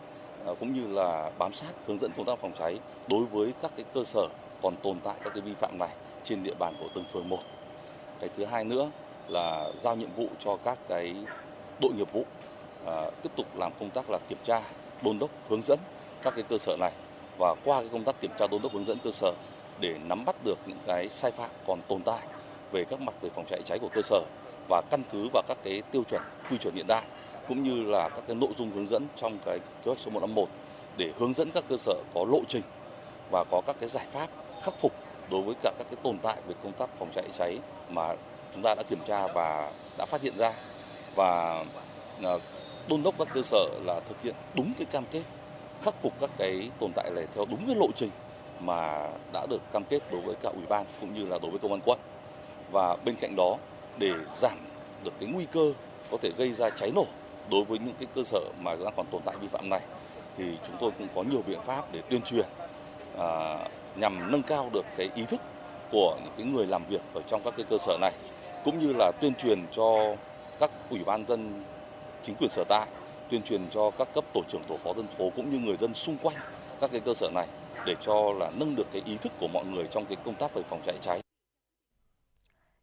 uh, 0.51 0.59
cũng 0.59 0.73
như 0.73 0.87
là 0.87 1.31
bám 1.37 1.53
sát 1.53 1.73
hướng 1.87 1.99
dẫn 1.99 2.11
công 2.17 2.25
tác 2.25 2.39
phòng 2.39 2.53
cháy 2.59 2.79
đối 3.09 3.25
với 3.25 3.53
các 3.61 3.71
cái 3.75 3.85
cơ 3.93 4.03
sở 4.03 4.27
còn 4.61 4.75
tồn 4.83 4.99
tại 5.03 5.15
các 5.23 5.33
cái 5.33 5.41
vi 5.41 5.53
phạm 5.53 5.77
này 5.79 5.89
trên 6.23 6.43
địa 6.43 6.53
bàn 6.59 6.73
của 6.79 6.87
từng 6.95 7.05
phường 7.13 7.29
một. 7.29 7.41
Cái 8.19 8.29
thứ 8.37 8.45
hai 8.45 8.63
nữa 8.63 8.91
là 9.27 9.71
giao 9.79 9.95
nhiệm 9.95 10.09
vụ 10.15 10.27
cho 10.39 10.57
các 10.63 10.79
cái 10.87 11.15
đội 11.81 11.91
nghiệp 11.93 12.11
vụ 12.13 12.25
à, 12.85 13.09
tiếp 13.23 13.29
tục 13.35 13.45
làm 13.55 13.71
công 13.79 13.89
tác 13.89 14.09
là 14.09 14.17
kiểm 14.29 14.37
tra, 14.43 14.61
đôn 15.03 15.19
đốc, 15.19 15.29
hướng 15.49 15.61
dẫn 15.61 15.79
các 16.21 16.33
cái 16.35 16.43
cơ 16.49 16.57
sở 16.57 16.75
này 16.79 16.91
và 17.39 17.55
qua 17.65 17.81
cái 17.81 17.89
công 17.93 18.03
tác 18.03 18.21
kiểm 18.21 18.31
tra 18.37 18.47
đôn 18.51 18.61
đốc 18.61 18.73
hướng 18.73 18.85
dẫn 18.85 18.97
cơ 19.03 19.11
sở 19.11 19.33
để 19.79 19.95
nắm 20.07 20.25
bắt 20.25 20.35
được 20.43 20.57
những 20.65 20.79
cái 20.87 21.09
sai 21.09 21.31
phạm 21.31 21.49
còn 21.67 21.81
tồn 21.87 22.01
tại 22.03 22.19
về 22.71 22.83
các 22.83 23.01
mặt 23.01 23.13
về 23.21 23.29
phòng 23.35 23.45
cháy 23.47 23.61
cháy 23.65 23.79
của 23.79 23.89
cơ 23.93 24.01
sở 24.01 24.21
và 24.69 24.81
căn 24.89 25.03
cứ 25.11 25.29
vào 25.33 25.43
các 25.47 25.57
cái 25.63 25.81
tiêu 25.91 26.03
chuẩn 26.03 26.21
quy 26.51 26.57
chuẩn 26.57 26.75
hiện 26.75 26.87
đại 26.87 27.03
cũng 27.47 27.63
như 27.63 27.83
là 27.83 28.09
các 28.09 28.23
cái 28.27 28.35
nội 28.35 28.49
dung 28.57 28.71
hướng 28.71 28.87
dẫn 28.87 29.07
trong 29.15 29.37
cái 29.45 29.59
kế 29.59 29.85
hoạch 29.85 29.99
số 29.99 30.11
151 30.11 30.49
để 30.97 31.11
hướng 31.19 31.33
dẫn 31.33 31.51
các 31.51 31.63
cơ 31.69 31.77
sở 31.77 31.95
có 32.13 32.25
lộ 32.31 32.41
trình 32.47 32.61
và 33.31 33.43
có 33.51 33.61
các 33.65 33.75
cái 33.79 33.89
giải 33.89 34.05
pháp 34.11 34.29
khắc 34.61 34.73
phục 34.79 34.93
đối 35.31 35.41
với 35.41 35.55
cả 35.63 35.71
các 35.77 35.87
cái 35.89 35.97
tồn 36.03 36.17
tại 36.17 36.35
về 36.47 36.53
công 36.63 36.73
tác 36.73 36.89
phòng 36.99 37.09
cháy 37.11 37.25
cháy 37.33 37.59
mà 37.89 38.15
chúng 38.53 38.63
ta 38.63 38.75
đã 38.75 38.83
kiểm 38.89 38.99
tra 39.05 39.27
và 39.27 39.71
đã 39.97 40.05
phát 40.05 40.21
hiện 40.21 40.37
ra. 40.37 40.53
Và 41.15 41.63
ờ, 42.23 42.39
đôn 42.87 43.03
đốc 43.03 43.15
các 43.17 43.27
cơ 43.33 43.41
sở 43.41 43.65
là 43.85 43.99
thực 43.99 44.21
hiện 44.21 44.35
đúng 44.53 44.73
cái 44.77 44.85
cam 44.85 45.03
kết 45.11 45.23
khắc 45.81 46.01
phục 46.01 46.13
các 46.19 46.29
cái 46.37 46.69
tồn 46.79 46.91
tại 46.95 47.11
này 47.15 47.25
theo 47.35 47.45
đúng 47.45 47.65
cái 47.65 47.75
lộ 47.75 47.87
trình 47.95 48.09
mà 48.59 49.09
đã 49.33 49.45
được 49.49 49.61
cam 49.71 49.83
kết 49.83 49.99
đối 50.11 50.21
với 50.21 50.35
cả 50.41 50.49
ủy 50.49 50.63
ban 50.69 50.85
cũng 51.01 51.13
như 51.13 51.25
là 51.25 51.39
đối 51.41 51.51
với 51.51 51.59
công 51.59 51.71
an 51.71 51.81
quận. 51.85 51.99
Và 52.71 52.95
bên 53.05 53.15
cạnh 53.19 53.35
đó 53.37 53.57
để 53.97 54.11
giảm 54.27 54.57
được 55.03 55.13
cái 55.19 55.29
nguy 55.29 55.45
cơ 55.51 55.73
có 56.11 56.17
thể 56.21 56.31
gây 56.37 56.53
ra 56.53 56.69
cháy 56.69 56.91
nổ 56.95 57.05
đối 57.51 57.63
với 57.63 57.79
những 57.79 57.95
cái 57.99 58.07
cơ 58.15 58.23
sở 58.23 58.39
mà 58.59 58.75
đang 58.75 58.93
còn 58.95 59.05
tồn 59.11 59.21
tại 59.25 59.35
vi 59.41 59.47
phạm 59.47 59.69
này 59.69 59.81
thì 60.37 60.57
chúng 60.63 60.75
tôi 60.79 60.91
cũng 60.97 61.07
có 61.15 61.23
nhiều 61.23 61.41
biện 61.47 61.59
pháp 61.65 61.91
để 61.91 62.01
tuyên 62.09 62.21
truyền 62.21 62.45
à, 63.17 63.57
nhằm 63.99 64.31
nâng 64.31 64.43
cao 64.43 64.69
được 64.73 64.85
cái 64.97 65.09
ý 65.15 65.23
thức 65.25 65.41
của 65.91 66.17
những 66.23 66.33
cái 66.37 66.45
người 66.45 66.65
làm 66.67 66.85
việc 66.89 67.01
ở 67.13 67.21
trong 67.27 67.41
các 67.45 67.53
cái 67.57 67.65
cơ 67.69 67.77
sở 67.77 67.97
này, 68.01 68.11
cũng 68.63 68.79
như 68.79 68.93
là 68.97 69.11
tuyên 69.21 69.35
truyền 69.35 69.65
cho 69.71 70.15
các 70.59 70.71
ủy 70.89 70.99
ban 71.05 71.25
dân 71.27 71.63
chính 72.23 72.35
quyền 72.35 72.49
sở 72.49 72.63
tại, 72.69 72.87
tuyên 73.31 73.43
truyền 73.43 73.69
cho 73.69 73.91
các 73.91 74.07
cấp 74.13 74.23
tổ 74.33 74.41
trưởng, 74.47 74.63
tổ 74.67 74.77
phó 74.77 74.93
dân 74.93 75.07
phố, 75.17 75.31
cũng 75.35 75.49
như 75.49 75.59
người 75.59 75.77
dân 75.77 75.93
xung 75.93 76.17
quanh 76.17 76.35
các 76.79 76.91
cái 76.91 77.01
cơ 77.05 77.13
sở 77.13 77.29
này 77.33 77.47
để 77.85 77.95
cho 77.99 78.33
là 78.39 78.51
nâng 78.59 78.75
được 78.75 78.87
cái 78.91 79.01
ý 79.05 79.17
thức 79.21 79.31
của 79.39 79.47
mọi 79.47 79.65
người 79.65 79.87
trong 79.89 80.05
cái 80.05 80.17
công 80.23 80.35
tác 80.35 80.53
về 80.53 80.61
phòng 80.69 80.81
cháy 80.85 80.95
cháy. 81.01 81.28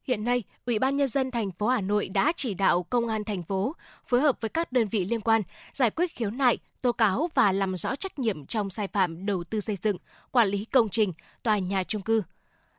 Hiện 0.06 0.24
nay, 0.24 0.42
Ủy 0.66 0.78
ban 0.78 0.96
nhân 0.96 1.08
dân 1.08 1.30
thành 1.30 1.50
phố 1.50 1.68
Hà 1.68 1.80
Nội 1.80 2.08
đã 2.08 2.32
chỉ 2.36 2.54
đạo 2.54 2.82
công 2.82 3.08
an 3.08 3.24
thành 3.24 3.42
phố 3.42 3.76
phối 4.06 4.20
hợp 4.20 4.40
với 4.40 4.48
các 4.48 4.72
đơn 4.72 4.88
vị 4.88 5.04
liên 5.04 5.20
quan 5.20 5.42
giải 5.72 5.90
quyết 5.90 6.10
khiếu 6.10 6.30
nại, 6.30 6.58
tố 6.82 6.92
cáo 6.92 7.28
và 7.34 7.52
làm 7.52 7.76
rõ 7.76 7.96
trách 7.96 8.18
nhiệm 8.18 8.46
trong 8.46 8.70
sai 8.70 8.88
phạm 8.88 9.26
đầu 9.26 9.44
tư 9.44 9.60
xây 9.60 9.76
dựng, 9.76 9.96
quản 10.30 10.48
lý 10.48 10.64
công 10.64 10.88
trình, 10.88 11.12
tòa 11.42 11.58
nhà 11.58 11.84
chung 11.84 12.02
cư. 12.02 12.22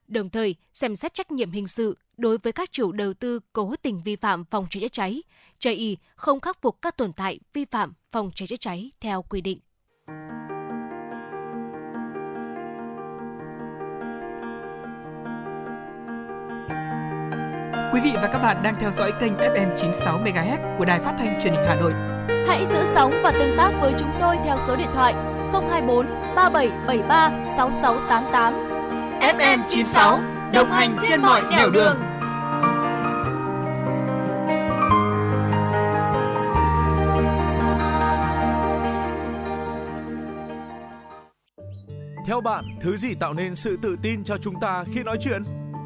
Đồng 0.08 0.30
thời, 0.30 0.56
xem 0.74 0.96
xét 0.96 1.14
trách 1.14 1.32
nhiệm 1.32 1.52
hình 1.52 1.68
sự 1.68 1.98
đối 2.18 2.38
với 2.38 2.54
các 2.54 2.72
chủ 2.72 2.92
đầu 2.92 3.14
tư 3.14 3.40
cố 3.54 3.76
tình 3.82 4.02
vi 4.04 4.16
phạm 4.16 4.46
phòng 4.46 4.68
cháy 4.70 4.82
chữa 4.82 4.88
cháy, 4.88 5.24
chây 5.60 5.74
y 5.74 5.98
không 6.16 6.40
khắc 6.40 6.62
phục 6.62 6.82
các 6.82 6.98
tồn 6.98 7.14
tại 7.14 7.40
vi 7.54 7.66
phạm 7.66 7.94
phòng 8.12 8.32
cháy 8.36 8.48
chữa 8.48 8.56
cháy 8.56 8.92
theo 9.00 9.22
quy 9.22 9.42
định. 9.42 9.60
Quý 17.98 18.04
vị 18.04 18.18
và 18.22 18.28
các 18.28 18.40
bạn 18.40 18.64
đang 18.64 18.76
theo 18.80 18.92
dõi 18.98 19.14
kênh 19.20 19.34
FM 19.34 19.76
96 19.76 20.20
MHz 20.20 20.78
của 20.78 20.86
đài 20.86 21.00
phát 21.00 21.16
thanh 21.18 21.40
truyền 21.42 21.54
hình 21.54 21.64
Hà 21.68 21.76
Nội. 21.76 21.94
Hãy 22.48 22.66
giữ 22.66 22.84
sóng 22.96 23.14
và 23.24 23.32
tương 23.32 23.58
tác 23.58 23.72
với 23.82 23.94
chúng 24.00 24.10
tôi 24.20 24.38
theo 24.44 24.58
số 24.68 24.76
điện 24.76 24.88
thoại 24.94 25.14
024 25.54 26.06
3773 26.36 27.32
6688. 27.58 28.54
FM 29.38 29.60
96 29.68 30.20
đồng 30.54 30.72
hành 30.72 30.98
trên 31.08 31.22
mọi 31.22 31.42
nẻo 31.50 31.70
đường. 31.70 31.74
đường. 31.74 31.98
Theo 42.28 42.42
bạn, 42.42 42.66
thứ 42.82 42.98
gì 42.98 43.16
tạo 43.20 43.34
nên 43.34 43.56
sự 43.56 43.78
tự 43.82 43.98
tin 44.02 44.24
cho 44.24 44.38
chúng 44.38 44.60
ta 44.60 44.84
khi 44.94 45.04
nói 45.04 45.18
chuyện? 45.22 45.57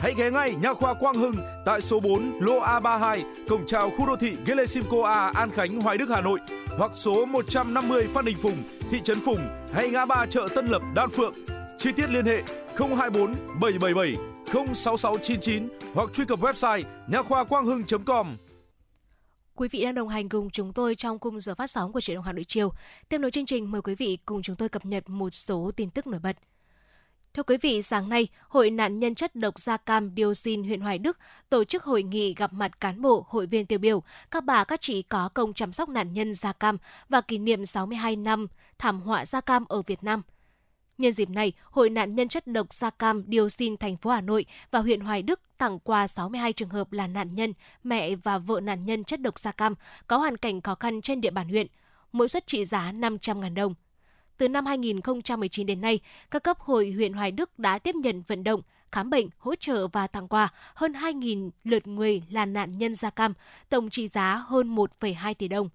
Hãy 0.00 0.14
ghé 0.16 0.30
ngay 0.30 0.54
Nha 0.54 0.74
khoa 0.74 0.94
Quang 0.94 1.14
Hưng 1.14 1.36
tại 1.64 1.80
số 1.80 2.00
4 2.00 2.32
lô 2.40 2.60
A32, 2.60 3.22
cổng 3.48 3.66
chào 3.66 3.90
khu 3.90 4.06
đô 4.06 4.16
thị 4.16 4.36
Gelesimco 4.46 5.02
A, 5.02 5.32
An 5.34 5.50
Khánh, 5.50 5.80
Hoài 5.80 5.98
Đức, 5.98 6.08
Hà 6.10 6.20
Nội 6.20 6.40
hoặc 6.78 6.90
số 6.94 7.24
150 7.26 8.08
Phan 8.14 8.24
Đình 8.24 8.36
Phùng, 8.42 8.62
thị 8.90 9.00
trấn 9.04 9.20
Phùng 9.20 9.38
hay 9.72 9.88
ngã 9.88 10.06
ba 10.06 10.26
chợ 10.26 10.48
Tân 10.54 10.66
Lập, 10.66 10.82
Đan 10.94 11.10
Phượng. 11.10 11.34
Chi 11.78 11.90
tiết 11.96 12.10
liên 12.10 12.26
hệ 12.26 12.42
024 12.76 13.34
777 13.60 14.16
06699 14.74 15.68
hoặc 15.94 16.12
truy 16.12 16.24
cập 16.24 16.40
website 16.40 16.82
nha 17.06 17.22
khoa 17.22 17.44
quang 17.44 17.66
hưng.com. 17.66 18.36
Quý 19.54 19.68
vị 19.68 19.82
đang 19.82 19.94
đồng 19.94 20.08
hành 20.08 20.28
cùng 20.28 20.50
chúng 20.50 20.72
tôi 20.72 20.94
trong 20.94 21.18
khung 21.18 21.40
giờ 21.40 21.54
phát 21.54 21.70
sóng 21.70 21.92
của 21.92 22.00
Truyền 22.00 22.14
động 22.14 22.24
Hà 22.24 22.32
Nội 22.32 22.44
chiều. 22.44 22.72
Tiếp 23.08 23.18
nối 23.18 23.30
chương 23.30 23.46
trình 23.46 23.70
mời 23.70 23.82
quý 23.82 23.94
vị 23.94 24.18
cùng 24.26 24.42
chúng 24.42 24.56
tôi 24.56 24.68
cập 24.68 24.84
nhật 24.84 25.08
một 25.08 25.34
số 25.34 25.70
tin 25.76 25.90
tức 25.90 26.06
nổi 26.06 26.20
bật. 26.20 26.36
Thưa 27.34 27.42
quý 27.42 27.56
vị, 27.56 27.82
sáng 27.82 28.08
nay, 28.08 28.28
Hội 28.48 28.70
nạn 28.70 28.98
nhân 28.98 29.14
chất 29.14 29.36
độc 29.36 29.58
da 29.58 29.76
cam 29.76 30.10
dioxin 30.16 30.64
huyện 30.64 30.80
Hoài 30.80 30.98
Đức 30.98 31.18
tổ 31.48 31.64
chức 31.64 31.84
hội 31.84 32.02
nghị 32.02 32.34
gặp 32.34 32.52
mặt 32.52 32.80
cán 32.80 33.02
bộ, 33.02 33.26
hội 33.28 33.46
viên 33.46 33.66
tiêu 33.66 33.78
biểu, 33.78 34.02
các 34.30 34.44
bà 34.44 34.64
các 34.64 34.80
chị 34.80 35.02
có 35.02 35.28
công 35.34 35.54
chăm 35.54 35.72
sóc 35.72 35.88
nạn 35.88 36.12
nhân 36.12 36.34
da 36.34 36.52
cam 36.52 36.78
và 37.08 37.20
kỷ 37.20 37.38
niệm 37.38 37.64
62 37.64 38.16
năm 38.16 38.46
thảm 38.78 39.00
họa 39.00 39.26
da 39.26 39.40
cam 39.40 39.64
ở 39.68 39.82
Việt 39.82 40.04
Nam. 40.04 40.22
Nhân 40.98 41.12
dịp 41.12 41.30
này, 41.30 41.52
Hội 41.64 41.90
nạn 41.90 42.14
nhân 42.14 42.28
chất 42.28 42.46
độc 42.46 42.72
da 42.72 42.90
cam 42.90 43.24
dioxin 43.32 43.76
thành 43.76 43.96
phố 43.96 44.10
Hà 44.10 44.20
Nội 44.20 44.46
và 44.70 44.78
huyện 44.78 45.00
Hoài 45.00 45.22
Đức 45.22 45.40
tặng 45.58 45.78
quà 45.78 46.08
62 46.08 46.52
trường 46.52 46.68
hợp 46.68 46.92
là 46.92 47.06
nạn 47.06 47.34
nhân, 47.34 47.52
mẹ 47.84 48.14
và 48.14 48.38
vợ 48.38 48.60
nạn 48.60 48.84
nhân 48.84 49.04
chất 49.04 49.20
độc 49.20 49.38
da 49.38 49.52
cam 49.52 49.74
có 50.06 50.16
hoàn 50.16 50.36
cảnh 50.36 50.60
khó 50.60 50.74
khăn 50.74 51.02
trên 51.02 51.20
địa 51.20 51.30
bàn 51.30 51.48
huyện, 51.48 51.66
mỗi 52.12 52.28
suất 52.28 52.46
trị 52.46 52.64
giá 52.64 52.92
500.000 52.92 53.54
đồng. 53.54 53.74
Từ 54.40 54.48
năm 54.48 54.66
2019 54.66 55.66
đến 55.66 55.80
nay, 55.80 56.00
các 56.30 56.42
cấp 56.42 56.58
hội 56.58 56.90
huyện 56.90 57.12
Hoài 57.12 57.30
Đức 57.30 57.58
đã 57.58 57.78
tiếp 57.78 57.94
nhận 57.94 58.22
vận 58.28 58.44
động, 58.44 58.62
khám 58.92 59.10
bệnh, 59.10 59.28
hỗ 59.38 59.54
trợ 59.54 59.88
và 59.88 60.06
tặng 60.06 60.28
quà 60.28 60.48
hơn 60.74 60.92
2.000 60.92 61.50
lượt 61.64 61.86
người 61.86 62.22
là 62.30 62.46
nạn 62.46 62.78
nhân 62.78 62.94
da 62.94 63.10
cam, 63.10 63.34
tổng 63.68 63.90
trị 63.90 64.08
giá 64.08 64.34
hơn 64.34 64.76
1,2 64.76 65.34
tỷ 65.34 65.48
đồng. 65.48 65.68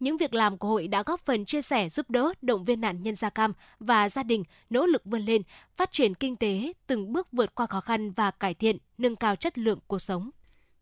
Những 0.00 0.16
việc 0.16 0.34
làm 0.34 0.58
của 0.58 0.68
hội 0.68 0.88
đã 0.88 1.02
góp 1.02 1.20
phần 1.20 1.44
chia 1.44 1.62
sẻ 1.62 1.88
giúp 1.88 2.10
đỡ, 2.10 2.32
động 2.42 2.64
viên 2.64 2.80
nạn 2.80 3.02
nhân 3.02 3.16
da 3.16 3.30
cam 3.30 3.52
và 3.80 4.08
gia 4.08 4.22
đình 4.22 4.44
nỗ 4.70 4.86
lực 4.86 5.04
vươn 5.04 5.22
lên, 5.22 5.42
phát 5.76 5.92
triển 5.92 6.14
kinh 6.14 6.36
tế, 6.36 6.72
từng 6.86 7.12
bước 7.12 7.28
vượt 7.32 7.54
qua 7.54 7.66
khó 7.66 7.80
khăn 7.80 8.10
và 8.10 8.30
cải 8.30 8.54
thiện, 8.54 8.78
nâng 8.98 9.16
cao 9.16 9.36
chất 9.36 9.58
lượng 9.58 9.78
cuộc 9.86 9.98
sống. 9.98 10.30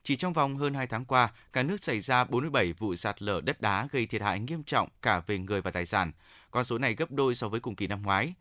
Chỉ 0.02 0.16
trong 0.16 0.32
vòng 0.32 0.56
hơn 0.56 0.74
2 0.74 0.86
tháng 0.86 1.04
qua, 1.04 1.32
cả 1.52 1.62
nước 1.62 1.84
xảy 1.84 2.00
ra 2.00 2.24
47 2.24 2.72
vụ 2.72 2.94
sạt 2.94 3.22
lở 3.22 3.40
đất 3.40 3.60
đá 3.60 3.88
gây 3.90 4.06
thiệt 4.06 4.22
hại 4.22 4.40
nghiêm 4.40 4.62
trọng 4.62 4.88
cả 5.02 5.22
về 5.26 5.38
người 5.38 5.60
và 5.60 5.70
tài 5.70 5.86
sản. 5.86 6.12
Con 6.56 6.64
số 6.64 6.78
này 6.78 6.94
gấp 6.94 7.10
đôi 7.10 7.34
so 7.34 7.48
với 7.48 7.60
cùng 7.60 7.76
kỳ 7.76 7.86
năm 7.86 8.02
ngoái. 8.02 8.34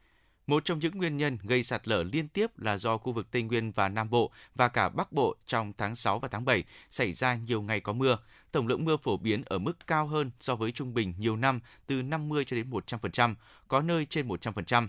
Một 0.48 0.66
trong 0.66 0.80
những 0.80 0.98
nguyên 0.98 1.18
nhân 1.18 1.38
gây 1.44 1.64
sạt 1.64 1.88
lở 1.88 2.04
liên 2.04 2.28
tiếp 2.28 2.60
là 2.60 2.78
do 2.78 2.98
khu 2.98 3.14
vực 3.14 3.32
Tây 3.32 3.42
Nguyên 3.42 3.72
và 3.72 3.90
Nam 3.90 4.10
Bộ 4.10 4.32
và 4.56 4.68
cả 4.68 4.90
Bắc 4.90 5.12
Bộ 5.12 5.36
trong 5.46 5.74
tháng 5.78 5.96
6 5.96 6.20
và 6.20 6.28
tháng 6.28 6.46
7 6.46 6.64
xảy 6.90 7.14
ra 7.14 7.36
nhiều 7.36 7.62
ngày 7.62 7.80
có 7.80 7.94
mưa. 7.94 8.18
Tổng 8.52 8.68
lượng 8.68 8.86
mưa 8.86 8.98
phổ 8.98 9.18
biến 9.18 9.44
ở 9.46 9.58
mức 9.58 9.88
cao 9.88 10.08
hơn 10.08 10.32
so 10.40 10.56
với 10.56 10.72
trung 10.72 10.94
bình 10.94 11.14
nhiều 11.18 11.36
năm 11.36 11.60
từ 11.88 12.02
50 12.02 12.46
cho 12.46 12.56
đến 12.56 12.70
100%, 12.70 13.36
có 13.68 13.82
nơi 13.82 14.06
trên 14.06 14.28
100%. 14.28 14.88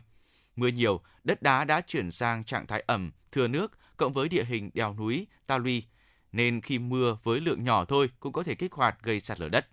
Mưa 0.56 0.68
nhiều, 0.68 1.00
đất 1.24 1.42
đá 1.42 1.64
đã 1.64 1.80
chuyển 1.80 2.10
sang 2.10 2.44
trạng 2.44 2.66
thái 2.66 2.84
ẩm, 2.86 3.10
thừa 3.32 3.48
nước, 3.48 3.78
cộng 3.96 4.12
với 4.12 4.28
địa 4.28 4.44
hình 4.44 4.70
đèo 4.74 4.94
núi, 4.94 5.26
ta 5.46 5.58
luy, 5.58 5.84
nên 6.32 6.60
khi 6.60 6.78
mưa 6.78 7.18
với 7.22 7.40
lượng 7.40 7.64
nhỏ 7.64 7.84
thôi 7.84 8.10
cũng 8.20 8.32
có 8.32 8.42
thể 8.42 8.54
kích 8.54 8.72
hoạt 8.72 9.02
gây 9.02 9.20
sạt 9.20 9.40
lở 9.40 9.48
đất. 9.48 9.68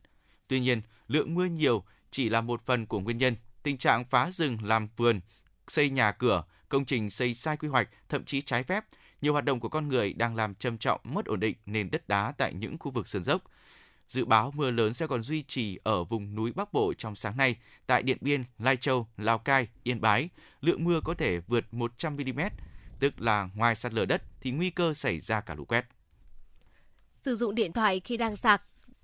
Tuy 0.48 0.60
nhiên, 0.60 0.82
lượng 1.08 1.36
mưa 1.36 1.46
nhiều 1.46 1.84
chỉ 2.14 2.30
là 2.30 2.42
một 2.42 2.66
phần 2.66 2.86
của 2.86 3.00
nguyên 3.00 3.18
nhân. 3.18 3.36
Tình 3.64 3.78
trạng 3.78 4.06
phá 4.06 4.32
rừng 4.32 4.58
làm 4.64 4.88
vườn, 4.98 5.20
xây 5.68 5.90
nhà 5.90 6.12
cửa, 6.12 6.44
công 6.70 6.86
trình 6.86 7.10
xây 7.10 7.34
sai 7.34 7.58
quy 7.58 7.68
hoạch, 7.68 7.90
thậm 8.10 8.26
chí 8.26 8.42
trái 8.42 8.64
phép, 8.64 8.86
nhiều 9.22 9.34
hoạt 9.34 9.46
động 9.46 9.60
của 9.60 9.70
con 9.70 9.88
người 9.88 10.14
đang 10.14 10.36
làm 10.36 10.56
trầm 10.56 10.78
trọng 10.78 11.02
mất 11.04 11.26
ổn 11.26 11.40
định 11.40 11.56
nền 11.66 11.92
đất 11.92 12.08
đá 12.08 12.34
tại 12.38 12.54
những 12.54 12.78
khu 12.78 12.92
vực 12.92 13.08
sườn 13.08 13.24
dốc. 13.24 13.42
Dự 14.08 14.26
báo 14.26 14.52
mưa 14.56 14.72
lớn 14.72 14.94
sẽ 14.94 15.08
còn 15.08 15.22
duy 15.22 15.44
trì 15.44 15.80
ở 15.84 16.04
vùng 16.04 16.36
núi 16.36 16.52
Bắc 16.56 16.74
Bộ 16.74 16.94
trong 16.98 17.16
sáng 17.16 17.38
nay, 17.38 17.56
tại 17.88 18.04
Điện 18.04 18.18
Biên, 18.22 18.44
Lai 18.60 18.78
Châu, 18.78 19.08
Lào 19.18 19.38
Cai, 19.38 19.68
Yên 19.84 20.02
Bái, 20.02 20.30
lượng 20.62 20.84
mưa 20.84 21.00
có 21.06 21.14
thể 21.14 21.40
vượt 21.40 21.74
100 21.74 22.18
mm, 22.18 22.40
tức 23.00 23.22
là 23.22 23.50
ngoài 23.56 23.76
sạt 23.76 23.94
lở 23.94 24.06
đất 24.06 24.24
thì 24.42 24.52
nguy 24.52 24.70
cơ 24.70 24.94
xảy 24.94 25.20
ra 25.20 25.42
cả 25.42 25.56
lũ 25.56 25.66
quét. 25.66 25.86
Sử 27.22 27.36
dụng 27.36 27.56
điện 27.56 27.74
thoại 27.74 28.00
khi 28.00 28.18
đang 28.18 28.36
sạc 28.36 28.64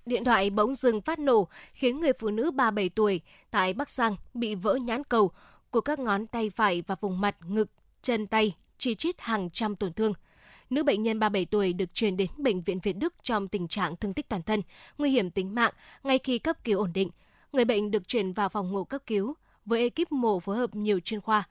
Điện 0.09 0.23
thoại 0.23 0.49
bỗng 0.49 0.75
dừng 0.75 1.01
phát 1.01 1.19
nổ 1.19 1.47
khiến 1.73 1.99
người 1.99 2.11
phụ 2.19 2.29
nữ 2.29 2.51
37 2.51 2.89
tuổi 2.89 3.21
tại 3.51 3.73
Bắc 3.73 3.89
Giang 3.89 4.15
bị 4.33 4.55
vỡ 4.55 4.75
nhãn 4.75 5.03
cầu 5.03 5.31
của 5.69 5.81
các 5.81 5.99
ngón 5.99 6.27
tay 6.27 6.49
phải 6.49 6.83
và 6.87 6.95
vùng 7.01 7.21
mặt, 7.21 7.35
ngực, 7.47 7.69
chân 8.01 8.27
tay, 8.27 8.55
chi 8.77 8.95
chít 8.95 9.15
hàng 9.17 9.49
trăm 9.49 9.75
tổn 9.75 9.93
thương. 9.93 10.13
Nữ 10.69 10.83
bệnh 10.83 11.03
nhân 11.03 11.19
37 11.19 11.45
tuổi 11.45 11.73
được 11.73 11.93
chuyển 11.93 12.17
đến 12.17 12.29
Bệnh 12.37 12.61
viện 12.61 12.79
Việt 12.83 12.93
Đức 12.93 13.13
trong 13.23 13.47
tình 13.47 13.67
trạng 13.67 13.95
thương 13.95 14.13
tích 14.13 14.29
toàn 14.29 14.41
thân, 14.41 14.61
nguy 14.97 15.11
hiểm 15.11 15.31
tính 15.31 15.55
mạng 15.55 15.73
ngay 16.03 16.19
khi 16.19 16.39
cấp 16.39 16.63
cứu 16.63 16.79
ổn 16.79 16.93
định. 16.93 17.09
Người 17.51 17.65
bệnh 17.65 17.91
được 17.91 18.07
chuyển 18.07 18.33
vào 18.33 18.49
phòng 18.49 18.71
mổ 18.71 18.83
cấp 18.83 19.01
cứu 19.07 19.33
với 19.65 19.81
ekip 19.81 20.11
mổ 20.11 20.39
phối 20.39 20.57
hợp 20.57 20.75
nhiều 20.75 20.99
chuyên 20.99 21.21
khoa. 21.21 21.43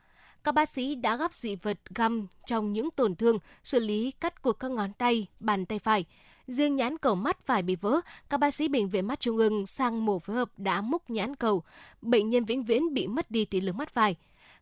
Các 0.45 0.53
bác 0.53 0.69
sĩ 0.69 0.95
đã 0.95 1.17
gắp 1.17 1.35
dị 1.35 1.57
vật 1.57 1.79
găm 1.95 2.27
trong 2.47 2.73
những 2.73 2.91
tổn 2.91 3.15
thương, 3.15 3.39
xử 3.65 3.81
lý 3.81 4.11
cắt 4.11 4.43
cụt 4.43 4.59
các 4.61 4.71
ngón 4.71 4.93
tay, 4.93 5.27
bàn 5.41 5.67
tay 5.67 5.79
phải. 5.79 6.05
Riêng 6.49 6.77
nhãn 6.77 6.99
cầu 6.99 7.15
mắt 7.15 7.47
phải 7.47 7.63
bị 7.63 7.77
vỡ, 7.77 8.01
các 8.31 8.41
bác 8.41 8.55
sĩ 8.55 8.69
Bệnh 8.69 8.89
viện 8.89 9.07
Mắt 9.07 9.21
Trung 9.21 9.37
ương 9.37 9.67
sang 9.67 10.07
mổ 10.07 10.19
phối 10.19 10.37
hợp 10.37 10.51
đã 10.57 10.81
múc 10.81 11.11
nhãn 11.11 11.37
cầu. 11.37 11.63
Bệnh 12.03 12.31
nhân 12.31 12.45
vĩnh 12.45 12.65
viễn 12.65 12.95
bị 12.95 13.07
mất 13.07 13.31
đi 13.31 13.45
tỷ 13.45 13.61
lực 13.61 13.75
mắt 13.75 13.91
phải. 13.95 14.17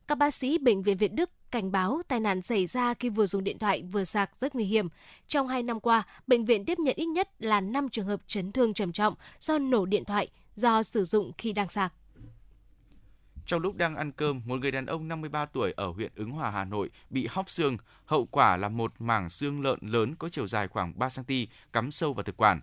Các 0.09 0.15
bác 0.15 0.35
sĩ 0.35 0.59
Bệnh 0.59 0.83
viện 0.83 0.97
Việt 0.97 1.13
Đức 1.13 1.31
cảnh 1.51 1.73
báo 1.73 2.03
tai 2.09 2.21
nạn 2.21 2.43
xảy 2.43 2.67
ra 2.67 2.95
khi 2.95 3.09
vừa 3.09 3.27
dùng 3.27 3.45
điện 3.45 3.59
thoại 3.59 3.83
vừa 3.83 4.05
sạc 4.05 4.37
rất 4.37 4.55
nguy 4.55 4.65
hiểm. 4.65 4.89
Trong 5.29 5.49
2 5.49 5.63
năm 5.63 5.81
qua, 5.81 6.03
bệnh 6.27 6.45
viện 6.45 6.65
tiếp 6.65 6.79
nhận 6.79 6.95
ít 6.97 7.07
nhất 7.07 7.29
là 7.39 7.61
5 7.61 7.89
trường 7.89 8.07
hợp 8.07 8.21
chấn 8.27 8.53
thương 8.53 8.75
trầm 8.75 8.93
trọng 8.93 9.15
do 9.41 9.59
nổ 9.59 9.87
điện 9.87 10.05
thoại 10.05 10.29
do 10.55 10.83
sử 10.83 11.05
dụng 11.05 11.33
khi 11.39 11.53
đang 11.53 11.69
sạc. 11.69 11.93
Trong 13.47 13.63
lúc 13.63 13.77
đang 13.77 13.97
ăn 13.97 14.13
cơm, 14.13 14.41
một 14.45 14.61
người 14.61 14.71
đàn 14.71 14.87
ông 14.87 15.09
53 15.09 15.47
tuổi 15.47 15.73
ở 15.77 15.87
huyện 15.87 16.13
Ứng 16.15 16.31
Hòa, 16.31 16.51
Hà 16.51 16.65
Nội 16.65 16.91
bị 17.11 17.27
hóc 17.31 17.51
xương. 17.51 17.77
Hậu 18.05 18.27
quả 18.27 18.57
là 18.57 18.69
một 18.69 18.93
mảng 18.99 19.29
xương 19.29 19.61
lợn 19.63 19.79
lớn 19.83 20.15
có 20.19 20.29
chiều 20.29 20.47
dài 20.47 20.69
khoảng 20.69 20.99
3 20.99 21.09
cm 21.17 21.35
cắm 21.73 21.91
sâu 21.91 22.15
vào 22.15 22.23
thực 22.23 22.37
quản. 22.37 22.61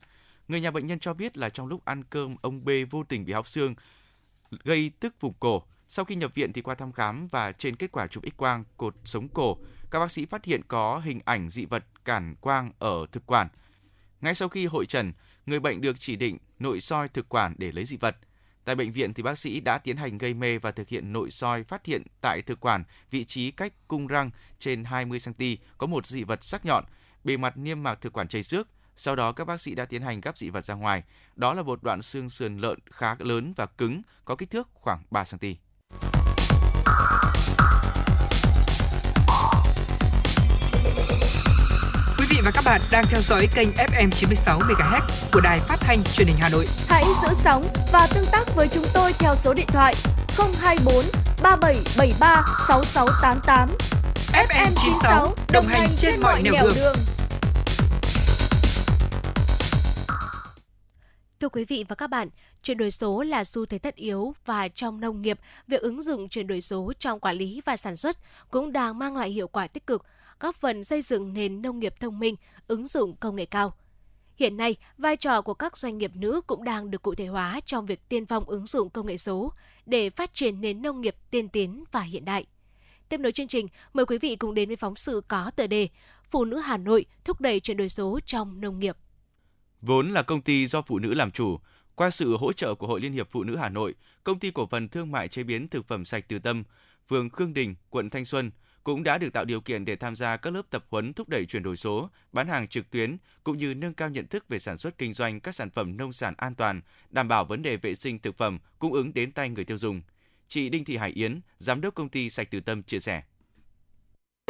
Người 0.47 0.61
nhà 0.61 0.71
bệnh 0.71 0.87
nhân 0.87 0.99
cho 0.99 1.13
biết 1.13 1.37
là 1.37 1.49
trong 1.49 1.67
lúc 1.67 1.85
ăn 1.85 2.03
cơm, 2.03 2.35
ông 2.41 2.65
B 2.65 2.69
vô 2.89 3.03
tình 3.03 3.25
bị 3.25 3.33
hóc 3.33 3.47
xương, 3.47 3.75
gây 4.63 4.91
tức 4.99 5.21
vùng 5.21 5.33
cổ. 5.39 5.63
Sau 5.87 6.05
khi 6.05 6.15
nhập 6.15 6.35
viện 6.35 6.53
thì 6.53 6.61
qua 6.61 6.75
thăm 6.75 6.91
khám 6.91 7.27
và 7.27 7.51
trên 7.51 7.75
kết 7.75 7.91
quả 7.91 8.07
chụp 8.07 8.23
X-quang 8.23 8.63
cột 8.77 8.95
sống 9.03 9.27
cổ, 9.27 9.57
các 9.91 9.99
bác 9.99 10.11
sĩ 10.11 10.25
phát 10.25 10.45
hiện 10.45 10.61
có 10.67 10.99
hình 10.99 11.19
ảnh 11.25 11.49
dị 11.49 11.65
vật 11.65 11.85
cản 12.05 12.35
quang 12.35 12.71
ở 12.79 13.05
thực 13.11 13.25
quản. 13.25 13.47
Ngay 14.21 14.35
sau 14.35 14.49
khi 14.49 14.65
hội 14.65 14.85
trần, 14.85 15.13
người 15.45 15.59
bệnh 15.59 15.81
được 15.81 15.99
chỉ 15.99 16.15
định 16.15 16.37
nội 16.59 16.79
soi 16.79 17.07
thực 17.07 17.29
quản 17.29 17.55
để 17.57 17.71
lấy 17.71 17.85
dị 17.85 17.97
vật. 17.97 18.15
Tại 18.65 18.75
bệnh 18.75 18.91
viện 18.91 19.13
thì 19.13 19.23
bác 19.23 19.37
sĩ 19.37 19.59
đã 19.59 19.77
tiến 19.77 19.97
hành 19.97 20.17
gây 20.17 20.33
mê 20.33 20.57
và 20.57 20.71
thực 20.71 20.87
hiện 20.87 21.13
nội 21.13 21.31
soi 21.31 21.63
phát 21.63 21.85
hiện 21.85 22.03
tại 22.21 22.41
thực 22.41 22.59
quản 22.59 22.83
vị 23.11 23.23
trí 23.23 23.51
cách 23.51 23.73
cung 23.87 24.07
răng 24.07 24.31
trên 24.59 24.83
20 24.83 25.19
cm 25.25 25.43
có 25.77 25.87
một 25.87 26.05
dị 26.05 26.23
vật 26.23 26.43
sắc 26.43 26.65
nhọn, 26.65 26.83
bề 27.23 27.37
mặt 27.37 27.57
niêm 27.57 27.83
mạc 27.83 28.01
thực 28.01 28.13
quản 28.13 28.27
chảy 28.27 28.43
xước. 28.43 28.67
Sau 28.95 29.15
đó 29.15 29.31
các 29.31 29.47
bác 29.47 29.61
sĩ 29.61 29.75
đã 29.75 29.85
tiến 29.85 30.01
hành 30.01 30.21
gắp 30.21 30.37
dị 30.37 30.49
vật 30.49 30.65
ra 30.65 30.73
ngoài. 30.73 31.03
Đó 31.35 31.53
là 31.53 31.61
một 31.61 31.83
đoạn 31.83 32.01
xương 32.01 32.29
sườn 32.29 32.57
lợn 32.57 32.79
khá 32.91 33.15
lớn 33.19 33.53
và 33.55 33.65
cứng, 33.65 34.01
có 34.25 34.35
kích 34.35 34.49
thước 34.49 34.69
khoảng 34.73 35.03
3 35.11 35.23
cm. 35.31 35.47
Vị 42.33 42.41
và 42.43 42.51
các 42.51 42.63
bạn 42.65 42.81
đang 42.91 43.05
theo 43.09 43.21
dõi 43.21 43.47
kênh 43.55 43.69
FM 43.69 44.09
96 44.09 44.59
MHz 44.59 45.01
của 45.33 45.41
đài 45.41 45.59
phát 45.59 45.77
thanh 45.79 46.03
truyền 46.03 46.27
hình 46.27 46.37
Hà 46.39 46.49
Nội. 46.49 46.65
Hãy 46.87 47.03
giữ 47.21 47.27
sóng 47.43 47.63
và 47.91 48.07
tương 48.13 48.25
tác 48.31 48.55
với 48.55 48.67
chúng 48.67 48.85
tôi 48.93 49.13
theo 49.13 49.35
số 49.35 49.53
điện 49.53 49.65
thoại 49.67 49.95
024 50.37 50.95
3773 51.43 52.45
6688. 52.67 53.69
FM 54.33 54.71
96 54.75 55.35
đồng 55.53 55.65
hành 55.65 55.89
trên 55.97 56.21
mọi 56.21 56.41
nẻo 56.41 56.53
đường. 56.63 56.73
đường. 56.75 56.95
Thưa 61.39 61.49
quý 61.49 61.65
vị 61.65 61.85
và 61.89 61.95
các 61.95 62.07
bạn, 62.07 62.29
chuyển 62.63 62.77
đổi 62.77 62.91
số 62.91 63.23
là 63.23 63.43
xu 63.43 63.65
thế 63.65 63.77
tất 63.77 63.95
yếu 63.95 64.33
và 64.45 64.67
trong 64.67 64.99
nông 64.99 65.21
nghiệp, 65.21 65.39
việc 65.67 65.81
ứng 65.81 66.01
dụng 66.01 66.29
chuyển 66.29 66.47
đổi 66.47 66.61
số 66.61 66.93
trong 66.99 67.19
quản 67.19 67.35
lý 67.35 67.61
và 67.65 67.77
sản 67.77 67.95
xuất 67.95 68.17
cũng 68.49 68.71
đang 68.71 68.99
mang 68.99 69.17
lại 69.17 69.29
hiệu 69.29 69.47
quả 69.47 69.67
tích 69.67 69.87
cực, 69.87 70.05
góp 70.43 70.55
phần 70.55 70.83
xây 70.83 71.01
dựng 71.01 71.33
nền 71.33 71.61
nông 71.61 71.79
nghiệp 71.79 71.93
thông 71.99 72.19
minh, 72.19 72.35
ứng 72.67 72.87
dụng 72.87 73.15
công 73.15 73.35
nghệ 73.35 73.45
cao. 73.45 73.75
Hiện 74.35 74.57
nay, 74.57 74.75
vai 74.97 75.17
trò 75.17 75.41
của 75.41 75.53
các 75.53 75.77
doanh 75.77 75.97
nghiệp 75.97 76.11
nữ 76.15 76.41
cũng 76.47 76.63
đang 76.63 76.91
được 76.91 77.01
cụ 77.01 77.15
thể 77.15 77.27
hóa 77.27 77.59
trong 77.65 77.85
việc 77.85 78.09
tiên 78.09 78.25
phong 78.25 78.43
ứng 78.43 78.67
dụng 78.67 78.89
công 78.89 79.07
nghệ 79.07 79.17
số 79.17 79.53
để 79.85 80.09
phát 80.09 80.33
triển 80.33 80.61
nền 80.61 80.81
nông 80.81 81.01
nghiệp 81.01 81.15
tiên 81.31 81.49
tiến 81.49 81.83
và 81.91 82.01
hiện 82.01 82.25
đại. 82.25 82.45
Tiếp 83.09 83.19
nối 83.19 83.31
chương 83.31 83.47
trình, 83.47 83.67
mời 83.93 84.05
quý 84.05 84.17
vị 84.17 84.35
cùng 84.35 84.53
đến 84.53 84.69
với 84.69 84.75
phóng 84.75 84.95
sự 84.95 85.21
có 85.27 85.51
tựa 85.55 85.67
đề 85.67 85.89
Phụ 86.31 86.45
nữ 86.45 86.59
Hà 86.59 86.77
Nội 86.77 87.05
thúc 87.23 87.41
đẩy 87.41 87.59
chuyển 87.59 87.77
đổi 87.77 87.89
số 87.89 88.19
trong 88.25 88.61
nông 88.61 88.79
nghiệp. 88.79 88.97
Vốn 89.81 90.11
là 90.11 90.21
công 90.21 90.41
ty 90.41 90.67
do 90.67 90.81
phụ 90.81 90.99
nữ 90.99 91.13
làm 91.13 91.31
chủ, 91.31 91.59
qua 91.95 92.09
sự 92.09 92.37
hỗ 92.37 92.53
trợ 92.53 92.75
của 92.75 92.87
Hội 92.87 93.01
Liên 93.01 93.13
hiệp 93.13 93.27
Phụ 93.31 93.43
nữ 93.43 93.55
Hà 93.55 93.69
Nội, 93.69 93.95
công 94.23 94.39
ty 94.39 94.51
cổ 94.51 94.65
phần 94.65 94.89
thương 94.89 95.11
mại 95.11 95.27
chế 95.27 95.43
biến 95.43 95.67
thực 95.67 95.87
phẩm 95.87 96.05
sạch 96.05 96.25
Từ 96.27 96.39
Tâm, 96.39 96.63
phường 97.09 97.29
Khương 97.29 97.53
Đình, 97.53 97.75
quận 97.89 98.09
Thanh 98.09 98.25
Xuân 98.25 98.51
cũng 98.83 99.03
đã 99.03 99.17
được 99.17 99.33
tạo 99.33 99.45
điều 99.45 99.61
kiện 99.61 99.85
để 99.85 99.95
tham 99.95 100.15
gia 100.15 100.37
các 100.37 100.53
lớp 100.53 100.61
tập 100.69 100.85
huấn 100.89 101.13
thúc 101.13 101.29
đẩy 101.29 101.45
chuyển 101.45 101.63
đổi 101.63 101.77
số, 101.77 102.09
bán 102.31 102.47
hàng 102.47 102.67
trực 102.67 102.89
tuyến 102.89 103.17
cũng 103.43 103.57
như 103.57 103.73
nâng 103.73 103.93
cao 103.93 104.09
nhận 104.09 104.27
thức 104.27 104.47
về 104.49 104.59
sản 104.59 104.77
xuất 104.77 104.97
kinh 104.97 105.13
doanh 105.13 105.39
các 105.39 105.55
sản 105.55 105.69
phẩm 105.69 105.97
nông 105.97 106.13
sản 106.13 106.33
an 106.37 106.55
toàn, 106.55 106.81
đảm 107.09 107.27
bảo 107.27 107.45
vấn 107.45 107.61
đề 107.61 107.77
vệ 107.77 107.95
sinh 107.95 108.19
thực 108.19 108.37
phẩm 108.37 108.59
cung 108.79 108.93
ứng 108.93 109.13
đến 109.13 109.31
tay 109.31 109.49
người 109.49 109.65
tiêu 109.65 109.77
dùng. 109.77 110.01
Chị 110.47 110.69
Đinh 110.69 110.85
Thị 110.85 110.97
Hải 110.97 111.11
Yến, 111.11 111.41
giám 111.59 111.81
đốc 111.81 111.95
công 111.95 112.09
ty 112.09 112.29
Sạch 112.29 112.47
Từ 112.51 112.59
Tâm 112.59 112.83
chia 112.83 112.99
sẻ. 112.99 113.21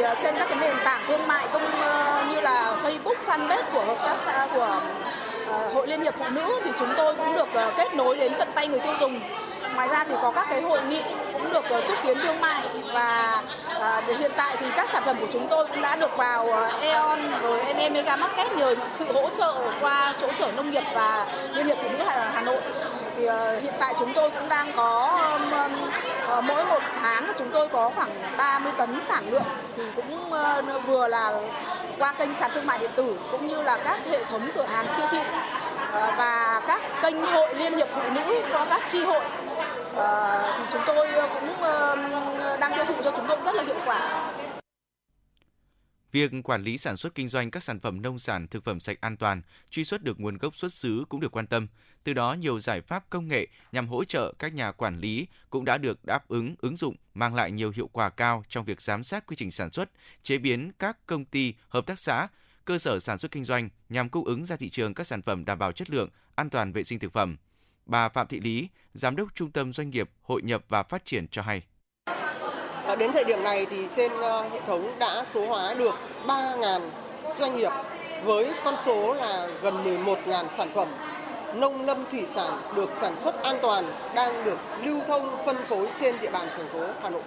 À, 0.02 0.14
trên 0.22 0.34
các 0.38 0.46
cái 0.50 0.58
nền 0.60 0.76
tảng 0.84 1.04
thương 1.08 1.28
mại 1.28 1.48
công 1.52 1.62
ờ, 1.62 2.26
như 2.30 2.40
là 2.40 2.80
Facebook, 2.82 3.24
fanpage 3.26 3.72
của 3.72 3.84
hợp 3.84 3.98
tác 4.06 4.16
xã 4.24 4.48
của 4.54 4.82
ờ, 5.46 5.72
Hội 5.74 5.88
Liên 5.88 6.00
hiệp 6.00 6.14
Phụ 6.18 6.24
nữ 6.30 6.60
thì 6.64 6.70
chúng 6.78 6.88
tôi 6.96 7.14
cũng 7.16 7.34
được 7.34 7.48
ờ, 7.52 7.74
kết 7.78 7.94
nối 7.94 8.16
đến 8.16 8.32
tận 8.38 8.48
tay 8.54 8.68
người 8.68 8.80
tiêu 8.80 8.94
dùng. 9.00 9.20
Ngoài 9.74 9.88
ra 9.88 10.04
thì 10.04 10.14
có 10.22 10.32
các 10.34 10.46
cái 10.50 10.62
hội 10.62 10.84
nghị 10.88 11.02
được 11.54 11.64
ờ, 11.70 11.80
xúc 11.80 11.98
tiến 12.04 12.18
thương 12.22 12.40
mại 12.40 12.62
và 12.92 13.42
ờ, 13.74 14.00
hiện 14.18 14.30
tại 14.36 14.56
thì 14.60 14.66
các 14.76 14.90
sản 14.92 15.02
phẩm 15.06 15.16
của 15.20 15.26
chúng 15.32 15.48
tôi 15.48 15.66
cũng 15.66 15.80
đã 15.82 15.96
được 15.96 16.16
vào 16.16 16.50
ờ, 16.50 16.70
Eon, 16.80 17.18
rồi 17.42 17.58
MM 17.74 17.92
Mega 17.92 18.16
Market 18.16 18.52
nhờ 18.52 18.74
sự 18.88 19.12
hỗ 19.12 19.30
trợ 19.30 19.54
qua 19.80 20.14
chỗ 20.20 20.32
sở 20.32 20.52
nông 20.56 20.70
nghiệp 20.70 20.82
và 20.94 21.26
Liên 21.52 21.66
hiệp 21.66 21.76
Phụ 21.82 21.88
nữ 21.98 22.04
Hà 22.34 22.42
Nội. 22.42 22.60
Thì 23.16 23.28
hiện 23.62 23.74
tại 23.78 23.94
chúng 23.98 24.12
tôi 24.14 24.30
cũng 24.30 24.48
đang 24.48 24.72
có 24.76 25.20
mỗi 26.42 26.64
một 26.64 26.82
tháng 27.00 27.32
chúng 27.38 27.50
tôi 27.50 27.68
có 27.68 27.90
khoảng 27.96 28.10
30 28.36 28.72
tấn 28.78 29.00
sản 29.08 29.24
lượng. 29.30 29.42
Thì 29.76 29.82
cũng 29.96 30.30
vừa 30.86 31.08
là 31.08 31.32
qua 31.98 32.12
kênh 32.12 32.34
sàn 32.40 32.50
thương 32.54 32.66
mại 32.66 32.78
điện 32.78 32.90
tử 32.96 33.18
cũng 33.30 33.48
như 33.48 33.62
là 33.62 33.76
các 33.84 33.98
hệ 34.10 34.24
thống 34.24 34.48
cửa 34.54 34.66
hàng 34.72 34.86
siêu 34.96 35.06
thị 35.10 35.20
và 35.92 36.62
các 36.66 36.82
kênh 37.02 37.22
hội 37.22 37.54
liên 37.54 37.76
hiệp 37.76 37.88
phụ 37.94 38.02
nữ 38.14 38.42
qua 38.52 38.66
các 38.70 38.82
chi 38.86 39.04
hội. 39.04 39.24
Ờ, 39.96 40.54
thì 40.58 40.64
chúng 40.72 40.82
tôi 40.86 41.08
ờ, 41.08 41.28
cũng 41.34 41.50
uh, 41.50 42.60
đang 42.60 42.72
tiêu 42.74 42.84
thụ 42.84 43.02
cho 43.04 43.12
chúng 43.16 43.26
tôi 43.28 43.38
rất 43.44 43.54
là 43.54 43.62
hiệu 43.62 43.80
quả. 43.86 44.32
Việc 46.12 46.32
quản 46.44 46.62
lý 46.62 46.78
sản 46.78 46.96
xuất 46.96 47.14
kinh 47.14 47.28
doanh 47.28 47.50
các 47.50 47.62
sản 47.62 47.80
phẩm 47.80 48.02
nông 48.02 48.18
sản, 48.18 48.48
thực 48.48 48.64
phẩm 48.64 48.80
sạch 48.80 48.98
an 49.00 49.16
toàn, 49.16 49.42
truy 49.70 49.84
xuất 49.84 50.02
được 50.02 50.20
nguồn 50.20 50.38
gốc 50.38 50.56
xuất 50.56 50.72
xứ 50.72 51.04
cũng 51.08 51.20
được 51.20 51.32
quan 51.36 51.46
tâm. 51.46 51.66
Từ 52.04 52.12
đó, 52.12 52.32
nhiều 52.34 52.60
giải 52.60 52.80
pháp 52.80 53.10
công 53.10 53.28
nghệ 53.28 53.46
nhằm 53.72 53.88
hỗ 53.88 54.04
trợ 54.04 54.32
các 54.38 54.54
nhà 54.54 54.72
quản 54.72 54.98
lý 54.98 55.26
cũng 55.50 55.64
đã 55.64 55.78
được 55.78 56.04
đáp 56.04 56.28
ứng, 56.28 56.54
ứng 56.60 56.76
dụng, 56.76 56.96
mang 57.14 57.34
lại 57.34 57.50
nhiều 57.50 57.70
hiệu 57.70 57.88
quả 57.92 58.10
cao 58.10 58.44
trong 58.48 58.64
việc 58.64 58.82
giám 58.82 59.04
sát 59.04 59.26
quy 59.26 59.36
trình 59.36 59.50
sản 59.50 59.72
xuất, 59.72 59.90
chế 60.22 60.38
biến 60.38 60.72
các 60.78 61.06
công 61.06 61.24
ty, 61.24 61.54
hợp 61.68 61.86
tác 61.86 61.98
xã, 61.98 62.28
cơ 62.64 62.78
sở 62.78 62.98
sản 62.98 63.18
xuất 63.18 63.30
kinh 63.30 63.44
doanh 63.44 63.68
nhằm 63.88 64.08
cung 64.08 64.24
ứng 64.24 64.44
ra 64.44 64.56
thị 64.56 64.68
trường 64.68 64.94
các 64.94 65.06
sản 65.06 65.22
phẩm 65.22 65.44
đảm 65.44 65.58
bảo 65.58 65.72
chất 65.72 65.90
lượng, 65.90 66.08
an 66.34 66.50
toàn 66.50 66.72
vệ 66.72 66.84
sinh 66.84 66.98
thực 66.98 67.12
phẩm. 67.12 67.36
Bà 67.86 68.08
Phạm 68.08 68.26
Thị 68.26 68.40
Lý, 68.40 68.68
Giám 68.94 69.16
đốc 69.16 69.28
Trung 69.34 69.50
tâm 69.50 69.72
Doanh 69.72 69.90
nghiệp 69.90 70.10
Hội 70.22 70.42
nhập 70.42 70.62
và 70.68 70.82
Phát 70.82 71.04
triển 71.04 71.26
cho 71.30 71.42
hay. 71.42 71.62
Đến 72.98 73.12
thời 73.12 73.24
điểm 73.24 73.42
này 73.42 73.66
thì 73.70 73.86
trên 73.96 74.12
ờ, 74.12 74.48
hệ 74.48 74.60
thống 74.66 74.94
đã 74.98 75.24
số 75.24 75.46
hóa 75.46 75.74
được 75.74 75.94
3.000 76.26 76.80
doanh 77.38 77.56
nghiệp 77.56 77.72
với 78.24 78.52
con 78.64 78.74
số 78.84 79.14
là 79.14 79.48
gần 79.62 80.04
11.000 80.04 80.48
sản 80.48 80.68
phẩm 80.74 80.88
nông 81.54 81.86
lâm 81.86 82.04
thủy 82.10 82.26
sản 82.26 82.52
được 82.76 82.94
sản 82.94 83.16
xuất 83.16 83.42
an 83.42 83.56
toàn 83.62 83.84
đang 84.14 84.44
được 84.44 84.58
lưu 84.84 85.00
thông 85.06 85.36
phân 85.46 85.56
phối 85.56 85.88
trên 85.94 86.14
địa 86.20 86.30
bàn 86.30 86.48
thành 86.56 86.68
phố 86.72 86.86
Hà 87.02 87.10
Nội. 87.10 87.22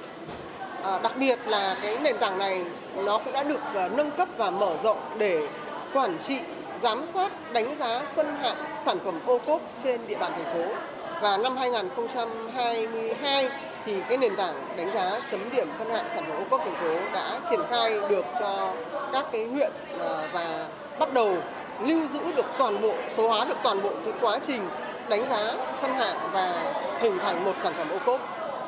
À, 0.84 0.99
đặc 1.03 1.13
biệt 1.19 1.39
là 1.45 1.77
cái 1.81 1.97
nền 1.97 2.15
tảng 2.17 2.38
này 2.38 2.65
nó 2.95 3.17
cũng 3.17 3.34
đã 3.34 3.43
được 3.43 3.59
uh, 3.85 3.91
nâng 3.91 4.11
cấp 4.11 4.29
và 4.38 4.51
mở 4.51 4.77
rộng 4.84 4.97
để 5.17 5.47
quản 5.93 6.17
trị, 6.19 6.39
giám 6.81 7.05
sát, 7.05 7.31
đánh 7.53 7.75
giá 7.75 8.01
phân 8.15 8.35
hạng 8.41 8.55
sản 8.85 8.97
phẩm 9.05 9.19
ô 9.25 9.37
cốp 9.37 9.61
trên 9.83 10.01
địa 10.07 10.17
bàn 10.19 10.31
thành 10.35 10.53
phố. 10.53 10.75
Và 11.21 11.37
năm 11.37 11.57
2022 11.57 13.49
thì 13.85 14.01
cái 14.09 14.17
nền 14.17 14.35
tảng 14.35 14.55
đánh 14.77 14.91
giá 14.91 15.19
chấm 15.31 15.49
điểm 15.51 15.67
phân 15.77 15.89
hạng 15.89 16.09
sản 16.09 16.23
phẩm 16.29 16.37
ô 16.37 16.43
cốp 16.49 16.61
thành 16.65 16.75
phố 16.81 17.13
đã 17.13 17.39
triển 17.49 17.59
khai 17.69 17.99
được 18.09 18.25
cho 18.39 18.73
các 19.13 19.25
cái 19.31 19.45
huyện 19.45 19.71
à, 19.99 20.29
và 20.33 20.67
bắt 20.99 21.13
đầu 21.13 21.37
lưu 21.81 22.07
giữ 22.07 22.19
được 22.35 22.45
toàn 22.57 22.81
bộ, 22.81 22.93
số 23.17 23.27
hóa 23.27 23.45
được 23.45 23.57
toàn 23.63 23.83
bộ 23.83 23.89
cái 24.05 24.13
quá 24.21 24.39
trình 24.47 24.69
đánh 25.09 25.25
giá, 25.29 25.53
phân 25.81 25.93
hạng 25.93 26.17
và 26.31 26.73
hình 26.99 27.19
thành 27.19 27.45
một 27.45 27.53
sản 27.63 27.73
phẩm 27.77 27.89
ô 27.89 27.97
cốp 28.05 28.21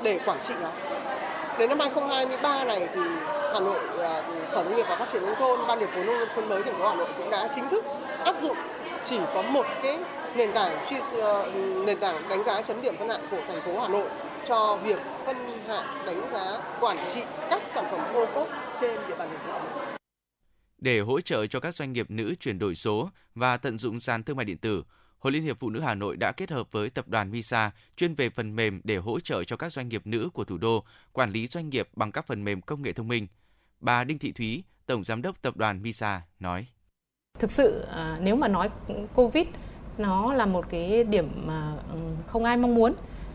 để 0.04 0.20
quản 0.26 0.40
trị 0.40 0.54
nó. 0.62 0.70
Đến 1.58 1.70
năm 1.70 1.80
2023 1.80 2.66
này 2.66 2.88
thì 2.94 3.02
Hà 3.54 3.60
Nội, 3.60 3.80
à, 4.00 4.24
Sở 4.52 4.64
Nông 4.64 4.76
nghiệp 4.76 4.86
và 4.90 4.96
Phát 4.96 5.10
triển 5.12 5.22
nông 5.22 5.36
thôn, 5.40 5.60
Ban 5.68 5.80
điều 5.80 5.88
phối 5.88 6.06
nông 6.06 6.28
thôn 6.36 6.50
mới 6.50 6.64
thành 6.64 6.80
phố 6.80 6.90
Hà 6.90 6.96
Nội 6.96 7.08
cũng 7.18 7.30
đã 7.30 7.48
chính 7.56 7.70
thức 7.70 7.86
áp 8.26 8.36
dụng 8.42 8.58
chỉ 9.04 9.18
có 9.34 9.42
một 9.42 9.66
cái 9.84 10.00
nền 10.36 10.52
tảng 10.54 10.86
truy 10.90 10.98
ờ, 11.22 11.52
nền 11.86 12.00
tảng 12.00 12.30
đánh 12.30 12.44
giá 12.44 12.62
chấm 12.62 12.82
điểm 12.82 12.96
phân 13.00 13.10
hạng 13.10 13.22
của 13.32 13.42
thành 13.48 13.62
phố 13.66 13.80
Hà 13.82 13.88
Nội 13.88 14.10
cho 14.48 14.80
việc 14.84 15.00
phân 15.26 15.38
hạng 15.68 16.06
đánh 16.06 16.22
giá 16.32 16.58
quản 16.80 16.98
trị 17.14 17.22
các 17.50 17.62
sản 17.66 17.86
phẩm 17.92 18.14
ô 18.14 18.26
cốp 18.36 18.48
trên 18.82 19.00
địa 19.08 19.16
bàn 19.20 19.30
thành 19.30 19.40
phố 19.40 19.52
Hà 19.54 19.60
Nội. 19.60 19.86
Để 20.78 21.00
hỗ 21.00 21.22
trợ 21.22 21.48
cho 21.48 21.60
các 21.60 21.76
doanh 21.76 21.94
nghiệp 21.94 22.12
nữ 22.12 22.36
chuyển 22.40 22.60
đổi 22.60 22.76
số 22.76 23.10
và 23.36 23.58
tận 23.58 23.78
dụng 23.78 24.00
sàn 24.00 24.24
thương 24.24 24.38
mại 24.38 24.46
điện 24.46 24.58
tử, 24.58 24.84
Hội 25.20 25.34
Liên 25.34 25.44
hiệp 25.44 25.60
Phụ 25.60 25.70
nữ 25.70 25.80
Hà 25.80 25.96
Nội 25.96 26.18
đã 26.18 26.32
kết 26.32 26.52
hợp 26.52 26.72
với 26.72 26.90
tập 26.90 27.08
đoàn 27.08 27.32
Misa 27.32 27.72
chuyên 27.98 28.16
về 28.16 28.30
phần 28.30 28.56
mềm 28.56 28.82
để 28.84 28.98
hỗ 28.98 29.20
trợ 29.20 29.44
cho 29.44 29.58
các 29.58 29.72
doanh 29.72 29.90
nghiệp 29.90 30.08
nữ 30.08 30.30
của 30.34 30.44
thủ 30.44 30.58
đô 30.58 30.84
quản 31.14 31.32
lý 31.32 31.48
doanh 31.48 31.70
nghiệp 31.70 31.90
bằng 31.96 32.12
các 32.12 32.28
phần 32.28 32.44
mềm 32.44 32.62
công 32.62 32.82
nghệ 32.82 32.94
thông 32.94 33.08
minh. 33.08 33.28
Bà 33.80 34.04
Đinh 34.04 34.20
Thị 34.20 34.32
Thúy, 34.32 34.64
Tổng 34.86 35.04
Giám 35.04 35.22
đốc 35.22 35.42
Tập 35.42 35.58
đoàn 35.58 35.82
Misa 35.82 36.22
nói. 36.40 36.66
Thực 37.40 37.52
sự 37.52 37.86
à, 37.92 38.18
nếu 38.22 38.36
mà 38.36 38.48
nói 38.48 38.70
Covid 39.16 39.48
nó 39.98 40.34
là 40.34 40.46
một 40.46 40.66
cái 40.70 41.04
điểm 41.04 41.30
mà 41.46 41.74
ừ, 41.92 42.00
không 42.28 42.44
ai 42.44 42.58
mong 42.58 42.76
muốn. 42.76 42.94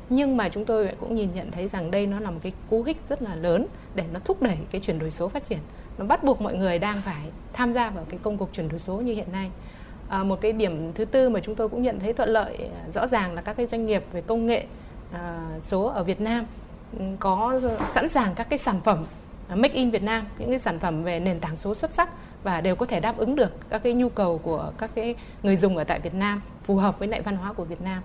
Nhưng 0.08 0.36
mà 0.36 0.48
chúng 0.48 0.64
tôi 0.64 0.88
cũng 1.00 1.16
nhìn 1.16 1.34
nhận 1.34 1.50
thấy 1.50 1.68
rằng 1.68 1.90
đây 1.90 2.06
nó 2.06 2.20
là 2.20 2.30
một 2.30 2.40
cái 2.42 2.52
cú 2.70 2.82
hích 2.82 2.96
rất 3.08 3.22
là 3.22 3.34
lớn 3.34 3.66
để 3.94 4.04
nó 4.12 4.20
thúc 4.24 4.42
đẩy 4.42 4.58
cái 4.70 4.80
chuyển 4.80 4.98
đổi 4.98 5.10
số 5.10 5.28
phát 5.28 5.44
triển. 5.44 5.58
Nó 5.98 6.04
bắt 6.04 6.24
buộc 6.24 6.40
mọi 6.40 6.56
người 6.56 6.78
đang 6.78 7.00
phải 7.00 7.30
tham 7.52 7.74
gia 7.74 7.90
vào 7.90 8.04
cái 8.08 8.20
công 8.22 8.38
cuộc 8.38 8.52
chuyển 8.52 8.68
đổi 8.68 8.78
số 8.78 8.96
như 8.96 9.14
hiện 9.14 9.32
nay. 9.32 9.50
À, 10.08 10.24
một 10.24 10.40
cái 10.40 10.52
điểm 10.52 10.92
thứ 10.94 11.04
tư 11.04 11.28
mà 11.28 11.40
chúng 11.40 11.54
tôi 11.54 11.68
cũng 11.68 11.82
nhận 11.82 12.00
thấy 12.00 12.12
thuận 12.12 12.28
lợi 12.28 12.70
à, 12.74 12.90
rõ 12.90 13.06
ràng 13.06 13.34
là 13.34 13.42
các 13.42 13.56
cái 13.56 13.66
doanh 13.66 13.86
nghiệp 13.86 14.04
về 14.12 14.22
công 14.22 14.46
nghệ 14.46 14.66
à, 15.12 15.46
số 15.62 15.84
ở 15.84 16.04
Việt 16.04 16.20
Nam 16.20 16.44
ừ, 16.98 17.04
có 17.18 17.60
sẵn 17.94 18.08
sàng 18.08 18.34
các 18.34 18.48
cái 18.50 18.58
sản 18.58 18.80
phẩm 18.84 19.04
À, 19.48 19.56
make 19.56 19.74
in 19.74 19.90
Việt 19.90 20.02
Nam 20.02 20.26
những 20.38 20.50
cái 20.50 20.58
sản 20.58 20.80
phẩm 20.80 21.02
về 21.02 21.20
nền 21.20 21.40
tảng 21.40 21.56
số 21.56 21.74
xuất 21.74 21.94
sắc 21.94 22.08
và 22.42 22.60
đều 22.60 22.76
có 22.76 22.86
thể 22.86 23.00
đáp 23.00 23.16
ứng 23.16 23.36
được 23.36 23.52
các 23.70 23.82
cái 23.82 23.92
nhu 23.92 24.08
cầu 24.08 24.38
của 24.38 24.72
các 24.78 24.90
cái 24.94 25.14
người 25.42 25.56
dùng 25.56 25.76
ở 25.76 25.84
tại 25.84 26.00
Việt 26.00 26.14
Nam 26.14 26.40
phù 26.64 26.76
hợp 26.76 26.98
với 26.98 27.08
lại 27.08 27.20
văn 27.22 27.36
hóa 27.36 27.52
của 27.52 27.64
Việt 27.64 27.80
Nam 27.80 28.02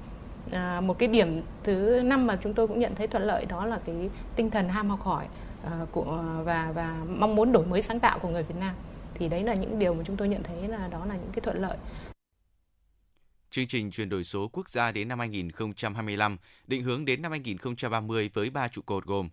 à, 0.52 0.82
một 0.82 1.00
cái 1.00 1.10
điểm 1.10 1.42
thứ 1.64 2.02
năm 2.06 2.28
mà 2.28 2.38
chúng 2.44 2.54
tôi 2.54 2.68
cũng 2.68 2.80
nhận 2.80 2.96
thấy 2.96 3.08
thuận 3.08 3.24
lợi 3.24 3.46
đó 3.46 3.66
là 3.66 3.80
cái 3.86 4.10
tinh 4.36 4.52
thần 4.52 4.70
ham 4.70 4.90
học 4.90 5.02
hỏi 5.02 5.26
uh, 5.66 5.92
của 5.92 6.24
và 6.44 6.72
và 6.76 7.06
mong 7.08 7.36
muốn 7.36 7.52
đổi 7.52 7.66
mới 7.66 7.82
sáng 7.82 8.00
tạo 8.00 8.20
của 8.20 8.30
người 8.30 8.44
Việt 8.44 8.56
Nam 8.60 8.76
thì 9.16 9.30
đấy 9.30 9.44
là 9.44 9.54
những 9.54 9.80
điều 9.80 9.94
mà 9.94 10.04
chúng 10.08 10.18
tôi 10.18 10.28
nhận 10.28 10.44
thấy 10.44 10.68
là 10.68 10.88
đó 10.88 11.06
là 11.06 11.16
những 11.16 11.32
cái 11.34 11.42
thuận 11.42 11.62
lợi. 11.62 11.78
Chương 13.50 13.68
trình 13.68 13.92
chuyển 13.92 14.10
đổi 14.10 14.24
số 14.24 14.48
quốc 14.48 14.70
gia 14.70 14.92
đến 14.92 15.08
năm 15.08 15.20
2025, 15.20 16.38
định 16.68 16.84
hướng 16.84 17.06
đến 17.06 17.22
năm 17.22 17.32
2030 17.32 18.30
với 18.34 18.50
ba 18.50 18.68
trụ 18.68 18.82
cột 18.86 19.06
gồm 19.06 19.30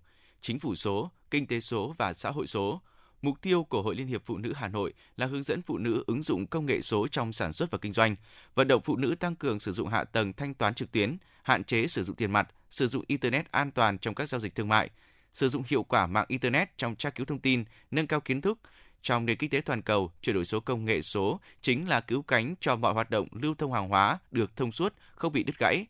chính 0.46 0.58
phủ 0.58 0.74
số, 0.74 1.10
kinh 1.30 1.46
tế 1.46 1.60
số 1.60 1.94
và 1.98 2.12
xã 2.12 2.30
hội 2.30 2.46
số. 2.46 2.80
Mục 3.22 3.42
tiêu 3.42 3.64
của 3.64 3.82
Hội 3.82 3.94
Liên 3.94 4.06
hiệp 4.06 4.22
Phụ 4.26 4.38
nữ 4.38 4.52
Hà 4.56 4.68
Nội 4.68 4.92
là 5.16 5.26
hướng 5.26 5.42
dẫn 5.42 5.62
phụ 5.62 5.78
nữ 5.78 6.04
ứng 6.06 6.22
dụng 6.22 6.46
công 6.46 6.66
nghệ 6.66 6.80
số 6.80 7.08
trong 7.08 7.32
sản 7.32 7.52
xuất 7.52 7.70
và 7.70 7.78
kinh 7.78 7.92
doanh, 7.92 8.16
vận 8.54 8.68
động 8.68 8.82
phụ 8.84 8.96
nữ 8.96 9.14
tăng 9.20 9.36
cường 9.36 9.60
sử 9.60 9.72
dụng 9.72 9.88
hạ 9.88 10.04
tầng 10.04 10.32
thanh 10.32 10.54
toán 10.54 10.74
trực 10.74 10.92
tuyến, 10.92 11.16
hạn 11.42 11.64
chế 11.64 11.86
sử 11.86 12.04
dụng 12.04 12.16
tiền 12.16 12.32
mặt, 12.32 12.48
sử 12.70 12.86
dụng 12.86 13.04
internet 13.06 13.52
an 13.52 13.70
toàn 13.70 13.98
trong 13.98 14.14
các 14.14 14.28
giao 14.28 14.40
dịch 14.40 14.54
thương 14.54 14.68
mại, 14.68 14.90
sử 15.32 15.48
dụng 15.48 15.62
hiệu 15.66 15.82
quả 15.82 16.06
mạng 16.06 16.24
internet 16.28 16.76
trong 16.76 16.96
tra 16.96 17.10
cứu 17.10 17.26
thông 17.26 17.38
tin, 17.38 17.64
nâng 17.90 18.06
cao 18.06 18.20
kiến 18.20 18.40
thức 18.40 18.58
Trong 19.02 19.26
nền 19.26 19.36
kinh 19.36 19.50
tế 19.50 19.60
toàn 19.60 19.82
cầu, 19.82 20.12
chuyển 20.22 20.34
đổi 20.34 20.44
số 20.44 20.60
công 20.60 20.84
nghệ 20.84 21.02
số 21.02 21.40
chính 21.60 21.88
là 21.88 22.00
cứu 22.00 22.22
cánh 22.22 22.54
cho 22.60 22.76
mọi 22.76 22.94
hoạt 22.94 23.10
động 23.10 23.28
lưu 23.32 23.54
thông 23.54 23.72
hàng 23.72 23.88
hóa 23.88 24.18
được 24.30 24.56
thông 24.56 24.72
suốt, 24.72 24.94
không 25.14 25.32
bị 25.32 25.42
đứt 25.42 25.58
gãy. 25.58 25.86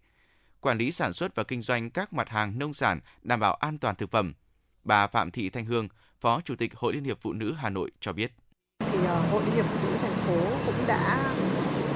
Quản 0.61 0.79
lý 0.79 0.93
sản 0.93 1.13
xuất 1.13 1.35
và 1.35 1.45
kinh 1.45 1.63
doanh 1.63 1.91
các 1.91 2.13
mặt 2.13 2.29
hàng 2.29 2.59
nông 2.59 2.75
sản 2.75 3.01
đảm 3.23 3.41
bảo 3.41 3.55
an 3.55 3.79
toàn 3.79 3.95
thực 3.97 4.11
phẩm. 4.11 4.33
Bà 4.87 5.07
Phạm 5.07 5.31
Thị 5.31 5.51
Thanh 5.51 5.65
Hương, 5.65 5.89
Phó 6.21 6.41
Chủ 6.45 6.57
tịch 6.57 6.73
Hội 6.77 6.93
Liên 6.93 7.05
hiệp 7.05 7.19
Phụ 7.21 7.33
nữ 7.33 7.55
Hà 7.59 7.71
Nội 7.71 7.91
cho 8.01 8.13
biết. 8.13 8.33
Thì 8.81 8.99
ờ, 9.07 9.21
Hội 9.31 9.43
Liên 9.45 9.55
hiệp 9.55 9.65
Phụ 9.65 9.89
nữ 9.89 9.97
thành 10.03 10.17
phố 10.17 10.57
cũng 10.67 10.87
đã 10.87 11.33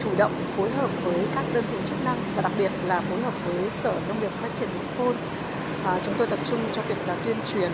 chủ 0.00 0.10
động 0.18 0.32
phối 0.56 0.70
hợp 0.70 0.90
với 1.04 1.26
các 1.34 1.44
đơn 1.54 1.64
vị 1.72 1.78
chức 1.84 2.04
năng 2.04 2.16
và 2.36 2.42
đặc 2.42 2.52
biệt 2.58 2.72
là 2.86 3.00
phối 3.00 3.20
hợp 3.20 3.34
với 3.46 3.70
Sở 3.70 4.00
Nông 4.08 4.20
nghiệp 4.20 4.30
Phát 4.30 4.54
triển 4.54 4.68
nông 4.74 4.94
thôn. 4.96 5.16
À, 5.84 5.98
chúng 6.02 6.14
tôi 6.18 6.26
tập 6.26 6.38
trung 6.46 6.58
cho 6.72 6.82
việc 6.82 6.98
là 7.06 7.16
tuyên 7.24 7.36
truyền 7.52 7.70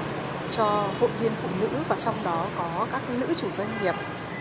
cho 0.50 0.64
hội 1.00 1.10
viên 1.20 1.32
phụ 1.42 1.48
nữ 1.60 1.68
và 1.88 1.96
trong 1.96 2.14
đó 2.24 2.46
có 2.58 2.86
các 2.92 3.02
cái 3.08 3.16
nữ 3.16 3.34
chủ 3.36 3.50
doanh 3.52 3.68
nghiệp 3.82 3.94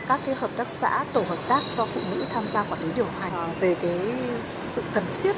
các 0.07 0.21
cái 0.25 0.35
hợp 0.35 0.51
tác 0.55 0.67
xã 0.67 1.05
tổ 1.13 1.21
hợp 1.21 1.39
tác 1.47 1.61
do 1.69 1.85
phụ 1.85 2.01
nữ 2.11 2.25
tham 2.33 2.47
gia 2.47 2.63
quản 2.63 2.81
lý 2.81 2.89
điều 2.95 3.07
hành 3.19 3.33
à, 3.33 3.47
về 3.59 3.75
cái 3.81 3.99
sự 4.71 4.83
cần 4.93 5.03
thiết 5.23 5.35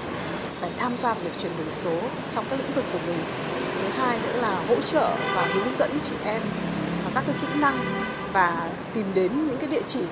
phải 0.59 0.71
tham 0.77 0.97
gia 0.97 1.13
vào 1.13 1.23
việc 1.23 1.31
chuyển 1.37 1.51
đổi 1.57 1.71
số 1.71 2.01
trong 2.31 2.45
các 2.49 2.59
lĩnh 2.59 2.71
vực 2.75 2.85
của 2.93 2.99
mình 3.07 3.19
thứ 3.81 3.87
hai 3.87 4.19
nữa 4.19 4.41
là 4.41 4.65
hỗ 4.67 4.81
trợ 4.81 5.15
và 5.35 5.45
hướng 5.53 5.75
dẫn 5.79 5.91
chị 6.03 6.15
em 6.25 6.41
các 7.17 7.23
cái 7.27 7.35
kỹ 7.41 7.47
năng 7.59 7.79
và 8.33 8.71
tìm 8.93 9.05
đến 9.15 9.47
những 9.47 9.57
cái 9.59 9.69
địa 9.69 9.81
chỉ 9.85 10.03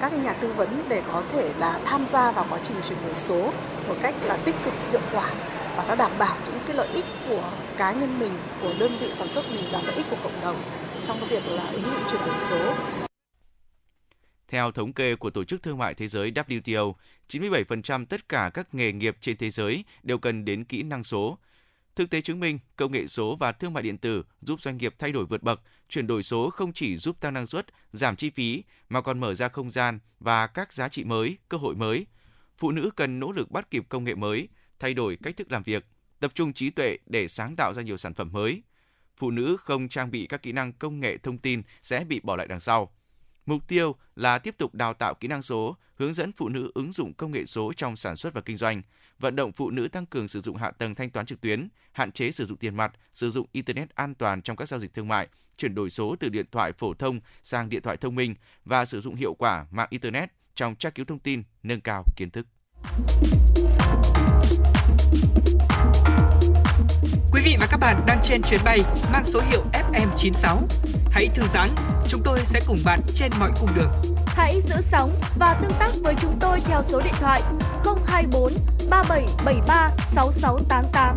các 0.00 0.10
cái 0.10 0.18
nhà 0.18 0.32
tư 0.32 0.52
vấn 0.52 0.84
để 0.88 1.02
có 1.06 1.22
thể 1.32 1.52
là 1.58 1.80
tham 1.84 2.06
gia 2.06 2.32
vào 2.32 2.46
quá 2.50 2.58
trình 2.62 2.76
chuyển 2.88 2.98
đổi 3.06 3.14
số 3.14 3.52
một 3.88 3.94
cách 4.02 4.14
là 4.24 4.36
tích 4.36 4.54
cực 4.64 4.74
hiệu 4.90 5.00
quả 5.12 5.30
và 5.76 5.84
nó 5.88 5.94
đảm 5.94 6.10
bảo 6.18 6.36
những 6.46 6.60
cái 6.66 6.76
lợi 6.76 6.88
ích 6.94 7.04
của 7.28 7.52
cá 7.76 7.92
nhân 7.92 8.18
mình, 8.18 8.32
của 8.60 8.74
đơn 8.78 8.96
vị 9.00 9.08
sản 9.12 9.32
xuất 9.32 9.44
mình 9.50 9.64
và 9.72 9.82
lợi 9.82 9.94
ích 9.96 10.06
của 10.10 10.16
cộng 10.22 10.40
đồng 10.40 10.62
trong 11.02 11.18
cái 11.20 11.28
việc 11.28 11.46
là 11.46 11.66
ứng 11.66 11.82
dụng 11.82 12.02
chuyển 12.10 12.20
đổi 12.26 12.38
số. 12.38 12.74
Theo 14.48 14.72
thống 14.72 14.92
kê 14.92 15.16
của 15.16 15.30
Tổ 15.30 15.44
chức 15.44 15.62
Thương 15.62 15.78
mại 15.78 15.94
Thế 15.94 16.08
giới 16.08 16.30
WTO, 16.30 16.92
97% 17.28 18.06
tất 18.06 18.28
cả 18.28 18.50
các 18.54 18.74
nghề 18.74 18.92
nghiệp 18.92 19.16
trên 19.20 19.36
thế 19.36 19.50
giới 19.50 19.84
đều 20.02 20.18
cần 20.18 20.44
đến 20.44 20.64
kỹ 20.64 20.82
năng 20.82 21.04
số. 21.04 21.38
Thực 21.96 22.10
tế 22.10 22.20
chứng 22.20 22.40
minh, 22.40 22.58
công 22.76 22.92
nghệ 22.92 23.06
số 23.06 23.36
và 23.36 23.52
thương 23.52 23.72
mại 23.72 23.82
điện 23.82 23.98
tử 23.98 24.24
giúp 24.40 24.60
doanh 24.60 24.76
nghiệp 24.76 24.94
thay 24.98 25.12
đổi 25.12 25.26
vượt 25.26 25.42
bậc, 25.42 25.60
chuyển 25.88 26.06
đổi 26.06 26.22
số 26.22 26.50
không 26.50 26.72
chỉ 26.72 26.96
giúp 26.96 27.20
tăng 27.20 27.34
năng 27.34 27.46
suất, 27.46 27.66
giảm 27.92 28.16
chi 28.16 28.30
phí 28.30 28.64
mà 28.88 29.00
còn 29.00 29.20
mở 29.20 29.34
ra 29.34 29.48
không 29.48 29.70
gian 29.70 29.98
và 30.20 30.46
các 30.46 30.72
giá 30.72 30.88
trị 30.88 31.04
mới, 31.04 31.38
cơ 31.48 31.58
hội 31.58 31.74
mới. 31.74 32.06
Phụ 32.58 32.70
nữ 32.70 32.90
cần 32.96 33.20
nỗ 33.20 33.32
lực 33.32 33.50
bắt 33.50 33.70
kịp 33.70 33.86
công 33.88 34.04
nghệ 34.04 34.14
mới, 34.14 34.48
thay 34.78 34.94
đổi 34.94 35.18
cách 35.22 35.36
thức 35.36 35.52
làm 35.52 35.62
việc, 35.62 35.86
tập 36.20 36.30
trung 36.34 36.52
trí 36.52 36.70
tuệ 36.70 36.98
để 37.06 37.28
sáng 37.28 37.54
tạo 37.56 37.72
ra 37.74 37.82
nhiều 37.82 37.96
sản 37.96 38.14
phẩm 38.14 38.32
mới. 38.32 38.62
Phụ 39.16 39.30
nữ 39.30 39.56
không 39.60 39.88
trang 39.88 40.10
bị 40.10 40.26
các 40.26 40.42
kỹ 40.42 40.52
năng 40.52 40.72
công 40.72 41.00
nghệ 41.00 41.16
thông 41.16 41.38
tin 41.38 41.62
sẽ 41.82 42.04
bị 42.04 42.20
bỏ 42.20 42.36
lại 42.36 42.46
đằng 42.48 42.60
sau. 42.60 42.92
Mục 43.46 43.68
tiêu 43.68 43.96
là 44.16 44.38
tiếp 44.38 44.54
tục 44.58 44.74
đào 44.74 44.94
tạo 44.94 45.14
kỹ 45.14 45.28
năng 45.28 45.42
số, 45.42 45.76
hướng 45.94 46.12
dẫn 46.12 46.32
phụ 46.32 46.48
nữ 46.48 46.70
ứng 46.74 46.92
dụng 46.92 47.14
công 47.14 47.32
nghệ 47.32 47.44
số 47.44 47.72
trong 47.72 47.96
sản 47.96 48.16
xuất 48.16 48.34
và 48.34 48.40
kinh 48.40 48.56
doanh, 48.56 48.82
vận 49.22 49.36
động 49.36 49.52
phụ 49.52 49.70
nữ 49.70 49.88
tăng 49.88 50.06
cường 50.06 50.28
sử 50.28 50.40
dụng 50.40 50.56
hạ 50.56 50.70
tầng 50.70 50.94
thanh 50.94 51.10
toán 51.10 51.26
trực 51.26 51.40
tuyến, 51.40 51.68
hạn 51.92 52.12
chế 52.12 52.30
sử 52.30 52.46
dụng 52.46 52.58
tiền 52.58 52.76
mặt, 52.76 52.92
sử 53.14 53.30
dụng 53.30 53.46
internet 53.52 53.94
an 53.94 54.14
toàn 54.14 54.42
trong 54.42 54.56
các 54.56 54.68
giao 54.68 54.80
dịch 54.80 54.94
thương 54.94 55.08
mại, 55.08 55.28
chuyển 55.56 55.74
đổi 55.74 55.90
số 55.90 56.16
từ 56.20 56.28
điện 56.28 56.46
thoại 56.52 56.72
phổ 56.72 56.94
thông 56.94 57.20
sang 57.42 57.68
điện 57.68 57.82
thoại 57.82 57.96
thông 57.96 58.14
minh 58.14 58.34
và 58.64 58.84
sử 58.84 59.00
dụng 59.00 59.14
hiệu 59.14 59.34
quả 59.34 59.66
mạng 59.70 59.86
internet 59.90 60.30
trong 60.54 60.76
tra 60.76 60.90
cứu 60.90 61.06
thông 61.06 61.18
tin, 61.18 61.42
nâng 61.62 61.80
cao 61.80 62.04
kiến 62.16 62.30
thức. 62.30 62.46
Quý 67.32 67.42
vị 67.44 67.56
và 67.60 67.66
các 67.70 67.80
bạn 67.80 68.00
đang 68.06 68.18
trên 68.22 68.42
chuyến 68.42 68.60
bay 68.64 68.80
mang 69.12 69.24
số 69.24 69.40
hiệu 69.50 69.64
FM96. 69.72 70.58
Hãy 71.10 71.28
thư 71.34 71.42
giãn, 71.54 71.68
chúng 72.12 72.22
tôi 72.24 72.38
sẽ 72.44 72.60
cùng 72.66 72.78
bạn 72.84 73.00
trên 73.14 73.32
mọi 73.38 73.50
cung 73.60 73.70
đường. 73.76 73.92
Hãy 74.26 74.60
giữ 74.60 74.76
sóng 74.80 75.14
và 75.38 75.58
tương 75.62 75.72
tác 75.78 75.90
với 76.02 76.14
chúng 76.20 76.34
tôi 76.40 76.60
theo 76.60 76.82
số 76.82 77.00
điện 77.04 77.14
thoại 77.20 77.42
024 78.06 78.52
3773 78.90 79.90
6688. 80.06 81.16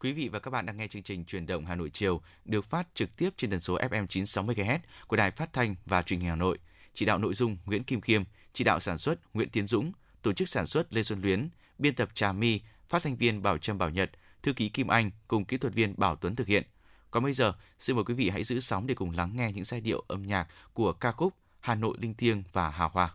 Quý 0.00 0.12
vị 0.12 0.28
và 0.28 0.38
các 0.38 0.50
bạn 0.50 0.66
đang 0.66 0.76
nghe 0.76 0.86
chương 0.86 1.02
trình 1.02 1.24
Truyền 1.24 1.46
động 1.46 1.66
Hà 1.66 1.74
Nội 1.74 1.90
chiều 1.92 2.20
được 2.44 2.64
phát 2.64 2.88
trực 2.94 3.16
tiếp 3.16 3.30
trên 3.36 3.50
tần 3.50 3.60
số 3.60 3.78
FM 3.78 4.06
96 4.06 4.44
MHz 4.44 4.78
của 5.06 5.16
Đài 5.16 5.30
Phát 5.30 5.52
thanh 5.52 5.74
và 5.86 6.02
Truyền 6.02 6.20
hình 6.20 6.28
Hà 6.28 6.36
Nội. 6.36 6.58
Chỉ 6.94 7.06
đạo 7.06 7.18
nội 7.18 7.34
dung 7.34 7.56
Nguyễn 7.64 7.84
Kim 7.84 8.00
Khiêm, 8.00 8.22
chỉ 8.52 8.64
đạo 8.64 8.80
sản 8.80 8.98
xuất 8.98 9.34
Nguyễn 9.34 9.48
Tiến 9.50 9.66
Dũng, 9.66 9.92
tổ 10.22 10.32
chức 10.32 10.48
sản 10.48 10.66
xuất 10.66 10.94
Lê 10.94 11.02
Xuân 11.02 11.22
Luyến, 11.22 11.48
biên 11.78 11.94
tập 11.94 12.08
Trà 12.14 12.32
My, 12.32 12.60
phát 12.88 13.02
thanh 13.02 13.16
viên 13.16 13.42
Bảo 13.42 13.58
Trâm 13.58 13.78
Bảo 13.78 13.90
Nhật, 13.90 14.10
thư 14.42 14.52
ký 14.52 14.68
Kim 14.68 14.88
Anh 14.88 15.10
cùng 15.28 15.44
kỹ 15.44 15.56
thuật 15.56 15.74
viên 15.74 15.94
Bảo 15.96 16.16
Tuấn 16.16 16.36
thực 16.36 16.46
hiện. 16.46 16.62
Còn 17.10 17.22
bây 17.22 17.32
giờ, 17.32 17.52
xin 17.78 17.96
mời 17.96 18.04
quý 18.04 18.14
vị 18.14 18.30
hãy 18.30 18.44
giữ 18.44 18.60
sóng 18.60 18.86
để 18.86 18.94
cùng 18.94 19.10
lắng 19.10 19.36
nghe 19.36 19.52
những 19.52 19.64
giai 19.64 19.80
điệu 19.80 20.04
âm 20.08 20.22
nhạc 20.22 20.48
của 20.72 20.92
ca 20.92 21.12
khúc 21.12 21.34
Hà 21.60 21.74
Nội 21.74 21.96
linh 22.00 22.14
thiêng 22.14 22.42
và 22.52 22.70
hào 22.70 22.88
hoa. 22.88 23.14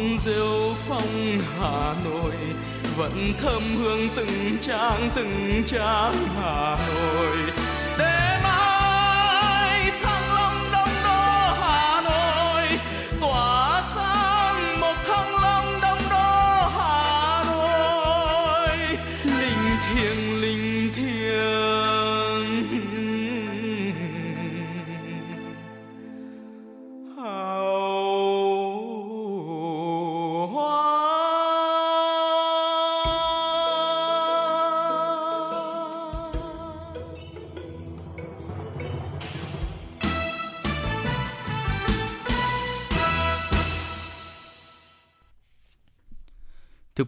Phong 0.00 0.18
rêu 0.24 0.74
phong 0.88 1.40
hà 1.58 1.94
nội 2.04 2.32
vẫn 2.96 3.32
thơm 3.40 3.62
hương 3.78 4.08
từng 4.16 4.56
trang 4.62 5.10
từng 5.14 5.62
trang 5.66 6.14
hà 6.36 6.76
nội. 6.94 7.49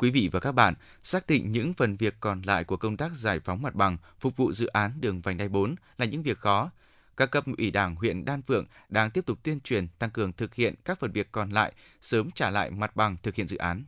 Quý 0.03 0.11
vị 0.11 0.29
và 0.33 0.41
các 0.41 0.53
bạn, 0.53 0.75
xác 1.03 1.27
định 1.27 1.53
những 1.53 1.75
phần 1.75 1.97
việc 1.97 2.15
còn 2.21 2.43
lại 2.43 2.65
của 2.65 2.77
công 2.77 2.97
tác 2.97 3.13
giải 3.17 3.41
phóng 3.45 3.63
mặt 3.63 3.75
bằng 3.75 3.97
phục 4.21 4.37
vụ 4.37 4.53
dự 4.53 4.67
án 4.67 4.93
đường 5.01 5.21
vành 5.21 5.37
đai 5.37 5.49
4 5.49 5.75
là 5.99 6.07
những 6.07 6.23
việc 6.23 6.39
khó. 6.39 6.71
Các 7.17 7.31
cấp 7.31 7.45
ủy 7.59 7.71
Đảng 7.71 7.95
huyện 7.95 8.25
Đan 8.25 8.43
Phượng 8.43 8.67
đang 8.89 9.11
tiếp 9.11 9.27
tục 9.27 9.39
tuyên 9.43 9.61
truyền 9.61 9.89
tăng 9.99 10.11
cường 10.11 10.33
thực 10.33 10.55
hiện 10.55 10.75
các 10.85 10.99
phần 11.01 11.13
việc 11.13 11.29
còn 11.33 11.51
lại, 11.51 11.73
sớm 12.01 12.31
trả 12.35 12.51
lại 12.51 12.71
mặt 12.71 12.97
bằng 12.97 13.17
thực 13.23 13.35
hiện 13.35 13.47
dự 13.47 13.57
án. 13.57 13.85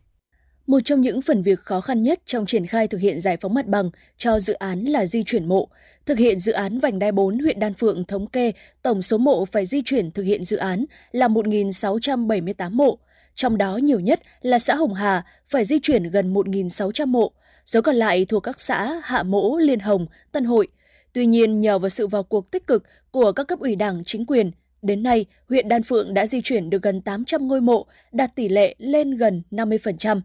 Một 0.67 0.81
trong 0.85 1.01
những 1.01 1.23
phần 1.23 1.43
việc 1.43 1.61
khó 1.61 1.81
khăn 1.81 2.03
nhất 2.03 2.23
trong 2.27 2.47
triển 2.47 2.67
khai 2.67 2.89
thực 2.89 2.99
hiện 2.99 3.21
giải 3.21 3.37
phóng 3.37 3.55
mặt 3.55 3.67
bằng 3.67 3.91
cho 4.17 4.39
dự 4.39 4.55
án 4.55 4.85
là 4.85 5.07
di 5.07 5.25
chuyển 5.25 5.49
mộ. 5.49 5.69
Thực 6.07 6.19
hiện 6.19 6.41
dự 6.41 6.53
án 6.53 6.79
vành 6.79 6.99
đai 6.99 7.13
4 7.13 7.39
huyện 7.39 7.61
Đan 7.61 7.75
Phượng 7.75 8.05
thống 8.05 8.27
kê 8.27 8.53
tổng 8.83 9.03
số 9.03 9.19
mộ 9.19 9.45
phải 9.45 9.67
di 9.67 9.83
chuyển 9.85 10.11
thực 10.11 10.23
hiện 10.23 10.45
dự 10.45 10.57
án 10.57 10.85
là 11.13 11.29
1.678 11.29 12.71
mộ. 12.71 12.99
Trong 13.35 13.59
đó 13.59 13.77
nhiều 13.77 14.01
nhất 14.01 14.21
là 14.43 14.59
xã 14.59 14.75
Hồng 14.75 14.95
Hà 14.95 15.25
phải 15.47 15.65
di 15.65 15.79
chuyển 15.83 16.11
gần 16.11 16.35
1.600 16.35 17.07
mộ, 17.07 17.33
số 17.67 17.83
còn 17.83 17.97
lại 17.97 18.25
thuộc 18.25 18.43
các 18.43 18.61
xã 18.61 19.01
Hạ 19.05 19.23
Mỗ, 19.23 19.59
Liên 19.59 19.81
Hồng, 19.81 20.07
Tân 20.33 20.45
Hội. 20.45 20.69
Tuy 21.13 21.27
nhiên, 21.27 21.61
nhờ 21.61 21.79
vào 21.79 21.89
sự 21.89 22.07
vào 22.07 22.23
cuộc 22.23 22.51
tích 22.51 22.67
cực 22.67 22.85
của 23.11 23.33
các 23.33 23.49
cấp 23.49 23.59
ủy 23.59 23.77
đảng, 23.77 24.03
chính 24.05 24.27
quyền, 24.27 24.51
đến 24.83 25.03
nay 25.03 25.27
huyện 25.49 25.69
Đan 25.69 25.83
Phượng 25.83 26.15
đã 26.15 26.27
di 26.27 26.41
chuyển 26.41 26.71
được 26.71 26.83
gần 26.83 27.01
800 27.01 27.49
ngôi 27.49 27.61
mộ, 27.61 27.87
đạt 28.13 28.35
tỷ 28.35 28.49
lệ 28.49 28.75
lên 28.79 29.11
gần 29.17 29.43
50%. 29.51 30.21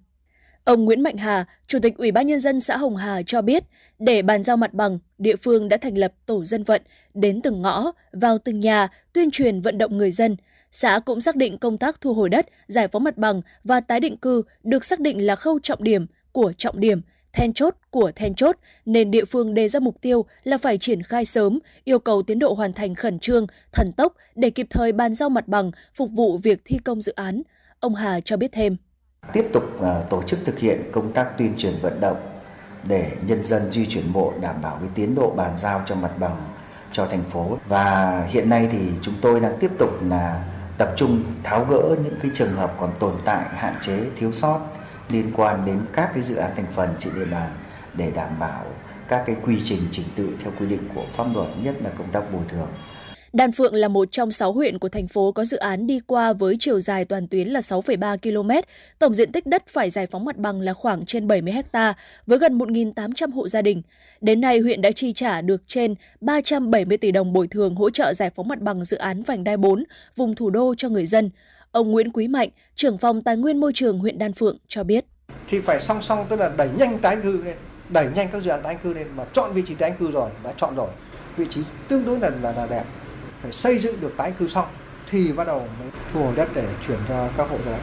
Ông 0.63 0.85
Nguyễn 0.85 1.01
Mạnh 1.01 1.17
Hà, 1.17 1.45
Chủ 1.67 1.79
tịch 1.79 1.97
Ủy 1.97 2.11
ban 2.11 2.27
Nhân 2.27 2.39
dân 2.39 2.59
xã 2.59 2.77
Hồng 2.77 2.95
Hà 2.95 3.21
cho 3.21 3.41
biết, 3.41 3.63
để 3.99 4.21
bàn 4.21 4.43
giao 4.43 4.57
mặt 4.57 4.73
bằng, 4.73 4.99
địa 5.17 5.35
phương 5.35 5.69
đã 5.69 5.77
thành 5.77 5.97
lập 5.97 6.13
tổ 6.25 6.43
dân 6.45 6.63
vận, 6.63 6.81
đến 7.13 7.41
từng 7.41 7.61
ngõ, 7.61 7.91
vào 8.11 8.37
từng 8.37 8.59
nhà, 8.59 8.87
tuyên 9.13 9.31
truyền 9.31 9.61
vận 9.61 9.77
động 9.77 9.97
người 9.97 10.11
dân. 10.11 10.35
Xã 10.71 10.99
cũng 11.05 11.21
xác 11.21 11.35
định 11.35 11.57
công 11.57 11.77
tác 11.77 12.01
thu 12.01 12.13
hồi 12.13 12.29
đất, 12.29 12.45
giải 12.67 12.87
phóng 12.87 13.03
mặt 13.03 13.17
bằng 13.17 13.41
và 13.63 13.79
tái 13.79 13.99
định 13.99 14.17
cư 14.17 14.43
được 14.63 14.85
xác 14.85 14.99
định 14.99 15.25
là 15.25 15.35
khâu 15.35 15.59
trọng 15.63 15.83
điểm 15.83 16.05
của 16.31 16.53
trọng 16.57 16.79
điểm, 16.79 17.01
then 17.33 17.53
chốt 17.53 17.75
của 17.89 18.11
then 18.15 18.35
chốt, 18.35 18.55
nên 18.85 19.11
địa 19.11 19.25
phương 19.25 19.53
đề 19.53 19.67
ra 19.67 19.79
mục 19.79 20.01
tiêu 20.01 20.25
là 20.43 20.57
phải 20.57 20.77
triển 20.77 21.03
khai 21.03 21.25
sớm, 21.25 21.59
yêu 21.83 21.99
cầu 21.99 22.21
tiến 22.21 22.39
độ 22.39 22.53
hoàn 22.53 22.73
thành 22.73 22.95
khẩn 22.95 23.19
trương, 23.19 23.47
thần 23.71 23.91
tốc 23.91 24.13
để 24.35 24.49
kịp 24.49 24.67
thời 24.69 24.91
bàn 24.91 25.15
giao 25.15 25.29
mặt 25.29 25.47
bằng, 25.47 25.71
phục 25.95 26.11
vụ 26.11 26.37
việc 26.37 26.61
thi 26.65 26.79
công 26.85 27.01
dự 27.01 27.13
án. 27.15 27.41
Ông 27.79 27.95
Hà 27.95 28.19
cho 28.19 28.37
biết 28.37 28.51
thêm. 28.51 28.77
tiếp 29.33 29.45
tục 29.53 29.81
à, 29.81 30.01
tổ 30.09 30.23
chức 30.23 30.39
thực 30.45 30.59
hiện 30.59 30.81
công 30.91 31.11
tác 31.11 31.37
tuyên 31.37 31.53
truyền 31.57 31.73
vận 31.81 31.99
động 31.99 32.17
để 32.87 33.11
nhân 33.27 33.43
dân 33.43 33.71
di 33.71 33.85
chuyển 33.85 34.13
mộ 34.13 34.33
đảm 34.41 34.55
bảo 34.61 34.77
cái 34.77 34.89
tiến 34.95 35.15
độ 35.15 35.29
bàn 35.29 35.57
giao 35.57 35.81
cho 35.85 35.95
mặt 35.95 36.11
bằng 36.19 36.53
cho 36.91 37.05
thành 37.05 37.23
phố 37.29 37.57
và 37.67 38.23
hiện 38.29 38.49
nay 38.49 38.67
thì 38.71 38.77
chúng 39.01 39.13
tôi 39.21 39.39
đang 39.39 39.57
tiếp 39.59 39.71
tục 39.77 39.89
là 40.03 40.43
tập 40.79 40.93
trung 40.95 41.23
tháo 41.43 41.65
gỡ 41.65 41.95
những 42.03 42.19
cái 42.21 42.31
trường 42.33 42.53
hợp 42.53 42.73
còn 42.77 42.91
tồn 42.99 43.13
tại, 43.25 43.45
hạn 43.55 43.75
chế, 43.81 43.99
thiếu 44.15 44.31
sót 44.31 44.59
liên 45.09 45.31
quan 45.35 45.65
đến 45.65 45.79
các 45.93 46.09
cái 46.13 46.23
dự 46.23 46.35
án 46.35 46.51
thành 46.55 46.65
phần 46.71 46.89
trên 46.99 47.15
địa 47.15 47.25
bàn 47.25 47.49
để 47.93 48.11
đảm 48.15 48.39
bảo 48.39 48.65
các 49.07 49.23
cái 49.25 49.35
quy 49.45 49.61
trình 49.63 49.79
trình 49.91 50.05
tự 50.15 50.29
theo 50.39 50.53
quy 50.59 50.65
định 50.65 50.89
của 50.95 51.05
pháp 51.13 51.25
luật, 51.33 51.47
nhất 51.61 51.75
là 51.83 51.89
công 51.97 52.11
tác 52.11 52.33
bồi 52.33 52.41
thường. 52.47 52.67
Đan 53.33 53.51
Phượng 53.51 53.75
là 53.75 53.87
một 53.87 54.11
trong 54.11 54.31
6 54.31 54.53
huyện 54.53 54.79
của 54.79 54.89
thành 54.89 55.07
phố 55.07 55.31
có 55.31 55.45
dự 55.45 55.57
án 55.57 55.87
đi 55.87 55.99
qua 56.07 56.33
với 56.33 56.57
chiều 56.59 56.79
dài 56.79 57.05
toàn 57.05 57.27
tuyến 57.27 57.47
là 57.47 57.59
6,3 57.59 58.17
km, 58.17 58.67
tổng 58.99 59.13
diện 59.13 59.31
tích 59.31 59.45
đất 59.45 59.67
phải 59.67 59.89
giải 59.89 60.07
phóng 60.07 60.25
mặt 60.25 60.37
bằng 60.37 60.61
là 60.61 60.73
khoảng 60.73 61.05
trên 61.05 61.27
70 61.27 61.53
ha 61.73 61.93
với 62.27 62.39
gần 62.39 62.57
1.800 62.57 63.33
hộ 63.33 63.47
gia 63.47 63.61
đình. 63.61 63.81
Đến 64.21 64.41
nay, 64.41 64.59
huyện 64.59 64.81
đã 64.81 64.91
chi 64.91 65.13
trả 65.13 65.41
được 65.41 65.61
trên 65.67 65.95
370 66.21 66.97
tỷ 66.97 67.11
đồng 67.11 67.33
bồi 67.33 67.47
thường 67.47 67.75
hỗ 67.75 67.89
trợ 67.89 68.13
giải 68.13 68.29
phóng 68.29 68.47
mặt 68.47 68.61
bằng 68.61 68.83
dự 68.83 68.97
án 68.97 69.21
vành 69.21 69.43
đai 69.43 69.57
4 69.57 69.83
vùng 70.15 70.35
thủ 70.35 70.49
đô 70.49 70.75
cho 70.77 70.89
người 70.89 71.05
dân. 71.05 71.29
Ông 71.71 71.91
Nguyễn 71.91 72.11
Quý 72.11 72.27
Mạnh, 72.27 72.49
trưởng 72.75 72.97
phòng 72.97 73.23
Tài 73.23 73.37
nguyên 73.37 73.59
Môi 73.59 73.71
trường 73.75 73.99
huyện 73.99 74.17
Đan 74.17 74.33
Phượng 74.33 74.57
cho 74.67 74.83
biết. 74.83 75.05
thì 75.47 75.59
phải 75.59 75.79
song 75.79 76.01
song 76.01 76.25
tức 76.29 76.39
là 76.39 76.51
đẩy 76.57 76.69
nhanh 76.77 76.99
tái 76.99 77.17
cư 77.23 77.43
lên 77.43 77.55
đẩy 77.89 78.07
nhanh 78.15 78.27
các 78.31 78.43
dự 78.43 78.49
án 78.49 78.63
tái 78.63 78.77
cư 78.83 78.93
lên 78.93 79.07
mà 79.15 79.25
chọn 79.33 79.53
vị 79.53 79.61
trí 79.65 79.75
tái 79.75 79.93
cư 79.99 80.11
rồi 80.11 80.29
đã 80.43 80.53
chọn 80.57 80.75
rồi 80.75 80.87
vị 81.37 81.45
trí 81.49 81.61
tương 81.87 82.05
đối 82.05 82.19
là 82.19 82.29
là, 82.41 82.51
là 82.51 82.67
đẹp 82.69 82.83
phải 83.41 83.51
xây 83.51 83.79
dựng 83.79 84.01
được 84.01 84.13
tái 84.17 84.31
cư 84.39 84.47
xong 84.47 84.65
thì 85.11 85.31
bắt 85.31 85.47
đầu 85.47 85.59
mới 85.59 85.89
thu 86.13 86.23
hồi 86.23 86.33
đất 86.35 86.49
để 86.53 86.67
chuyển 86.87 86.97
cho 87.09 87.27
các 87.37 87.49
hộ 87.49 87.57
gia 87.65 87.71
đình. 87.71 87.81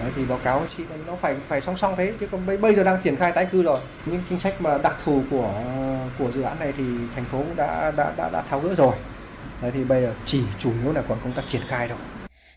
Đấy, 0.00 0.10
thì 0.16 0.24
báo 0.24 0.38
cáo 0.44 0.62
chị 0.76 0.82
nó 1.06 1.16
phải 1.20 1.36
phải 1.48 1.60
song 1.60 1.76
song 1.76 1.94
thế 1.96 2.14
chứ 2.20 2.26
còn 2.32 2.46
bây, 2.46 2.56
bây 2.56 2.74
giờ 2.74 2.84
đang 2.84 3.02
triển 3.02 3.16
khai 3.16 3.32
tái 3.32 3.46
cư 3.46 3.62
rồi. 3.62 3.76
Những 4.06 4.22
chính 4.28 4.40
sách 4.40 4.62
mà 4.62 4.78
đặc 4.78 4.96
thù 5.04 5.22
của 5.30 5.52
của 6.18 6.30
dự 6.34 6.42
án 6.42 6.58
này 6.58 6.72
thì 6.76 6.84
thành 7.14 7.24
phố 7.24 7.38
cũng 7.38 7.56
đã 7.56 7.92
đã 7.96 8.12
đã, 8.16 8.30
đã 8.32 8.42
tháo 8.50 8.60
gỡ 8.60 8.74
rồi. 8.74 8.94
Đấy, 9.62 9.70
thì 9.74 9.84
bây 9.84 10.02
giờ 10.02 10.12
chỉ 10.26 10.42
chủ 10.58 10.72
yếu 10.82 10.92
là 10.92 11.02
còn 11.08 11.18
công 11.24 11.32
tác 11.32 11.42
triển 11.48 11.62
khai 11.68 11.88
thôi. 11.88 11.98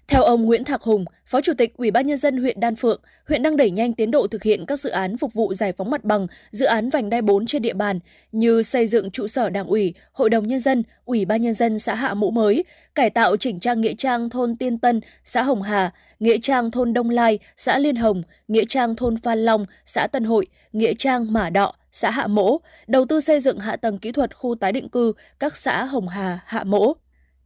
Theo 0.07 0.23
ông 0.23 0.45
Nguyễn 0.45 0.63
Thạc 0.63 0.81
Hùng, 0.81 1.05
Phó 1.25 1.41
Chủ 1.41 1.53
tịch 1.57 1.77
Ủy 1.77 1.91
ban 1.91 2.07
nhân 2.07 2.17
dân 2.17 2.38
huyện 2.38 2.59
Đan 2.59 2.75
Phượng, 2.75 3.01
huyện 3.27 3.43
đang 3.43 3.57
đẩy 3.57 3.71
nhanh 3.71 3.93
tiến 3.93 4.11
độ 4.11 4.27
thực 4.27 4.43
hiện 4.43 4.65
các 4.65 4.80
dự 4.80 4.89
án 4.89 5.17
phục 5.17 5.34
vụ 5.34 5.53
giải 5.53 5.71
phóng 5.71 5.89
mặt 5.89 6.03
bằng, 6.03 6.27
dự 6.51 6.65
án 6.65 6.89
vành 6.89 7.09
đai 7.09 7.21
4 7.21 7.45
trên 7.45 7.61
địa 7.61 7.73
bàn 7.73 7.99
như 8.31 8.63
xây 8.63 8.88
dựng 8.88 9.11
trụ 9.11 9.27
sở 9.27 9.49
Đảng 9.49 9.67
ủy, 9.67 9.93
Hội 10.11 10.30
đồng 10.30 10.47
nhân 10.47 10.59
dân, 10.59 10.84
Ủy 11.05 11.25
ban 11.25 11.41
nhân 11.41 11.53
dân 11.53 11.80
xã 11.80 11.95
Hạ 11.95 12.13
Mũ 12.13 12.31
mới, 12.31 12.63
cải 12.95 13.09
tạo 13.09 13.38
chỉnh 13.38 13.59
trang 13.59 13.81
nghĩa 13.81 13.93
trang 13.97 14.30
thôn 14.30 14.55
Tiên 14.55 14.77
Tân, 14.77 15.01
xã 15.23 15.43
Hồng 15.43 15.61
Hà, 15.61 15.91
nghĩa 16.19 16.38
trang 16.41 16.71
thôn 16.71 16.93
Đông 16.93 17.09
Lai, 17.09 17.39
xã 17.57 17.80
Liên 17.80 17.95
Hồng, 17.95 18.23
nghĩa 18.47 18.65
trang 18.69 18.95
thôn 18.95 19.17
Phan 19.17 19.45
Long, 19.45 19.65
xã 19.85 20.07
Tân 20.07 20.23
Hội, 20.23 20.47
nghĩa 20.73 20.93
trang 20.93 21.34
Mả 21.34 21.49
Đọ, 21.49 21.73
xã 21.91 22.09
Hạ 22.09 22.27
Mỗ, 22.27 22.57
đầu 22.88 23.05
tư 23.05 23.19
xây 23.19 23.39
dựng 23.39 23.59
hạ 23.59 23.75
tầng 23.75 23.99
kỹ 23.99 24.11
thuật 24.11 24.38
khu 24.38 24.55
tái 24.55 24.71
định 24.71 24.89
cư 24.89 25.13
các 25.39 25.57
xã 25.57 25.84
Hồng 25.84 26.07
Hà, 26.07 26.39
Hạ 26.45 26.63
Mỗ. 26.63 26.93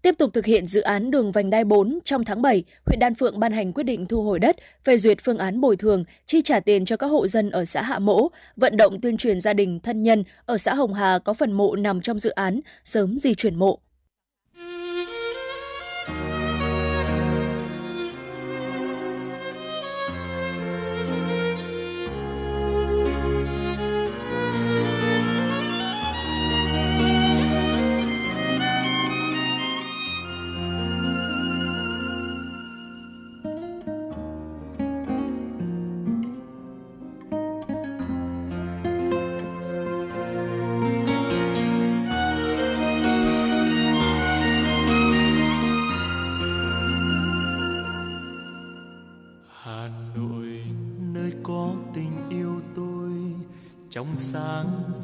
Tiếp 0.08 0.16
tục 0.18 0.30
thực 0.34 0.46
hiện 0.46 0.66
dự 0.66 0.82
án 0.82 1.12
đường 1.12 1.32
vành 1.32 1.50
đai 1.50 1.64
4, 1.64 2.00
trong 2.06 2.26
tháng 2.26 2.42
7, 2.42 2.64
huyện 2.86 3.00
Đan 3.00 3.16
Phượng 3.16 3.40
ban 3.40 3.52
hành 3.52 3.74
quyết 3.74 3.84
định 3.84 4.06
thu 4.06 4.24
hồi 4.24 4.40
đất, 4.40 4.56
phê 4.84 4.98
duyệt 4.98 5.18
phương 5.24 5.38
án 5.38 5.62
bồi 5.62 5.78
thường, 5.78 6.04
chi 6.26 6.42
trả 6.42 6.60
tiền 6.60 6.86
cho 6.86 6.98
các 6.98 7.08
hộ 7.08 7.28
dân 7.28 7.50
ở 7.50 7.66
xã 7.66 7.82
Hạ 7.82 8.00
Mỗ, 8.00 8.28
vận 8.56 8.78
động 8.78 9.02
tuyên 9.02 9.18
truyền 9.18 9.42
gia 9.42 9.54
đình, 9.54 9.80
thân 9.80 10.04
nhân 10.04 10.24
ở 10.46 10.58
xã 10.58 10.74
Hồng 10.74 10.94
Hà 10.94 11.20
có 11.20 11.34
phần 11.34 11.52
mộ 11.52 11.76
nằm 11.76 12.02
trong 12.02 12.20
dự 12.20 12.30
án, 12.30 12.60
sớm 12.84 13.18
di 13.18 13.36
chuyển 13.36 13.56
mộ. 13.56 13.80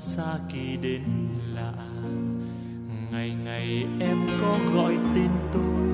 Xa 0.04 0.38
kỳ 0.54 0.78
đến 0.82 1.02
lạ. 1.56 1.74
Ngày 3.12 3.36
ngày 3.46 3.86
em 4.00 4.18
có 4.42 4.60
gọi 4.74 4.98
tên 5.16 5.30
tôi, 5.54 5.88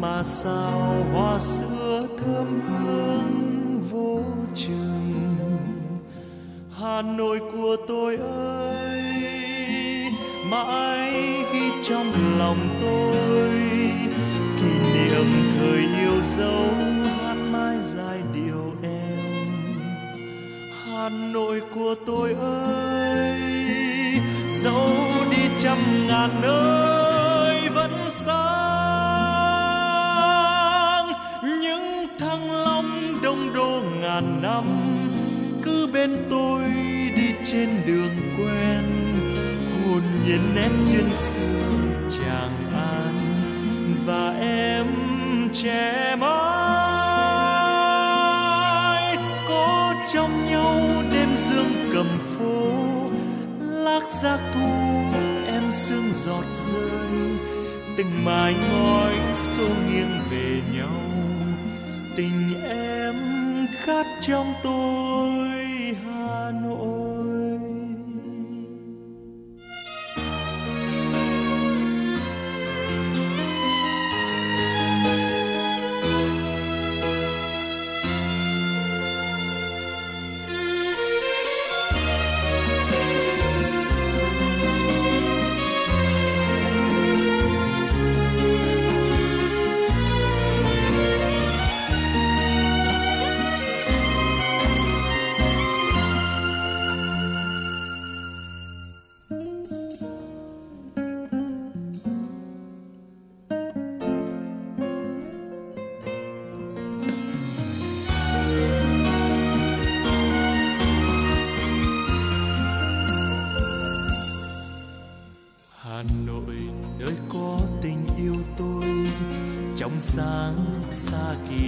mà 0.00 0.22
sao 0.22 1.04
hoa 1.12 1.38
sữa 1.38 2.06
thơm 2.18 2.60
hương 2.60 3.82
vô 3.90 4.20
chừng? 4.54 5.14
Hà 6.78 7.02
Nội 7.02 7.40
của 7.52 7.76
tôi 7.88 8.16
ơi, 8.16 9.02
mãi 10.50 11.12
ghi 11.52 11.70
trong 11.82 12.38
lòng 12.38 12.68
tôi. 12.80 13.50
Kỷ 14.56 14.78
niệm 14.94 15.26
thời 15.58 15.78
yêu 16.00 16.22
dấu 16.36 16.70
Hà 20.94 21.08
Nội 21.08 21.62
của 21.74 21.94
tôi 22.06 22.36
ơi, 22.40 23.40
dẫu 24.48 24.90
đi 25.30 25.42
trăm 25.60 25.78
ngàn 26.06 26.30
nơi 26.42 27.68
vẫn 27.68 27.92
sáng 28.10 28.44
những 31.42 32.06
thăng 32.18 32.50
long 32.50 33.18
đông 33.22 33.54
đô 33.54 33.82
ngàn 34.00 34.42
năm, 34.42 34.64
cứ 35.62 35.86
bên 35.92 36.16
tôi 36.30 36.62
đi 37.16 37.34
trên 37.44 37.68
đường 37.86 38.16
quen, 38.38 38.84
hồn 39.84 40.02
nhiên 40.26 40.54
nét 40.54 40.70
duyên 40.84 41.16
xưa 41.16 41.62
chàng 42.10 42.72
an, 42.74 43.14
và 44.06 44.34
em 44.40 44.86
trẻ 45.52 46.16
mãi. 46.20 46.83
Trong 50.14 50.46
nhau 50.50 51.02
đêm 51.12 51.28
dương 51.36 51.90
cầm 51.92 52.06
phố. 52.38 52.72
Lác 53.60 54.02
giác 54.22 54.38
thu 54.54 54.70
em 55.46 55.62
sương 55.72 56.12
giọt 56.24 56.44
rơi, 56.72 57.38
từng 57.96 58.24
mái 58.24 58.54
ngói 58.70 59.14
xô 59.34 59.68
nghiêng 59.68 60.20
về 60.30 60.60
nhau. 60.74 61.00
Tình 62.16 62.62
em 62.68 63.14
khát 63.84 64.06
trong 64.20 64.54
tôi, 64.62 65.48
Hà 66.04 66.50
Nội. 66.62 66.93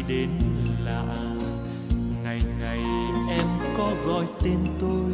Đến 0.09 0.31
lạ. 0.85 1.05
Ngày 2.23 2.41
ngày 2.61 2.81
em 3.31 3.47
có 3.79 3.93
gọi 4.07 4.25
tên 4.43 4.59
tôi, 4.81 5.13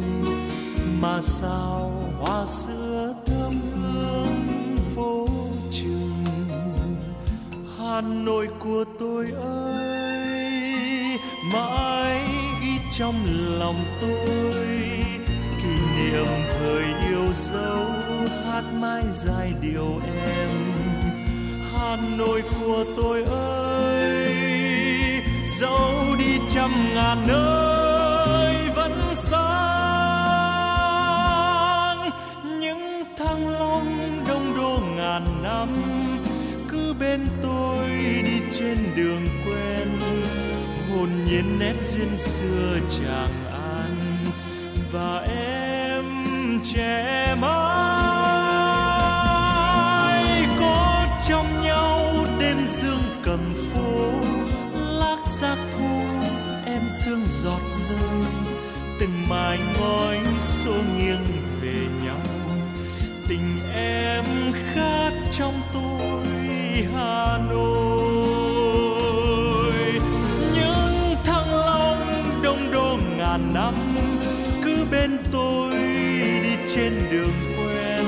mà 1.01 1.21
sao 1.21 1.91
hoa 2.19 2.45
xưa 2.45 3.15
thơm 3.25 3.53
hương 3.73 4.77
vô 4.95 5.27
chừng 5.71 6.25
Hà 7.77 8.01
Nội 8.01 8.47
của 8.59 8.83
tôi 8.99 9.27
ơi, 9.41 11.19
mãi 11.53 12.27
ghi 12.61 12.77
trong 12.91 13.15
lòng 13.59 13.75
tôi. 14.01 14.67
Kỷ 15.63 15.75
niệm 15.97 16.27
thời 16.59 16.83
yêu 17.09 17.25
dấu, 17.51 17.85
hát 18.45 18.63
mãi 18.79 19.03
giai 19.11 19.53
điệu 19.61 19.99
em. 20.25 20.49
Hà 21.73 21.97
Nội 22.17 22.43
của 22.59 22.83
tôi 22.97 23.23
ơi 23.23 23.52
dẫu 25.63 26.15
đi 26.19 26.39
trăm 26.49 26.71
ngàn 26.95 27.27
nơi 27.27 28.69
vẫn 28.75 28.91
sáng 29.13 30.09
những 32.59 33.03
thăng 33.17 33.49
long 33.49 34.23
đông 34.27 34.57
đô 34.57 34.79
ngàn 34.95 35.43
năm, 35.43 35.69
cứ 36.69 36.93
bên 36.99 37.27
tôi 37.41 37.89
đi 38.25 38.41
trên 38.51 38.77
đường 38.95 39.27
quen. 39.45 39.87
Hồn 40.91 41.09
nhiên 41.25 41.59
nét 41.59 41.75
duyên 41.91 42.17
xưa 42.17 42.79
chàng 42.89 43.45
an, 43.51 44.23
và 44.91 45.25
em 45.37 46.03
trẻ 46.63 47.12
sương 57.05 57.25
giọt 57.43 57.61
rơi, 57.89 58.25
từng 58.99 59.29
mái 59.29 59.59
ngói 59.79 60.19
xô 60.39 60.73
nghiêng 60.97 61.25
về 61.61 61.87
nhau. 62.05 62.21
Tình 63.27 63.59
em 63.73 64.25
khát 64.73 65.11
trong 65.31 65.53
tôi, 65.73 66.23
Hà 66.93 67.37
Nội. 67.49 68.53
Những 70.53 71.15
thăng 71.25 71.49
long 71.51 72.23
đông 72.43 72.71
đô 72.71 72.97
ngàn 73.17 73.53
năm, 73.53 73.73
cứ 74.63 74.85
bên 74.91 75.17
tôi 75.31 75.71
đi 76.43 76.55
trên 76.75 76.93
đường 77.11 77.33
quen. 77.57 78.05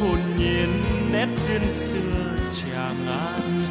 Hồn 0.00 0.18
nhiên 0.38 0.82
nét 1.12 1.28
duyên 1.48 1.70
xưa 1.70 2.36
tràng 2.54 3.06
ngàn 3.06 3.64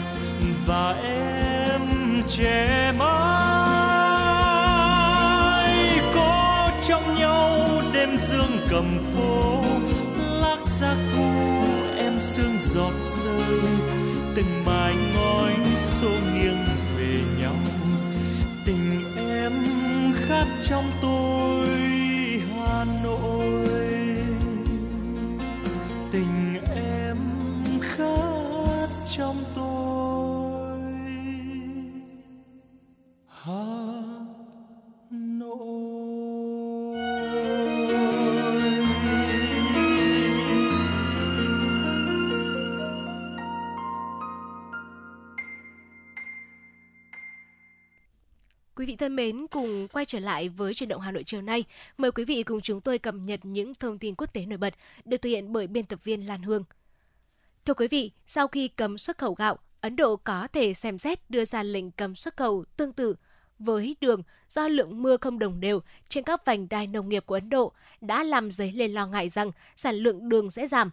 và 0.66 0.92
em 1.04 1.82
che 2.28 2.92
mắt. 3.00 3.24
Cầm 8.76 8.99
phố 9.14 9.64
lắc 10.18 10.60
giác 10.80 10.95
thu, 11.14 11.31
em 11.97 12.14
sương 12.22 12.57
giọt 12.73 12.93
rơi. 13.23 13.60
Từng 14.35 14.65
mái 14.65 14.95
ngói 15.14 15.53
xô 15.76 16.10
nghiêng 16.10 16.65
về 16.97 17.19
nhau. 17.39 17.56
Tình 18.65 19.15
em 19.30 19.53
khát 20.27 20.45
trong 20.64 20.91
tôi. 21.02 21.24
Thân 49.16 49.26
mến, 49.26 49.48
cùng 49.48 49.88
quay 49.88 50.06
trở 50.06 50.20
lại 50.20 50.50
với 50.50 50.74
chuyển 50.74 50.90
động 50.90 51.02
Hà 51.02 51.12
Nội 51.12 51.24
chiều 51.24 51.42
nay. 51.42 51.64
Mời 51.98 52.12
quý 52.12 52.26
vị 52.26 52.44
cùng 52.44 52.62
chúng 52.62 52.82
tôi 52.82 53.00
cập 53.00 53.16
nhật 53.16 53.40
những 53.44 53.76
thông 53.76 54.00
tin 54.00 54.16
quốc 54.16 54.34
tế 54.34 54.46
nổi 54.46 54.58
bật 54.58 54.74
được 55.06 55.18
thực 55.18 55.30
hiện 55.30 55.54
bởi 55.54 55.68
biên 55.68 55.86
tập 55.86 56.00
viên 56.04 56.28
Lan 56.28 56.44
Hương. 56.44 56.64
Thưa 57.66 57.74
quý 57.74 57.88
vị, 57.88 58.12
sau 58.28 58.48
khi 58.48 58.68
cấm 58.68 58.98
xuất 58.98 59.18
khẩu 59.18 59.34
gạo, 59.34 59.58
Ấn 59.82 59.96
Độ 59.96 60.16
có 60.16 60.48
thể 60.54 60.74
xem 60.74 60.98
xét 60.98 61.30
đưa 61.30 61.46
ra 61.46 61.64
lệnh 61.64 61.92
cấm 61.92 62.16
xuất 62.16 62.38
khẩu 62.38 62.66
tương 62.78 62.94
tự 62.94 63.16
với 63.60 63.96
đường 64.02 64.24
do 64.50 64.68
lượng 64.68 65.04
mưa 65.04 65.18
không 65.18 65.40
đồng 65.40 65.60
đều 65.60 65.82
trên 66.10 66.24
các 66.24 66.46
vành 66.46 66.70
đai 66.70 66.88
nông 66.88 67.10
nghiệp 67.10 67.26
của 67.26 67.36
Ấn 67.36 67.50
Độ 67.50 67.72
đã 68.02 68.24
làm 68.24 68.52
dấy 68.52 68.72
lên 68.72 68.94
lo 68.94 69.08
ngại 69.08 69.30
rằng 69.30 69.52
sản 69.76 69.96
lượng 69.96 70.30
đường 70.30 70.50
sẽ 70.50 70.68
giảm. 70.68 70.92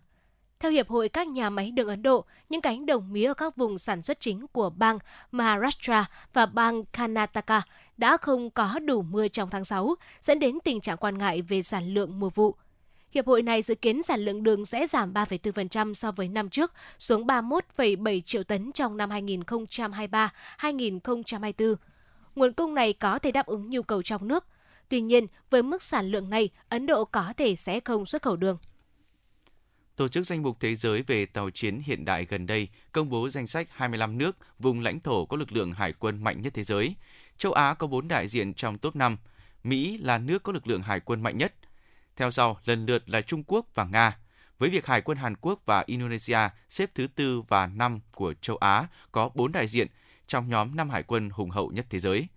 Theo 0.62 0.70
Hiệp 0.70 0.88
hội 0.88 1.08
các 1.08 1.28
nhà 1.28 1.50
máy 1.50 1.70
đường 1.70 1.88
Ấn 1.88 2.02
Độ, 2.02 2.24
những 2.48 2.60
cánh 2.60 2.86
đồng 2.86 3.12
mía 3.12 3.26
ở 3.26 3.34
các 3.34 3.56
vùng 3.56 3.78
sản 3.78 4.02
xuất 4.02 4.20
chính 4.20 4.46
của 4.52 4.70
bang 4.70 4.98
Maharashtra 5.32 6.10
và 6.32 6.46
bang 6.46 6.84
Karnataka 6.84 7.62
đã 7.96 8.16
không 8.16 8.50
có 8.50 8.78
đủ 8.78 9.02
mưa 9.02 9.28
trong 9.28 9.50
tháng 9.50 9.64
6, 9.64 9.94
dẫn 10.20 10.38
đến 10.38 10.58
tình 10.64 10.80
trạng 10.80 10.96
quan 10.96 11.18
ngại 11.18 11.42
về 11.42 11.62
sản 11.62 11.94
lượng 11.94 12.20
mùa 12.20 12.30
vụ. 12.30 12.54
Hiệp 13.10 13.26
hội 13.26 13.42
này 13.42 13.62
dự 13.62 13.74
kiến 13.74 14.02
sản 14.02 14.20
lượng 14.20 14.42
đường 14.42 14.64
sẽ 14.64 14.86
giảm 14.86 15.12
3,4% 15.12 15.94
so 15.94 16.12
với 16.12 16.28
năm 16.28 16.50
trước, 16.50 16.72
xuống 16.98 17.26
31,7 17.26 18.20
triệu 18.20 18.44
tấn 18.44 18.72
trong 18.72 18.96
năm 18.96 19.10
2023-2024. 19.10 21.74
Nguồn 22.34 22.52
cung 22.52 22.74
này 22.74 22.92
có 22.92 23.18
thể 23.18 23.30
đáp 23.30 23.46
ứng 23.46 23.70
nhu 23.70 23.82
cầu 23.82 24.02
trong 24.02 24.28
nước. 24.28 24.44
Tuy 24.88 25.00
nhiên, 25.00 25.26
với 25.50 25.62
mức 25.62 25.82
sản 25.82 26.10
lượng 26.10 26.30
này, 26.30 26.48
Ấn 26.68 26.86
Độ 26.86 27.04
có 27.04 27.32
thể 27.36 27.56
sẽ 27.56 27.80
không 27.80 28.06
xuất 28.06 28.22
khẩu 28.22 28.36
đường. 28.36 28.58
Tổ 30.02 30.08
chức 30.08 30.26
danh 30.26 30.42
mục 30.42 30.56
thế 30.60 30.74
giới 30.74 31.02
về 31.02 31.26
tàu 31.26 31.50
chiến 31.50 31.80
hiện 31.84 32.04
đại 32.04 32.24
gần 32.24 32.46
đây 32.46 32.68
công 32.92 33.08
bố 33.08 33.28
danh 33.28 33.46
sách 33.46 33.68
25 33.70 34.18
nước, 34.18 34.36
vùng 34.58 34.80
lãnh 34.80 35.00
thổ 35.00 35.26
có 35.26 35.36
lực 35.36 35.52
lượng 35.52 35.72
hải 35.72 35.92
quân 35.92 36.24
mạnh 36.24 36.42
nhất 36.42 36.54
thế 36.54 36.64
giới. 36.64 36.94
Châu 37.38 37.52
Á 37.52 37.74
có 37.74 37.86
4 37.86 38.08
đại 38.08 38.28
diện 38.28 38.54
trong 38.54 38.78
top 38.78 38.96
5. 38.96 39.16
Mỹ 39.64 39.98
là 39.98 40.18
nước 40.18 40.42
có 40.42 40.52
lực 40.52 40.66
lượng 40.66 40.82
hải 40.82 41.00
quân 41.00 41.22
mạnh 41.22 41.38
nhất. 41.38 41.54
Theo 42.16 42.30
sau, 42.30 42.60
lần 42.64 42.86
lượt 42.86 43.08
là 43.08 43.20
Trung 43.20 43.42
Quốc 43.46 43.66
và 43.74 43.84
Nga. 43.84 44.18
Với 44.58 44.70
việc 44.70 44.86
Hải 44.86 45.00
quân 45.00 45.18
Hàn 45.18 45.36
Quốc 45.36 45.60
và 45.66 45.84
Indonesia 45.86 46.38
xếp 46.68 46.90
thứ 46.94 47.06
tư 47.06 47.42
và 47.48 47.66
năm 47.66 48.00
của 48.14 48.34
châu 48.40 48.56
Á 48.56 48.86
có 49.12 49.30
4 49.34 49.52
đại 49.52 49.66
diện 49.66 49.86
trong 50.26 50.48
nhóm 50.48 50.76
năm 50.76 50.90
hải 50.90 51.02
quân 51.02 51.30
hùng 51.30 51.50
hậu 51.50 51.70
nhất 51.70 51.86
thế 51.90 51.98
giới. 51.98 52.28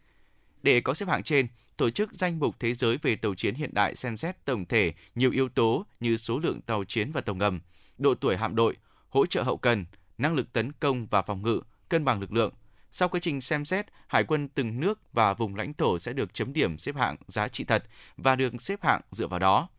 Để 0.63 0.81
có 0.81 0.93
xếp 0.93 1.09
hạng 1.09 1.23
trên, 1.23 1.47
Tổ 1.77 1.89
chức 1.89 2.13
danh 2.13 2.39
mục 2.39 2.55
thế 2.59 2.73
giới 2.73 2.97
về 3.01 3.15
tàu 3.15 3.35
chiến 3.35 3.55
hiện 3.55 3.69
đại 3.73 3.95
xem 3.95 4.17
xét 4.17 4.45
tổng 4.45 4.65
thể 4.65 4.93
nhiều 5.15 5.31
yếu 5.31 5.49
tố 5.49 5.85
như 5.99 6.17
số 6.17 6.39
lượng 6.39 6.61
tàu 6.61 6.83
chiến 6.83 7.11
và 7.11 7.21
tàu 7.21 7.35
ngầm, 7.35 7.59
độ 7.97 8.15
tuổi 8.15 8.37
hạm 8.37 8.55
đội, 8.55 8.77
hỗ 9.09 9.25
trợ 9.25 9.43
hậu 9.43 9.57
cần, 9.57 9.85
năng 10.17 10.33
lực 10.33 10.53
tấn 10.53 10.71
công 10.71 11.05
và 11.05 11.21
phòng 11.21 11.41
ngự, 11.41 11.61
cân 11.89 12.05
bằng 12.05 12.19
lực 12.19 12.31
lượng. 12.31 12.53
Sau 12.91 13.09
quá 13.09 13.19
trình 13.19 13.41
xem 13.41 13.65
xét, 13.65 13.85
hải 14.07 14.23
quân 14.23 14.47
từng 14.47 14.79
nước 14.79 15.13
và 15.13 15.33
vùng 15.33 15.55
lãnh 15.55 15.73
thổ 15.73 15.99
sẽ 15.99 16.13
được 16.13 16.33
chấm 16.33 16.53
điểm 16.53 16.77
xếp 16.77 16.95
hạng 16.95 17.15
giá 17.27 17.47
trị 17.47 17.63
thật 17.63 17.83
và 18.17 18.35
được 18.35 18.61
xếp 18.61 18.79
hạng 18.83 19.01
dựa 19.11 19.27
vào 19.27 19.39
đó. 19.39 19.69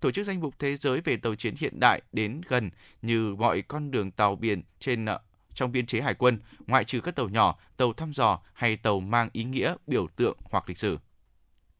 Tổ 0.00 0.10
chức 0.10 0.26
danh 0.26 0.40
mục 0.40 0.54
thế 0.58 0.76
giới 0.76 1.00
về 1.00 1.16
tàu 1.16 1.34
chiến 1.34 1.54
hiện 1.58 1.80
đại 1.80 2.02
đến 2.12 2.40
gần 2.48 2.70
như 3.02 3.34
mọi 3.38 3.62
con 3.62 3.90
đường 3.90 4.10
tàu 4.10 4.36
biển 4.36 4.62
trên 4.80 5.04
ờ, 5.04 5.20
trong 5.54 5.72
biên 5.72 5.86
chế 5.86 6.00
hải 6.00 6.14
quân, 6.14 6.38
ngoại 6.66 6.84
trừ 6.84 7.00
các 7.00 7.14
tàu 7.16 7.28
nhỏ, 7.28 7.58
tàu 7.76 7.92
thăm 7.92 8.12
dò 8.12 8.40
hay 8.52 8.76
tàu 8.76 9.00
mang 9.00 9.28
ý 9.32 9.44
nghĩa 9.44 9.74
biểu 9.86 10.06
tượng 10.16 10.36
hoặc 10.50 10.68
lịch 10.68 10.78
sử 10.78 10.98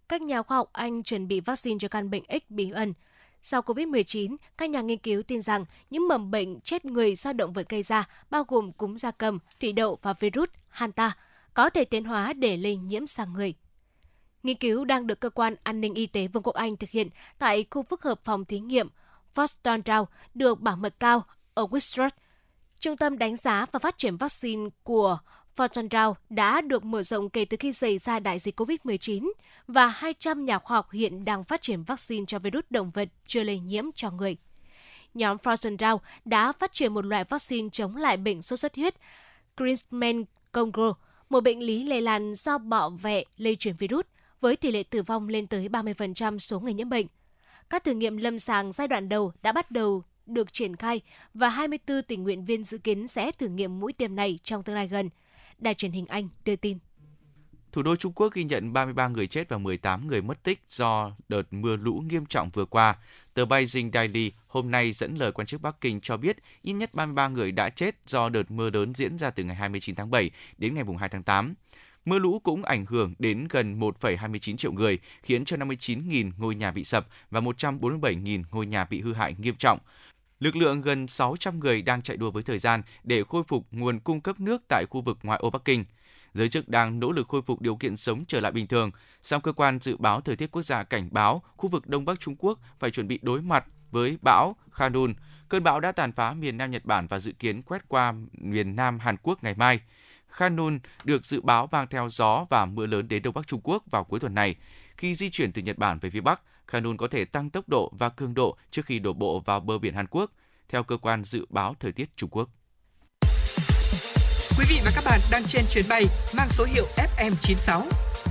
các 0.08 0.22
nhà 0.22 0.42
khoa 0.42 0.56
học 0.56 0.70
Anh 0.72 1.02
chuẩn 1.02 1.28
bị 1.28 1.40
vaccine 1.40 1.78
cho 1.80 1.88
căn 1.88 2.10
bệnh 2.10 2.22
X 2.28 2.42
bí 2.48 2.70
ẩn. 2.70 2.94
Sau 3.42 3.60
COVID-19, 3.60 4.36
các 4.56 4.70
nhà 4.70 4.80
nghiên 4.80 4.98
cứu 4.98 5.22
tin 5.22 5.42
rằng 5.42 5.64
những 5.90 6.08
mầm 6.08 6.30
bệnh 6.30 6.60
chết 6.60 6.84
người 6.84 7.14
do 7.14 7.32
động 7.32 7.52
vật 7.52 7.68
gây 7.68 7.82
ra, 7.82 8.08
bao 8.30 8.44
gồm 8.48 8.72
cúm 8.72 8.96
gia 8.96 9.10
cầm, 9.10 9.38
thủy 9.60 9.72
đậu 9.72 9.98
và 10.02 10.12
virus 10.12 10.48
Hanta, 10.68 11.16
có 11.54 11.70
thể 11.70 11.84
tiến 11.84 12.04
hóa 12.04 12.32
để 12.32 12.56
lây 12.56 12.76
nhiễm 12.76 13.06
sang 13.06 13.32
người. 13.32 13.54
Nghiên 14.42 14.56
cứu 14.56 14.84
đang 14.84 15.06
được 15.06 15.20
Cơ 15.20 15.30
quan 15.30 15.54
An 15.62 15.80
ninh 15.80 15.94
Y 15.94 16.06
tế 16.06 16.26
Vương 16.26 16.42
quốc 16.42 16.54
Anh 16.54 16.76
thực 16.76 16.90
hiện 16.90 17.08
tại 17.38 17.66
khu 17.70 17.82
phức 17.82 18.02
hợp 18.02 18.20
phòng 18.24 18.44
thí 18.44 18.60
nghiệm 18.60 18.88
Foston 19.34 20.06
được 20.34 20.60
bảo 20.60 20.76
mật 20.76 20.94
cao 21.00 21.22
ở 21.54 21.64
Wistrot, 21.64 22.10
Trung 22.80 22.96
tâm 22.96 23.18
đánh 23.18 23.36
giá 23.36 23.66
và 23.72 23.78
phát 23.78 23.98
triển 23.98 24.16
vaccine 24.16 24.68
của 24.82 25.18
Fortran 25.56 25.88
Rao 25.90 26.16
đã 26.30 26.60
được 26.60 26.84
mở 26.84 27.02
rộng 27.02 27.30
kể 27.30 27.44
từ 27.44 27.56
khi 27.60 27.72
xảy 27.72 27.98
ra 27.98 28.18
đại 28.18 28.38
dịch 28.38 28.60
COVID-19 28.60 29.32
và 29.68 29.86
200 29.86 30.44
nhà 30.44 30.58
khoa 30.58 30.76
học 30.76 30.90
hiện 30.90 31.24
đang 31.24 31.44
phát 31.44 31.62
triển 31.62 31.82
vaccine 31.82 32.24
cho 32.26 32.38
virus 32.38 32.64
động 32.70 32.90
vật 32.90 33.08
chưa 33.26 33.42
lây 33.42 33.58
nhiễm 33.58 33.84
cho 33.94 34.10
người. 34.10 34.36
Nhóm 35.14 35.36
Fortran 35.36 35.76
Rao 35.78 36.00
đã 36.24 36.52
phát 36.52 36.72
triển 36.72 36.94
một 36.94 37.04
loại 37.04 37.24
vaccine 37.24 37.68
chống 37.72 37.96
lại 37.96 38.16
bệnh 38.16 38.42
sốt 38.42 38.58
xuất 38.58 38.76
huyết 38.76 38.94
Griezmann 39.56 40.24
Congo, 40.52 40.94
một 41.30 41.40
bệnh 41.40 41.58
lý 41.58 41.84
lây 41.84 42.00
lan 42.00 42.34
do 42.34 42.58
bọ 42.58 42.88
vẹ 42.88 43.24
lây 43.36 43.56
truyền 43.56 43.76
virus, 43.76 44.06
với 44.40 44.56
tỷ 44.56 44.70
lệ 44.70 44.82
tử 44.82 45.02
vong 45.02 45.28
lên 45.28 45.46
tới 45.46 45.68
30% 45.68 46.38
số 46.38 46.60
người 46.60 46.74
nhiễm 46.74 46.88
bệnh. 46.88 47.06
Các 47.70 47.84
thử 47.84 47.92
nghiệm 47.92 48.16
lâm 48.16 48.38
sàng 48.38 48.72
giai 48.72 48.88
đoạn 48.88 49.08
đầu 49.08 49.32
đã 49.42 49.52
bắt 49.52 49.70
đầu 49.70 50.02
được 50.26 50.52
triển 50.52 50.76
khai 50.76 51.00
và 51.34 51.48
24 51.48 52.02
tình 52.02 52.22
nguyện 52.22 52.44
viên 52.44 52.64
dự 52.64 52.78
kiến 52.78 53.08
sẽ 53.08 53.32
thử 53.32 53.48
nghiệm 53.48 53.80
mũi 53.80 53.92
tiêm 53.92 54.16
này 54.16 54.38
trong 54.44 54.62
tương 54.62 54.76
lai 54.76 54.88
gần– 54.88 55.10
Đài 55.58 55.74
truyền 55.74 55.92
hình 55.92 56.06
Anh 56.06 56.28
đưa 56.44 56.56
tin. 56.56 56.78
Thủ 57.72 57.82
đô 57.82 57.96
Trung 57.96 58.12
Quốc 58.12 58.34
ghi 58.34 58.44
nhận 58.44 58.72
33 58.72 59.08
người 59.08 59.26
chết 59.26 59.48
và 59.48 59.58
18 59.58 60.08
người 60.08 60.22
mất 60.22 60.42
tích 60.42 60.60
do 60.68 61.12
đợt 61.28 61.52
mưa 61.52 61.76
lũ 61.76 62.02
nghiêm 62.08 62.26
trọng 62.26 62.50
vừa 62.50 62.64
qua. 62.64 62.96
Tờ 63.34 63.44
Beijing 63.44 63.90
Daily 63.92 64.32
hôm 64.46 64.70
nay 64.70 64.92
dẫn 64.92 65.14
lời 65.14 65.32
quan 65.32 65.46
chức 65.46 65.62
Bắc 65.62 65.80
Kinh 65.80 66.00
cho 66.00 66.16
biết 66.16 66.36
ít 66.62 66.72
nhất 66.72 66.94
33 66.94 67.28
người 67.28 67.52
đã 67.52 67.68
chết 67.68 67.96
do 68.06 68.28
đợt 68.28 68.50
mưa 68.50 68.70
lớn 68.70 68.94
diễn 68.94 69.18
ra 69.18 69.30
từ 69.30 69.44
ngày 69.44 69.56
29 69.56 69.94
tháng 69.94 70.10
7 70.10 70.30
đến 70.58 70.74
ngày 70.74 70.84
2 70.98 71.08
tháng 71.08 71.22
8. 71.22 71.54
Mưa 72.04 72.18
lũ 72.18 72.40
cũng 72.44 72.64
ảnh 72.64 72.86
hưởng 72.86 73.14
đến 73.18 73.46
gần 73.50 73.80
1,29 73.80 74.56
triệu 74.56 74.72
người, 74.72 74.98
khiến 75.22 75.44
cho 75.44 75.56
59.000 75.56 76.32
ngôi 76.38 76.54
nhà 76.54 76.70
bị 76.70 76.84
sập 76.84 77.06
và 77.30 77.40
147.000 77.40 78.42
ngôi 78.50 78.66
nhà 78.66 78.84
bị 78.84 79.00
hư 79.00 79.12
hại 79.12 79.34
nghiêm 79.38 79.54
trọng. 79.54 79.78
Lực 80.40 80.56
lượng 80.56 80.80
gần 80.82 81.08
600 81.08 81.60
người 81.60 81.82
đang 81.82 82.02
chạy 82.02 82.16
đua 82.16 82.30
với 82.30 82.42
thời 82.42 82.58
gian 82.58 82.82
để 83.04 83.24
khôi 83.24 83.42
phục 83.48 83.66
nguồn 83.70 84.00
cung 84.00 84.20
cấp 84.20 84.40
nước 84.40 84.62
tại 84.68 84.84
khu 84.90 85.00
vực 85.00 85.18
ngoại 85.22 85.38
ô 85.42 85.50
Bắc 85.50 85.64
Kinh. 85.64 85.84
Giới 86.34 86.48
chức 86.48 86.68
đang 86.68 87.00
nỗ 87.00 87.12
lực 87.12 87.28
khôi 87.28 87.42
phục 87.42 87.60
điều 87.60 87.76
kiện 87.76 87.96
sống 87.96 88.24
trở 88.28 88.40
lại 88.40 88.52
bình 88.52 88.66
thường, 88.66 88.90
song 89.22 89.42
cơ 89.42 89.52
quan 89.52 89.78
dự 89.80 89.96
báo 89.96 90.20
thời 90.20 90.36
tiết 90.36 90.50
quốc 90.50 90.62
gia 90.62 90.82
cảnh 90.82 91.08
báo 91.12 91.42
khu 91.56 91.68
vực 91.68 91.86
Đông 91.86 92.04
Bắc 92.04 92.20
Trung 92.20 92.36
Quốc 92.38 92.58
phải 92.78 92.90
chuẩn 92.90 93.08
bị 93.08 93.18
đối 93.22 93.42
mặt 93.42 93.64
với 93.90 94.18
bão 94.22 94.56
Khanun. 94.70 95.14
Cơn 95.48 95.62
bão 95.62 95.80
đã 95.80 95.92
tàn 95.92 96.12
phá 96.12 96.32
miền 96.32 96.56
Nam 96.56 96.70
Nhật 96.70 96.84
Bản 96.84 97.06
và 97.06 97.18
dự 97.18 97.32
kiến 97.32 97.62
quét 97.62 97.88
qua 97.88 98.14
miền 98.32 98.76
Nam 98.76 98.98
Hàn 98.98 99.16
Quốc 99.22 99.44
ngày 99.44 99.54
mai. 99.54 99.80
Khanun 100.28 100.78
được 101.04 101.24
dự 101.24 101.40
báo 101.40 101.68
mang 101.72 101.86
theo 101.90 102.08
gió 102.08 102.46
và 102.50 102.66
mưa 102.66 102.86
lớn 102.86 103.08
đến 103.08 103.22
Đông 103.22 103.34
Bắc 103.34 103.46
Trung 103.46 103.60
Quốc 103.64 103.84
vào 103.90 104.04
cuối 104.04 104.20
tuần 104.20 104.34
này. 104.34 104.56
Khi 104.96 105.14
di 105.14 105.30
chuyển 105.30 105.52
từ 105.52 105.62
Nhật 105.62 105.78
Bản 105.78 105.98
về 105.98 106.10
phía 106.10 106.20
Bắc, 106.20 106.40
Khanun 106.68 106.96
có 106.96 107.08
thể 107.08 107.24
tăng 107.24 107.50
tốc 107.50 107.68
độ 107.68 107.92
và 107.98 108.08
cường 108.08 108.34
độ 108.34 108.56
trước 108.70 108.86
khi 108.86 108.98
đổ 108.98 109.12
bộ 109.12 109.40
vào 109.40 109.60
bờ 109.60 109.78
biển 109.78 109.94
Hàn 109.94 110.06
Quốc, 110.06 110.30
theo 110.68 110.82
cơ 110.82 110.96
quan 110.96 111.24
dự 111.24 111.46
báo 111.48 111.74
thời 111.80 111.92
tiết 111.92 112.16
Trung 112.16 112.30
Quốc. 112.30 112.48
Quý 114.58 114.64
vị 114.68 114.80
và 114.84 114.90
các 114.94 115.04
bạn 115.04 115.20
đang 115.30 115.42
trên 115.46 115.64
chuyến 115.70 115.84
bay 115.88 116.04
mang 116.36 116.48
số 116.50 116.64
hiệu 116.64 116.86
FM96. 116.96 117.82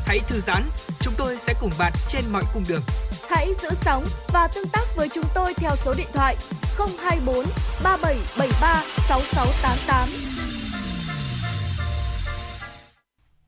Hãy 0.05 0.19
thư 0.27 0.39
giãn, 0.39 0.61
chúng 0.99 1.13
tôi 1.17 1.37
sẽ 1.37 1.53
cùng 1.61 1.71
bạn 1.79 1.93
trên 2.09 2.21
mọi 2.31 2.43
cung 2.53 2.63
đường. 2.69 2.81
Hãy 3.29 3.53
giữ 3.61 3.69
sóng 3.73 4.03
và 4.33 4.47
tương 4.55 4.67
tác 4.73 4.85
với 4.95 5.09
chúng 5.09 5.25
tôi 5.35 5.53
theo 5.53 5.71
số 5.75 5.93
điện 5.97 6.07
thoại 6.13 6.35
024 6.77 7.45
3773 7.83 8.83
6688. 9.07 10.35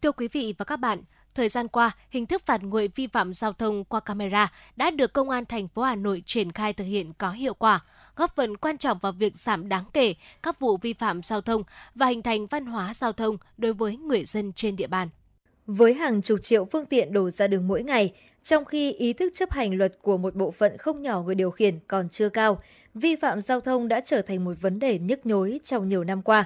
Thưa 0.02 0.12
quý 0.12 0.28
vị 0.28 0.56
và 0.58 0.66
các 0.66 0.80
bạn, 0.80 1.02
Thời 1.38 1.50
gian 1.50 1.68
qua, 1.68 1.92
hình 2.10 2.26
thức 2.26 2.42
phạt 2.46 2.64
nguội 2.64 2.90
vi 2.96 3.08
phạm 3.08 3.34
giao 3.34 3.54
thông 3.54 3.84
qua 3.84 4.00
camera 4.00 4.52
đã 4.76 4.90
được 4.90 5.14
Công 5.14 5.30
an 5.30 5.46
thành 5.46 5.68
phố 5.68 5.82
Hà 5.82 5.96
Nội 5.96 6.24
triển 6.26 6.52
khai 6.52 6.74
thực 6.74 6.84
hiện 6.84 7.14
có 7.18 7.32
hiệu 7.32 7.54
quả, 7.54 7.84
góp 8.16 8.36
phần 8.36 8.58
quan 8.58 8.78
trọng 8.78 8.98
vào 9.02 9.12
việc 9.12 9.38
giảm 9.38 9.70
đáng 9.70 9.84
kể 9.94 10.16
các 10.44 10.60
vụ 10.60 10.78
vi 10.78 10.94
phạm 10.94 11.24
giao 11.24 11.42
thông 11.42 11.64
và 11.96 12.08
hình 12.08 12.22
thành 12.22 12.48
văn 12.48 12.66
hóa 12.66 12.94
giao 12.94 13.14
thông 13.14 13.38
đối 13.58 13.74
với 13.74 13.98
người 13.98 14.26
dân 14.26 14.54
trên 14.54 14.76
địa 14.76 14.88
bàn. 14.88 15.10
Với 15.68 15.94
hàng 15.94 16.22
chục 16.22 16.40
triệu 16.44 16.66
phương 16.66 16.86
tiện 16.86 17.14
đổ 17.14 17.30
ra 17.30 17.48
đường 17.48 17.68
mỗi 17.68 17.84
ngày, 17.84 18.14
trong 18.44 18.66
khi 18.66 18.92
ý 18.92 19.14
thức 19.14 19.34
chấp 19.36 19.52
hành 19.52 19.78
luật 19.78 19.92
của 20.02 20.18
một 20.18 20.36
bộ 20.36 20.52
phận 20.52 20.78
không 20.78 21.02
nhỏ 21.02 21.22
người 21.22 21.36
điều 21.36 21.52
khiển 21.52 21.80
còn 21.88 22.10
chưa 22.10 22.30
cao, 22.30 22.60
vi 22.94 23.16
phạm 23.16 23.42
giao 23.42 23.62
thông 23.62 23.88
đã 23.88 24.02
trở 24.02 24.22
thành 24.22 24.44
một 24.46 24.54
vấn 24.62 24.80
đề 24.80 25.00
nhức 25.00 25.26
nhối 25.26 25.60
trong 25.64 25.90
nhiều 25.90 26.04
năm 26.04 26.22
qua. 26.22 26.46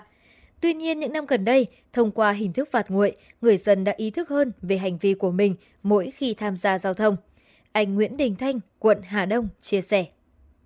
Tuy 0.62 0.74
nhiên, 0.74 1.00
những 1.00 1.14
năm 1.14 1.26
gần 1.26 1.46
đây, 1.46 1.68
thông 1.94 2.12
qua 2.12 2.32
hình 2.32 2.54
thức 2.54 2.70
phạt 2.72 2.92
nguội, 2.92 3.16
người 3.42 3.58
dân 3.58 3.84
đã 3.84 3.94
ý 3.98 4.12
thức 4.12 4.30
hơn 4.30 4.52
về 4.62 4.78
hành 4.78 4.98
vi 4.98 5.14
của 5.14 5.32
mình 5.32 5.56
mỗi 5.84 6.12
khi 6.12 6.34
tham 6.34 6.58
gia 6.58 6.80
giao 6.80 6.94
thông. 6.94 7.16
Anh 7.72 7.96
Nguyễn 7.96 8.18
Đình 8.18 8.36
Thanh, 8.36 8.60
quận 8.80 9.02
Hà 9.04 9.26
Đông 9.26 9.48
chia 9.62 9.82
sẻ. 9.82 10.06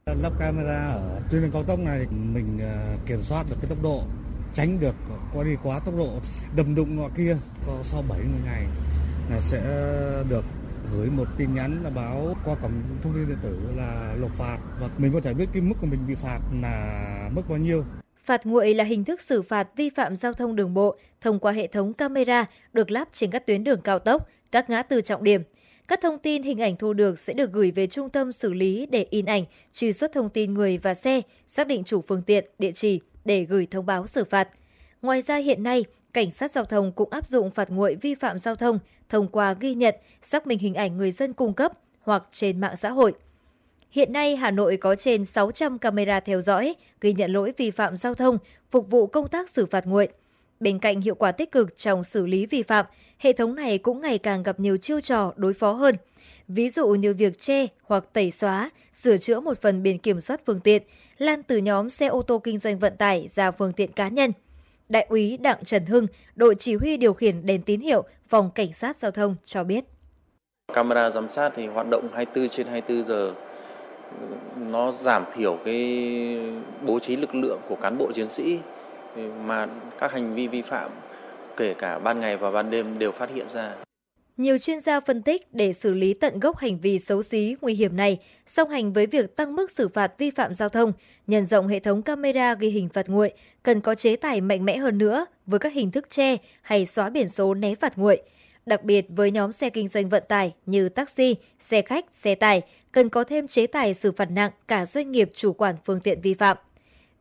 Lắp 0.05 0.33
camera 0.39 0.85
ở 0.85 1.21
tuyến 1.31 1.41
đường 1.41 1.51
cao 1.51 1.63
tốc 1.63 1.79
này 1.79 2.05
mình 2.11 2.59
ờ, 2.61 2.97
kiểm 3.07 3.21
soát 3.21 3.45
được 3.49 3.55
cái 3.61 3.69
tốc 3.69 3.83
độ, 3.83 4.03
tránh 4.53 4.79
được 4.79 4.95
qua 5.33 5.43
đi 5.43 5.51
quá 5.63 5.79
tốc 5.85 5.95
độ, 5.97 6.09
đầm 6.55 6.75
đụng 6.75 6.95
nọ 6.95 7.09
kia. 7.17 7.37
Có 7.67 7.79
sau 7.83 8.01
70 8.01 8.27
ngày 8.45 8.63
là 9.31 9.39
sẽ 9.39 9.61
được 10.29 10.45
gửi 10.91 11.09
một 11.09 11.27
tin 11.37 11.55
nhắn 11.55 11.83
là 11.83 11.89
báo 11.89 12.35
qua 12.45 12.55
cổng 12.55 12.71
thông 13.03 13.13
tin 13.13 13.27
điện 13.27 13.37
tử 13.41 13.59
là 13.75 14.15
nộp 14.19 14.31
phạt 14.35 14.57
và 14.79 14.89
mình 14.97 15.13
có 15.13 15.19
thể 15.21 15.33
biết 15.33 15.49
cái 15.53 15.61
mức 15.61 15.75
của 15.81 15.87
mình 15.87 15.99
bị 16.07 16.15
phạt 16.15 16.39
là 16.61 17.29
mức 17.35 17.49
bao 17.49 17.57
nhiêu. 17.57 17.83
Phạt 18.25 18.45
nguội 18.45 18.73
là 18.73 18.83
hình 18.83 19.03
thức 19.03 19.21
xử 19.21 19.41
phạt 19.41 19.67
vi 19.75 19.89
phạm 19.89 20.15
giao 20.15 20.33
thông 20.33 20.55
đường 20.55 20.73
bộ 20.73 20.97
thông 21.21 21.39
qua 21.39 21.51
hệ 21.51 21.67
thống 21.67 21.93
camera 21.93 22.45
được 22.73 22.91
lắp 22.91 23.09
trên 23.13 23.31
các 23.31 23.45
tuyến 23.45 23.63
đường 23.63 23.81
cao 23.81 23.99
tốc, 23.99 24.27
các 24.51 24.69
ngã 24.69 24.83
tư 24.83 25.01
trọng 25.01 25.23
điểm. 25.23 25.41
Các 25.87 26.01
thông 26.01 26.19
tin 26.19 26.43
hình 26.43 26.61
ảnh 26.61 26.75
thu 26.77 26.93
được 26.93 27.19
sẽ 27.19 27.33
được 27.33 27.51
gửi 27.51 27.71
về 27.71 27.87
trung 27.87 28.09
tâm 28.09 28.31
xử 28.31 28.53
lý 28.53 28.85
để 28.85 29.07
in 29.09 29.25
ảnh, 29.25 29.43
truy 29.73 29.93
xuất 29.93 30.13
thông 30.13 30.29
tin 30.29 30.53
người 30.53 30.77
và 30.77 30.93
xe, 30.93 31.21
xác 31.47 31.67
định 31.67 31.83
chủ 31.83 32.01
phương 32.01 32.21
tiện, 32.21 32.45
địa 32.59 32.71
chỉ 32.71 32.99
để 33.25 33.43
gửi 33.43 33.67
thông 33.71 33.85
báo 33.85 34.07
xử 34.07 34.23
phạt. 34.25 34.49
Ngoài 35.01 35.21
ra 35.21 35.37
hiện 35.37 35.63
nay, 35.63 35.85
cảnh 36.13 36.31
sát 36.31 36.51
giao 36.51 36.65
thông 36.65 36.91
cũng 36.91 37.09
áp 37.09 37.27
dụng 37.27 37.51
phạt 37.51 37.69
nguội 37.69 37.95
vi 37.95 38.15
phạm 38.15 38.39
giao 38.39 38.55
thông 38.55 38.79
thông 39.09 39.27
qua 39.27 39.53
ghi 39.59 39.73
nhận, 39.73 39.95
xác 40.21 40.47
minh 40.47 40.59
hình 40.59 40.73
ảnh 40.73 40.97
người 40.97 41.11
dân 41.11 41.33
cung 41.33 41.53
cấp 41.53 41.71
hoặc 42.01 42.23
trên 42.31 42.59
mạng 42.59 42.77
xã 42.77 42.89
hội. 42.89 43.13
Hiện 43.91 44.13
nay, 44.13 44.35
Hà 44.35 44.51
Nội 44.51 44.77
có 44.77 44.95
trên 44.95 45.25
600 45.25 45.79
camera 45.79 46.19
theo 46.19 46.41
dõi, 46.41 46.75
ghi 47.01 47.13
nhận 47.13 47.31
lỗi 47.31 47.53
vi 47.57 47.71
phạm 47.71 47.95
giao 47.95 48.13
thông, 48.13 48.37
phục 48.71 48.89
vụ 48.89 49.07
công 49.07 49.27
tác 49.27 49.49
xử 49.49 49.65
phạt 49.65 49.87
nguội. 49.87 50.07
Bên 50.59 50.79
cạnh 50.79 51.01
hiệu 51.01 51.15
quả 51.15 51.31
tích 51.31 51.51
cực 51.51 51.77
trong 51.77 52.03
xử 52.03 52.25
lý 52.25 52.45
vi 52.45 52.63
phạm, 52.63 52.85
hệ 53.17 53.33
thống 53.33 53.55
này 53.55 53.77
cũng 53.77 54.01
ngày 54.01 54.17
càng 54.17 54.43
gặp 54.43 54.59
nhiều 54.59 54.77
chiêu 54.77 55.01
trò 55.01 55.33
đối 55.35 55.53
phó 55.53 55.71
hơn. 55.71 55.95
Ví 56.47 56.69
dụ 56.69 56.87
như 56.87 57.13
việc 57.13 57.39
che 57.39 57.67
hoặc 57.83 58.03
tẩy 58.13 58.31
xóa, 58.31 58.69
sửa 58.93 59.17
chữa 59.17 59.39
một 59.39 59.61
phần 59.61 59.83
biển 59.83 59.99
kiểm 59.99 60.21
soát 60.21 60.41
phương 60.45 60.59
tiện, 60.59 60.83
lan 61.17 61.43
từ 61.43 61.57
nhóm 61.57 61.89
xe 61.89 62.07
ô 62.07 62.21
tô 62.21 62.39
kinh 62.39 62.57
doanh 62.57 62.79
vận 62.79 62.97
tải 62.97 63.27
ra 63.27 63.51
phương 63.51 63.73
tiện 63.73 63.91
cá 63.91 64.07
nhân. 64.07 64.31
Đại 64.89 65.05
úy 65.09 65.37
Đặng 65.37 65.65
Trần 65.65 65.85
Hưng, 65.85 66.07
đội 66.35 66.55
chỉ 66.55 66.75
huy 66.75 66.97
điều 66.97 67.13
khiển 67.13 67.45
đèn 67.45 67.61
tín 67.61 67.81
hiệu, 67.81 68.03
phòng 68.27 68.51
cảnh 68.55 68.73
sát 68.73 68.97
giao 68.97 69.11
thông 69.11 69.35
cho 69.45 69.63
biết. 69.63 69.85
Camera 70.73 71.09
giám 71.09 71.29
sát 71.29 71.51
thì 71.55 71.67
hoạt 71.67 71.87
động 71.89 72.09
24 72.13 72.49
trên 72.49 72.67
24 72.67 73.05
giờ 73.05 73.33
nó 74.57 74.91
giảm 74.91 75.25
thiểu 75.33 75.59
cái 75.65 76.39
bố 76.85 76.99
trí 76.99 77.15
lực 77.15 77.35
lượng 77.35 77.59
của 77.67 77.75
cán 77.75 77.97
bộ 77.97 78.11
chiến 78.11 78.29
sĩ 78.29 78.59
mà 79.45 79.67
các 79.99 80.11
hành 80.11 80.35
vi 80.35 80.47
vi 80.47 80.61
phạm 80.61 80.91
kể 81.57 81.73
cả 81.73 81.99
ban 81.99 82.19
ngày 82.19 82.37
và 82.37 82.51
ban 82.51 82.69
đêm 82.69 82.99
đều 82.99 83.11
phát 83.11 83.29
hiện 83.35 83.49
ra. 83.49 83.75
Nhiều 84.37 84.57
chuyên 84.57 84.79
gia 84.79 84.99
phân 84.99 85.21
tích 85.21 85.53
để 85.53 85.73
xử 85.73 85.93
lý 85.93 86.13
tận 86.13 86.39
gốc 86.39 86.57
hành 86.57 86.79
vi 86.79 86.99
xấu 86.99 87.23
xí, 87.23 87.55
nguy 87.61 87.73
hiểm 87.73 87.95
này, 87.97 88.19
song 88.47 88.69
hành 88.69 88.93
với 88.93 89.07
việc 89.07 89.35
tăng 89.35 89.55
mức 89.55 89.71
xử 89.71 89.89
phạt 89.89 90.11
vi 90.17 90.31
phạm 90.31 90.53
giao 90.53 90.69
thông, 90.69 90.93
nhân 91.27 91.45
rộng 91.45 91.67
hệ 91.67 91.79
thống 91.79 92.01
camera 92.01 92.53
ghi 92.53 92.69
hình 92.69 92.89
phạt 92.89 93.09
nguội, 93.09 93.31
cần 93.63 93.81
có 93.81 93.95
chế 93.95 94.15
tài 94.15 94.41
mạnh 94.41 94.65
mẽ 94.65 94.77
hơn 94.77 94.97
nữa 94.97 95.25
với 95.45 95.59
các 95.59 95.73
hình 95.73 95.91
thức 95.91 96.09
che 96.09 96.37
hay 96.61 96.85
xóa 96.85 97.09
biển 97.09 97.29
số 97.29 97.53
né 97.53 97.75
phạt 97.75 97.97
nguội. 97.97 98.21
Đặc 98.65 98.83
biệt 98.83 99.05
với 99.09 99.31
nhóm 99.31 99.51
xe 99.51 99.69
kinh 99.69 99.87
doanh 99.87 100.09
vận 100.09 100.23
tải 100.27 100.53
như 100.65 100.89
taxi, 100.89 101.35
xe 101.59 101.81
khách, 101.81 102.05
xe 102.13 102.35
tải, 102.35 102.61
cần 102.91 103.09
có 103.09 103.23
thêm 103.23 103.47
chế 103.47 103.67
tài 103.67 103.93
xử 103.93 104.11
phạt 104.11 104.31
nặng 104.31 104.51
cả 104.67 104.85
doanh 104.85 105.11
nghiệp 105.11 105.31
chủ 105.33 105.53
quản 105.53 105.75
phương 105.85 105.99
tiện 105.99 106.21
vi 106.21 106.33
phạm. 106.33 106.57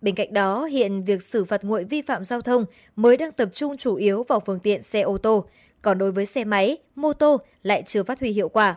Bên 0.01 0.15
cạnh 0.15 0.35
đó, 0.35 0.65
hiện 0.65 1.03
việc 1.03 1.23
xử 1.23 1.45
phạt 1.45 1.65
nguội 1.65 1.85
vi 1.85 2.03
phạm 2.03 2.25
giao 2.25 2.43
thông 2.43 2.65
mới 2.97 3.17
đang 3.17 3.33
tập 3.33 3.49
trung 3.55 3.77
chủ 3.77 3.95
yếu 3.95 4.23
vào 4.23 4.41
phương 4.41 4.59
tiện 4.59 4.83
xe 4.83 5.01
ô 5.01 5.19
tô, 5.19 5.45
còn 5.83 5.99
đối 5.99 6.13
với 6.13 6.27
xe 6.27 6.45
máy, 6.45 6.79
mô 6.95 7.13
tô 7.13 7.41
lại 7.63 7.83
chưa 7.87 8.03
phát 8.03 8.21
huy 8.21 8.31
hiệu 8.31 8.49
quả. 8.49 8.77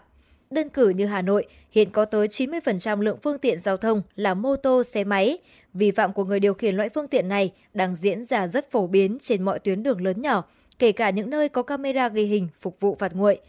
Đơn 0.50 0.70
cử 0.70 0.90
như 0.90 1.06
Hà 1.06 1.22
Nội, 1.22 1.46
hiện 1.72 1.90
có 1.92 2.06
tới 2.06 2.28
90% 2.28 3.02
lượng 3.02 3.18
phương 3.24 3.40
tiện 3.40 3.60
giao 3.60 3.78
thông 3.78 4.02
là 4.16 4.34
mô 4.34 4.56
tô, 4.56 4.84
xe 4.84 5.04
máy. 5.04 5.38
Vi 5.74 5.92
phạm 5.92 6.14
của 6.14 6.26
người 6.26 6.40
điều 6.40 6.54
khiển 6.54 6.76
loại 6.76 6.90
phương 6.90 7.08
tiện 7.08 7.28
này 7.30 7.52
đang 7.74 7.96
diễn 7.96 8.24
ra 8.24 8.48
rất 8.48 8.72
phổ 8.72 8.88
biến 8.88 9.18
trên 9.22 9.44
mọi 9.44 9.60
tuyến 9.60 9.84
đường 9.84 10.02
lớn 10.02 10.22
nhỏ, 10.22 10.44
kể 10.80 10.92
cả 10.92 11.10
những 11.10 11.30
nơi 11.30 11.50
có 11.50 11.64
camera 11.64 12.10
ghi 12.10 12.24
hình 12.24 12.48
phục 12.60 12.80
vụ 12.80 12.96
phạt 12.96 13.16
nguội. 13.16 13.40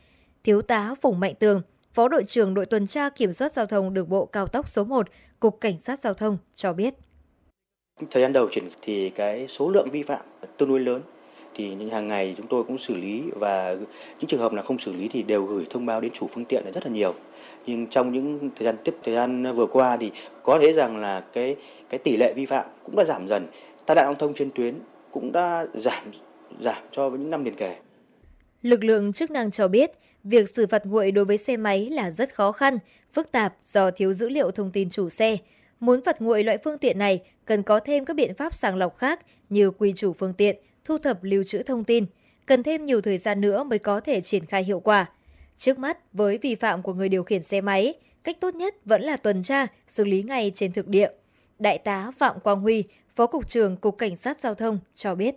Thiếu 0.45 0.63
tá 0.63 0.95
Phùng 1.01 1.21
Mạnh 1.21 1.35
Tường, 1.35 1.63
Phó 1.93 2.09
đội 2.09 2.25
trưởng 2.25 2.55
đội 2.55 2.67
tuần 2.67 2.87
tra 2.87 3.11
kiểm 3.11 3.33
soát 3.33 3.53
giao 3.53 3.67
thông 3.67 3.95
đường 3.95 4.09
bộ 4.09 4.27
cao 4.27 4.47
tốc 4.47 4.69
số 4.69 4.85
1, 4.85 5.09
Cục 5.41 5.61
Cảnh 5.61 5.79
sát 5.81 6.01
Giao 6.01 6.15
thông 6.15 6.39
cho 6.57 6.73
biết. 6.73 6.95
Thời 8.11 8.23
gian 8.23 8.33
đầu 8.33 8.49
chuyển 8.51 8.69
thì 8.83 9.11
cái 9.11 9.49
số 9.49 9.71
lượng 9.71 9.89
vi 9.93 10.03
phạm 10.03 10.21
tương 10.57 10.69
đối 10.69 10.81
lớn 10.81 11.03
thì 11.55 11.91
hàng 11.93 12.09
ngày 12.09 12.35
chúng 12.37 12.47
tôi 12.47 12.65
cũng 12.65 12.79
xử 12.79 12.97
lý 12.97 13.23
và 13.37 13.75
những 14.21 14.27
trường 14.29 14.41
hợp 14.41 14.53
là 14.53 14.63
không 14.63 14.79
xử 14.79 14.93
lý 14.93 15.09
thì 15.09 15.23
đều 15.23 15.45
gửi 15.45 15.67
thông 15.71 15.87
báo 15.87 16.01
đến 16.01 16.13
chủ 16.15 16.27
phương 16.27 16.45
tiện 16.45 16.65
là 16.65 16.71
rất 16.71 16.87
là 16.87 16.93
nhiều 16.93 17.15
nhưng 17.67 17.87
trong 17.87 18.13
những 18.13 18.51
thời 18.57 18.65
gian 18.65 18.77
tiếp 18.85 18.95
thời 19.05 19.15
gian 19.15 19.53
vừa 19.57 19.67
qua 19.67 19.97
thì 19.97 20.11
có 20.43 20.59
thể 20.59 20.73
rằng 20.73 20.97
là 20.97 21.21
cái 21.33 21.57
cái 21.91 21.99
tỷ 21.99 22.17
lệ 22.17 22.33
vi 22.37 22.47
phạm 22.47 22.67
cũng 22.85 22.97
đã 22.97 23.05
giảm 23.05 23.29
dần 23.29 23.47
tai 23.87 23.95
nạn 23.95 24.05
giao 24.05 24.15
thông 24.15 24.35
trên 24.35 24.51
tuyến 24.55 24.75
cũng 25.11 25.33
đã 25.33 25.67
giảm 25.75 26.05
giảm 26.61 26.83
cho 26.93 27.09
với 27.09 27.19
những 27.19 27.31
năm 27.31 27.45
liền 27.45 27.57
kề. 27.57 27.77
Lực 28.63 28.85
lượng 28.85 29.13
chức 29.13 29.31
năng 29.31 29.51
cho 29.51 29.69
biết, 29.69 29.91
việc 30.25 30.49
xử 30.49 30.67
phạt 30.67 30.87
nguội 30.87 31.11
đối 31.11 31.25
với 31.25 31.39
xe 31.39 31.57
máy 31.57 31.91
là 31.91 32.11
rất 32.11 32.35
khó 32.35 32.53
khăn, 32.53 32.79
phức 33.13 33.33
tạp 33.33 33.55
do 33.63 33.91
thiếu 33.91 34.13
dữ 34.13 34.29
liệu 34.29 34.51
thông 34.51 34.71
tin 34.71 34.91
chủ 34.91 35.09
xe. 35.09 35.37
Muốn 35.81 36.05
phạt 36.05 36.23
nguội 36.23 36.45
loại 36.45 36.59
phương 36.65 36.79
tiện 36.79 36.99
này 36.99 37.23
cần 37.45 37.63
có 37.63 37.81
thêm 37.81 38.05
các 38.05 38.15
biện 38.15 38.35
pháp 38.35 38.55
sàng 38.55 38.77
lọc 38.77 38.97
khác 38.97 39.21
như 39.49 39.71
quy 39.71 39.93
chủ 39.97 40.13
phương 40.13 40.35
tiện, 40.35 40.57
thu 40.85 40.99
thập 40.99 41.25
lưu 41.25 41.45
trữ 41.45 41.63
thông 41.63 41.85
tin, 41.85 42.07
cần 42.47 42.63
thêm 42.63 42.87
nhiều 42.87 43.01
thời 43.01 43.19
gian 43.19 43.41
nữa 43.41 43.65
mới 43.65 43.79
có 43.79 44.01
thể 44.01 44.21
triển 44.21 44.47
khai 44.47 44.65
hiệu 44.65 44.81
quả. 44.81 45.07
Trước 45.57 45.79
mắt, 45.79 46.13
với 46.13 46.39
vi 46.39 46.55
phạm 46.55 46.83
của 46.83 46.95
người 46.95 47.09
điều 47.09 47.23
khiển 47.23 47.43
xe 47.43 47.61
máy, 47.61 47.95
cách 48.25 48.37
tốt 48.41 48.55
nhất 48.55 48.75
vẫn 48.85 49.03
là 49.03 49.17
tuần 49.17 49.43
tra, 49.43 49.67
xử 49.89 50.05
lý 50.05 50.23
ngay 50.23 50.53
trên 50.55 50.73
thực 50.73 50.89
địa. 50.89 51.11
Đại 51.59 51.79
tá 51.79 52.13
Phạm 52.19 52.41
Quang 52.41 52.61
Huy, 52.61 52.85
Phó 53.15 53.27
Cục 53.27 53.49
trưởng 53.49 53.77
Cục 53.77 53.99
Cảnh 53.99 54.17
sát 54.17 54.41
Giao 54.41 54.55
thông 54.55 54.79
cho 54.95 55.15
biết. 55.15 55.35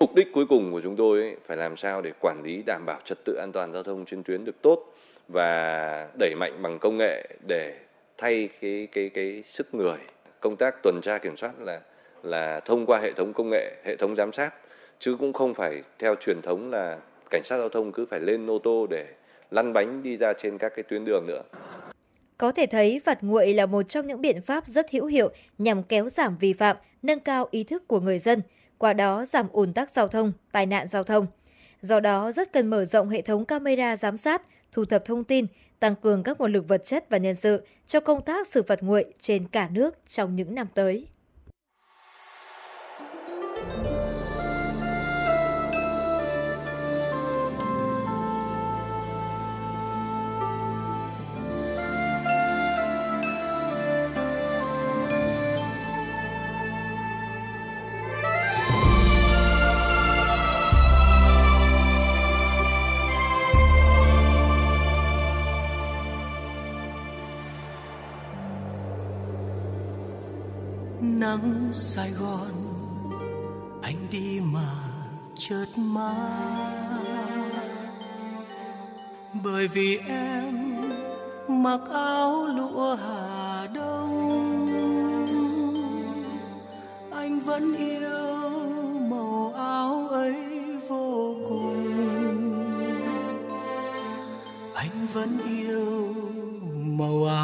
Mục 0.00 0.14
đích 0.14 0.32
cuối 0.32 0.46
cùng 0.46 0.72
của 0.72 0.80
chúng 0.80 0.96
tôi 0.96 1.20
ấy, 1.20 1.36
phải 1.46 1.56
làm 1.56 1.76
sao 1.76 2.02
để 2.02 2.12
quản 2.20 2.42
lý 2.42 2.62
đảm 2.66 2.82
bảo 2.86 3.00
trật 3.04 3.18
tự 3.24 3.34
an 3.34 3.52
toàn 3.52 3.72
giao 3.72 3.82
thông 3.82 4.04
trên 4.04 4.22
tuyến 4.22 4.44
được 4.44 4.62
tốt 4.62 4.94
và 5.28 6.08
đẩy 6.18 6.34
mạnh 6.34 6.62
bằng 6.62 6.78
công 6.78 6.96
nghệ 6.96 7.28
để 7.48 7.78
thay 8.18 8.48
cái 8.60 8.88
cái 8.92 9.08
cái 9.08 9.42
sức 9.46 9.74
người. 9.74 9.98
Công 10.40 10.56
tác 10.56 10.82
tuần 10.82 11.00
tra 11.02 11.18
kiểm 11.18 11.36
soát 11.36 11.52
là 11.60 11.80
là 12.22 12.60
thông 12.60 12.86
qua 12.86 13.00
hệ 13.00 13.12
thống 13.12 13.32
công 13.32 13.50
nghệ, 13.50 13.76
hệ 13.84 13.96
thống 13.96 14.16
giám 14.16 14.32
sát 14.32 14.54
chứ 14.98 15.16
cũng 15.20 15.32
không 15.32 15.54
phải 15.54 15.82
theo 15.98 16.14
truyền 16.14 16.42
thống 16.42 16.70
là 16.70 16.98
cảnh 17.30 17.42
sát 17.44 17.56
giao 17.56 17.68
thông 17.68 17.92
cứ 17.92 18.06
phải 18.06 18.20
lên 18.20 18.50
ô 18.50 18.58
tô 18.58 18.86
để 18.90 19.06
lăn 19.50 19.72
bánh 19.72 20.02
đi 20.02 20.16
ra 20.16 20.32
trên 20.32 20.58
các 20.58 20.72
cái 20.76 20.82
tuyến 20.82 21.04
đường 21.04 21.26
nữa. 21.26 21.42
Có 22.38 22.52
thể 22.52 22.66
thấy 22.66 23.00
phạt 23.04 23.18
nguội 23.22 23.54
là 23.54 23.66
một 23.66 23.82
trong 23.82 24.06
những 24.06 24.20
biện 24.20 24.42
pháp 24.42 24.66
rất 24.66 24.90
hữu 24.90 25.06
hiệu 25.06 25.30
nhằm 25.58 25.82
kéo 25.82 26.08
giảm 26.08 26.36
vi 26.40 26.52
phạm, 26.52 26.76
nâng 27.02 27.20
cao 27.20 27.48
ý 27.50 27.64
thức 27.64 27.88
của 27.88 28.00
người 28.00 28.18
dân, 28.18 28.42
qua 28.82 28.92
đó 28.92 29.24
giảm 29.24 29.48
ùn 29.52 29.72
tắc 29.72 29.90
giao 29.90 30.08
thông, 30.08 30.32
tai 30.52 30.66
nạn 30.66 30.88
giao 30.88 31.04
thông. 31.04 31.26
Do 31.80 32.00
đó 32.00 32.32
rất 32.32 32.52
cần 32.52 32.66
mở 32.66 32.84
rộng 32.84 33.08
hệ 33.08 33.22
thống 33.22 33.44
camera 33.44 33.96
giám 33.96 34.16
sát, 34.16 34.42
thu 34.72 34.84
thập 34.84 35.04
thông 35.04 35.24
tin, 35.24 35.46
tăng 35.80 35.96
cường 35.96 36.22
các 36.22 36.40
nguồn 36.40 36.52
lực 36.52 36.68
vật 36.68 36.82
chất 36.84 37.10
và 37.10 37.18
nhân 37.18 37.34
sự 37.34 37.66
cho 37.86 38.00
công 38.00 38.22
tác 38.22 38.46
xử 38.46 38.62
phạt 38.62 38.82
nguội 38.82 39.04
trên 39.20 39.48
cả 39.48 39.68
nước 39.72 39.98
trong 40.08 40.36
những 40.36 40.54
năm 40.54 40.66
tới. 40.74 41.06
nắng 71.02 71.68
Sài 71.72 72.10
Gòn, 72.10 72.50
anh 73.82 73.96
đi 74.10 74.40
mà 74.52 74.74
chợt 75.34 75.66
má 75.76 76.14
bởi 79.44 79.68
vì 79.68 79.98
em 80.08 80.74
mặc 81.48 81.80
áo 81.92 82.46
lụa 82.46 82.94
Hà 82.94 83.66
Đông, 83.74 84.12
anh 87.10 87.40
vẫn 87.40 87.76
yêu 87.76 88.60
màu 89.10 89.52
áo 89.56 90.08
ấy 90.08 90.34
vô 90.88 91.34
cùng. 91.48 91.92
Anh 94.74 95.06
vẫn 95.12 95.38
yêu 95.46 96.14
màu 96.98 97.24
áo 97.24 97.41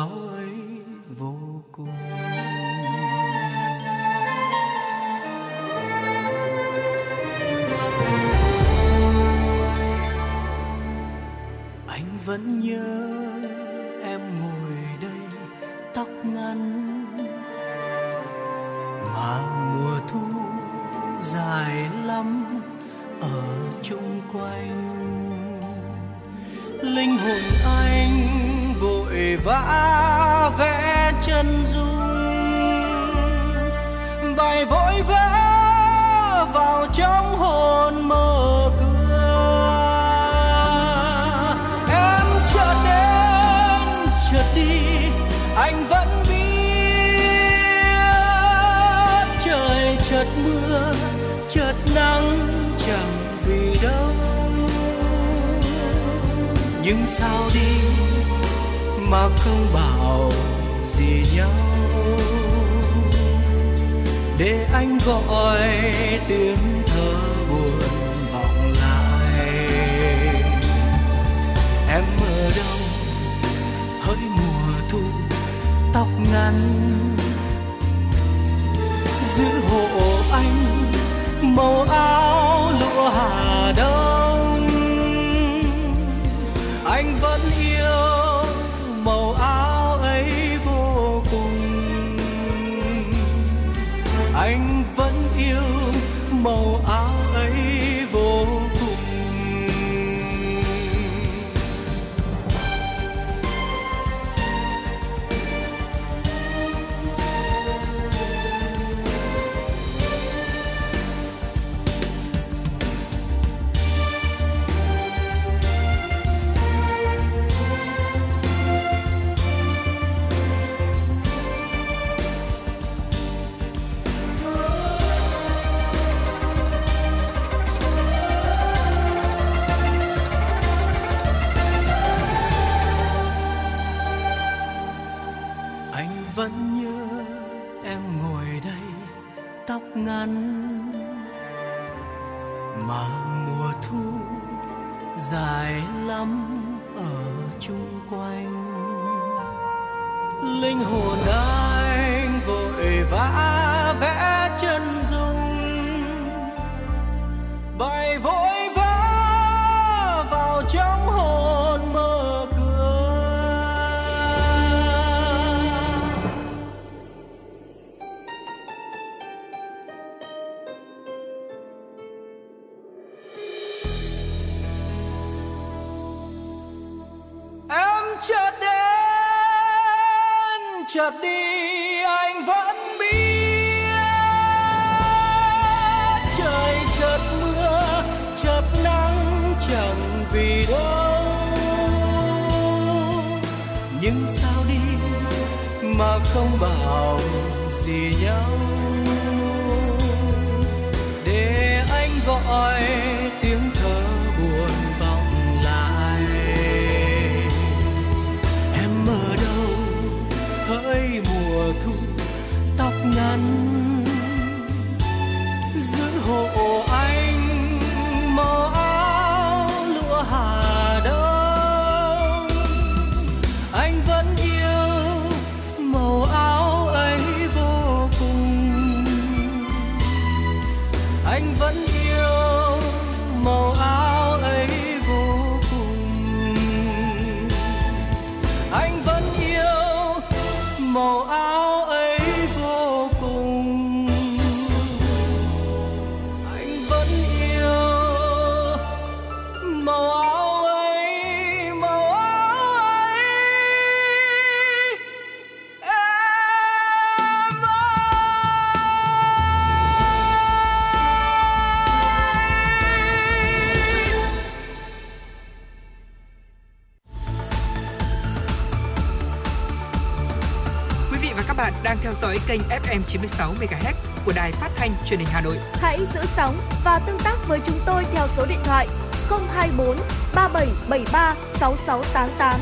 FM 272.88 273.00
96 273.06 273.54
MHz 273.60 273.94
của 274.24 274.32
đài 274.36 274.52
phát 274.52 274.70
thanh 274.76 274.90
truyền 275.06 275.18
hình 275.18 275.28
Hà 275.32 275.40
Nội. 275.40 275.56
Hãy 275.72 275.98
giữ 276.14 276.20
sóng 276.36 276.56
và 276.84 276.98
tương 277.06 277.18
tác 277.24 277.36
với 277.48 277.60
chúng 277.64 277.78
tôi 277.86 278.04
theo 278.12 278.28
số 278.28 278.46
điện 278.46 278.58
thoại 278.64 278.88
024 279.28 279.96
3773 280.34 281.34
6688. 281.50 282.60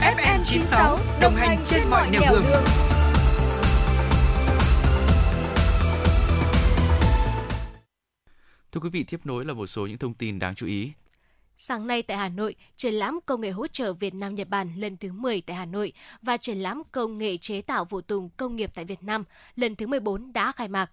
FM 0.00 0.44
96 0.44 0.98
đồng 1.20 1.34
hành 1.34 1.58
trên 1.64 1.82
mọi 1.90 2.10
nẻo 2.10 2.20
đường. 2.30 2.44
đường. 2.50 2.64
Thưa 8.72 8.80
quý 8.80 8.90
vị, 8.90 9.04
tiếp 9.04 9.20
nối 9.24 9.44
là 9.44 9.54
một 9.54 9.66
số 9.66 9.86
những 9.86 9.98
thông 9.98 10.14
tin 10.14 10.38
đáng 10.38 10.54
chú 10.54 10.66
ý. 10.66 10.92
Sáng 11.66 11.86
nay 11.86 12.02
tại 12.02 12.16
Hà 12.16 12.28
Nội, 12.28 12.54
triển 12.76 12.94
lãm 12.94 13.20
công 13.26 13.40
nghệ 13.40 13.50
hỗ 13.50 13.66
trợ 13.66 13.92
Việt 13.92 14.14
Nam 14.14 14.34
Nhật 14.34 14.48
Bản 14.48 14.74
lần 14.76 14.96
thứ 14.96 15.12
10 15.12 15.40
tại 15.40 15.56
Hà 15.56 15.64
Nội 15.64 15.92
và 16.22 16.36
triển 16.36 16.58
lãm 16.58 16.82
công 16.92 17.18
nghệ 17.18 17.36
chế 17.36 17.62
tạo 17.62 17.84
phụ 17.84 18.00
tùng 18.00 18.30
công 18.36 18.56
nghiệp 18.56 18.70
tại 18.74 18.84
Việt 18.84 19.02
Nam 19.02 19.24
lần 19.56 19.76
thứ 19.76 19.86
14 19.86 20.32
đã 20.32 20.52
khai 20.52 20.68
mạc. 20.68 20.90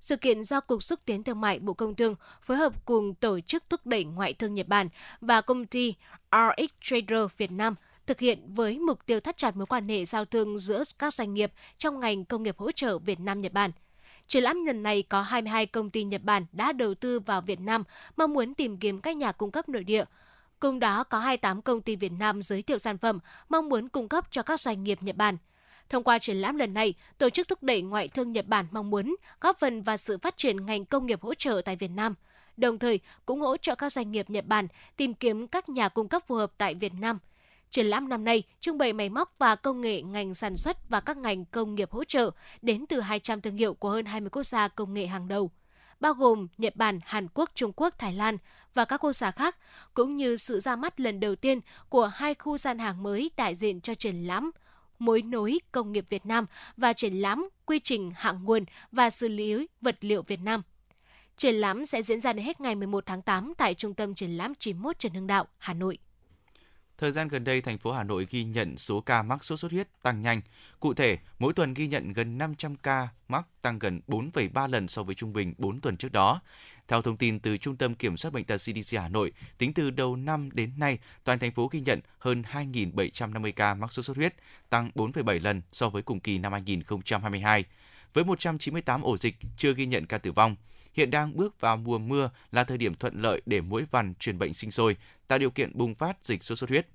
Sự 0.00 0.16
kiện 0.16 0.44
do 0.44 0.60
Cục 0.60 0.82
Xúc 0.82 1.00
tiến 1.04 1.22
Thương 1.22 1.40
mại 1.40 1.58
Bộ 1.58 1.72
Công 1.72 1.94
Thương 1.94 2.14
phối 2.42 2.56
hợp 2.56 2.84
cùng 2.84 3.14
Tổ 3.14 3.40
chức 3.40 3.64
Thúc 3.70 3.86
đẩy 3.86 4.04
Ngoại 4.04 4.34
thương 4.34 4.54
Nhật 4.54 4.68
Bản 4.68 4.88
và 5.20 5.40
công 5.40 5.66
ty 5.66 5.94
RX 6.32 6.70
Trader 6.80 7.26
Việt 7.36 7.52
Nam 7.52 7.74
thực 8.06 8.20
hiện 8.20 8.54
với 8.54 8.78
mục 8.78 9.06
tiêu 9.06 9.20
thắt 9.20 9.36
chặt 9.36 9.56
mối 9.56 9.66
quan 9.66 9.88
hệ 9.88 10.04
giao 10.04 10.24
thương 10.24 10.58
giữa 10.58 10.82
các 10.98 11.14
doanh 11.14 11.34
nghiệp 11.34 11.52
trong 11.78 12.00
ngành 12.00 12.24
công 12.24 12.42
nghiệp 12.42 12.58
hỗ 12.58 12.72
trợ 12.72 12.98
Việt 12.98 13.20
Nam 13.20 13.40
Nhật 13.40 13.52
Bản. 13.52 13.70
Triển 14.28 14.42
lãm 14.42 14.64
lần 14.64 14.82
này 14.82 15.02
có 15.02 15.22
22 15.22 15.66
công 15.66 15.90
ty 15.90 16.04
Nhật 16.04 16.22
Bản 16.24 16.46
đã 16.52 16.72
đầu 16.72 16.94
tư 16.94 17.20
vào 17.20 17.40
Việt 17.40 17.60
Nam, 17.60 17.84
mong 18.16 18.34
muốn 18.34 18.54
tìm 18.54 18.76
kiếm 18.76 19.00
các 19.00 19.16
nhà 19.16 19.32
cung 19.32 19.50
cấp 19.50 19.68
nội 19.68 19.84
địa. 19.84 20.04
Cùng 20.60 20.80
đó 20.80 21.04
có 21.04 21.18
28 21.18 21.62
công 21.62 21.80
ty 21.80 21.96
Việt 21.96 22.12
Nam 22.12 22.42
giới 22.42 22.62
thiệu 22.62 22.78
sản 22.78 22.98
phẩm, 22.98 23.18
mong 23.48 23.68
muốn 23.68 23.88
cung 23.88 24.08
cấp 24.08 24.26
cho 24.30 24.42
các 24.42 24.60
doanh 24.60 24.84
nghiệp 24.84 24.98
Nhật 25.02 25.16
Bản. 25.16 25.36
Thông 25.88 26.02
qua 26.02 26.18
triển 26.18 26.36
lãm 26.36 26.56
lần 26.56 26.74
này, 26.74 26.94
Tổ 27.18 27.30
chức 27.30 27.48
Thúc 27.48 27.62
đẩy 27.62 27.82
Ngoại 27.82 28.08
thương 28.08 28.32
Nhật 28.32 28.46
Bản 28.46 28.66
mong 28.70 28.90
muốn 28.90 29.16
góp 29.40 29.60
phần 29.60 29.82
vào 29.82 29.96
sự 29.96 30.18
phát 30.18 30.36
triển 30.36 30.66
ngành 30.66 30.84
công 30.84 31.06
nghiệp 31.06 31.22
hỗ 31.22 31.34
trợ 31.34 31.60
tại 31.64 31.76
Việt 31.76 31.90
Nam, 31.90 32.14
đồng 32.56 32.78
thời 32.78 33.00
cũng 33.26 33.40
hỗ 33.40 33.56
trợ 33.56 33.74
các 33.74 33.92
doanh 33.92 34.12
nghiệp 34.12 34.30
Nhật 34.30 34.46
Bản 34.46 34.68
tìm 34.96 35.14
kiếm 35.14 35.46
các 35.46 35.68
nhà 35.68 35.88
cung 35.88 36.08
cấp 36.08 36.22
phù 36.26 36.34
hợp 36.34 36.52
tại 36.58 36.74
Việt 36.74 36.92
Nam– 37.00 37.18
Triển 37.74 37.86
lãm 37.86 38.08
năm 38.08 38.24
nay 38.24 38.42
trưng 38.60 38.78
bày 38.78 38.92
máy 38.92 39.08
móc 39.08 39.34
và 39.38 39.56
công 39.56 39.80
nghệ 39.80 40.02
ngành 40.02 40.34
sản 40.34 40.56
xuất 40.56 40.88
và 40.88 41.00
các 41.00 41.16
ngành 41.16 41.44
công 41.44 41.74
nghiệp 41.74 41.90
hỗ 41.90 42.04
trợ 42.04 42.30
đến 42.62 42.86
từ 42.86 43.00
200 43.00 43.40
thương 43.40 43.56
hiệu 43.56 43.74
của 43.74 43.90
hơn 43.90 44.04
20 44.04 44.30
quốc 44.30 44.42
gia 44.42 44.68
công 44.68 44.94
nghệ 44.94 45.06
hàng 45.06 45.28
đầu, 45.28 45.50
bao 46.00 46.14
gồm 46.14 46.46
Nhật 46.58 46.76
Bản, 46.76 47.00
Hàn 47.04 47.28
Quốc, 47.34 47.50
Trung 47.54 47.72
Quốc, 47.76 47.94
Thái 47.98 48.12
Lan 48.12 48.38
và 48.74 48.84
các 48.84 49.04
quốc 49.04 49.12
gia 49.12 49.30
khác, 49.30 49.56
cũng 49.94 50.16
như 50.16 50.36
sự 50.36 50.60
ra 50.60 50.76
mắt 50.76 51.00
lần 51.00 51.20
đầu 51.20 51.34
tiên 51.34 51.60
của 51.88 52.06
hai 52.06 52.34
khu 52.34 52.58
gian 52.58 52.78
hàng 52.78 53.02
mới 53.02 53.30
đại 53.36 53.54
diện 53.54 53.80
cho 53.80 53.94
triển 53.94 54.26
lãm 54.26 54.50
mối 54.98 55.22
nối 55.22 55.58
công 55.72 55.92
nghiệp 55.92 56.04
Việt 56.08 56.26
Nam 56.26 56.46
và 56.76 56.92
triển 56.92 57.14
lãm 57.14 57.48
quy 57.66 57.78
trình 57.78 58.12
hạng 58.16 58.44
nguồn 58.44 58.64
và 58.92 59.10
xử 59.10 59.28
lý 59.28 59.66
vật 59.80 59.96
liệu 60.00 60.22
Việt 60.22 60.40
Nam. 60.40 60.62
Triển 61.36 61.54
lãm 61.54 61.86
sẽ 61.86 62.02
diễn 62.02 62.20
ra 62.20 62.32
đến 62.32 62.46
hết 62.46 62.60
ngày 62.60 62.74
11 62.74 63.06
tháng 63.06 63.22
8 63.22 63.52
tại 63.58 63.74
Trung 63.74 63.94
tâm 63.94 64.14
Triển 64.14 64.36
lãm 64.36 64.54
91 64.54 64.98
Trần 64.98 65.14
Hưng 65.14 65.26
Đạo, 65.26 65.46
Hà 65.58 65.74
Nội. 65.74 65.98
Thời 66.98 67.12
gian 67.12 67.28
gần 67.28 67.44
đây, 67.44 67.60
thành 67.60 67.78
phố 67.78 67.92
Hà 67.92 68.02
Nội 68.02 68.26
ghi 68.30 68.44
nhận 68.44 68.76
số 68.76 69.00
ca 69.00 69.22
mắc 69.22 69.44
sốt 69.44 69.58
xuất 69.58 69.72
huyết 69.72 69.88
tăng 70.02 70.22
nhanh. 70.22 70.40
Cụ 70.80 70.94
thể, 70.94 71.18
mỗi 71.38 71.52
tuần 71.52 71.74
ghi 71.74 71.86
nhận 71.86 72.12
gần 72.12 72.38
500 72.38 72.76
ca 72.76 73.08
mắc 73.28 73.46
tăng 73.62 73.78
gần 73.78 74.00
4,3 74.08 74.68
lần 74.70 74.88
so 74.88 75.02
với 75.02 75.14
trung 75.14 75.32
bình 75.32 75.54
4 75.58 75.80
tuần 75.80 75.96
trước 75.96 76.12
đó. 76.12 76.40
Theo 76.88 77.02
thông 77.02 77.16
tin 77.16 77.40
từ 77.40 77.56
Trung 77.56 77.76
tâm 77.76 77.94
Kiểm 77.94 78.16
soát 78.16 78.30
Bệnh 78.30 78.44
tật 78.44 78.56
CDC 78.56 78.98
Hà 78.98 79.08
Nội, 79.08 79.32
tính 79.58 79.74
từ 79.74 79.90
đầu 79.90 80.16
năm 80.16 80.50
đến 80.52 80.72
nay, 80.76 80.98
toàn 81.24 81.38
thành 81.38 81.52
phố 81.52 81.68
ghi 81.72 81.80
nhận 81.80 82.00
hơn 82.18 82.42
2.750 82.52 83.52
ca 83.52 83.74
mắc 83.74 83.92
sốt 83.92 84.04
xuất 84.04 84.16
huyết, 84.16 84.34
tăng 84.70 84.90
4,7 84.94 85.42
lần 85.42 85.62
so 85.72 85.88
với 85.88 86.02
cùng 86.02 86.20
kỳ 86.20 86.38
năm 86.38 86.52
2022. 86.52 87.64
Với 88.14 88.24
198 88.24 89.02
ổ 89.02 89.16
dịch 89.16 89.36
chưa 89.56 89.74
ghi 89.74 89.86
nhận 89.86 90.06
ca 90.06 90.18
tử 90.18 90.32
vong, 90.32 90.56
hiện 90.94 91.10
đang 91.10 91.36
bước 91.36 91.60
vào 91.60 91.76
mùa 91.76 91.98
mưa 91.98 92.30
là 92.52 92.64
thời 92.64 92.78
điểm 92.78 92.94
thuận 92.94 93.22
lợi 93.22 93.42
để 93.46 93.60
mũi 93.60 93.84
vằn 93.90 94.14
truyền 94.14 94.38
bệnh 94.38 94.54
sinh 94.54 94.70
sôi, 94.70 94.96
tạo 95.28 95.38
điều 95.38 95.50
kiện 95.50 95.78
bùng 95.78 95.94
phát 95.94 96.16
dịch 96.22 96.44
sốt 96.44 96.58
xuất 96.58 96.70
huyết. 96.70 96.86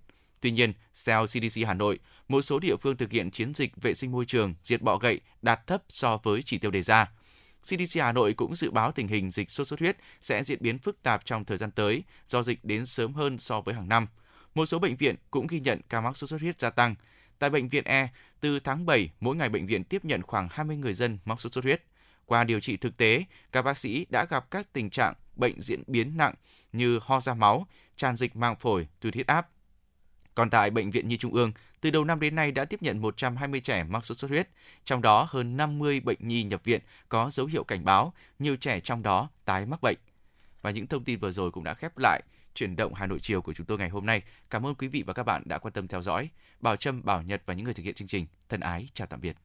Tuy 0.42 0.52
nhiên, 0.52 0.74
theo 1.06 1.26
CDC 1.26 1.62
Hà 1.68 1.74
Nội, 1.74 2.00
một 2.28 2.42
số 2.42 2.60
địa 2.60 2.76
phương 2.76 2.98
thực 2.98 3.12
hiện 3.12 3.32
chiến 3.32 3.54
dịch 3.54 3.82
vệ 3.82 3.94
sinh 3.94 4.12
môi 4.12 4.26
trường 4.26 4.54
diệt 4.64 4.82
bọ 4.82 4.98
gậy 4.98 5.22
đạt 5.42 5.68
thấp 5.68 5.84
so 5.90 6.18
với 6.24 6.42
chỉ 6.44 6.58
tiêu 6.58 6.72
đề 6.72 6.82
ra. 6.82 7.12
CDC 7.62 8.02
Hà 8.02 8.12
Nội 8.12 8.34
cũng 8.34 8.56
dự 8.56 8.72
báo 8.72 8.92
tình 8.92 9.08
hình 9.08 9.32
dịch 9.32 9.50
sốt 9.50 9.68
xuất 9.68 9.80
huyết 9.80 9.98
sẽ 10.22 10.44
diễn 10.44 10.58
biến 10.62 10.80
phức 10.80 11.04
tạp 11.04 11.26
trong 11.26 11.46
thời 11.46 11.58
gian 11.58 11.72
tới 11.72 12.04
do 12.28 12.44
dịch 12.44 12.66
đến 12.66 12.86
sớm 12.86 13.14
hơn 13.14 13.38
so 13.38 13.62
với 13.62 13.76
hàng 13.76 13.90
năm. 13.90 14.08
Một 14.56 14.66
số 14.66 14.80
bệnh 14.80 14.96
viện 14.96 15.16
cũng 15.32 15.48
ghi 15.48 15.60
nhận 15.60 15.82
ca 15.90 16.02
mắc 16.02 16.18
sốt 16.18 16.30
xuất 16.30 16.42
huyết 16.42 16.60
gia 16.60 16.70
tăng. 16.70 16.96
Tại 17.40 17.50
bệnh 17.50 17.70
viện 17.70 17.84
E, 17.84 18.08
từ 18.40 18.60
tháng 18.60 18.86
7, 18.86 19.10
mỗi 19.20 19.36
ngày 19.36 19.50
bệnh 19.50 19.68
viện 19.68 19.84
tiếp 19.84 20.06
nhận 20.06 20.22
khoảng 20.22 20.48
20 20.52 20.78
người 20.78 20.94
dân 20.94 21.18
mắc 21.26 21.40
sốt 21.40 21.54
xuất 21.54 21.64
huyết. 21.64 21.84
Qua 22.30 22.44
điều 22.44 22.60
trị 22.60 22.78
thực 22.78 22.98
tế, 22.98 23.24
các 23.52 23.62
bác 23.62 23.78
sĩ 23.78 24.06
đã 24.10 24.26
gặp 24.26 24.52
các 24.52 24.74
tình 24.74 24.90
trạng 24.90 25.14
bệnh 25.36 25.62
diễn 25.62 25.84
biến 25.88 26.18
nặng 26.18 26.34
như 26.74 27.00
ho 27.02 27.20
ra 27.20 27.34
máu, 27.34 27.68
tràn 27.96 28.16
dịch 28.16 28.36
màng 28.36 28.56
phổi, 28.56 28.88
tụt 29.00 29.14
huyết 29.14 29.28
áp. 29.28 29.50
Còn 30.36 30.50
tại 30.50 30.70
Bệnh 30.70 30.92
viện 30.92 31.08
Nhi 31.08 31.18
Trung 31.18 31.34
ương, 31.34 31.52
từ 31.82 31.92
đầu 31.92 32.04
năm 32.04 32.20
đến 32.20 32.36
nay 32.36 32.52
đã 32.52 32.66
tiếp 32.66 32.82
nhận 32.82 33.02
120 33.02 33.62
trẻ 33.62 33.84
mắc 33.84 34.06
sốt 34.06 34.18
xuất 34.18 34.32
huyết, 34.32 34.50
trong 34.84 35.02
đó 35.02 35.28
hơn 35.30 35.58
50 35.58 36.00
bệnh 36.00 36.18
nhi 36.20 36.44
nhập 36.44 36.64
viện 36.64 36.82
có 37.10 37.30
dấu 37.30 37.46
hiệu 37.46 37.64
cảnh 37.64 37.86
báo, 37.86 38.14
nhiều 38.40 38.56
trẻ 38.56 38.80
trong 38.80 39.04
đó 39.04 39.30
tái 39.46 39.66
mắc 39.66 39.82
bệnh. 39.82 39.98
Và 40.62 40.72
những 40.72 40.88
thông 40.88 41.04
tin 41.04 41.20
vừa 41.20 41.32
rồi 41.32 41.52
cũng 41.52 41.64
đã 41.64 41.74
khép 41.74 41.98
lại 41.98 42.22
chuyển 42.54 42.76
động 42.76 42.94
Hà 42.94 43.08
Nội 43.08 43.20
chiều 43.20 43.42
của 43.42 43.54
chúng 43.54 43.66
tôi 43.66 43.78
ngày 43.78 43.90
hôm 43.90 44.06
nay. 44.06 44.22
Cảm 44.50 44.66
ơn 44.66 44.76
quý 44.76 44.88
vị 44.88 45.04
và 45.08 45.14
các 45.14 45.24
bạn 45.24 45.44
đã 45.46 45.58
quan 45.58 45.72
tâm 45.72 45.88
theo 45.88 46.02
dõi. 46.02 46.30
Bảo 46.60 46.76
Trâm, 46.76 47.06
Bảo 47.06 47.22
Nhật 47.22 47.42
và 47.46 47.54
những 47.54 47.66
người 47.66 47.74
thực 47.74 47.84
hiện 47.84 47.96
chương 47.96 48.08
trình. 48.08 48.28
Thân 48.50 48.60
ái, 48.60 48.90
chào 48.94 49.08
tạm 49.08 49.22
biệt. 49.22 49.36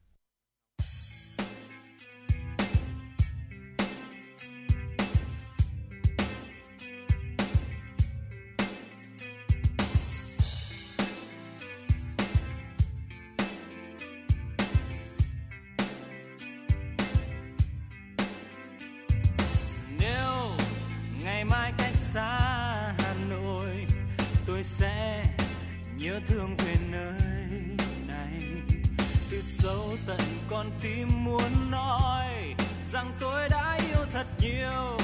Con 30.65 30.73
tim 30.83 31.25
muốn 31.25 31.71
nói 31.71 32.55
rằng 32.93 33.13
tôi 33.21 33.49
đã 33.49 33.79
yêu 33.89 34.07
thật 34.13 34.27
nhiều, 34.41 34.97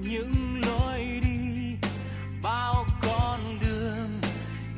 những 0.00 0.60
lối 0.66 1.20
đi 1.22 1.76
bao 2.42 2.86
con 3.02 3.40
đường, 3.60 4.20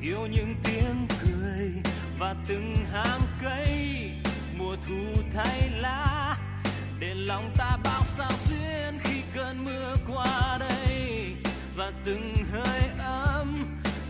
yêu 0.02 0.26
những 0.26 0.54
tiếng 0.64 1.06
cười 1.22 1.72
và 2.18 2.34
từng 2.48 2.74
hàng 2.92 3.20
cây 3.42 4.10
mùa 4.58 4.76
thu 4.88 5.22
thay 5.34 5.70
lá. 5.70 6.36
Để 6.98 7.14
lòng 7.14 7.50
ta 7.58 7.76
bao 7.84 8.02
sao 8.06 8.32
xuyên 8.32 8.98
khi 9.04 9.22
cơn 9.34 9.64
mưa 9.64 9.94
qua 10.08 10.58
đây 10.60 11.34
và 11.76 11.92
từng 12.04 12.34
hơi 12.52 12.80
ấm 12.98 13.64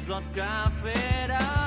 giọt 0.07 0.23
cà 0.35 0.67
phê 0.85 1.27
đã 1.29 1.60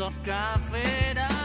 qua 0.00 0.56
đây 1.14 1.39